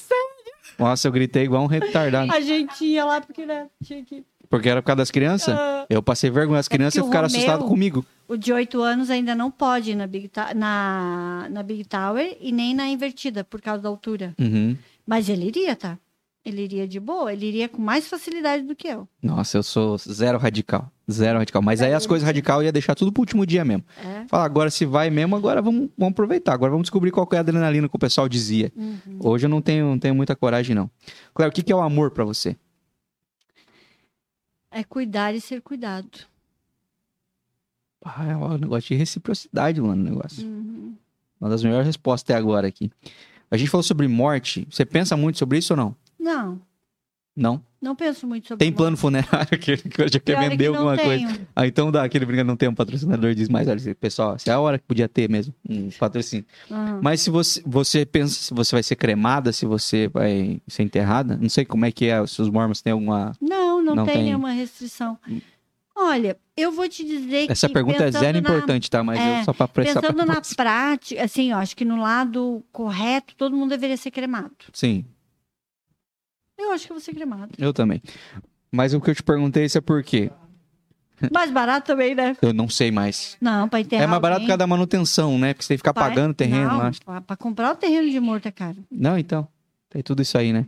Nossa, 0.79 1.09
eu 1.09 1.13
gritei 1.13 1.45
igual 1.45 1.63
um 1.63 1.67
retardado. 1.67 2.33
A 2.33 2.41
gente 2.41 2.85
ia 2.85 3.05
lá 3.05 3.21
porque 3.21 3.47
né, 3.47 3.67
tinha 3.83 4.05
que. 4.05 4.25
Porque 4.51 4.69
era 4.69 4.83
por 4.83 4.87
causa 4.87 4.99
das 4.99 5.11
crianças? 5.11 5.55
Ah. 5.57 5.87
Eu 5.89 6.03
passei 6.03 6.31
vergonha. 6.31 6.61
As 6.61 6.69
crianças 6.69 6.99
É 6.99 7.01
porque 7.01 7.09
o 7.09 7.11
ficaram 7.11 7.27
assustadas 7.27 7.67
comigo. 7.67 8.05
O 8.29 8.37
de 8.37 8.53
8 8.53 8.81
anos 8.83 9.11
ainda 9.11 9.35
não 9.35 9.51
pode 9.51 9.93
ir 9.93 9.95
na 9.95 10.07
Big, 10.07 10.31
na, 10.55 11.49
na 11.51 11.63
Big 11.63 11.85
Tower 11.85 12.37
e 12.41 12.53
nem 12.53 12.75
na 12.75 12.87
invertida, 12.87 13.43
por 13.43 13.61
causa 13.61 13.83
da 13.83 13.89
altura. 13.89 14.35
Uhum. 14.39 14.77
Mas 15.07 15.29
ele 15.29 15.47
iria, 15.47 15.75
tá? 15.75 15.99
Ele 16.45 16.63
iria 16.63 16.87
de 16.87 17.01
boa, 17.01 17.33
ele 17.33 17.47
iria 17.47 17.71
com 17.71 17.81
mais 17.81 18.07
facilidade 18.07 18.65
do 18.65 18.77
que 18.77 18.87
eu. 18.87 19.09
Nossa, 19.23 19.57
eu 19.57 19.63
sou 19.63 19.97
zero 19.97 20.37
radical. 20.37 20.93
Zero 21.11 21.39
radical. 21.39 21.63
Mas 21.63 21.81
aí 21.81 21.95
as 21.95 22.07
coisas 22.07 22.27
radical 22.27 22.61
eu 22.61 22.67
ia 22.67 22.73
deixar 22.73 22.95
tudo 22.95 23.11
pro 23.11 23.23
último 23.23 23.47
dia 23.47 23.65
mesmo. 23.65 23.83
É. 23.99 24.27
Falar, 24.29 24.45
agora 24.45 24.71
se 24.71 24.85
vai 24.85 25.09
mesmo, 25.09 25.35
agora 25.35 25.63
vamos, 25.63 25.89
vamos 25.97 26.13
aproveitar. 26.13 26.53
Agora 26.53 26.71
vamos 26.71 26.85
descobrir 26.85 27.11
qual 27.11 27.27
é 27.33 27.39
a 27.39 27.41
adrenalina 27.41 27.89
que 27.89 27.97
o 27.97 27.99
pessoal 27.99 28.29
dizia. 28.29 28.71
Uhum. 28.77 29.19
Hoje 29.21 29.47
eu 29.47 29.49
não 29.49 29.63
tenho, 29.63 29.87
não 29.87 29.99
tenho 29.99 30.15
muita 30.15 30.37
coragem, 30.37 30.77
não. 30.77 30.91
Claro, 31.33 31.51
o 31.51 31.55
que, 31.55 31.63
que 31.63 31.73
é 31.73 31.77
o 31.77 31.81
amor 31.81 32.11
pra 32.11 32.25
você? 32.25 32.55
É 34.71 34.85
cuidar 34.85 35.35
e 35.35 35.41
ser 35.41 35.63
cuidado. 35.63 36.27
Ah, 38.05 38.27
é 38.27 38.37
um 38.37 38.59
negócio 38.59 38.89
de 38.89 38.97
reciprocidade, 38.97 39.81
mano, 39.81 40.03
o 40.03 40.05
negócio. 40.05 40.47
Uhum. 40.47 40.95
Uma 41.41 41.49
das 41.49 41.65
melhores 41.65 41.87
respostas 41.87 42.25
até 42.25 42.39
agora 42.39 42.69
aqui. 42.69 42.91
A 43.51 43.57
gente 43.57 43.71
falou 43.71 43.83
sobre 43.83 44.07
morte. 44.09 44.67
Você 44.71 44.85
pensa 44.85 45.17
muito 45.17 45.39
sobre 45.39 45.57
isso 45.57 45.73
ou 45.73 45.77
não? 45.77 45.97
Não, 46.25 46.61
Não? 47.37 47.63
não 47.83 47.95
penso 47.95 48.27
muito 48.27 48.49
sobre 48.49 48.65
Tem 48.65 48.73
plano 48.73 48.97
funerário 48.97 49.59
que 49.61 49.77
que 49.77 50.09
já 50.09 50.19
quer 50.19 50.37
é 50.37 50.49
vender 50.49 50.71
que 50.71 50.77
alguma 50.77 50.97
coisa? 50.97 51.27
tenho. 51.29 51.47
Ah, 51.55 51.67
então 51.67 51.93
dá 51.93 52.03
aquele 52.03 52.25
brincando, 52.25 52.47
não 52.49 52.57
tem 52.57 52.69
um 52.69 52.75
patrocinador 52.75 53.35
diz 53.35 53.49
mais, 53.49 53.69
olha, 53.69 53.95
pessoal, 53.95 54.37
essa 54.37 54.51
é 54.51 54.55
a 54.55 54.59
hora 54.61 54.79
que 54.79 54.85
podia 54.87 55.09
ter 55.09 55.29
mesmo, 55.29 55.53
um 55.69 55.91
patrocínio. 55.91 56.47
Uhum. 56.71 57.01
Mas 57.03 57.21
se 57.21 57.29
você, 57.31 57.63
você 57.67 58.07
pensa 58.07 58.35
se 58.41 58.55
você 58.55 58.75
vai 58.77 58.83
ser 58.83 58.97
cremada, 58.97 59.53
se 59.53 59.67
você 59.67 60.09
vai 60.09 60.61
ser 60.67 60.83
enterrada, 60.85 61.37
não 61.37 61.49
sei 61.51 61.65
como 61.67 61.85
é 61.85 61.93
que 61.93 62.07
é, 62.07 62.27
se 62.27 62.41
os 62.41 62.49
mormons 62.49 62.81
têm 62.81 62.93
alguma... 62.95 63.33
Não, 63.41 63.83
não, 63.83 63.95
Não 63.97 64.05
tem, 64.07 64.15
tem. 64.15 64.23
Hum. 64.23 64.27
nenhuma 64.27 64.53
restrição. 64.53 65.19
Olha, 65.97 66.37
eu 66.57 66.73
vou 66.73 66.89
te 66.89 67.05
dizer 67.05 67.49
Essa 67.51 67.69
que 67.69 67.73
pergunta 67.75 68.03
é 68.03 68.11
zero 68.11 68.33
na- 68.33 68.39
importante, 68.49 68.91
tá? 68.91 69.05
Mas 69.05 69.21
é, 69.21 69.41
eu 69.41 69.45
só 69.45 69.53
pra 69.53 69.69
prestar 69.69 70.01
Pensando 70.01 70.17
pra 70.25 70.27
na 70.27 70.41
prática, 70.57 71.23
assim, 71.23 71.53
eu 71.53 71.57
acho 71.57 71.77
que 71.77 71.85
no 71.85 71.97
lado 72.01 72.65
correto, 72.73 73.35
todo 73.37 73.55
mundo 73.57 73.71
deveria 73.71 73.97
ser 73.97 74.11
cremado. 74.11 74.51
Sim, 74.73 75.05
Eu 76.65 76.73
acho 76.73 76.87
que 76.87 76.93
eu 76.93 76.97
vou 76.97 77.03
ser 77.05 77.15
cremado. 77.15 77.53
eu 77.59 77.73
também. 77.73 78.03
Mas 78.73 78.93
o 78.95 79.01
que 79.01 79.11
eu 79.11 79.15
te 79.15 79.23
perguntei 79.23 79.65
isso 79.65 79.79
é 79.79 79.81
por 79.81 80.03
quê? 80.03 80.31
Mais 81.33 81.51
barato 81.51 81.87
também, 81.87 82.15
né? 82.15 82.37
Eu 82.43 82.53
não 82.53 82.69
sei 82.69 82.91
mais. 82.91 83.37
Não, 83.41 83.69
pra 83.69 83.81
enterrar 83.81 84.05
é 84.05 84.07
mais 84.07 84.21
barato 84.21 84.41
por 84.41 84.47
causa 84.49 84.59
da 84.59 84.67
manutenção, 84.67 85.39
né? 85.39 85.55
Porque 85.55 85.63
você 85.65 85.69
tem 85.69 85.77
que 85.77 85.81
ficar 85.81 85.95
Pai- 85.95 86.09
pagando 86.11 86.33
o 86.33 86.35
terreno 86.35 86.69
não, 86.69 86.79
lá. 86.79 86.91
Pra, 87.05 87.21
pra 87.21 87.37
comprar 87.37 87.73
o 87.73 87.77
terreno 87.77 88.11
de 88.11 88.19
morto 88.19 88.47
é 88.47 88.51
caro. 88.51 88.77
Não, 88.91 89.17
então. 89.17 89.47
Tem 89.89 90.03
tudo 90.03 90.23
isso 90.23 90.37
aí, 90.37 90.53
né? 90.53 90.67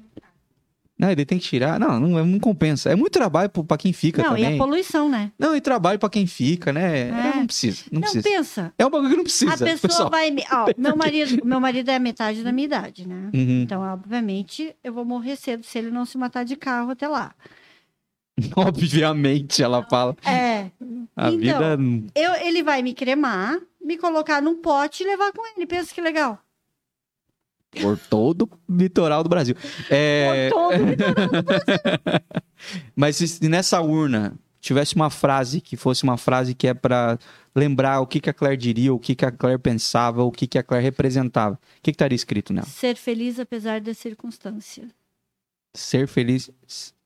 Não, 0.98 1.10
ele 1.10 1.26
tem 1.26 1.38
que 1.38 1.44
tirar. 1.44 1.78
Não, 1.78 2.00
não, 2.00 2.24
não 2.24 2.38
compensa. 2.40 2.90
É 2.90 2.96
muito 2.96 3.12
trabalho 3.12 3.50
pra 3.50 3.76
quem 3.76 3.92
fica 3.92 4.22
não, 4.22 4.30
também. 4.30 4.52
e 4.52 4.54
a 4.54 4.58
poluição, 4.58 5.08
né? 5.10 5.30
Não, 5.38 5.54
e 5.54 5.60
trabalho 5.60 5.98
pra 5.98 6.08
quem 6.08 6.26
fica, 6.26 6.72
né? 6.72 7.00
É. 7.00 7.08
É, 7.10 7.36
não 7.36 7.46
precisa, 7.46 7.84
não, 7.92 8.00
Não, 8.00 8.10
precisa. 8.10 8.22
pensa. 8.28 8.72
É 8.78 8.86
um 8.86 8.88
bagulho 8.90 9.10
que 9.10 9.16
não 9.16 9.24
precisa. 9.24 9.52
a 9.52 9.58
pessoa 9.58 9.78
pessoal. 9.90 10.10
vai. 10.10 10.30
me- 10.30 10.44
Ó, 10.50 10.66
meu, 10.78 10.96
marido, 10.96 11.44
meu 11.44 11.60
marido 11.60 11.90
é 11.90 11.96
a 11.96 12.00
metade 12.00 12.42
da 12.42 12.50
minha 12.50 12.64
idade, 12.64 13.06
né? 13.06 13.30
Uhum. 13.34 13.62
Então, 13.62 13.82
obviamente, 13.82 14.74
eu 14.82 14.92
vou 14.92 15.04
morrer 15.04 15.36
cedo 15.36 15.64
se 15.64 15.76
ele 15.78 15.90
não 15.90 16.06
se 16.06 16.16
matar 16.16 16.44
de 16.44 16.56
carro 16.56 16.90
até 16.92 17.06
lá. 17.06 17.34
Obviamente, 18.54 19.62
ela 19.62 19.82
fala. 19.88 20.16
É. 20.24 20.70
A 21.16 21.30
Então, 21.30 21.38
vida. 21.38 21.78
Eu, 22.14 22.34
ele 22.46 22.62
vai 22.62 22.82
me 22.82 22.92
cremar, 22.94 23.58
me 23.82 23.96
colocar 23.96 24.42
num 24.42 24.56
pote 24.60 25.02
e 25.02 25.06
levar 25.06 25.32
com 25.32 25.42
ele. 25.56 25.66
Pensa 25.66 25.94
que 25.94 26.00
legal. 26.00 26.38
Por 27.80 27.98
todo 27.98 28.48
o 28.68 28.76
litoral 28.76 29.22
do 29.22 29.28
Brasil. 29.28 29.54
É, 29.90 30.50
Por 30.50 30.56
todo. 30.56 30.76
Mas 32.94 33.16
se, 33.16 33.48
nessa 33.48 33.80
urna 33.80 34.38
tivesse 34.60 34.96
uma 34.96 35.10
frase 35.10 35.60
que 35.60 35.76
fosse 35.76 36.02
uma 36.02 36.16
frase 36.16 36.54
que 36.54 36.66
é 36.66 36.74
pra 36.74 37.18
lembrar 37.54 38.00
o 38.00 38.06
que, 38.06 38.20
que 38.20 38.28
a 38.28 38.34
Claire 38.34 38.56
diria, 38.56 38.92
o 38.92 38.98
que, 38.98 39.14
que 39.14 39.24
a 39.24 39.30
Claire 39.30 39.60
pensava, 39.60 40.22
o 40.22 40.32
que, 40.32 40.46
que 40.46 40.58
a 40.58 40.62
Claire 40.62 40.84
representava, 40.84 41.54
o 41.54 41.58
que, 41.82 41.90
que 41.90 41.90
estaria 41.92 42.16
escrito 42.16 42.52
nela? 42.52 42.66
Ser 42.66 42.96
feliz 42.96 43.38
apesar 43.38 43.80
da 43.80 43.94
circunstância. 43.94 44.88
Ser 45.74 46.08
feliz 46.08 46.50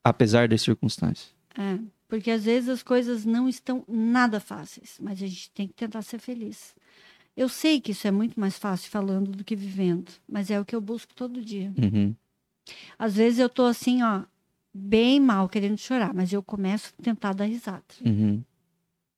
apesar 0.03 0.49
das 0.49 0.63
circunstâncias. 0.63 1.35
É. 1.59 1.79
Porque 2.09 2.31
às 2.31 2.45
vezes 2.45 2.69
as 2.69 2.83
coisas 2.83 3.25
não 3.25 3.49
estão 3.49 3.85
nada 3.87 4.41
fáceis, 4.41 4.97
mas 5.01 5.23
a 5.23 5.27
gente 5.27 5.51
tem 5.53 5.69
que 5.69 5.75
tentar 5.75 6.03
ser 6.03 6.19
feliz. 6.19 6.75
Eu 7.37 7.49
sei 7.49 7.81
que 7.81 7.93
isso 7.93 8.07
é 8.07 8.11
muito 8.11 8.39
mais 8.39 8.59
fácil 8.59 8.91
falando 8.91 9.31
do 9.31 9.45
que 9.45 9.57
vivendo, 9.57 10.13
mas 10.29 10.51
é 10.51 10.61
o 10.61 10.65
que 10.65 10.75
eu 10.75 10.81
busco 10.81 11.15
todo 11.15 11.43
dia. 11.43 11.73
Uhum. 11.81 12.15
Às 12.99 13.17
vezes 13.17 13.39
eu 13.39 13.49
tô 13.49 13.65
assim, 13.65 14.03
ó, 14.03 14.23
bem 14.73 15.21
mal, 15.21 15.49
querendo 15.49 15.79
chorar, 15.79 16.13
mas 16.15 16.33
eu 16.33 16.43
começo 16.43 16.93
a 16.99 17.03
tentar 17.03 17.33
dar 17.33 17.45
risada. 17.45 17.83
Uhum. 18.05 18.43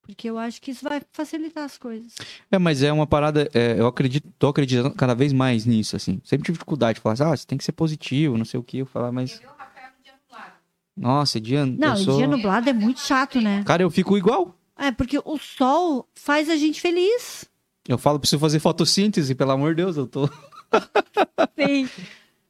Porque 0.03 0.29
eu 0.29 0.37
acho 0.37 0.61
que 0.61 0.73
isso 0.73 0.83
vai 0.83 1.01
facilitar 1.13 1.65
as 1.65 1.79
coisas. 1.79 2.15
É, 2.51 2.59
mas 2.59 2.83
é 2.83 2.93
uma 2.93 3.07
parada, 3.07 3.49
é, 3.55 3.79
eu 3.79 3.87
acredito, 3.87 4.29
tô 4.37 4.49
acreditando 4.49 4.95
cada 4.95 5.15
vez 5.15 5.33
mais 5.33 5.65
nisso, 5.65 5.95
assim. 5.95 6.21
Sempre 6.25 6.47
tive 6.47 6.57
dificuldade 6.57 6.97
de 6.97 7.03
falar 7.03 7.13
assim, 7.13 7.23
ah, 7.23 7.37
você 7.37 7.47
tem 7.47 7.57
que 7.57 7.65
ser 7.65 7.73
positivo, 7.73 8.37
não 8.37 8.45
sei 8.45 8.59
o 8.59 8.65
que, 8.65 8.79
eu 8.79 8.87
falar, 8.87 9.13
mas... 9.13 9.41
Eu, 9.41 9.49
Rafael, 9.51 9.91
no 9.97 10.03
dia 10.03 10.13
nublado. 10.13 10.53
Nossa, 10.97 11.41
dia, 11.41 11.65
Não, 11.65 11.97
sou... 11.97 12.17
dia 12.17 12.27
nublado 12.27 12.69
é 12.69 12.73
muito 12.73 13.01
chato, 13.01 13.41
né? 13.41 13.63
Cara, 13.65 13.83
eu 13.83 13.91
fico 13.91 14.19
igual. 14.19 14.57
É, 14.77 14.91
porque 14.91 15.21
o 15.25 15.39
sol 15.39 16.09
faz 16.15 16.51
a 16.51 16.57
gente 16.57 16.81
feliz. 16.81 17.45
Eu 17.89 17.99
falo, 17.99 18.19
preciso 18.19 18.39
fazer 18.39 18.59
fotossíntese, 18.61 19.35
pelo 19.35 19.51
amor 19.51 19.75
de 19.75 19.83
Deus, 19.83 19.97
eu 19.97 20.07
tô... 20.07 20.29
Sim. 21.59 21.89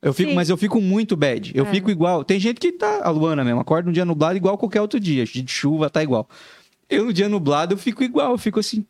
Eu 0.01 0.13
fico, 0.13 0.31
Sim. 0.31 0.35
mas 0.35 0.49
eu 0.51 0.57
fico 0.57 0.81
muito 0.81 1.17
bad. 1.17 1.53
Eu 1.55 1.65
É. 1.65 1.71
fico 1.71 1.91
igual. 1.91 2.25
Tem 2.25 2.39
gente 2.39 2.59
que 2.61 2.73
tá, 2.73 3.01
a 3.05 3.11
Luana 3.11 3.45
mesmo, 3.45 3.61
acorda 3.61 3.89
um 3.89 3.93
dia 3.93 4.05
nublado 4.05 4.37
igual 4.37 4.59
qualquer 4.59 4.81
outro 4.81 4.99
dia. 5.01 5.25
De 5.25 5.45
chuva, 5.47 5.89
tá 5.89 6.03
igual. 6.03 6.29
Eu, 6.91 7.05
no 7.07 7.13
dia 7.13 7.29
nublado, 7.29 7.75
eu 7.75 7.79
fico 7.79 8.03
igual. 8.03 8.33
Eu 8.33 8.39
fico 8.39 8.61
assim... 8.61 8.85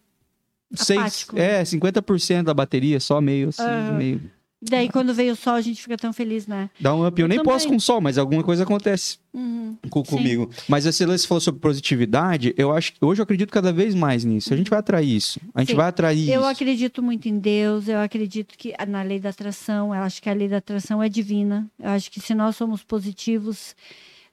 Seis, 0.75 0.99
Apático. 1.01 1.39
é, 1.39 1.63
50% 1.63 2.45
da 2.45 2.55
bateria, 2.55 2.99
só 2.99 3.21
meio, 3.21 3.51
assim, 3.51 3.63
Aham. 3.63 3.93
meio... 3.99 4.21
Daí 4.65 4.89
quando 4.89 5.13
veio 5.13 5.33
o 5.33 5.37
sol 5.37 5.55
a 5.55 5.61
gente 5.61 5.83
fica 5.83 5.97
tão 5.97 6.13
feliz, 6.13 6.47
né? 6.47 6.71
Dá 6.81 6.95
um 6.95 7.05
up. 7.05 7.21
Eu, 7.21 7.25
Eu 7.25 7.29
nem 7.29 7.39
também. 7.39 7.53
posso 7.53 7.67
com 7.69 7.79
sol, 7.81 8.01
mas 8.01 8.17
alguma 8.17 8.45
coisa 8.45 8.63
acontece. 8.63 9.19
Uhum. 9.35 9.77
co- 9.91 10.05
Sim. 10.05 10.11
comigo. 10.17 10.51
Mas 10.69 10.85
esse 10.87 11.05
lance 11.07 11.27
falou 11.27 11.41
sobre 11.41 11.59
positividade, 11.61 12.55
eu 12.57 12.71
acho 12.71 12.93
hoje 13.01 13.21
eu 13.21 13.25
acredito 13.25 13.51
cada 13.51 13.73
vez 13.73 13.95
mais 13.95 14.25
nisso. 14.25 14.53
A 14.53 14.57
gente 14.57 14.69
vai 14.71 14.79
atrair 14.79 15.17
isso. 15.17 15.41
A 15.55 15.61
gente 15.61 15.71
Sim. 15.71 15.77
vai 15.77 15.89
atrair 15.89 16.29
Eu 16.31 16.41
isso. 16.43 16.49
acredito 16.51 17.03
muito 17.03 17.29
em 17.29 17.39
Deus, 17.39 17.89
eu 17.89 17.99
acredito 17.99 18.57
que 18.57 18.73
na 18.87 19.03
lei 19.03 19.19
da 19.19 19.31
atração, 19.31 19.95
eu 19.95 20.03
acho 20.03 20.21
que 20.23 20.29
a 20.29 20.35
lei 20.35 20.49
da 20.49 20.59
atração 20.59 21.03
é 21.03 21.09
divina. 21.09 21.67
Eu 21.81 21.91
acho 21.91 22.11
que 22.11 22.21
se 22.21 22.35
nós 22.35 22.55
somos 22.57 22.83
positivos, 22.85 23.75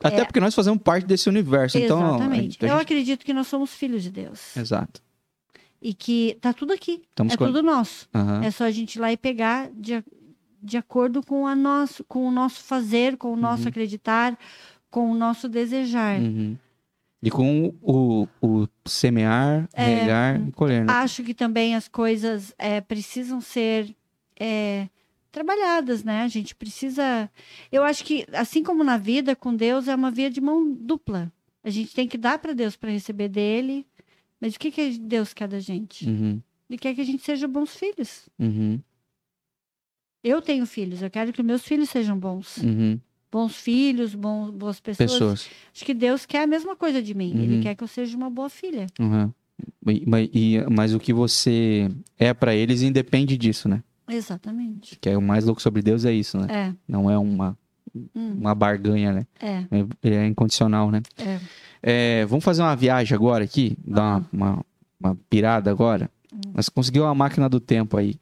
Até 0.01 0.23
porque 0.25 0.39
nós 0.39 0.53
fazemos 0.53 0.81
parte 0.81 1.05
desse 1.07 1.27
universo. 1.27 1.77
Então, 1.77 2.01
a 2.03 2.09
exatamente. 2.17 2.41
gente- 2.43 2.65
a 2.65 2.67
Eu 2.67 2.73
gente- 2.73 2.81
acredito 2.81 3.25
que 3.25 3.33
nós 3.33 3.47
somos 3.47 3.73
filhos 3.73 4.03
de 4.03 4.11
Deus. 4.11 4.55
Exato. 4.55 5.01
E 5.81 5.93
que 5.93 6.37
tá 6.41 6.51
tudo 6.53 6.73
aqui. 6.73 7.01
Estamos 7.09 7.33
é 7.33 7.37
com- 7.37 7.45
tudo 7.47 7.63
nosso. 7.63 8.07
Aham. 8.13 8.43
É 8.43 8.51
só 8.51 8.65
a 8.65 8.71
gente 8.71 8.95
ir 8.95 8.99
lá 8.99 9.11
e 9.13 9.17
pegar 9.17 9.69
de, 9.73 9.93
a- 9.95 10.03
de 10.61 10.77
acordo 10.77 11.23
com, 11.25 11.45
a 11.47 11.55
nosso, 11.55 12.03
com 12.03 12.27
o 12.27 12.31
nosso 12.31 12.63
fazer, 12.63 13.17
com 13.17 13.33
o 13.33 13.35
nosso 13.35 13.63
Uhum. 13.63 13.69
acreditar, 13.69 14.37
com 14.89 15.11
o 15.11 15.15
nosso 15.15 15.47
desejar. 15.49 16.19
Uhum. 16.19 16.57
E 17.21 17.29
com 17.29 17.73
o, 17.81 18.27
o 18.41 18.67
semear, 18.85 19.67
É. 19.73 19.83
regar 19.83 20.47
e 20.47 20.51
colher, 20.53 20.85
né? 20.85 20.93
Acho 20.93 21.21
que 21.23 21.33
também 21.33 21.75
as 21.75 21.87
coisas 21.87 22.53
é, 22.57 22.79
precisam 22.79 23.41
ser 23.41 23.93
é, 24.39 24.87
trabalhadas, 25.31 26.03
né? 26.03 26.21
A 26.23 26.27
gente 26.29 26.55
precisa. 26.55 27.29
Eu 27.71 27.83
acho 27.83 28.05
que, 28.05 28.25
assim 28.31 28.63
como 28.63 28.83
na 28.85 28.95
vida, 28.97 29.35
com 29.35 29.53
Deus 29.53 29.87
é 29.89 29.95
uma 29.95 30.09
via 30.09 30.29
de 30.29 30.39
mão 30.39 30.71
dupla. 30.73 31.29
A 31.61 31.69
gente 31.69 31.93
tem 31.93 32.07
que 32.07 32.17
dar 32.17 32.39
para 32.39 32.53
Deus 32.53 32.77
para 32.77 32.89
receber 32.89 33.27
dele. 33.27 33.85
Mas 34.39 34.55
o 34.55 34.59
que, 34.59 34.71
que 34.71 34.97
Deus 34.97 35.33
quer 35.33 35.49
da 35.49 35.59
gente? 35.59 36.07
Uhum. 36.07 36.41
Ele 36.69 36.77
quer 36.79 36.95
que 36.95 37.01
a 37.01 37.05
gente 37.05 37.21
seja 37.21 37.45
bons 37.49 37.75
filhos. 37.75 38.29
Uhum. 38.39 38.79
Eu 40.23 40.41
tenho 40.41 40.65
filhos, 40.65 41.01
eu 41.01 41.09
quero 41.09 41.31
que 41.31 41.41
meus 41.41 41.63
filhos 41.63 41.89
sejam 41.89 42.17
bons. 42.19 42.57
Uhum. 42.57 42.99
Bons 43.31 43.55
filhos, 43.55 44.15
bons, 44.15 44.49
boas 44.51 44.79
pessoas. 44.79 45.11
Pessoas. 45.11 45.49
Acho 45.73 45.85
que 45.85 45.93
Deus 45.93 46.25
quer 46.25 46.43
a 46.43 46.47
mesma 46.47 46.75
coisa 46.75 47.01
de 47.01 47.13
mim. 47.13 47.33
Uhum. 47.33 47.43
Ele 47.43 47.61
quer 47.61 47.75
que 47.75 47.83
eu 47.83 47.87
seja 47.87 48.17
uma 48.17 48.29
boa 48.29 48.49
filha. 48.49 48.87
Uhum. 48.99 49.31
E- 49.87 50.03
Mas, 50.05 50.29
e- 50.33 50.65
mas 50.69 50.93
o 50.93 50.99
que 50.99 51.13
você 51.13 51.89
é 52.17 52.33
pra 52.33 52.55
eles 52.55 52.81
independe 52.81 53.37
disso, 53.37 53.67
né? 53.69 53.83
Exatamente. 54.07 54.97
Que 54.99 55.09
é 55.09 55.17
o 55.17 55.21
mais 55.21 55.45
louco 55.45 55.61
sobre 55.61 55.81
Deus 55.81 56.03
é 56.05 56.11
isso, 56.11 56.37
né? 56.39 56.47
É, 56.49 56.73
Não 56.87 57.09
é 57.09 57.17
uma, 57.17 57.57
Hum. 57.95 58.33
uma 58.39 58.55
barganha, 58.55 59.13
né? 59.13 59.27
é, 59.39 59.63
É, 60.03 60.09
é 60.15 60.27
incondicional, 60.27 60.89
né? 60.91 61.01
é. 61.17 61.39
É, 61.81 62.25
vamos 62.25 62.43
fazer 62.43 62.61
uma 62.61 62.75
viagem 62.75 63.15
agora 63.15 63.43
aqui, 63.43 63.77
dar 63.85 64.01
uma, 64.01 64.25
uma, 64.33 64.65
uma 64.99 65.17
pirada 65.29 65.71
agora. 65.71 66.09
Nós 66.53 66.67
conseguimos 66.67 67.07
uma 67.07 67.15
máquina 67.15 67.47
do 67.47 67.59
tempo 67.59 67.95
aí. 67.95 68.15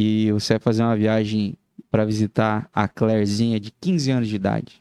E 0.00 0.30
você 0.30 0.52
vai 0.52 0.60
fazer 0.60 0.84
uma 0.84 0.94
viagem 0.94 1.56
pra 1.90 2.04
visitar 2.04 2.70
a 2.72 2.86
Clairezinha 2.86 3.58
de 3.58 3.72
15 3.72 4.12
anos 4.12 4.28
de 4.28 4.36
idade. 4.36 4.80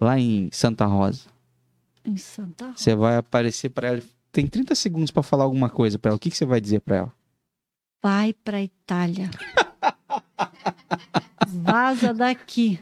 Lá 0.00 0.18
em 0.18 0.50
Santa 0.50 0.84
Rosa. 0.84 1.28
Em 2.04 2.16
Santa 2.16 2.66
Rosa. 2.66 2.76
Você 2.76 2.96
vai 2.96 3.18
aparecer 3.18 3.68
pra 3.68 3.86
ela. 3.86 4.02
Tem 4.32 4.44
30 4.48 4.74
segundos 4.74 5.12
pra 5.12 5.22
falar 5.22 5.44
alguma 5.44 5.70
coisa 5.70 5.96
pra 5.96 6.08
ela. 6.08 6.16
O 6.16 6.18
que, 6.18 6.28
que 6.28 6.36
você 6.36 6.44
vai 6.44 6.60
dizer 6.60 6.80
pra 6.80 6.96
ela? 6.96 7.12
Vai 8.02 8.32
pra 8.32 8.60
Itália. 8.60 9.30
Vaza 11.46 12.12
daqui. 12.12 12.80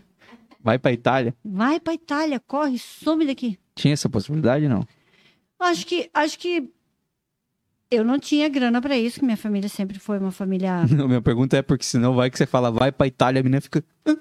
Vai 0.63 0.79
pra 0.79 0.93
Itália? 0.93 1.35
Vai 1.45 1.79
pra 1.79 1.93
Itália, 1.93 2.41
corre, 2.41 2.79
some 2.79 3.27
daqui. 3.27 3.59
Tinha 3.75 3.93
essa 3.93 4.09
possibilidade, 4.09 4.67
não? 4.67 4.83
Acho 5.59 5.87
que, 5.87 6.09
acho 6.15 6.39
que 6.39 6.71
eu 7.91 8.05
não 8.05 8.18
tinha 8.18 8.49
grana 8.49 8.80
pra 8.80 8.97
isso, 8.97 9.18
que 9.20 9.24
minha 9.24 9.36
família 9.36 9.68
sempre 9.68 9.99
foi 9.99 10.18
uma 10.18 10.30
família. 10.30 10.84
Não, 10.91 11.09
minha 11.09 11.20
pergunta 11.22 11.57
é 11.57 11.62
porque 11.62 11.84
senão 11.84 12.14
vai 12.14 12.30
que 12.30 12.38
você 12.38 12.47
fala 12.47 12.70
vai 12.70 12.93
pra 12.93 13.07
Itália, 13.07 13.41
a 13.41 13.43
menina 13.43 13.61
fica. 13.61 13.84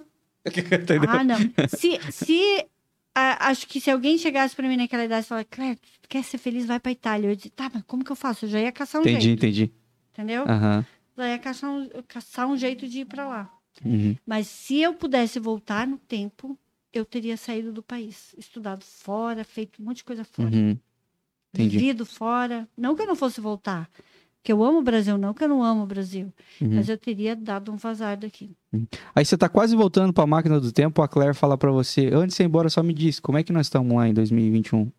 Ah, 1.07 1.23
não. 1.23 1.37
Se, 1.67 1.99
se 2.11 2.65
a- 3.13 3.49
acho 3.49 3.67
que 3.67 3.79
se 3.79 3.91
alguém 3.91 4.17
chegasse 4.17 4.55
pra 4.55 4.67
mim 4.67 4.77
naquela 4.77 5.03
idade 5.05 5.25
e 5.25 5.29
falasse, 5.29 5.47
Claire, 5.49 5.75
tu 6.01 6.07
quer 6.09 6.23
ser 6.23 6.37
feliz, 6.37 6.65
vai 6.65 6.79
pra 6.79 6.91
Itália. 6.91 7.29
Eu 7.29 7.35
disse, 7.35 7.49
tá, 7.49 7.69
mas 7.73 7.83
como 7.83 8.03
que 8.03 8.11
eu 8.11 8.15
faço? 8.15 8.45
Eu 8.45 8.49
já 8.49 8.59
ia 8.59 8.71
caçar 8.71 8.99
um 9.01 9.03
entendi, 9.03 9.21
jeito. 9.25 9.39
entendi. 9.45 9.71
Entendeu? 10.13 10.43
Aham. 10.47 10.85
Já 11.17 11.27
ia 11.29 11.37
caçar 11.39 11.69
um, 11.69 11.89
caçar 12.07 12.47
um 12.47 12.57
jeito 12.57 12.87
de 12.87 13.01
ir 13.01 13.05
pra 13.05 13.27
lá. 13.27 13.53
Uhum. 13.83 14.15
Mas 14.25 14.47
se 14.47 14.79
eu 14.79 14.93
pudesse 14.93 15.39
voltar 15.39 15.85
no 15.85 15.97
tempo, 15.97 16.57
eu 16.93 17.05
teria 17.05 17.37
saído 17.37 17.71
do 17.71 17.83
país, 17.83 18.33
estudado 18.37 18.83
fora, 18.83 19.43
feito 19.43 19.81
um 19.81 19.85
monte 19.85 19.97
de 19.97 20.03
coisa 20.05 20.23
fora, 20.23 20.49
Uhum. 20.49 20.77
Entendi. 21.53 21.77
vivido 21.77 22.05
fora. 22.05 22.67
Não 22.77 22.95
que 22.95 23.01
eu 23.01 23.07
não 23.07 23.15
fosse 23.15 23.41
voltar, 23.41 23.89
que 24.43 24.51
eu 24.51 24.63
amo 24.63 24.79
o 24.79 24.81
Brasil, 24.83 25.17
não 25.17 25.33
que 25.33 25.43
eu 25.43 25.47
não 25.49 25.63
amo 25.63 25.83
o 25.83 25.85
Brasil, 25.87 26.31
Uhum. 26.61 26.75
mas 26.75 26.87
eu 26.89 26.97
teria 26.97 27.35
dado 27.35 27.71
um 27.71 27.75
vazar 27.77 28.17
daqui. 28.17 28.55
Aí 29.15 29.25
você 29.25 29.37
tá 29.37 29.49
quase 29.49 29.75
voltando 29.75 30.13
pra 30.13 30.27
máquina 30.27 30.59
do 30.59 30.71
tempo, 30.71 31.01
a 31.01 31.07
Claire 31.07 31.33
fala 31.33 31.57
pra 31.57 31.71
você, 31.71 32.09
antes 32.13 32.37
de 32.37 32.43
ir 32.43 32.45
embora, 32.45 32.69
só 32.69 32.83
me 32.83 32.93
diz, 32.93 33.19
como 33.19 33.37
é 33.37 33.43
que 33.43 33.51
nós 33.51 33.65
estamos 33.65 33.95
lá 33.95 34.07
em 34.07 34.13
2021? 34.13 34.85
Como 34.85 34.91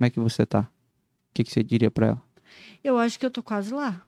é 0.00 0.10
que 0.10 0.18
você 0.18 0.44
tá? 0.46 0.60
O 0.62 1.34
que, 1.34 1.44
que 1.44 1.50
você 1.52 1.62
diria 1.62 1.90
pra 1.90 2.06
ela? 2.08 2.22
Eu 2.82 2.98
acho 2.98 3.18
que 3.18 3.26
eu 3.26 3.30
tô 3.30 3.42
quase 3.42 3.72
lá. 3.74 4.02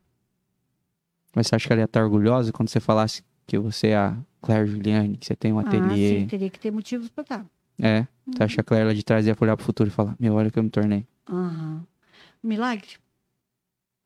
Mas 1.35 1.47
você 1.49 1.55
acha 1.57 1.67
que 1.67 1.73
ela 1.73 1.83
ia 1.83 1.87
estar 1.87 2.03
orgulhosa 2.03 2.53
quando 2.53 2.69
você 2.71 2.81
falasse 2.81 3.23
que 3.47 3.59
você 3.59 3.89
é 3.89 3.97
a 3.97 4.17
Claire 4.41 4.67
Juliane, 4.67 5.17
que 5.17 5.27
você 5.27 5.37
tem 5.37 5.53
um 5.53 5.59
Ah, 5.59 5.63
ateliê? 5.63 6.21
sim, 6.21 6.27
teria 6.27 6.49
que 6.51 6.59
ter 6.59 6.71
motivos 6.71 7.09
para 7.11 7.23
estar. 7.23 7.47
É. 7.81 8.07
Tu 8.35 8.43
acha 8.43 8.55
que 8.55 8.61
a 8.61 8.65
Claire 8.65 8.87
lá 8.89 8.95
de 8.95 9.05
trás 9.05 9.27
ia 9.27 9.37
olhar 9.39 9.57
pro 9.57 9.65
futuro 9.67 9.89
e 9.89 9.93
falar, 9.93 10.17
meu, 10.19 10.35
olha 10.35 10.49
o 10.49 10.51
que 10.53 10.59
eu 10.59 10.63
me 10.63 10.71
tornei. 10.71 11.07
Aham. 11.29 11.87
Milagre. 12.43 12.97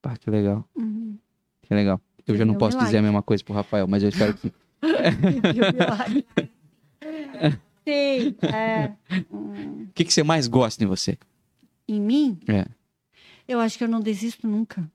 Pá, 0.03 0.17
que 0.17 0.31
legal, 0.31 0.67
Uhum. 0.75 1.19
que 1.63 1.75
legal. 1.75 2.01
Eu 2.27 2.37
já 2.37 2.45
não 2.45 2.55
posso 2.55 2.77
dizer 2.79 2.89
a 2.99 3.01
Milagre. 3.01 3.03
mesma 3.13 3.23
coisa 3.23 3.45
pro 3.45 3.53
Rafael, 3.55 3.87
mas 3.87 4.03
eu 4.03 4.09
espero 4.09 4.35
que. 4.35 4.53
Milagre. 4.83 6.27
Sim, 7.87 8.37
é. 8.47 8.95
O 9.31 9.89
que, 9.95 10.05
que 10.05 10.13
você 10.13 10.23
mais 10.23 10.47
gosta 10.47 10.83
em 10.85 10.87
você? 10.87 11.19
Em 11.89 12.01
mim? 12.01 12.39
É. 12.47 12.67
Eu 13.49 13.59
acho 13.59 13.77
que 13.77 13.85
eu 13.85 13.89
não 13.89 14.01
desisto 14.01 14.47
nunca. 14.47 14.91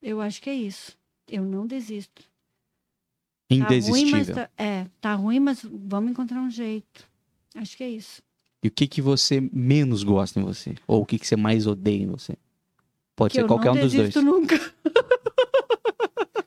Eu 0.00 0.20
acho 0.20 0.40
que 0.40 0.48
é 0.50 0.54
isso. 0.54 0.96
Eu 1.26 1.42
não 1.44 1.66
desisto. 1.66 2.22
Tá 3.48 3.56
ruim, 3.56 3.60
mas 4.10 4.28
Indesistível. 4.28 4.34
tá, 4.34 4.50
é, 4.56 4.86
tá 5.00 5.14
ruim, 5.14 5.40
mas 5.40 5.62
vamos 5.64 6.10
encontrar 6.10 6.40
um 6.40 6.50
jeito. 6.50 7.08
Acho 7.54 7.76
que 7.76 7.84
é 7.84 7.90
isso. 7.90 8.22
E 8.64 8.68
o 8.68 8.70
que, 8.70 8.86
que 8.86 9.02
você 9.02 9.46
menos 9.52 10.02
gosta 10.02 10.40
em 10.40 10.42
você? 10.42 10.74
Ou 10.88 11.02
o 11.02 11.06
que, 11.06 11.18
que 11.18 11.26
você 11.26 11.36
mais 11.36 11.66
odeia 11.66 12.02
em 12.02 12.06
você? 12.06 12.34
Pode 13.14 13.32
que 13.32 13.36
ser 13.36 13.42
eu 13.42 13.46
qualquer 13.46 13.70
um 13.72 13.74
dos 13.74 13.92
dois. 13.92 14.08
desisto 14.08 14.22
nunca. 14.22 14.58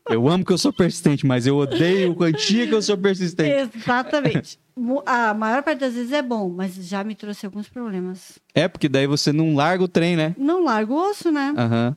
Eu 0.10 0.28
amo 0.30 0.44
que 0.46 0.52
eu 0.54 0.58
sou 0.58 0.72
persistente, 0.74 1.26
mas 1.28 1.46
eu 1.46 1.58
odeio 1.58 2.16
quantia 2.16 2.66
que 2.66 2.74
eu 2.74 2.82
sou 2.82 2.98
persistente. 2.98 3.78
Exatamente. 3.78 4.58
A 5.06 5.34
maior 5.34 5.62
parte 5.62 5.80
das 5.80 5.94
vezes 5.94 6.12
é 6.14 6.22
bom, 6.22 6.50
mas 6.50 6.74
já 6.76 7.04
me 7.04 7.14
trouxe 7.14 7.46
alguns 7.46 7.68
problemas. 7.68 8.40
É, 8.56 8.68
porque 8.70 8.88
daí 8.88 9.06
você 9.06 9.34
não 9.34 9.54
larga 9.54 9.84
o 9.84 9.88
trem, 9.88 10.16
né? 10.16 10.34
Não 10.38 10.64
largo 10.64 10.94
o 10.94 11.10
osso, 11.12 11.30
né? 11.32 11.54
Aham. 11.58 11.96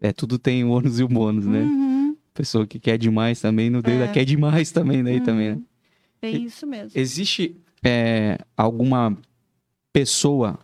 É, 0.00 0.12
tudo 0.12 0.38
tem 0.38 0.62
o 0.64 0.68
ônus 0.70 1.00
e 1.00 1.02
o 1.02 1.08
bônus, 1.08 1.46
né? 1.46 1.62
Uhum. 1.62 2.14
Pessoa 2.34 2.66
que 2.66 2.78
quer 2.78 2.98
demais 2.98 3.40
também, 3.40 3.70
no 3.70 3.80
dedo 3.82 4.02
É. 4.04 4.08
quer 4.08 4.24
demais 4.24 4.70
também, 4.70 5.02
daí 5.02 5.16
Uhum. 5.18 5.24
também, 5.24 5.50
né? 5.56 5.62
Bem 6.20 6.44
isso 6.44 6.66
mesmo. 6.66 6.90
Existe 6.94 7.56
é, 7.84 8.38
alguma 8.56 9.16
pessoa 9.92 10.58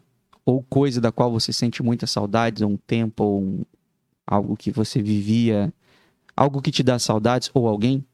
ou 0.45 0.63
coisa 0.63 1.01
da 1.01 1.13
qual 1.13 1.31
você 1.31 1.53
sente 1.53 1.83
muitas 1.83 2.11
saudades, 2.11 2.63
ou 2.63 2.71
um 2.71 2.77
tempo, 2.77 3.23
ou 3.23 3.43
um- 3.43 3.65
algo 4.27 4.57
que 4.57 4.71
você 4.71 5.01
vivia, 5.03 5.73
algo 6.37 6.61
que 6.63 6.71
te 6.71 6.83
dá 6.83 6.99
saudades, 6.99 7.51
ou 7.55 7.69
alguém? 7.69 8.05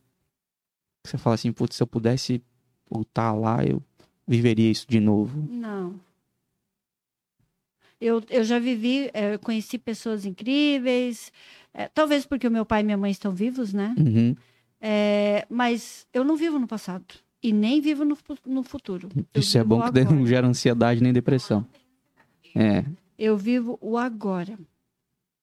Você 1.07 1.17
fala 1.17 1.35
assim, 1.35 1.53
putz, 1.53 1.77
se 1.77 1.83
eu 1.83 1.87
pudesse 1.87 2.43
voltar 2.91 3.33
lá, 3.33 3.65
eu 3.65 3.83
viveria 4.27 4.71
isso 4.71 4.87
de 4.89 4.99
novo. 5.01 5.47
Não. 5.49 5.99
Eu, 8.01 8.23
eu 8.29 8.45
já 8.45 8.59
vivi, 8.59 9.11
eh, 9.15 9.35
eu 9.35 9.39
conheci 9.39 9.79
pessoas 9.79 10.27
incríveis, 10.27 11.33
eh, 11.73 11.89
talvez 11.95 12.27
porque 12.27 12.47
o 12.47 12.51
meu 12.51 12.67
pai 12.67 12.81
e 12.83 12.85
minha 12.85 12.97
mãe 12.99 13.11
estão 13.11 13.33
vivos, 13.33 13.73
né? 13.73 13.95
Uhum. 13.99 14.37
Eh, 14.81 15.47
mas 15.49 16.07
eu 16.13 16.23
não 16.23 16.37
vivo 16.37 16.59
no 16.59 16.67
passado 16.67 17.05
e 17.49 17.53
nem 17.53 17.81
vivo 17.81 18.05
no, 18.05 18.17
no 18.47 18.63
futuro. 18.63 19.09
Eu 19.35 19.41
Isso 19.41 19.57
é 19.59 19.65
bom 19.65 19.81
que 19.81 19.87
agora. 20.01 20.05
não 20.17 20.27
gera 20.27 20.47
ansiedade 20.47 21.03
nem 21.03 21.13
depressão. 21.13 21.67
É, 22.55 22.85
Eu 23.19 23.37
vivo 23.37 23.79
o 23.81 23.97
agora. 23.99 24.59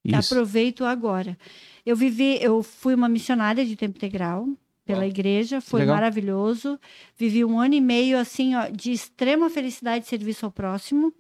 isso. 0.04 0.34
Aproveito 0.34 0.82
o 0.82 0.86
agora. 0.86 1.38
Eu 1.86 1.96
vivi, 1.96 2.38
eu 2.42 2.62
fui 2.64 2.94
uma 2.96 3.08
missionária 3.10 3.66
de 3.66 3.76
tempo 3.76 3.98
integral 3.98 4.48
pela 4.86 5.02
Ó, 5.02 5.04
igreja, 5.06 5.62
foi 5.62 5.82
legal. 5.82 5.96
maravilhoso. 5.96 6.80
Vivi 7.18 7.46
um 7.46 7.60
ano 7.60 7.74
e 7.76 7.82
meio 7.82 8.18
assim, 8.18 8.56
ó, 8.56 8.68
de 8.68 8.92
extrema 8.92 9.50
felicidade 9.50 10.06
e 10.06 10.08
serviço 10.10 10.46
ao 10.46 10.52
próximo, 10.52 11.14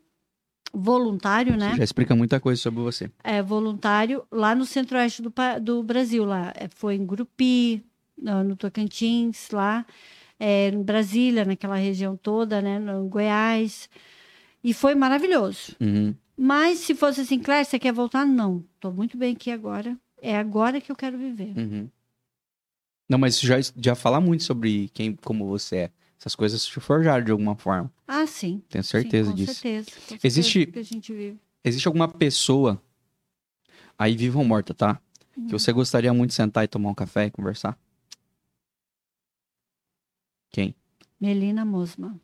voluntário, 0.73 1.55
né? 1.55 1.67
Isso 1.69 1.77
Já 1.77 1.83
explica 1.83 2.15
muita 2.15 2.39
coisa 2.39 2.61
sobre 2.61 2.81
você. 2.81 3.09
é, 3.23 3.41
voluntário 3.41 4.23
lá 4.31 4.53
no 4.55 4.65
centro-oeste 4.65 5.21
do, 5.21 5.31
do 5.61 5.83
Brasil. 5.83 6.25
Lá. 6.25 6.51
É, 6.55 6.67
Foi 6.67 6.95
em 6.95 7.05
Grupi, 7.05 7.83
no 8.17 8.55
Tocantins, 8.55 9.49
lá, 9.51 9.85
é, 10.45 10.67
em 10.67 10.83
Brasília, 10.83 11.45
naquela 11.45 11.77
região 11.77 12.17
toda, 12.17 12.61
né, 12.61 12.77
no 12.77 13.07
Goiás. 13.07 13.89
E 14.61 14.73
foi 14.73 14.93
maravilhoso. 14.93 15.73
Uhum. 15.79 16.13
Mas 16.35 16.79
se 16.79 16.93
fosse 16.93 17.21
assim, 17.21 17.39
Claire, 17.39 17.63
você 17.65 17.79
quer 17.79 17.93
voltar? 17.93 18.25
Não. 18.25 18.65
Estou 18.75 18.91
muito 18.91 19.17
bem 19.17 19.33
aqui 19.33 19.49
agora. 19.51 19.97
É 20.21 20.35
agora 20.37 20.81
que 20.81 20.91
eu 20.91 20.95
quero 20.97 21.17
viver. 21.17 21.53
Uhum. 21.57 21.89
Não, 23.09 23.17
mas 23.17 23.39
já, 23.39 23.55
já 23.77 23.95
falar 23.95 24.19
muito 24.19 24.43
sobre 24.43 24.89
quem, 24.93 25.15
como 25.15 25.47
você 25.47 25.75
é. 25.77 25.91
Essas 26.19 26.35
coisas 26.35 26.65
te 26.65 26.79
forjaram 26.79 27.23
de 27.23 27.31
alguma 27.31 27.55
forma. 27.55 27.91
Ah, 28.07 28.25
sim. 28.27 28.61
Tenho 28.69 28.83
certeza 28.83 29.29
sim, 29.29 29.31
com 29.31 29.37
disso. 29.37 29.53
Certeza, 29.55 29.91
com 29.91 30.01
certeza 30.07 30.27
Existe- 30.27 30.65
que 30.67 30.79
a 30.79 30.83
gente 30.83 31.13
vive. 31.13 31.39
Existe 31.63 31.87
alguma 31.87 32.07
pessoa, 32.07 32.81
aí 33.97 34.15
viva 34.15 34.39
ou 34.39 34.45
morta, 34.45 34.73
tá? 34.73 34.99
Hum. 35.37 35.47
Que 35.47 35.51
você 35.53 35.71
gostaria 35.71 36.13
muito 36.13 36.29
de 36.29 36.35
sentar 36.35 36.63
e 36.63 36.67
tomar 36.67 36.89
um 36.89 36.93
café 36.95 37.25
e 37.25 37.31
conversar? 37.31 37.77
Quem? 40.53 40.75
Melina 41.19 41.65
Mosma. 41.65 42.15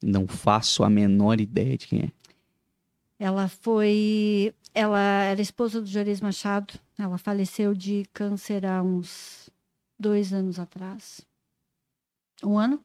Não 0.00 0.28
faço 0.28 0.84
a 0.84 0.88
menor 0.88 1.40
ideia 1.40 1.76
de 1.76 1.88
quem 1.88 2.00
é. 2.02 2.12
Ela 3.18 3.48
foi. 3.48 4.54
Ela 4.72 5.00
era 5.00 5.42
esposa 5.42 5.80
do 5.80 5.86
Juarez 5.88 6.20
Machado. 6.20 6.74
Ela 6.96 7.18
faleceu 7.18 7.74
de 7.74 8.06
câncer 8.12 8.64
há 8.64 8.80
uns 8.80 9.50
dois 9.98 10.32
anos 10.32 10.60
atrás. 10.60 11.20
Um 12.44 12.56
ano? 12.56 12.80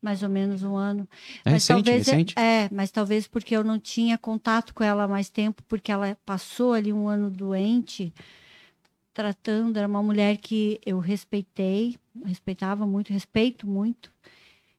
Mais 0.00 0.22
ou 0.22 0.28
menos 0.28 0.62
um 0.62 0.76
ano. 0.76 1.08
É 1.44 1.50
Mas 1.50 1.54
recente, 1.54 1.84
talvez 1.84 2.06
recente. 2.06 2.34
É, 2.38 2.68
mas 2.72 2.92
talvez 2.92 3.26
porque 3.26 3.56
eu 3.56 3.64
não 3.64 3.80
tinha 3.80 4.16
contato 4.16 4.72
com 4.72 4.84
ela 4.84 5.02
há 5.04 5.08
mais 5.08 5.28
tempo, 5.28 5.60
porque 5.66 5.90
ela 5.90 6.16
passou 6.24 6.72
ali 6.72 6.92
um 6.92 7.08
ano 7.08 7.28
doente, 7.28 8.14
tratando. 9.12 9.76
Era 9.76 9.86
uma 9.86 10.02
mulher 10.02 10.36
que 10.36 10.80
eu 10.84 10.98
respeitei, 10.98 11.96
respeitava 12.24 12.86
muito, 12.86 13.12
respeito 13.12 13.66
muito. 13.66 14.12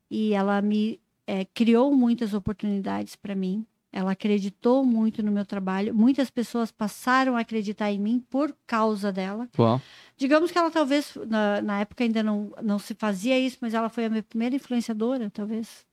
E 0.10 0.34
ela 0.34 0.62
me 0.62 1.00
eh, 1.28 1.46
criou 1.54 1.96
muitas 1.96 2.34
oportunidades 2.34 3.16
para 3.16 3.36
mim. 3.36 3.66
Ela 3.94 4.12
acreditou 4.12 4.86
muito 4.86 5.22
no 5.22 5.32
meu 5.32 5.46
trabalho. 5.46 5.94
Muitas 5.94 6.30
pessoas 6.30 6.72
passaram 6.72 7.36
a 7.36 7.42
acreditar 7.42 7.92
em 7.92 8.00
mim 8.00 8.24
por 8.30 8.56
causa 8.66 9.12
dela. 9.12 9.50
Uau. 9.58 9.82
Digamos 10.16 10.50
que 10.50 10.58
ela 10.58 10.72
talvez, 10.72 11.18
na, 11.28 11.62
na 11.62 11.80
época 11.82 12.04
ainda 12.04 12.24
não, 12.24 12.54
não 12.62 12.80
se 12.80 12.94
fazia 12.94 13.38
isso, 13.38 13.58
mas 13.60 13.74
ela 13.74 13.90
foi 13.90 14.06
a 14.06 14.10
minha 14.10 14.24
primeira 14.24 14.56
influenciadora, 14.56 15.30
talvez. 15.30 15.86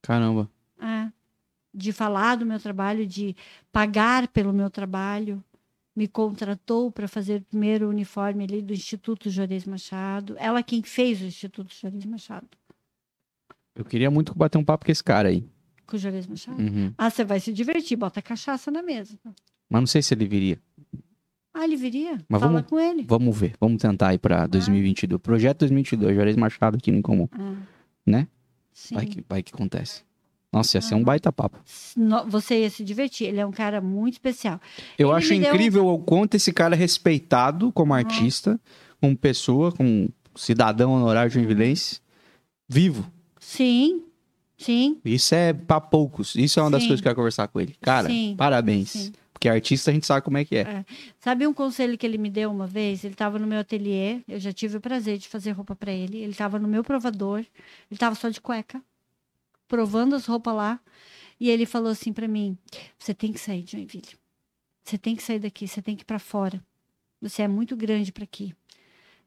Caramba. 0.00 0.48
É. 0.80 1.10
De 1.74 1.92
falar 1.92 2.36
do 2.36 2.46
meu 2.46 2.60
trabalho, 2.60 3.04
de 3.04 3.34
pagar 3.72 4.28
pelo 4.28 4.52
meu 4.52 4.70
trabalho. 4.70 5.42
Me 5.94 6.06
contratou 6.06 6.90
para 6.90 7.08
fazer 7.08 7.40
o 7.40 7.44
primeiro 7.44 7.88
uniforme 7.88 8.44
ali 8.44 8.62
do 8.62 8.72
Instituto 8.72 9.28
Juarez 9.28 9.64
Machado. 9.64 10.36
Ela 10.38 10.62
quem 10.62 10.82
fez 10.82 11.20
o 11.20 11.24
Instituto 11.24 11.74
Juarez 11.74 12.04
Machado. 12.06 12.48
Eu 13.74 13.84
queria 13.84 14.10
muito 14.10 14.34
bater 14.34 14.58
um 14.58 14.64
papo 14.64 14.84
com 14.84 14.92
esse 14.92 15.02
cara 15.02 15.28
aí. 15.28 15.44
Com 15.86 15.96
o 15.96 15.98
Juarez 15.98 16.26
Machado. 16.26 16.60
Uhum. 16.62 16.92
Ah, 16.96 17.10
você 17.10 17.24
vai 17.24 17.40
se 17.40 17.52
divertir, 17.52 17.96
bota 17.96 18.22
cachaça 18.22 18.70
na 18.70 18.82
mesa. 18.82 19.18
Mas 19.68 19.80
não 19.82 19.86
sei 19.86 20.00
se 20.02 20.14
ele 20.14 20.26
viria. 20.26 20.60
Ah, 21.52 21.64
ele 21.64 21.76
viria? 21.76 22.18
Mas 22.28 22.40
Fala 22.40 22.52
vamos- 22.52 22.68
com 22.70 22.78
ele. 22.78 23.02
Vamos 23.02 23.36
ver. 23.36 23.54
Vamos 23.60 23.82
tentar 23.82 24.14
ir 24.14 24.18
pra 24.18 24.46
2022. 24.46 25.20
Projeto 25.20 25.58
2022. 25.60 26.14
Juarez 26.14 26.36
Machado 26.36 26.76
aqui 26.76 26.92
no 26.92 26.98
Incomum. 26.98 27.28
Ah. 27.32 27.56
Né? 28.06 28.28
Sim. 28.72 28.94
Vai 28.94 29.06
que, 29.06 29.24
vai 29.28 29.42
que 29.42 29.52
acontece. 29.52 30.04
Nossa, 30.52 30.76
ia 30.78 30.82
ser 30.82 30.94
um 30.96 31.04
baita 31.04 31.32
papo. 31.32 31.58
Você 32.28 32.62
ia 32.62 32.70
se 32.70 32.82
divertir. 32.82 33.28
Ele 33.28 33.38
é 33.40 33.46
um 33.46 33.52
cara 33.52 33.80
muito 33.80 34.14
especial. 34.14 34.60
Eu 34.98 35.08
Ele 35.10 35.16
acho 35.18 35.28
deu- 35.28 35.38
incrível 35.38 35.86
o 35.86 35.98
quanto 35.98 36.34
esse 36.34 36.52
cara 36.52 36.74
é 36.74 36.78
respeitado 36.78 37.70
como 37.72 37.94
artista, 37.94 38.58
como 39.00 39.16
pessoa, 39.16 39.70
como 39.70 40.08
cidadão 40.34 40.92
honorário 40.92 41.30
joinvilense, 41.30 42.00
vivo. 42.68 43.10
Sim, 43.38 44.02
sim. 44.58 44.98
Isso 45.04 45.34
é 45.34 45.52
pra 45.52 45.80
poucos. 45.80 46.34
Isso 46.34 46.58
é 46.58 46.62
uma 46.64 46.70
das 46.72 46.82
Sim. 46.82 46.88
coisas 46.88 47.00
que 47.00 47.06
eu 47.06 47.10
quero 47.10 47.16
conversar 47.16 47.46
com 47.48 47.60
ele. 47.60 47.74
Cara, 47.80 48.08
Sim, 48.08 48.34
parabéns. 48.36 48.90
sim. 48.90 49.12
Porque 49.32 49.48
artista 49.48 49.90
a 49.90 49.94
gente 49.94 50.04
sabe 50.06 50.22
como 50.22 50.36
é 50.36 50.44
que 50.44 50.54
é. 50.56 50.60
É. 50.60 50.84
Sabe 51.18 51.46
um 51.46 51.54
conselho 51.54 51.96
que 51.96 52.04
ele 52.04 52.18
me 52.18 52.28
deu 52.28 52.50
uma 52.50 52.66
vez? 52.66 53.04
Ele 53.04 53.14
estava 53.14 53.38
no 53.38 53.46
meu 53.46 53.60
ateliê, 53.60 54.20
eu 54.28 54.38
já 54.38 54.52
tive 54.52 54.76
o 54.76 54.80
prazer 54.82 55.16
de 55.16 55.28
fazer 55.28 55.52
roupa 55.52 55.74
para 55.74 55.90
ele. 55.92 56.18
Ele 56.18 56.32
estava 56.32 56.58
no 56.58 56.68
meu 56.68 56.84
provador, 56.84 57.38
ele 57.38 57.46
estava 57.92 58.14
só 58.14 58.28
de 58.28 58.38
cueca, 58.38 58.82
provando 59.70 60.16
as 60.16 60.26
roupas 60.26 60.54
lá. 60.54 60.80
E 61.38 61.48
ele 61.48 61.64
falou 61.64 61.90
assim 61.90 62.12
para 62.12 62.28
mim: 62.28 62.58
Você 62.98 63.14
tem 63.14 63.32
que 63.32 63.38
sair 63.40 63.62
de 63.62 63.72
Joinville. 63.72 64.18
Você 64.84 64.98
tem 64.98 65.14
que 65.16 65.22
sair 65.22 65.38
daqui, 65.38 65.66
você 65.68 65.80
tem 65.80 65.94
que 65.96 66.02
ir 66.02 66.04
para 66.04 66.18
fora. 66.18 66.62
Você 67.22 67.42
é 67.42 67.48
muito 67.48 67.76
grande 67.76 68.10
para 68.12 68.24
aqui. 68.24 68.54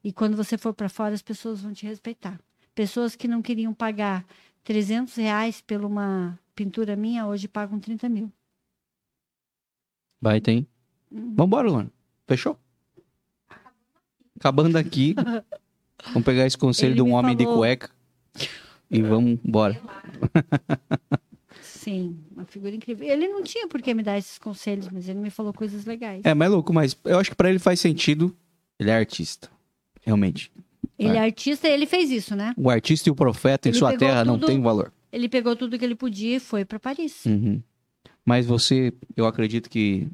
E 0.03 0.11
quando 0.11 0.35
você 0.35 0.57
for 0.57 0.73
para 0.73 0.89
fora, 0.89 1.15
as 1.15 1.21
pessoas 1.21 1.61
vão 1.61 1.71
te 1.71 1.85
respeitar. 1.85 2.39
Pessoas 2.75 3.15
que 3.15 3.27
não 3.27 3.41
queriam 3.41 3.73
pagar 3.73 4.25
300 4.63 5.15
reais 5.15 5.61
por 5.61 5.85
uma 5.85 6.37
pintura 6.53 6.95
minha, 6.95 7.25
hoje 7.25 7.47
pagam 7.47 7.79
30 7.79 8.09
mil. 8.09 8.31
Vai, 10.19 10.41
tem. 10.41 10.67
Uhum. 11.09 11.35
Vambora, 11.35 11.69
Luana. 11.69 11.91
Fechou? 12.27 12.59
Acabando 14.37 14.77
aqui. 14.77 15.15
vamos 16.07 16.23
pegar 16.25 16.45
esse 16.45 16.57
conselho 16.57 16.89
Ele 16.89 16.95
de 16.95 17.01
um 17.01 17.05
me 17.07 17.11
homem 17.13 17.35
de 17.35 17.43
falou- 17.43 17.59
cueca. 17.59 17.89
E 18.91 19.01
vamos 19.01 19.39
embora. 19.43 19.79
Sim, 21.61 22.17
uma 22.35 22.45
figura 22.45 22.75
incrível. 22.75 23.07
Ele 23.07 23.27
não 23.27 23.43
tinha 23.43 23.67
por 23.67 23.81
que 23.81 23.93
me 23.93 24.03
dar 24.03 24.17
esses 24.17 24.37
conselhos, 24.37 24.87
mas 24.89 25.07
ele 25.09 25.19
me 25.19 25.29
falou 25.29 25.53
coisas 25.53 25.85
legais. 25.85 26.21
É, 26.23 26.33
mas 26.33 26.45
é 26.47 26.49
louco, 26.49 26.73
mas 26.73 26.97
eu 27.05 27.19
acho 27.19 27.29
que 27.29 27.35
pra 27.35 27.49
ele 27.49 27.59
faz 27.59 27.79
sentido. 27.79 28.35
Ele 28.79 28.89
é 28.89 28.95
artista. 28.95 29.49
Realmente. 30.01 30.51
Ele 30.97 31.13
É. 31.17 31.17
é 31.17 31.19
artista, 31.25 31.67
ele 31.67 31.85
fez 31.85 32.09
isso, 32.11 32.35
né? 32.35 32.53
O 32.57 32.69
artista 32.69 33.09
e 33.09 33.11
o 33.11 33.15
profeta 33.15 33.67
em 33.67 33.71
Ele 33.71 33.77
sua 33.79 33.97
terra 33.97 34.23
não 34.25 34.35
tudo- 34.35 34.47
tem 34.47 34.61
valor. 34.61 34.91
Ele 35.11 35.29
pegou 35.29 35.55
tudo 35.55 35.77
que 35.77 35.85
ele 35.85 35.95
podia 35.95 36.37
e 36.37 36.39
foi 36.39 36.65
para 36.65 36.79
Paris. 36.79 37.25
Uhum. 37.25 37.61
Mas 38.25 38.45
você, 38.45 38.93
eu 39.15 39.25
acredito 39.25 39.69
que. 39.69 40.07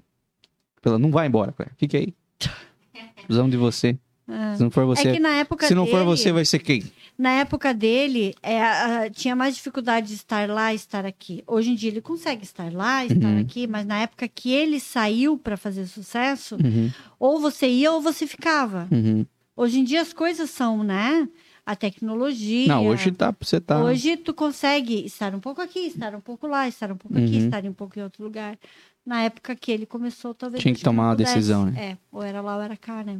Não 0.99 1.11
vai 1.11 1.27
embora, 1.27 1.51
Claire. 1.51 1.73
Fique 1.77 1.95
aí. 1.97 2.13
Precisamos 3.15 3.51
de 3.51 3.57
você. 3.57 3.97
É. 4.29 4.55
Se 4.57 4.61
não 4.63 4.69
for 4.69 4.85
você. 4.85 5.07
É 5.07 5.13
que 5.13 5.19
na 5.19 5.29
época 5.37 5.67
se 5.67 5.73
não 5.73 5.85
for 5.87 5.93
dele- 5.99 6.05
você, 6.05 6.31
vai 6.31 6.45
ser 6.45 6.59
quem? 6.59 6.83
Na 7.17 7.31
época 7.31 7.73
dele, 7.73 8.33
é, 8.43 8.61
a- 8.61 9.09
tinha 9.09 9.35
mais 9.35 9.55
dificuldade 9.55 10.07
de 10.07 10.13
estar 10.13 10.47
lá 10.49 10.71
e 10.71 10.75
estar 10.75 11.05
aqui. 11.05 11.43
Hoje 11.47 11.71
em 11.71 11.75
dia 11.75 11.89
ele 11.89 11.99
consegue 12.01 12.43
estar 12.43 12.71
lá, 12.71 13.05
estar 13.05 13.27
Uhum. 13.27 13.39
aqui, 13.41 13.67
mas 13.67 13.85
na 13.85 13.99
época 13.99 14.27
que 14.27 14.51
ele 14.51 14.79
saiu 14.79 15.37
para 15.37 15.57
fazer 15.57 15.85
sucesso, 15.87 16.55
Uhum, 16.55 16.89
ou 17.19 17.39
você 17.39 17.67
ia 17.67 17.91
ou 17.91 18.01
você 18.01 18.25
ficava. 18.27 18.87
uhum. 18.91 19.25
Hoje 19.57 19.79
em 19.79 19.83
dia 19.83 20.01
as 20.01 20.13
coisas 20.13 20.49
são, 20.49 20.83
né? 20.83 21.27
A 21.65 21.75
tecnologia. 21.75 22.67
Não, 22.67 22.87
hoje 22.87 23.11
tá, 23.11 23.35
você 23.39 23.59
tá. 23.59 23.83
Hoje 23.83 24.15
tu 24.17 24.33
consegue 24.33 25.05
estar 25.05 25.35
um 25.35 25.39
pouco 25.39 25.61
aqui, 25.61 25.79
estar 25.87 26.15
um 26.15 26.21
pouco 26.21 26.47
lá, 26.47 26.67
estar 26.67 26.91
um 26.91 26.95
pouco 26.95 27.17
aqui, 27.17 27.35
Uhum. 27.37 27.45
estar 27.45 27.63
um 27.65 27.73
pouco 27.73 27.99
em 27.99 28.01
outro 28.01 28.23
lugar. 28.23 28.57
Na 29.05 29.21
época 29.23 29.55
que 29.55 29.71
ele 29.71 29.85
começou, 29.85 30.33
talvez. 30.35 30.61
Tinha 30.61 30.73
que 30.75 30.83
tomar 30.83 31.09
uma 31.09 31.15
decisão, 31.15 31.65
né? 31.65 31.91
É, 31.93 31.97
ou 32.11 32.21
era 32.21 32.41
lá 32.41 32.57
ou 32.57 32.61
era 32.61 32.77
cá, 32.77 33.03
né? 33.03 33.19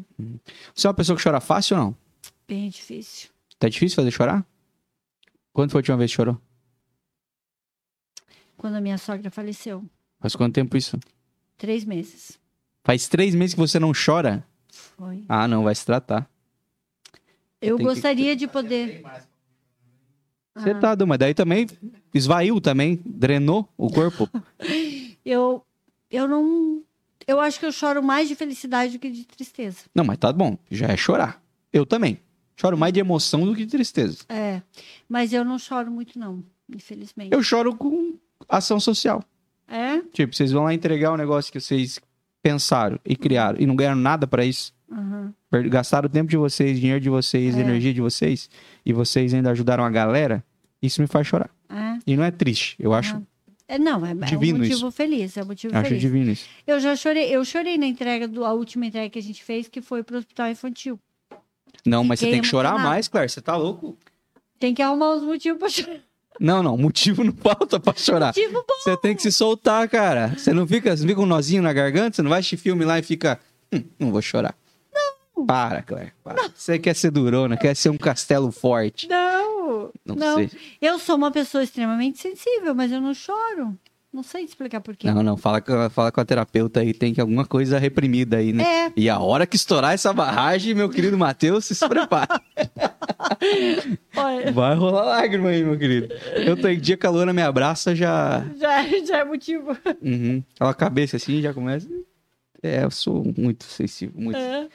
Você 0.76 0.86
é 0.86 0.90
uma 0.90 0.94
pessoa 0.94 1.18
que 1.18 1.24
chora 1.24 1.40
fácil 1.42 1.78
ou 1.78 1.84
não? 1.84 1.98
Bem 2.48 2.70
difícil. 2.70 3.30
Tá 3.58 3.68
difícil 3.68 3.96
fazer 3.96 4.12
chorar? 4.12 4.46
Quando 5.52 5.72
foi 5.72 5.80
a 5.80 5.82
última 5.82 5.98
vez 5.98 6.12
que 6.12 6.16
chorou? 6.16 6.40
Quando 8.58 8.76
a 8.76 8.82
minha 8.82 8.98
sogra 8.98 9.32
faleceu, 9.32 9.84
Faz 10.20 10.36
quanto 10.36 10.54
tempo 10.54 10.76
isso? 10.78 11.00
três 11.58 11.84
meses. 11.86 12.38
Faz 12.84 13.08
três 13.08 13.34
meses 13.34 13.54
que 13.54 13.60
você 13.60 13.80
não 13.80 13.92
chora? 13.94 14.46
Foi. 14.72 15.24
Ah, 15.28 15.48
não, 15.48 15.64
vai 15.64 15.74
se 15.76 15.86
tratar. 15.86 16.30
Eu 17.62 17.78
Tem 17.78 17.86
que- 17.88 17.94
gostaria 17.94 18.36
de 18.36 18.48
poder. 18.48 19.02
Você 20.56 20.72
Ah, 20.72 20.80
tá, 20.80 20.96
Du, 20.96 21.08
mas 21.08 21.18
daí 21.20 21.34
também 21.34 21.68
esvaiu 22.14 22.60
também, 22.60 23.02
drenou 23.06 23.68
o 23.78 23.90
corpo. 23.90 24.30
Eu, 25.26 25.66
eu 26.12 26.28
não. 26.28 26.82
Eu 27.28 27.40
acho 27.40 27.60
que 27.60 27.66
eu 27.66 27.72
choro 27.72 28.02
mais 28.02 28.28
de 28.28 28.36
felicidade 28.36 28.94
do 28.94 29.00
que 29.00 29.10
de 29.12 29.26
tristeza. 29.26 29.80
Não, 29.94 30.04
mas 30.04 30.18
tá 30.18 30.32
bom, 30.34 30.58
já 30.72 30.88
é 30.88 30.98
chorar. 30.98 31.42
Eu 31.72 31.86
também. 31.86 32.20
Choro 32.56 32.78
mais 32.78 32.92
de 32.92 33.00
emoção 33.00 33.46
do 33.46 33.56
que 33.56 33.66
de 33.66 33.72
tristeza. 33.72 34.20
É. 34.28 34.62
Mas 35.08 35.32
eu 35.32 35.46
não 35.46 35.58
choro 35.60 35.90
muito, 35.92 36.18
não, 36.20 36.44
infelizmente. 36.74 37.32
Eu 37.34 37.42
choro 37.44 37.76
com 37.76 38.16
ação 38.50 38.80
social. 38.80 39.24
É? 39.68 40.02
Tipo, 40.12 40.36
vocês 40.36 40.52
vão 40.52 40.64
lá 40.64 40.74
entregar 40.74 41.14
um 41.14 41.18
negócio 41.18 41.52
que 41.52 41.60
vocês 41.62 42.00
pensaram 42.42 43.00
e 43.06 43.16
criaram 43.16 43.60
e 43.62 43.66
não 43.66 43.76
ganharam 43.76 44.00
nada 44.00 44.26
pra 44.26 44.44
isso. 44.44 44.74
Per- 45.52 45.70
Gastaram 45.70 46.08
o 46.08 46.10
tempo 46.10 46.30
de 46.30 46.38
vocês, 46.38 46.80
dinheiro 46.80 47.00
de 47.00 47.10
vocês, 47.10 47.56
É. 47.56 47.62
energia 47.62 47.94
de 47.94 48.02
vocês 48.02 48.50
e 48.86 48.92
vocês 48.92 49.34
ainda 49.34 49.52
ajudaram 49.52 49.84
a 49.86 49.90
galera. 49.90 50.44
Isso 50.82 51.00
me 51.02 51.08
faz 51.08 51.28
chorar. 51.28 51.50
É. 51.70 52.00
E 52.08 52.18
não 52.18 52.24
é 52.24 52.32
triste. 52.32 52.76
Eu 52.80 52.94
acho, 52.94 53.14
Aham. 53.14 53.28
É, 53.70 53.78
não, 53.78 54.04
é, 54.04 54.10
é 54.10 54.14
um 54.14 54.18
Divino 54.26 54.58
motivo 54.60 54.90
feliz, 54.90 55.38
é 55.38 55.44
um 55.44 55.46
motivo 55.46 55.76
acho 55.78 55.88
feliz. 55.88 56.02
divino 56.02 56.32
isso. 56.32 56.48
Eu 56.66 56.80
já 56.80 56.96
chorei, 56.96 57.30
eu 57.30 57.46
chorei 57.46 57.78
na 57.78 57.86
entrega 57.86 58.28
do 58.28 58.44
a 58.44 58.52
última 58.52 58.88
entrega 58.88 59.10
que 59.12 59.20
a 59.20 59.22
gente 59.22 59.44
fez, 59.44 59.68
que 59.68 59.80
foi 59.80 60.02
pro 60.02 60.18
hospital 60.18 60.50
infantil. 60.50 61.00
Não, 61.86 62.04
mas 62.04 62.20
você 62.20 62.26
Fiquei 62.26 62.34
tem 62.38 62.42
que 62.42 62.48
chorar 62.48 62.80
mais, 62.80 63.08
Claire. 63.08 63.30
Você 63.32 63.40
tá 63.42 63.56
louco? 63.56 63.96
Tem 64.60 64.74
que 64.74 64.82
arrumar 64.82 65.12
os 65.14 65.24
motivos 65.24 65.60
pra 65.60 65.70
chorar. 65.70 66.00
Não, 66.40 66.64
não. 66.64 66.76
Motivo 66.78 67.24
não 67.24 67.32
falta 67.32 67.80
pra 67.80 67.94
chorar. 67.96 68.28
Motivo 68.28 68.54
bom. 68.68 68.74
Você 68.84 68.98
tem 68.98 69.16
que 69.16 69.22
se 69.22 69.32
soltar, 69.32 69.88
cara. 69.88 70.30
Você 70.36 70.52
não 70.52 70.66
fica, 70.66 70.96
você 70.98 71.04
não 71.04 71.10
fica 71.10 71.22
um 71.22 71.26
nozinho 71.28 71.62
na 71.62 71.72
garganta? 71.72 72.16
Você 72.16 72.22
não 72.24 72.30
vai 72.30 72.40
assistir 72.40 72.58
filme 72.58 72.84
lá 72.84 72.98
e 72.98 73.04
fica. 73.04 73.40
"Hum, 73.72 73.84
não 74.00 74.12
vou 74.12 74.22
chorar. 74.22 74.56
Não. 74.92 75.46
Para, 75.46 75.84
Claire. 75.84 76.12
Para. 76.24 76.50
Você 76.56 76.80
quer 76.80 76.96
ser 76.96 77.12
durona, 77.12 77.56
quer 77.56 77.76
ser 77.76 77.90
um 77.90 77.98
castelo 77.98 78.52
forte. 78.52 79.08
Não, 79.08 79.39
Não, 80.06 80.16
não. 80.16 80.36
sei. 80.38 80.50
Eu 80.82 81.00
sou 81.00 81.16
uma 81.16 81.32
pessoa 81.32 81.64
extremamente 81.64 82.20
sensível, 82.20 82.74
mas 82.76 82.92
eu 82.92 83.02
não 83.02 83.14
choro. 83.14 83.78
Não 84.12 84.24
sei 84.24 84.44
explicar 84.44 84.82
por 84.82 84.96
quê. 84.96 85.10
Não, 85.12 85.22
não. 85.22 85.38
Fala 85.38 85.62
com, 85.62 85.88
fala 85.92 86.12
com 86.12 86.20
a 86.20 86.26
terapeuta 86.26 86.80
aí. 86.80 86.96
Tem 86.96 87.14
que 87.14 87.22
alguma 87.22 87.46
coisa 87.46 87.78
reprimida 87.78 88.38
aí, 88.38 88.52
né? 88.52 88.88
É, 88.88 88.92
E 88.98 89.08
a 89.08 89.20
hora 89.20 89.46
que 89.46 89.56
estourar 89.56 89.94
essa 89.94 90.12
barragem, 90.12 90.74
meu 90.74 90.90
querido 90.90 91.16
Matheus, 91.16 91.66
se 91.66 91.88
prepara. 91.88 92.42
Vai 94.52 94.76
rolar 94.76 95.04
lágrima 95.04 95.50
aí, 95.50 95.64
meu 95.64 95.78
querido. 95.78 96.12
Eu 96.36 96.60
tô 96.60 96.68
em 96.68 96.80
dia 96.80 96.98
que 96.98 97.06
a 97.06 97.10
Luana 97.10 97.32
me 97.32 97.42
abraça, 97.44 97.96
já. 97.96 98.44
já, 98.58 98.84
já 99.06 99.18
é 99.20 99.24
motivo. 99.24 99.78
Uhum. 100.02 100.44
Ela 100.60 100.72
a 100.72 100.74
cabeça 100.74 101.18
assim, 101.18 101.40
já 101.40 101.54
começa. 101.54 101.88
É, 102.64 102.84
eu 102.84 102.92
sou 102.92 103.32
muito 103.38 103.64
sensível. 103.64 104.20
Muito. 104.20 104.38
É. 104.38 104.68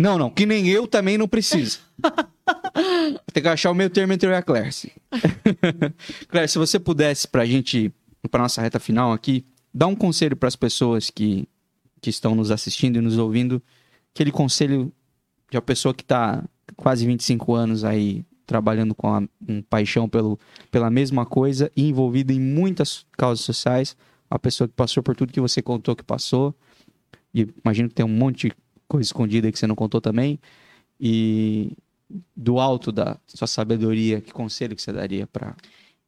Não, 0.00 0.16
não, 0.16 0.30
que 0.30 0.46
nem 0.46 0.66
eu 0.66 0.86
também 0.86 1.18
não 1.18 1.28
preciso. 1.28 1.78
Tem 3.34 3.42
que 3.42 3.48
achar 3.50 3.70
o 3.70 3.74
meio 3.74 3.90
termo 3.90 4.14
entre 4.14 4.26
eu 4.26 4.32
e 4.32 4.34
a 4.34 4.42
Claire. 4.42 4.70
Claire, 6.26 6.48
se 6.48 6.56
você 6.56 6.80
pudesse, 6.80 7.28
pra 7.28 7.44
gente, 7.44 7.92
pra 8.30 8.40
nossa 8.40 8.62
reta 8.62 8.80
final 8.80 9.12
aqui, 9.12 9.44
dar 9.74 9.88
um 9.88 9.94
conselho 9.94 10.34
pras 10.34 10.56
pessoas 10.56 11.10
que, 11.10 11.46
que 12.00 12.08
estão 12.08 12.34
nos 12.34 12.50
assistindo 12.50 12.96
e 12.96 13.02
nos 13.02 13.18
ouvindo, 13.18 13.62
aquele 14.14 14.32
conselho 14.32 14.90
de 15.50 15.58
uma 15.58 15.62
pessoa 15.62 15.92
que 15.92 16.02
tá 16.02 16.42
quase 16.76 17.04
25 17.04 17.54
anos 17.54 17.84
aí 17.84 18.24
trabalhando 18.46 18.94
com 18.94 19.06
a, 19.12 19.22
um 19.46 19.60
paixão 19.60 20.08
pelo, 20.08 20.40
pela 20.70 20.88
mesma 20.88 21.26
coisa 21.26 21.70
e 21.76 21.86
envolvida 21.86 22.32
em 22.32 22.40
muitas 22.40 23.04
causas 23.18 23.44
sociais, 23.44 23.94
uma 24.30 24.38
pessoa 24.38 24.66
que 24.66 24.72
passou 24.72 25.02
por 25.02 25.14
tudo 25.14 25.30
que 25.30 25.42
você 25.42 25.60
contou 25.60 25.94
que 25.94 26.02
passou, 26.02 26.54
e 27.34 27.46
imagino 27.62 27.90
que 27.90 27.94
tem 27.96 28.06
um 28.06 28.08
monte 28.08 28.48
de 28.48 28.54
coisa 28.90 29.06
escondida 29.06 29.50
que 29.52 29.58
você 29.58 29.68
não 29.68 29.76
contou 29.76 30.00
também, 30.00 30.38
e 30.98 31.72
do 32.36 32.58
alto 32.58 32.90
da 32.90 33.16
sua 33.24 33.46
sabedoria, 33.46 34.20
que 34.20 34.32
conselho 34.32 34.74
que 34.74 34.82
você 34.82 34.92
daria 34.92 35.28
para 35.28 35.56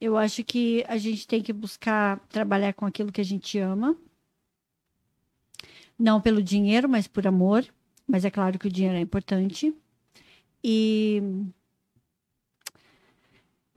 Eu 0.01 0.17
acho 0.17 0.43
que 0.43 0.85
a 0.89 0.99
gente 0.99 1.27
tem 1.29 1.41
que 1.41 1.53
buscar 1.53 2.19
trabalhar 2.29 2.73
com 2.73 2.85
aquilo 2.85 3.13
que 3.13 3.21
a 3.21 3.25
gente 3.25 3.57
ama. 3.59 3.97
Não 5.97 6.21
pelo 6.21 6.43
dinheiro, 6.43 6.89
mas 6.89 7.07
por 7.07 7.25
amor. 7.25 7.65
Mas 8.05 8.25
é 8.25 8.31
claro 8.31 8.59
que 8.59 8.67
o 8.67 8.71
dinheiro 8.71 8.99
é 8.99 9.01
importante. 9.01 9.73
E 10.63 11.23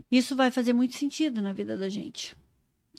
isso 0.09 0.35
vai 0.35 0.49
fazer 0.49 0.73
muito 0.73 0.95
sentido 0.95 1.43
na 1.43 1.53
vida 1.53 1.77
da 1.77 1.89
gente. 1.89 2.35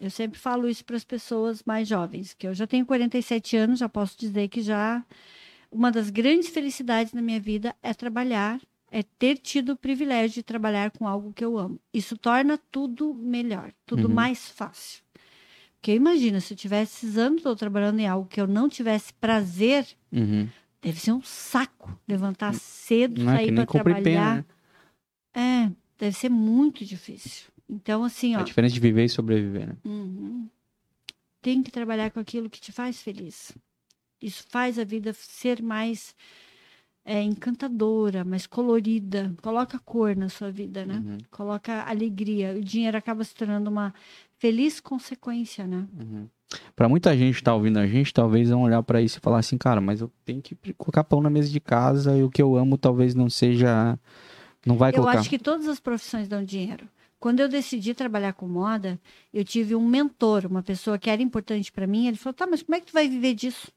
Eu 0.00 0.10
sempre 0.10 0.38
falo 0.38 0.68
isso 0.68 0.84
para 0.84 0.96
as 0.96 1.04
pessoas 1.04 1.64
mais 1.64 1.88
jovens, 1.88 2.32
que 2.32 2.46
eu 2.46 2.54
já 2.54 2.66
tenho 2.66 2.86
47 2.86 3.56
anos, 3.56 3.80
já 3.80 3.88
posso 3.88 4.16
dizer 4.16 4.48
que 4.48 4.60
já 4.60 5.04
uma 5.70 5.90
das 5.90 6.10
grandes 6.10 6.48
felicidades 6.48 7.12
na 7.12 7.22
minha 7.22 7.40
vida 7.40 7.74
é 7.82 7.92
trabalhar, 7.94 8.60
é 8.90 9.02
ter 9.02 9.36
tido 9.38 9.72
o 9.72 9.76
privilégio 9.76 10.34
de 10.36 10.42
trabalhar 10.42 10.90
com 10.92 11.06
algo 11.06 11.32
que 11.32 11.44
eu 11.44 11.58
amo. 11.58 11.78
Isso 11.92 12.16
torna 12.16 12.56
tudo 12.70 13.12
melhor, 13.14 13.72
tudo 13.84 14.08
Uhum. 14.08 14.14
mais 14.14 14.48
fácil. 14.48 15.02
Porque 15.74 15.92
imagina, 15.94 16.40
se 16.40 16.54
eu 16.54 16.56
tivesse 16.56 17.06
esses 17.06 17.18
anos 17.18 17.42
todo 17.42 17.56
trabalhando 17.58 18.00
em 18.00 18.06
algo 18.06 18.28
que 18.28 18.40
eu 18.40 18.46
não 18.46 18.68
tivesse 18.68 19.12
prazer, 19.14 19.86
Uhum. 20.12 20.48
deve 20.80 20.98
ser 21.00 21.12
um 21.12 21.22
saco 21.22 21.98
levantar 22.08 22.54
cedo, 22.54 23.20
Não 23.22 23.32
é 23.32 23.36
sair 23.36 23.52
para 23.54 23.66
trabalhar. 23.66 24.02
pena, 24.02 24.34
né? 24.36 24.44
É, 25.34 25.72
deve 25.98 26.16
ser 26.16 26.28
muito 26.30 26.84
difícil. 26.84 27.46
Então, 27.68 28.02
assim, 28.04 28.34
ó, 28.36 28.40
É 28.40 28.44
diferente 28.44 28.72
de 28.74 28.80
viver 28.80 29.04
e 29.04 29.08
sobreviver, 29.08 29.66
né? 29.68 29.76
Uhum. 29.84 30.48
Tem 31.42 31.62
que 31.62 31.70
trabalhar 31.70 32.10
com 32.10 32.18
aquilo 32.18 32.48
que 32.50 32.60
te 32.60 32.72
faz 32.72 33.00
feliz. 33.02 33.52
Isso 34.20 34.44
faz 34.48 34.78
a 34.78 34.84
vida 34.84 35.12
ser 35.12 35.62
mais 35.62 36.14
é, 37.04 37.22
encantadora, 37.22 38.24
mais 38.24 38.46
colorida. 38.46 39.34
Coloca 39.42 39.78
cor 39.78 40.16
na 40.16 40.28
sua 40.28 40.50
vida, 40.50 40.84
né? 40.84 41.02
Uhum, 41.04 41.18
Coloca 41.30 41.82
alegria. 41.84 42.54
O 42.58 42.60
dinheiro 42.64 42.96
acaba 42.96 43.22
se 43.22 43.34
tornando 43.34 43.70
uma 43.70 43.94
feliz 44.38 44.80
consequência, 44.80 45.66
né? 45.66 45.86
uhum. 45.98 46.28
Pra 46.76 46.88
muita 46.88 47.16
gente 47.16 47.36
que 47.36 47.42
tá 47.42 47.52
ouvindo 47.54 47.78
a 47.78 47.86
gente, 47.88 48.14
talvez 48.14 48.48
vão 48.50 48.62
olhar 48.62 48.80
pra 48.82 49.02
isso 49.02 49.18
e 49.18 49.20
falar 49.20 49.38
assim, 49.38 49.58
cara, 49.58 49.80
mas 49.80 50.00
eu 50.00 50.10
tenho 50.24 50.40
que 50.40 50.54
colocar 50.74 51.02
pão 51.02 51.20
na 51.20 51.28
mesa 51.28 51.48
de 51.48 51.58
casa 51.58 52.16
e 52.16 52.22
o 52.22 52.30
que 52.30 52.40
eu 52.40 52.54
amo 52.56 52.78
talvez 52.78 53.14
não 53.16 53.28
seja. 53.28 53.98
Não 54.64 54.76
vai 54.76 54.90
Eu 54.90 54.94
colocar. 54.96 55.18
acho 55.18 55.28
que 55.28 55.38
todas 55.40 55.66
as 55.66 55.80
profissões 55.80 56.28
dão 56.28 56.44
dinheiro. 56.44 56.88
Quando 57.18 57.40
eu 57.40 57.48
decidi 57.48 57.94
trabalhar 57.94 58.32
com 58.32 58.46
moda, 58.46 58.98
eu 59.34 59.44
tive 59.44 59.74
um 59.74 59.86
mentor, 59.86 60.46
uma 60.46 60.62
pessoa 60.62 60.98
que 60.98 61.10
era 61.10 61.20
importante 61.22 61.72
para 61.72 61.86
mim. 61.86 62.06
Ele 62.06 62.16
falou: 62.16 62.34
tá, 62.34 62.46
mas 62.46 62.62
como 62.62 62.76
é 62.76 62.80
que 62.80 62.86
tu 62.86 62.92
vai 62.92 63.08
viver 63.08 63.34
disso? 63.34 63.68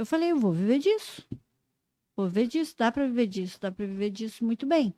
Eu 0.00 0.06
falei: 0.06 0.30
eu 0.30 0.38
vou 0.38 0.50
viver 0.50 0.78
disso. 0.78 1.26
Vou 2.16 2.26
viver 2.26 2.46
disso, 2.46 2.74
dá 2.78 2.90
para 2.90 3.06
viver 3.06 3.26
disso, 3.26 3.58
dá 3.60 3.70
para 3.70 3.84
viver 3.84 4.08
disso 4.08 4.42
muito 4.42 4.66
bem. 4.66 4.94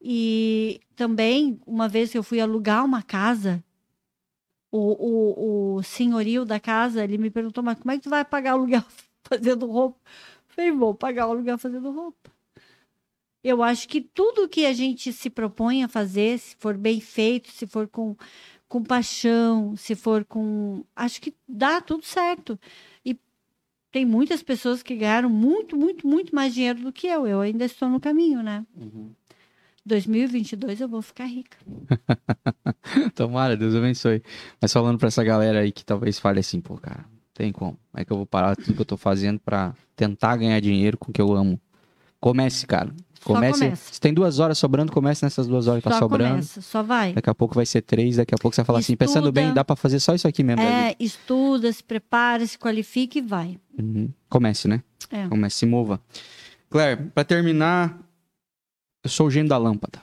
E 0.00 0.80
também, 0.94 1.60
uma 1.66 1.88
vez 1.88 2.12
que 2.12 2.18
eu 2.18 2.22
fui 2.22 2.40
alugar 2.40 2.84
uma 2.84 3.02
casa, 3.02 3.62
o, 4.70 4.78
o, 4.78 5.74
o 5.78 5.82
senhorio 5.82 6.44
da 6.44 6.60
casa, 6.60 7.02
ele 7.02 7.18
me 7.18 7.28
perguntou: 7.28 7.60
mas 7.60 7.76
como 7.76 7.90
é 7.90 7.96
que 7.96 8.04
tu 8.04 8.10
vai 8.10 8.24
pagar 8.24 8.52
aluguel 8.52 8.84
fazendo 9.24 9.66
roupa? 9.66 9.98
Eu 10.48 10.54
falei: 10.54 10.70
vou 10.70 10.94
pagar 10.94 11.26
o 11.26 11.32
aluguel 11.32 11.58
fazendo 11.58 11.90
roupa. 11.90 12.30
Eu 13.42 13.64
acho 13.64 13.88
que 13.88 14.00
tudo 14.00 14.48
que 14.48 14.64
a 14.64 14.72
gente 14.72 15.12
se 15.12 15.28
propõe 15.28 15.82
a 15.82 15.88
fazer, 15.88 16.38
se 16.38 16.54
for 16.56 16.76
bem 16.76 17.00
feito, 17.00 17.50
se 17.50 17.66
for 17.66 17.88
com, 17.88 18.14
com 18.68 18.80
paixão, 18.80 19.74
se 19.76 19.96
for 19.96 20.24
com. 20.24 20.84
Acho 20.94 21.20
que 21.20 21.34
dá 21.48 21.80
tudo 21.80 22.04
certo. 22.04 22.56
Tem 23.92 24.04
muitas 24.04 24.42
pessoas 24.42 24.82
que 24.82 24.94
ganharam 24.94 25.28
muito, 25.28 25.76
muito, 25.76 26.06
muito 26.06 26.34
mais 26.34 26.54
dinheiro 26.54 26.80
do 26.80 26.92
que 26.92 27.06
eu. 27.06 27.26
Eu 27.26 27.40
ainda 27.40 27.64
estou 27.64 27.88
no 27.88 28.00
caminho, 28.00 28.42
né? 28.42 28.64
2022 29.84 30.80
eu 30.80 30.88
vou 30.88 31.02
ficar 31.02 31.24
rica. 31.24 31.56
Tomara, 33.14 33.56
Deus 33.56 33.74
abençoe. 33.74 34.22
Mas 34.60 34.72
falando 34.72 34.98
pra 34.98 35.08
essa 35.08 35.24
galera 35.24 35.60
aí 35.60 35.72
que 35.72 35.84
talvez 35.84 36.18
fale 36.18 36.40
assim, 36.40 36.60
pô, 36.60 36.76
cara, 36.76 37.04
tem 37.34 37.50
como. 37.50 37.78
Como 37.90 38.00
é 38.00 38.04
que 38.04 38.12
eu 38.12 38.16
vou 38.16 38.26
parar 38.26 38.54
tudo 38.54 38.74
que 38.74 38.80
eu 38.80 38.86
tô 38.86 38.96
fazendo 38.96 39.40
pra 39.40 39.74
tentar 39.96 40.36
ganhar 40.36 40.60
dinheiro 40.60 40.96
com 40.96 41.10
o 41.10 41.12
que 41.12 41.20
eu 41.20 41.32
amo? 41.32 41.60
Comece, 42.20 42.66
cara. 42.66 42.94
Comece. 43.24 43.60
começa. 43.60 43.92
Se 43.94 44.00
tem 44.00 44.14
duas 44.14 44.38
horas 44.38 44.56
sobrando, 44.58 44.90
comece 44.92 45.24
nessas 45.24 45.46
duas 45.46 45.66
horas 45.66 45.82
que 45.82 45.88
tá 45.88 45.98
sobrando. 45.98 46.30
começa, 46.30 46.60
só 46.62 46.82
vai. 46.82 47.12
Daqui 47.12 47.28
a 47.28 47.34
pouco 47.34 47.54
vai 47.54 47.66
ser 47.66 47.82
três, 47.82 48.16
daqui 48.16 48.34
a 48.34 48.38
pouco 48.38 48.54
você 48.54 48.62
vai 48.62 48.66
falar 48.66 48.78
assim, 48.78 48.96
pensando 48.96 49.24
Estuda. 49.28 49.40
bem, 49.40 49.52
dá 49.52 49.64
pra 49.64 49.76
fazer 49.76 50.00
só 50.00 50.14
isso 50.14 50.26
aqui 50.26 50.42
mesmo. 50.42 50.62
É, 50.62 50.96
estuda, 50.98 51.70
se 51.72 51.84
prepara, 51.84 52.46
se 52.46 52.58
qualifica 52.58 53.18
e 53.18 53.22
vai. 53.22 53.58
Uhum. 53.78 54.08
Comece, 54.28 54.66
né? 54.68 54.82
É. 55.10 55.28
Comece, 55.28 55.56
se 55.56 55.66
mova. 55.66 56.00
Claire, 56.70 57.10
pra 57.14 57.24
terminar, 57.24 57.98
eu 59.04 59.10
sou 59.10 59.26
o 59.26 59.30
gênio 59.30 59.48
da 59.48 59.58
lâmpada. 59.58 60.00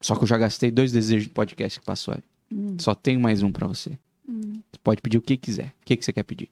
Só 0.00 0.16
que 0.16 0.22
eu 0.24 0.26
já 0.28 0.38
gastei 0.38 0.70
dois 0.70 0.90
desejos 0.90 1.24
de 1.24 1.30
podcast 1.30 1.78
que 1.80 1.86
passou 1.86 2.14
aí. 2.14 2.22
Hum, 2.50 2.76
Só 2.78 2.94
tenho 2.94 3.20
mais 3.20 3.42
um 3.42 3.52
pra 3.52 3.66
você. 3.66 3.98
hum. 4.28 4.60
Você 4.72 4.78
pode 4.82 5.00
pedir 5.02 5.18
o 5.18 5.22
que 5.22 5.36
quiser. 5.36 5.74
O 5.82 5.84
que, 5.84 5.96
que 5.96 6.04
você 6.04 6.12
quer 6.12 6.22
pedir? 6.22 6.48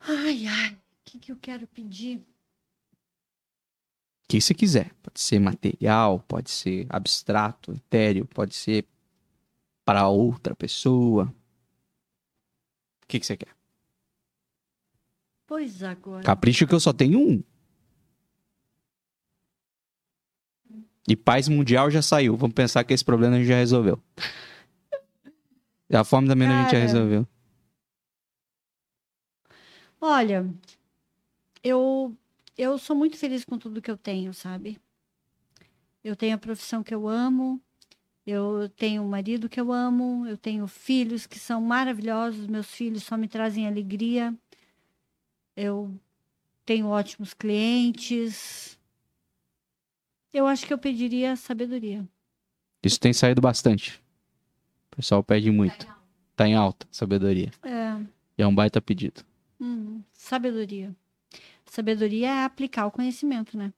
Ai, 0.00 0.46
ai, 0.46 0.70
o 0.72 0.76
que, 1.04 1.18
que 1.18 1.32
eu 1.32 1.36
quero 1.40 1.66
pedir? 1.66 2.20
O 4.26 4.28
que 4.28 4.40
você 4.40 4.52
quiser. 4.52 4.92
Pode 5.02 5.20
ser 5.20 5.38
material, 5.38 6.18
pode 6.26 6.50
ser 6.50 6.84
abstrato, 6.88 7.72
etéreo, 7.72 8.26
pode 8.26 8.56
ser 8.56 8.84
para 9.84 10.08
outra 10.08 10.52
pessoa. 10.56 11.32
O 13.04 13.06
que, 13.06 13.20
que 13.20 13.26
você 13.26 13.36
quer? 13.36 13.54
Pois 15.46 15.80
agora. 15.84 16.24
Capricho 16.24 16.66
que 16.66 16.74
eu 16.74 16.80
só 16.80 16.92
tenho 16.92 17.20
um. 17.20 17.42
E 21.08 21.14
paz 21.14 21.48
mundial 21.48 21.88
já 21.88 22.02
saiu. 22.02 22.36
Vamos 22.36 22.54
pensar 22.54 22.82
que 22.82 22.92
esse 22.92 23.04
problema 23.04 23.36
a 23.36 23.38
gente 23.38 23.46
já 23.46 23.54
resolveu. 23.54 24.02
A 25.92 26.02
fome 26.02 26.26
também 26.26 26.48
a 26.48 26.62
gente 26.62 26.72
já 26.72 26.72
Cara. 26.72 26.82
resolveu. 26.82 27.28
Olha, 30.00 30.52
eu 31.62 32.12
eu 32.56 32.78
sou 32.78 32.96
muito 32.96 33.16
feliz 33.16 33.44
com 33.44 33.58
tudo 33.58 33.82
que 33.82 33.90
eu 33.90 33.96
tenho, 33.96 34.32
sabe? 34.32 34.78
Eu 36.02 36.14
tenho 36.16 36.34
a 36.36 36.38
profissão 36.38 36.82
que 36.82 36.94
eu 36.94 37.08
amo, 37.08 37.60
eu 38.26 38.68
tenho 38.76 39.02
um 39.02 39.08
marido 39.08 39.48
que 39.48 39.60
eu 39.60 39.72
amo, 39.72 40.26
eu 40.26 40.36
tenho 40.36 40.66
filhos 40.66 41.26
que 41.26 41.38
são 41.38 41.60
maravilhosos, 41.60 42.46
meus 42.46 42.66
filhos 42.70 43.02
só 43.02 43.16
me 43.16 43.28
trazem 43.28 43.66
alegria. 43.66 44.34
Eu 45.56 45.92
tenho 46.64 46.86
ótimos 46.88 47.34
clientes. 47.34 48.78
Eu 50.32 50.46
acho 50.46 50.66
que 50.66 50.72
eu 50.72 50.78
pediria 50.78 51.34
sabedoria. 51.36 52.06
Isso 52.82 53.00
tem 53.00 53.12
saído 53.12 53.40
bastante. 53.40 54.02
O 54.92 54.96
pessoal 54.96 55.22
pede 55.22 55.50
muito. 55.50 55.86
Tá 56.34 56.46
em 56.46 56.54
alta, 56.54 56.86
sabedoria. 56.90 57.50
É, 57.62 57.98
E 58.36 58.42
é 58.42 58.46
um 58.46 58.54
baita 58.54 58.80
pedido. 58.80 59.24
hum, 59.58 60.02
sabedoria. 60.12 60.94
Sabedoria 61.68 62.28
é 62.28 62.44
aplicar 62.44 62.86
o 62.86 62.90
conhecimento, 62.90 63.56
né? 63.56 63.72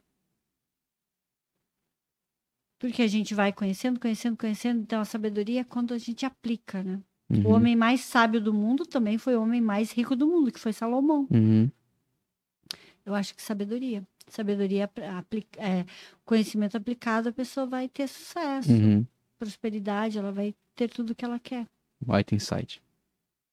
Porque 2.78 3.02
a 3.02 3.06
gente 3.09 3.35
vai 3.35 3.52
conhecendo, 3.52 3.98
conhecendo, 3.98 4.36
conhecendo. 4.36 4.81
Então, 4.82 5.01
a 5.01 5.05
sabedoria 5.05 5.62
é 5.62 5.65
quando 5.65 5.93
a 5.93 5.98
gente 5.98 6.24
aplica, 6.24 6.82
né? 6.82 7.01
O 7.31 7.35
Uhum. 7.48 7.55
homem 7.56 7.77
mais 7.77 8.01
sábio 8.02 8.40
do 8.40 8.55
mundo 8.55 8.86
também 8.86 9.19
foi 9.19 9.36
o 9.36 9.43
homem 9.43 9.60
mais 9.60 9.90
rico 9.93 10.15
do 10.16 10.27
mundo, 10.27 10.51
que 10.52 10.59
foi 10.60 10.73
Salomão. 10.73 11.27
Uhum. 11.31 11.70
Eu 13.05 13.15
acho 13.15 13.35
que 13.35 13.43
sabedoria. 13.43 14.06
Sabedoria, 14.28 14.85
apl- 14.85 15.02
apli- 15.05 15.47
é, 15.56 15.85
conhecimento 16.24 16.77
aplicado, 16.77 17.28
a 17.28 17.32
pessoa 17.32 17.66
vai 17.66 17.89
ter 17.89 18.06
sucesso, 18.09 18.70
Uhum. 18.70 19.05
prosperidade, 19.39 20.19
ela 20.19 20.31
vai 20.32 20.55
ter 20.77 20.89
tudo 20.89 21.15
que 21.15 21.24
ela 21.24 21.39
quer. 21.39 21.66
Baita 22.01 22.35
insight. 22.35 22.82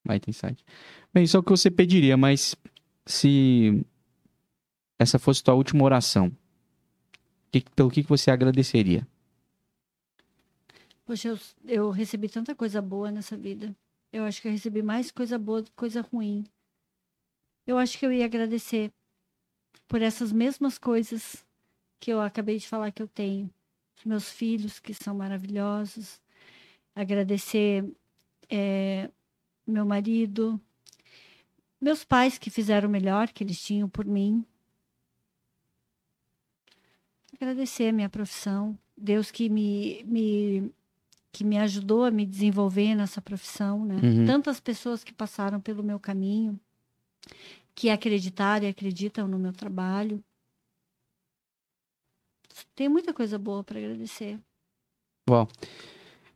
Baita 0.06 0.30
insight. 0.30 0.64
Bem, 1.14 1.24
isso 1.24 1.36
é 1.36 1.40
o 1.40 1.44
que 1.44 1.50
você 1.52 1.72
pediria, 1.72 2.16
mas 2.16 2.56
se 3.06 3.84
essa 4.98 5.20
fosse 5.20 5.44
tua 5.44 5.54
última 5.54 5.84
oração, 5.84 6.32
que- 7.52 7.66
pelo 7.76 7.90
que 7.92 8.04
que 8.04 8.10
você 8.10 8.32
agradeceria? 8.32 9.08
Poxa, 11.06 11.30
eu, 11.30 11.40
eu 11.66 11.90
recebi 11.92 12.28
tanta 12.28 12.56
coisa 12.56 12.82
boa 12.82 13.12
nessa 13.12 13.38
vida. 13.38 13.76
Eu 14.12 14.24
acho 14.24 14.42
que 14.42 14.48
eu 14.48 14.52
recebi 14.52 14.82
mais 14.82 15.12
coisa 15.12 15.38
boa 15.38 15.62
do 15.62 15.70
que 15.70 15.76
coisa 15.76 16.02
ruim. 16.02 16.46
Eu 17.68 17.78
acho 17.78 17.98
que 17.98 18.06
eu 18.06 18.12
ia 18.12 18.26
agradecer 18.26 18.92
por 19.88 20.02
essas 20.02 20.32
mesmas 20.32 20.78
coisas 20.78 21.46
que 22.00 22.12
eu 22.12 22.22
acabei 22.22 22.58
de 22.58 22.68
falar 22.68 22.92
que 22.92 23.02
eu 23.02 23.08
tenho. 23.08 23.50
Meus 24.06 24.30
filhos, 24.32 24.80
que 24.80 24.94
são 24.94 25.16
maravilhosos. 25.16 26.20
Agradecer 26.96 27.84
eh, 28.50 29.10
meu 29.66 29.86
marido. 29.86 30.60
Meus 31.82 32.04
pais, 32.04 32.38
que 32.38 32.50
fizeram 32.50 32.88
o 32.88 32.92
melhor 32.92 33.30
que 33.32 33.44
eles 33.44 33.62
tinham 33.62 33.90
por 33.90 34.06
mim. 34.06 34.46
Agradecer 37.36 37.90
a 37.90 37.92
minha 37.92 38.10
profissão. 38.10 38.78
Deus 38.98 39.32
que 39.32 39.50
me, 39.50 40.04
me 40.06 40.72
que 41.32 41.44
me 41.44 41.58
ajudou 41.58 42.06
a 42.06 42.12
me 42.12 42.26
desenvolver 42.26 42.96
nessa 42.96 43.22
profissão, 43.22 43.86
né? 43.86 43.96
Uhum. 44.02 44.26
Tantas 44.26 44.60
pessoas 44.60 45.04
que 45.04 45.14
passaram 45.14 45.60
pelo 45.60 45.84
meu 45.84 46.00
caminho, 46.00 46.58
que 47.74 47.90
acreditaram 47.90 48.66
e 48.66 48.70
acreditam 48.70 49.28
no 49.28 49.38
meu 49.38 49.52
trabalho. 49.52 50.24
Tem 52.74 52.88
muita 52.88 53.14
coisa 53.14 53.38
boa 53.38 53.64
para 53.64 53.80
agradecer. 53.80 54.40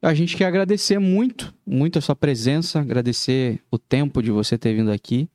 A 0.02 0.14
gente 0.14 0.36
quer 0.36 0.46
agradecer 0.46 1.00
muito, 1.00 1.54
muito 1.66 1.98
a 1.98 2.02
sua 2.02 2.16
presença, 2.16 2.80
agradecer 2.82 3.64
o 3.72 3.78
tempo 3.78 4.22
de 4.22 4.32
você 4.32 4.58
ter 4.58 4.74
vindo 4.74 4.92
aqui, 4.92 5.30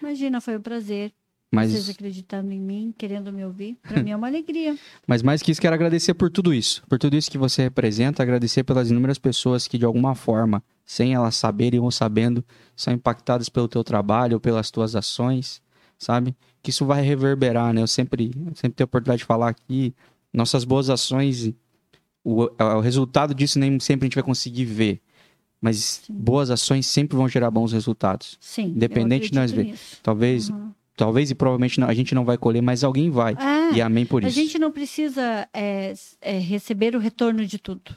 Imagina, 0.00 0.40
foi 0.40 0.56
um 0.56 0.62
prazer. 0.62 1.12
Mas 1.50 1.72
Vocês 1.72 1.88
acreditando 1.88 2.52
em 2.52 2.60
mim, 2.60 2.94
querendo 2.96 3.32
me 3.32 3.44
ouvir. 3.44 3.76
Para 3.82 4.02
mim 4.02 4.10
é 4.10 4.16
uma 4.16 4.26
alegria. 4.26 4.76
Mas 5.06 5.22
mais 5.22 5.42
que 5.42 5.50
isso, 5.50 5.60
quero 5.60 5.74
agradecer 5.74 6.14
por 6.14 6.30
tudo 6.30 6.52
isso. 6.52 6.82
Por 6.88 6.98
tudo 6.98 7.16
isso 7.16 7.30
que 7.30 7.38
você 7.38 7.62
representa, 7.62 8.22
agradecer 8.22 8.64
pelas 8.64 8.90
inúmeras 8.90 9.18
pessoas 9.18 9.66
que, 9.66 9.78
de 9.78 9.84
alguma 9.84 10.14
forma, 10.14 10.62
sem 10.84 11.14
elas 11.14 11.36
saberem 11.36 11.80
ou 11.80 11.90
sabendo, 11.90 12.44
são 12.76 12.92
impactadas 12.92 13.48
pelo 13.48 13.68
teu 13.68 13.82
trabalho 13.82 14.34
ou 14.34 14.40
pelas 14.40 14.70
tuas 14.70 14.94
ações, 14.94 15.62
sabe? 15.98 16.36
Que 16.62 16.70
isso 16.70 16.84
vai 16.84 17.02
reverberar, 17.02 17.72
né? 17.72 17.80
Eu 17.82 17.86
sempre, 17.86 18.30
sempre 18.54 18.76
tenho 18.76 18.84
a 18.84 18.88
oportunidade 18.88 19.20
de 19.20 19.24
falar 19.24 19.48
aqui, 19.48 19.94
nossas 20.32 20.64
boas 20.64 20.90
ações, 20.90 21.52
o, 22.22 22.48
o 22.58 22.80
resultado 22.80 23.34
disso 23.34 23.58
nem 23.58 23.80
sempre 23.80 24.04
a 24.04 24.06
gente 24.08 24.14
vai 24.14 24.24
conseguir 24.24 24.66
ver. 24.66 25.00
Mas 25.60 26.02
Sim. 26.06 26.12
boas 26.14 26.50
ações 26.50 26.86
sempre 26.86 27.16
vão 27.16 27.28
gerar 27.28 27.50
bons 27.50 27.72
resultados. 27.72 28.36
Sim. 28.40 28.66
Independente 28.66 29.30
de 29.30 29.34
nós 29.34 29.50
ver. 29.50 29.74
Talvez, 30.02 30.50
Uhum. 30.50 30.72
Talvez 30.98 31.30
e 31.30 31.34
provavelmente 31.34 31.80
não- 31.80 31.88
a 31.88 31.94
gente 31.94 32.14
não 32.14 32.24
vai 32.26 32.36
colher, 32.36 32.60
mas 32.60 32.84
alguém 32.84 33.08
vai. 33.10 33.32
É, 33.34 33.74
E 33.76 33.80
amém 33.80 34.04
por 34.04 34.22
a 34.22 34.28
isso. 34.28 34.34
gente 34.38 34.58
não 34.58 34.70
precisa 34.70 35.48
é, 35.54 35.94
é, 36.20 36.38
receber 36.38 36.94
o 36.94 36.98
retorno 36.98 37.46
de 37.46 37.58
tudo. 37.58 37.96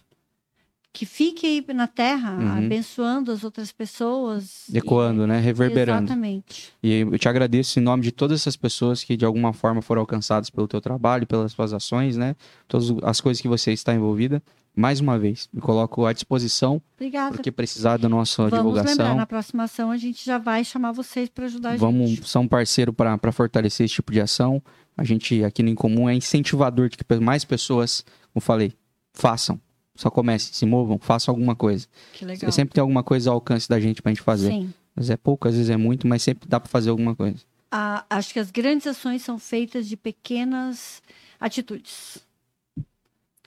Que 0.94 1.06
fique 1.06 1.48
aí 1.48 1.66
na 1.74 1.88
terra, 1.88 2.34
Uhum. 2.38 2.66
abençoando 2.66 3.32
as 3.32 3.46
outras 3.46 3.72
pessoas. 3.72 4.68
e- 4.68 4.78
Ecoando, 4.78 5.26
né? 5.26 5.40
Reverberando. 5.40 6.04
Exatamente. 6.08 6.74
E 6.84 6.92
eu 6.92 7.18
te 7.18 7.30
agradeço 7.30 7.80
em 7.80 7.82
nome 7.82 8.04
de 8.04 8.12
todas 8.12 8.42
essas 8.42 8.58
pessoas 8.58 9.02
que 9.02 9.16
de 9.16 9.24
alguma 9.24 9.54
forma 9.54 9.82
foram 9.82 10.02
alcançadas 10.02 10.50
pelo 10.50 10.68
teu 10.68 10.82
trabalho, 10.82 11.26
pelas 11.26 11.54
suas 11.54 11.72
ações, 11.72 12.18
né? 12.18 12.36
Todas 12.68 12.90
as 13.04 13.22
coisas 13.22 13.40
que 13.42 13.48
você 13.48 13.72
está 13.72 13.94
envolvida. 13.94 14.44
Mais 14.76 15.00
uma 15.02 15.20
vez, 15.20 15.50
me 15.52 15.60
coloco 15.60 16.06
à 16.06 16.14
disposição 16.14 16.82
Obrigada. 16.96 17.36
porque 17.36 17.52
precisar 17.52 17.98
da 17.98 18.08
nossa 18.08 18.48
Vamos 18.48 18.74
lembrar, 18.74 18.84
divulgação. 18.84 19.16
na 19.18 19.26
próxima 19.28 19.64
ação 19.64 19.92
a 19.92 19.98
gente 19.98 20.26
já 20.26 20.38
vai 20.38 20.64
chamar 20.64 20.94
vocês 20.94 21.28
para 21.30 21.46
ajudar 21.46 21.74
a 21.74 21.76
Vamos 21.76 22.10
gente. 22.10 22.30
ser 22.30 22.38
um 22.38 22.48
parceiro 22.48 22.94
para 22.94 23.32
fortalecer 23.34 23.86
esse 23.86 23.96
tipo 23.96 24.12
de 24.14 24.22
ação. 24.22 24.62
A 24.96 25.04
gente 25.04 25.44
aqui 25.44 25.62
no 25.62 25.70
Incomum 25.70 26.10
é 26.10 26.14
incentivador 26.16 26.88
de 26.90 26.98
que 26.98 27.04
mais 27.20 27.44
pessoas, 27.44 28.02
como 28.02 28.38
eu 28.38 28.42
falei, 28.42 28.74
façam. 29.14 29.60
Só 29.94 30.10
comecem, 30.10 30.54
se 30.54 30.66
movam, 30.66 30.98
façam 31.00 31.34
alguma 31.34 31.54
coisa. 31.56 31.86
Que 32.14 32.24
legal. 32.24 32.50
Sempre 32.52 32.74
tem 32.74 32.82
alguma 32.82 33.04
coisa 33.04 33.30
ao 33.30 33.36
alcance 33.36 33.68
da 33.68 33.78
gente 33.80 34.02
pra 34.02 34.10
gente 34.12 34.22
fazer. 34.22 34.50
Sim. 34.52 34.74
Às 34.96 35.04
vezes 35.04 35.10
é 35.12 35.18
pouco, 35.18 35.48
às 35.50 35.54
vezes 35.54 35.70
é 35.70 35.76
muito, 35.78 36.08
mas 36.08 36.24
sempre 36.24 36.48
dá 36.48 36.60
pra 36.62 36.70
fazer 36.70 36.90
alguma 36.92 37.14
coisa. 37.14 37.38
A- 37.70 38.06
acho 38.10 38.32
que 38.34 38.40
as 38.40 38.50
grandes 38.52 38.88
ações 38.88 39.22
são 39.22 39.38
feitas 39.38 39.86
de 39.88 39.98
pequenas 39.98 41.02
atitudes. 41.40 42.20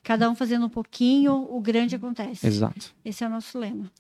Cada 0.05 0.31
um 0.31 0.35
fazendo 0.35 0.67
um 0.67 0.69
pouquinho, 0.69 1.33
o 1.51 1.61
grande 1.61 1.97
acontece. 1.97 2.47
Exato. 2.47 2.95
Esse 3.03 3.25
é 3.25 3.27
o 3.27 3.31
nosso 3.31 3.59
lema. 3.59 3.91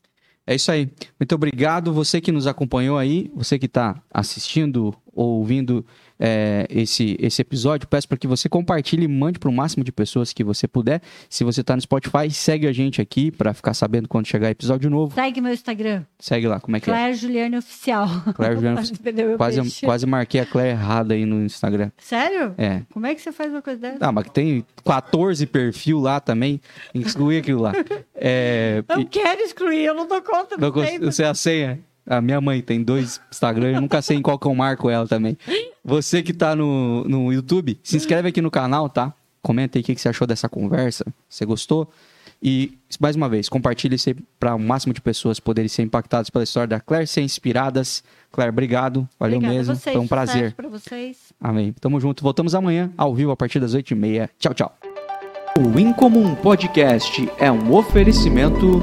É 0.47 0.55
isso 0.55 0.71
aí. 0.71 0.91
Muito 1.19 1.35
obrigado 1.35 1.93
você 1.95 2.21
que 2.21 2.31
nos 2.31 2.47
acompanhou 2.47 2.99
aí, 2.99 3.33
você 3.35 3.59
que 3.59 3.65
está 3.65 4.03
assistindo 4.13 4.95
ouvindo 5.15 5.85
é, 6.19 6.67
esse, 6.71 7.17
esse 7.21 7.43
episódio, 7.43 7.89
peço 7.89 8.09
para 8.09 8.17
que 8.19 8.27
você 8.27 8.49
compartilhe 8.49 9.05
e 9.05 9.09
mande 9.09 9.39
para 9.39 9.49
o 9.49 9.53
máximo 9.53 9.83
de 9.85 9.91
pessoas 9.93 10.33
que 10.33 10.45
você 10.45 10.67
puder. 10.69 11.01
Se 11.29 11.43
você 11.45 11.61
está 11.61 11.75
no 11.75 11.83
Spotify, 11.83 12.31
segue 12.31 12.67
a 12.67 12.73
gente 12.73 13.01
aqui 13.01 13.31
para 13.31 13.53
ficar 13.53 13.75
sabendo 13.75 14.09
quando 14.09 14.27
chegar 14.27 14.51
episódio 14.51 14.89
novo. 14.89 15.15
Segue 15.15 15.41
meu 15.41 15.53
Instagram. 15.53 16.05
Segue 16.19 16.47
lá, 16.47 16.61
como 16.61 16.77
é 16.77 16.81
que 16.81 16.91
é? 16.91 16.93
Claire 16.95 17.15
Juliane 17.15 17.57
Oficial. 17.59 18.09
Claire 18.35 18.55
Juliane 18.57 18.75
meu 19.15 19.37
Quase, 19.37 19.61
peixe. 19.61 19.87
quase 19.87 20.07
marquei 20.07 20.41
a 20.41 20.47
Claire 20.47 20.71
errada 20.71 21.15
aí 21.15 21.25
no 21.27 21.43
Instagram. 21.45 21.91
Sério? 21.99 22.55
É. 22.59 22.83
Como 22.93 23.07
é 23.07 23.15
que 23.15 23.21
você 23.21 23.33
faz 23.33 23.51
uma 23.51 23.63
coisa 23.63 23.81
dessa? 23.81 24.07
Ah, 24.07 24.13
mas 24.13 24.29
tem 24.31 24.65
14 24.85 25.47
perfil 25.47 25.99
lá 26.01 26.21
também. 26.21 26.61
Excluir 26.95 27.39
aquilo 27.39 27.63
lá. 27.63 27.73
É, 28.27 28.83
Eu 28.89 29.01
e- 29.01 29.05
quero 29.05 29.43
excluir, 29.43 29.85
eu 29.85 29.93
não 29.95 30.07
dou 30.09 30.23
conta. 30.23 30.57
não 30.57 30.69
Não 30.69 30.73
cons- 30.73 30.99
você 31.01 31.25
é 31.25 31.27
a 31.27 31.35
senha? 31.35 31.81
A 32.07 32.21
minha 32.21 32.41
mãe 32.41 32.61
tem 32.61 32.83
dois 32.83 33.21
Instagram, 33.31 33.73
eu 33.73 33.81
nunca 33.81 34.03
sei 34.03 34.19
em 34.19 34.23
qual 34.23 34.39
que 34.39 34.47
eu 34.47 34.55
marco 34.55 34.91
ela 34.91 35.07
também. 35.07 35.39
Você 35.85 36.23
que 36.23 36.33
tá 36.33 36.55
no, 36.55 37.05
no 37.05 37.33
YouTube, 37.33 37.79
se 37.83 37.97
inscreve 37.97 38.29
aqui 38.29 38.41
no 38.43 38.51
canal, 38.51 38.89
tá? 38.89 39.13
Comenta 39.43 39.79
aí 39.79 39.83
o 39.83 39.85
que, 39.85 39.95
que 39.95 40.01
você 40.01 40.09
achou 40.09 40.27
dessa 40.27 40.49
conversa. 40.49 41.05
Você 41.29 41.45
gostou? 41.45 41.91
E, 42.43 42.79
mais 43.01 43.17
uma 43.17 43.27
vez, 43.29 43.49
compartilhe 43.49 43.97
isso 43.97 44.11
para 44.39 44.55
o 44.55 44.59
máximo 44.59 44.93
de 44.93 45.01
pessoas 45.01 45.41
poderem 45.41 45.69
ser 45.69 45.83
impactadas 45.83 46.29
pela 46.29 46.45
história 46.45 46.69
da 46.69 46.81
Claire, 46.81 47.07
ser 47.07 47.23
inspiradas. 47.23 48.05
Claire, 48.31 48.51
obrigado. 48.51 49.09
Valeu 49.19 49.39
Obrigada 49.39 49.59
mesmo. 49.59 49.75
vocês, 49.75 49.95
Foi 49.95 50.03
um 50.03 50.09
prazer. 50.09 50.53
Pra 50.53 50.69
vocês. 50.69 51.33
Amém. 51.41 51.73
Tamo 51.81 51.99
junto. 52.01 52.23
Voltamos 52.23 52.55
amanhã, 52.55 52.93
ao 52.99 53.15
vivo, 53.15 53.31
a 53.31 53.37
partir 53.37 53.61
das 53.61 53.75
8h30. 53.75 54.29
Tchau, 54.39 54.53
tchau. 54.53 54.77
O 55.59 55.79
Incomum 55.79 56.35
Podcast 56.35 57.31
é 57.39 57.51
um 57.51 57.73
oferecimento 57.73 58.83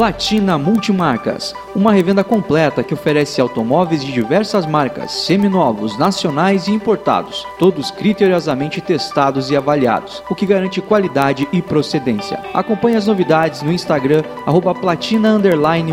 Platina 0.00 0.56
Multimarcas, 0.56 1.54
uma 1.76 1.92
revenda 1.92 2.24
completa 2.24 2.82
que 2.82 2.94
oferece 2.94 3.38
automóveis 3.38 4.02
de 4.02 4.10
diversas 4.10 4.64
marcas, 4.64 5.12
seminovos, 5.12 5.98
nacionais 5.98 6.68
e 6.68 6.70
importados, 6.70 7.46
todos 7.58 7.90
criteriosamente 7.90 8.80
testados 8.80 9.50
e 9.50 9.56
avaliados, 9.58 10.22
o 10.30 10.34
que 10.34 10.46
garante 10.46 10.80
qualidade 10.80 11.46
e 11.52 11.60
procedência. 11.60 12.42
Acompanhe 12.54 12.96
as 12.96 13.06
novidades 13.06 13.60
no 13.60 13.70
Instagram 13.70 14.22
arroba 14.46 14.74
Platina 14.74 15.38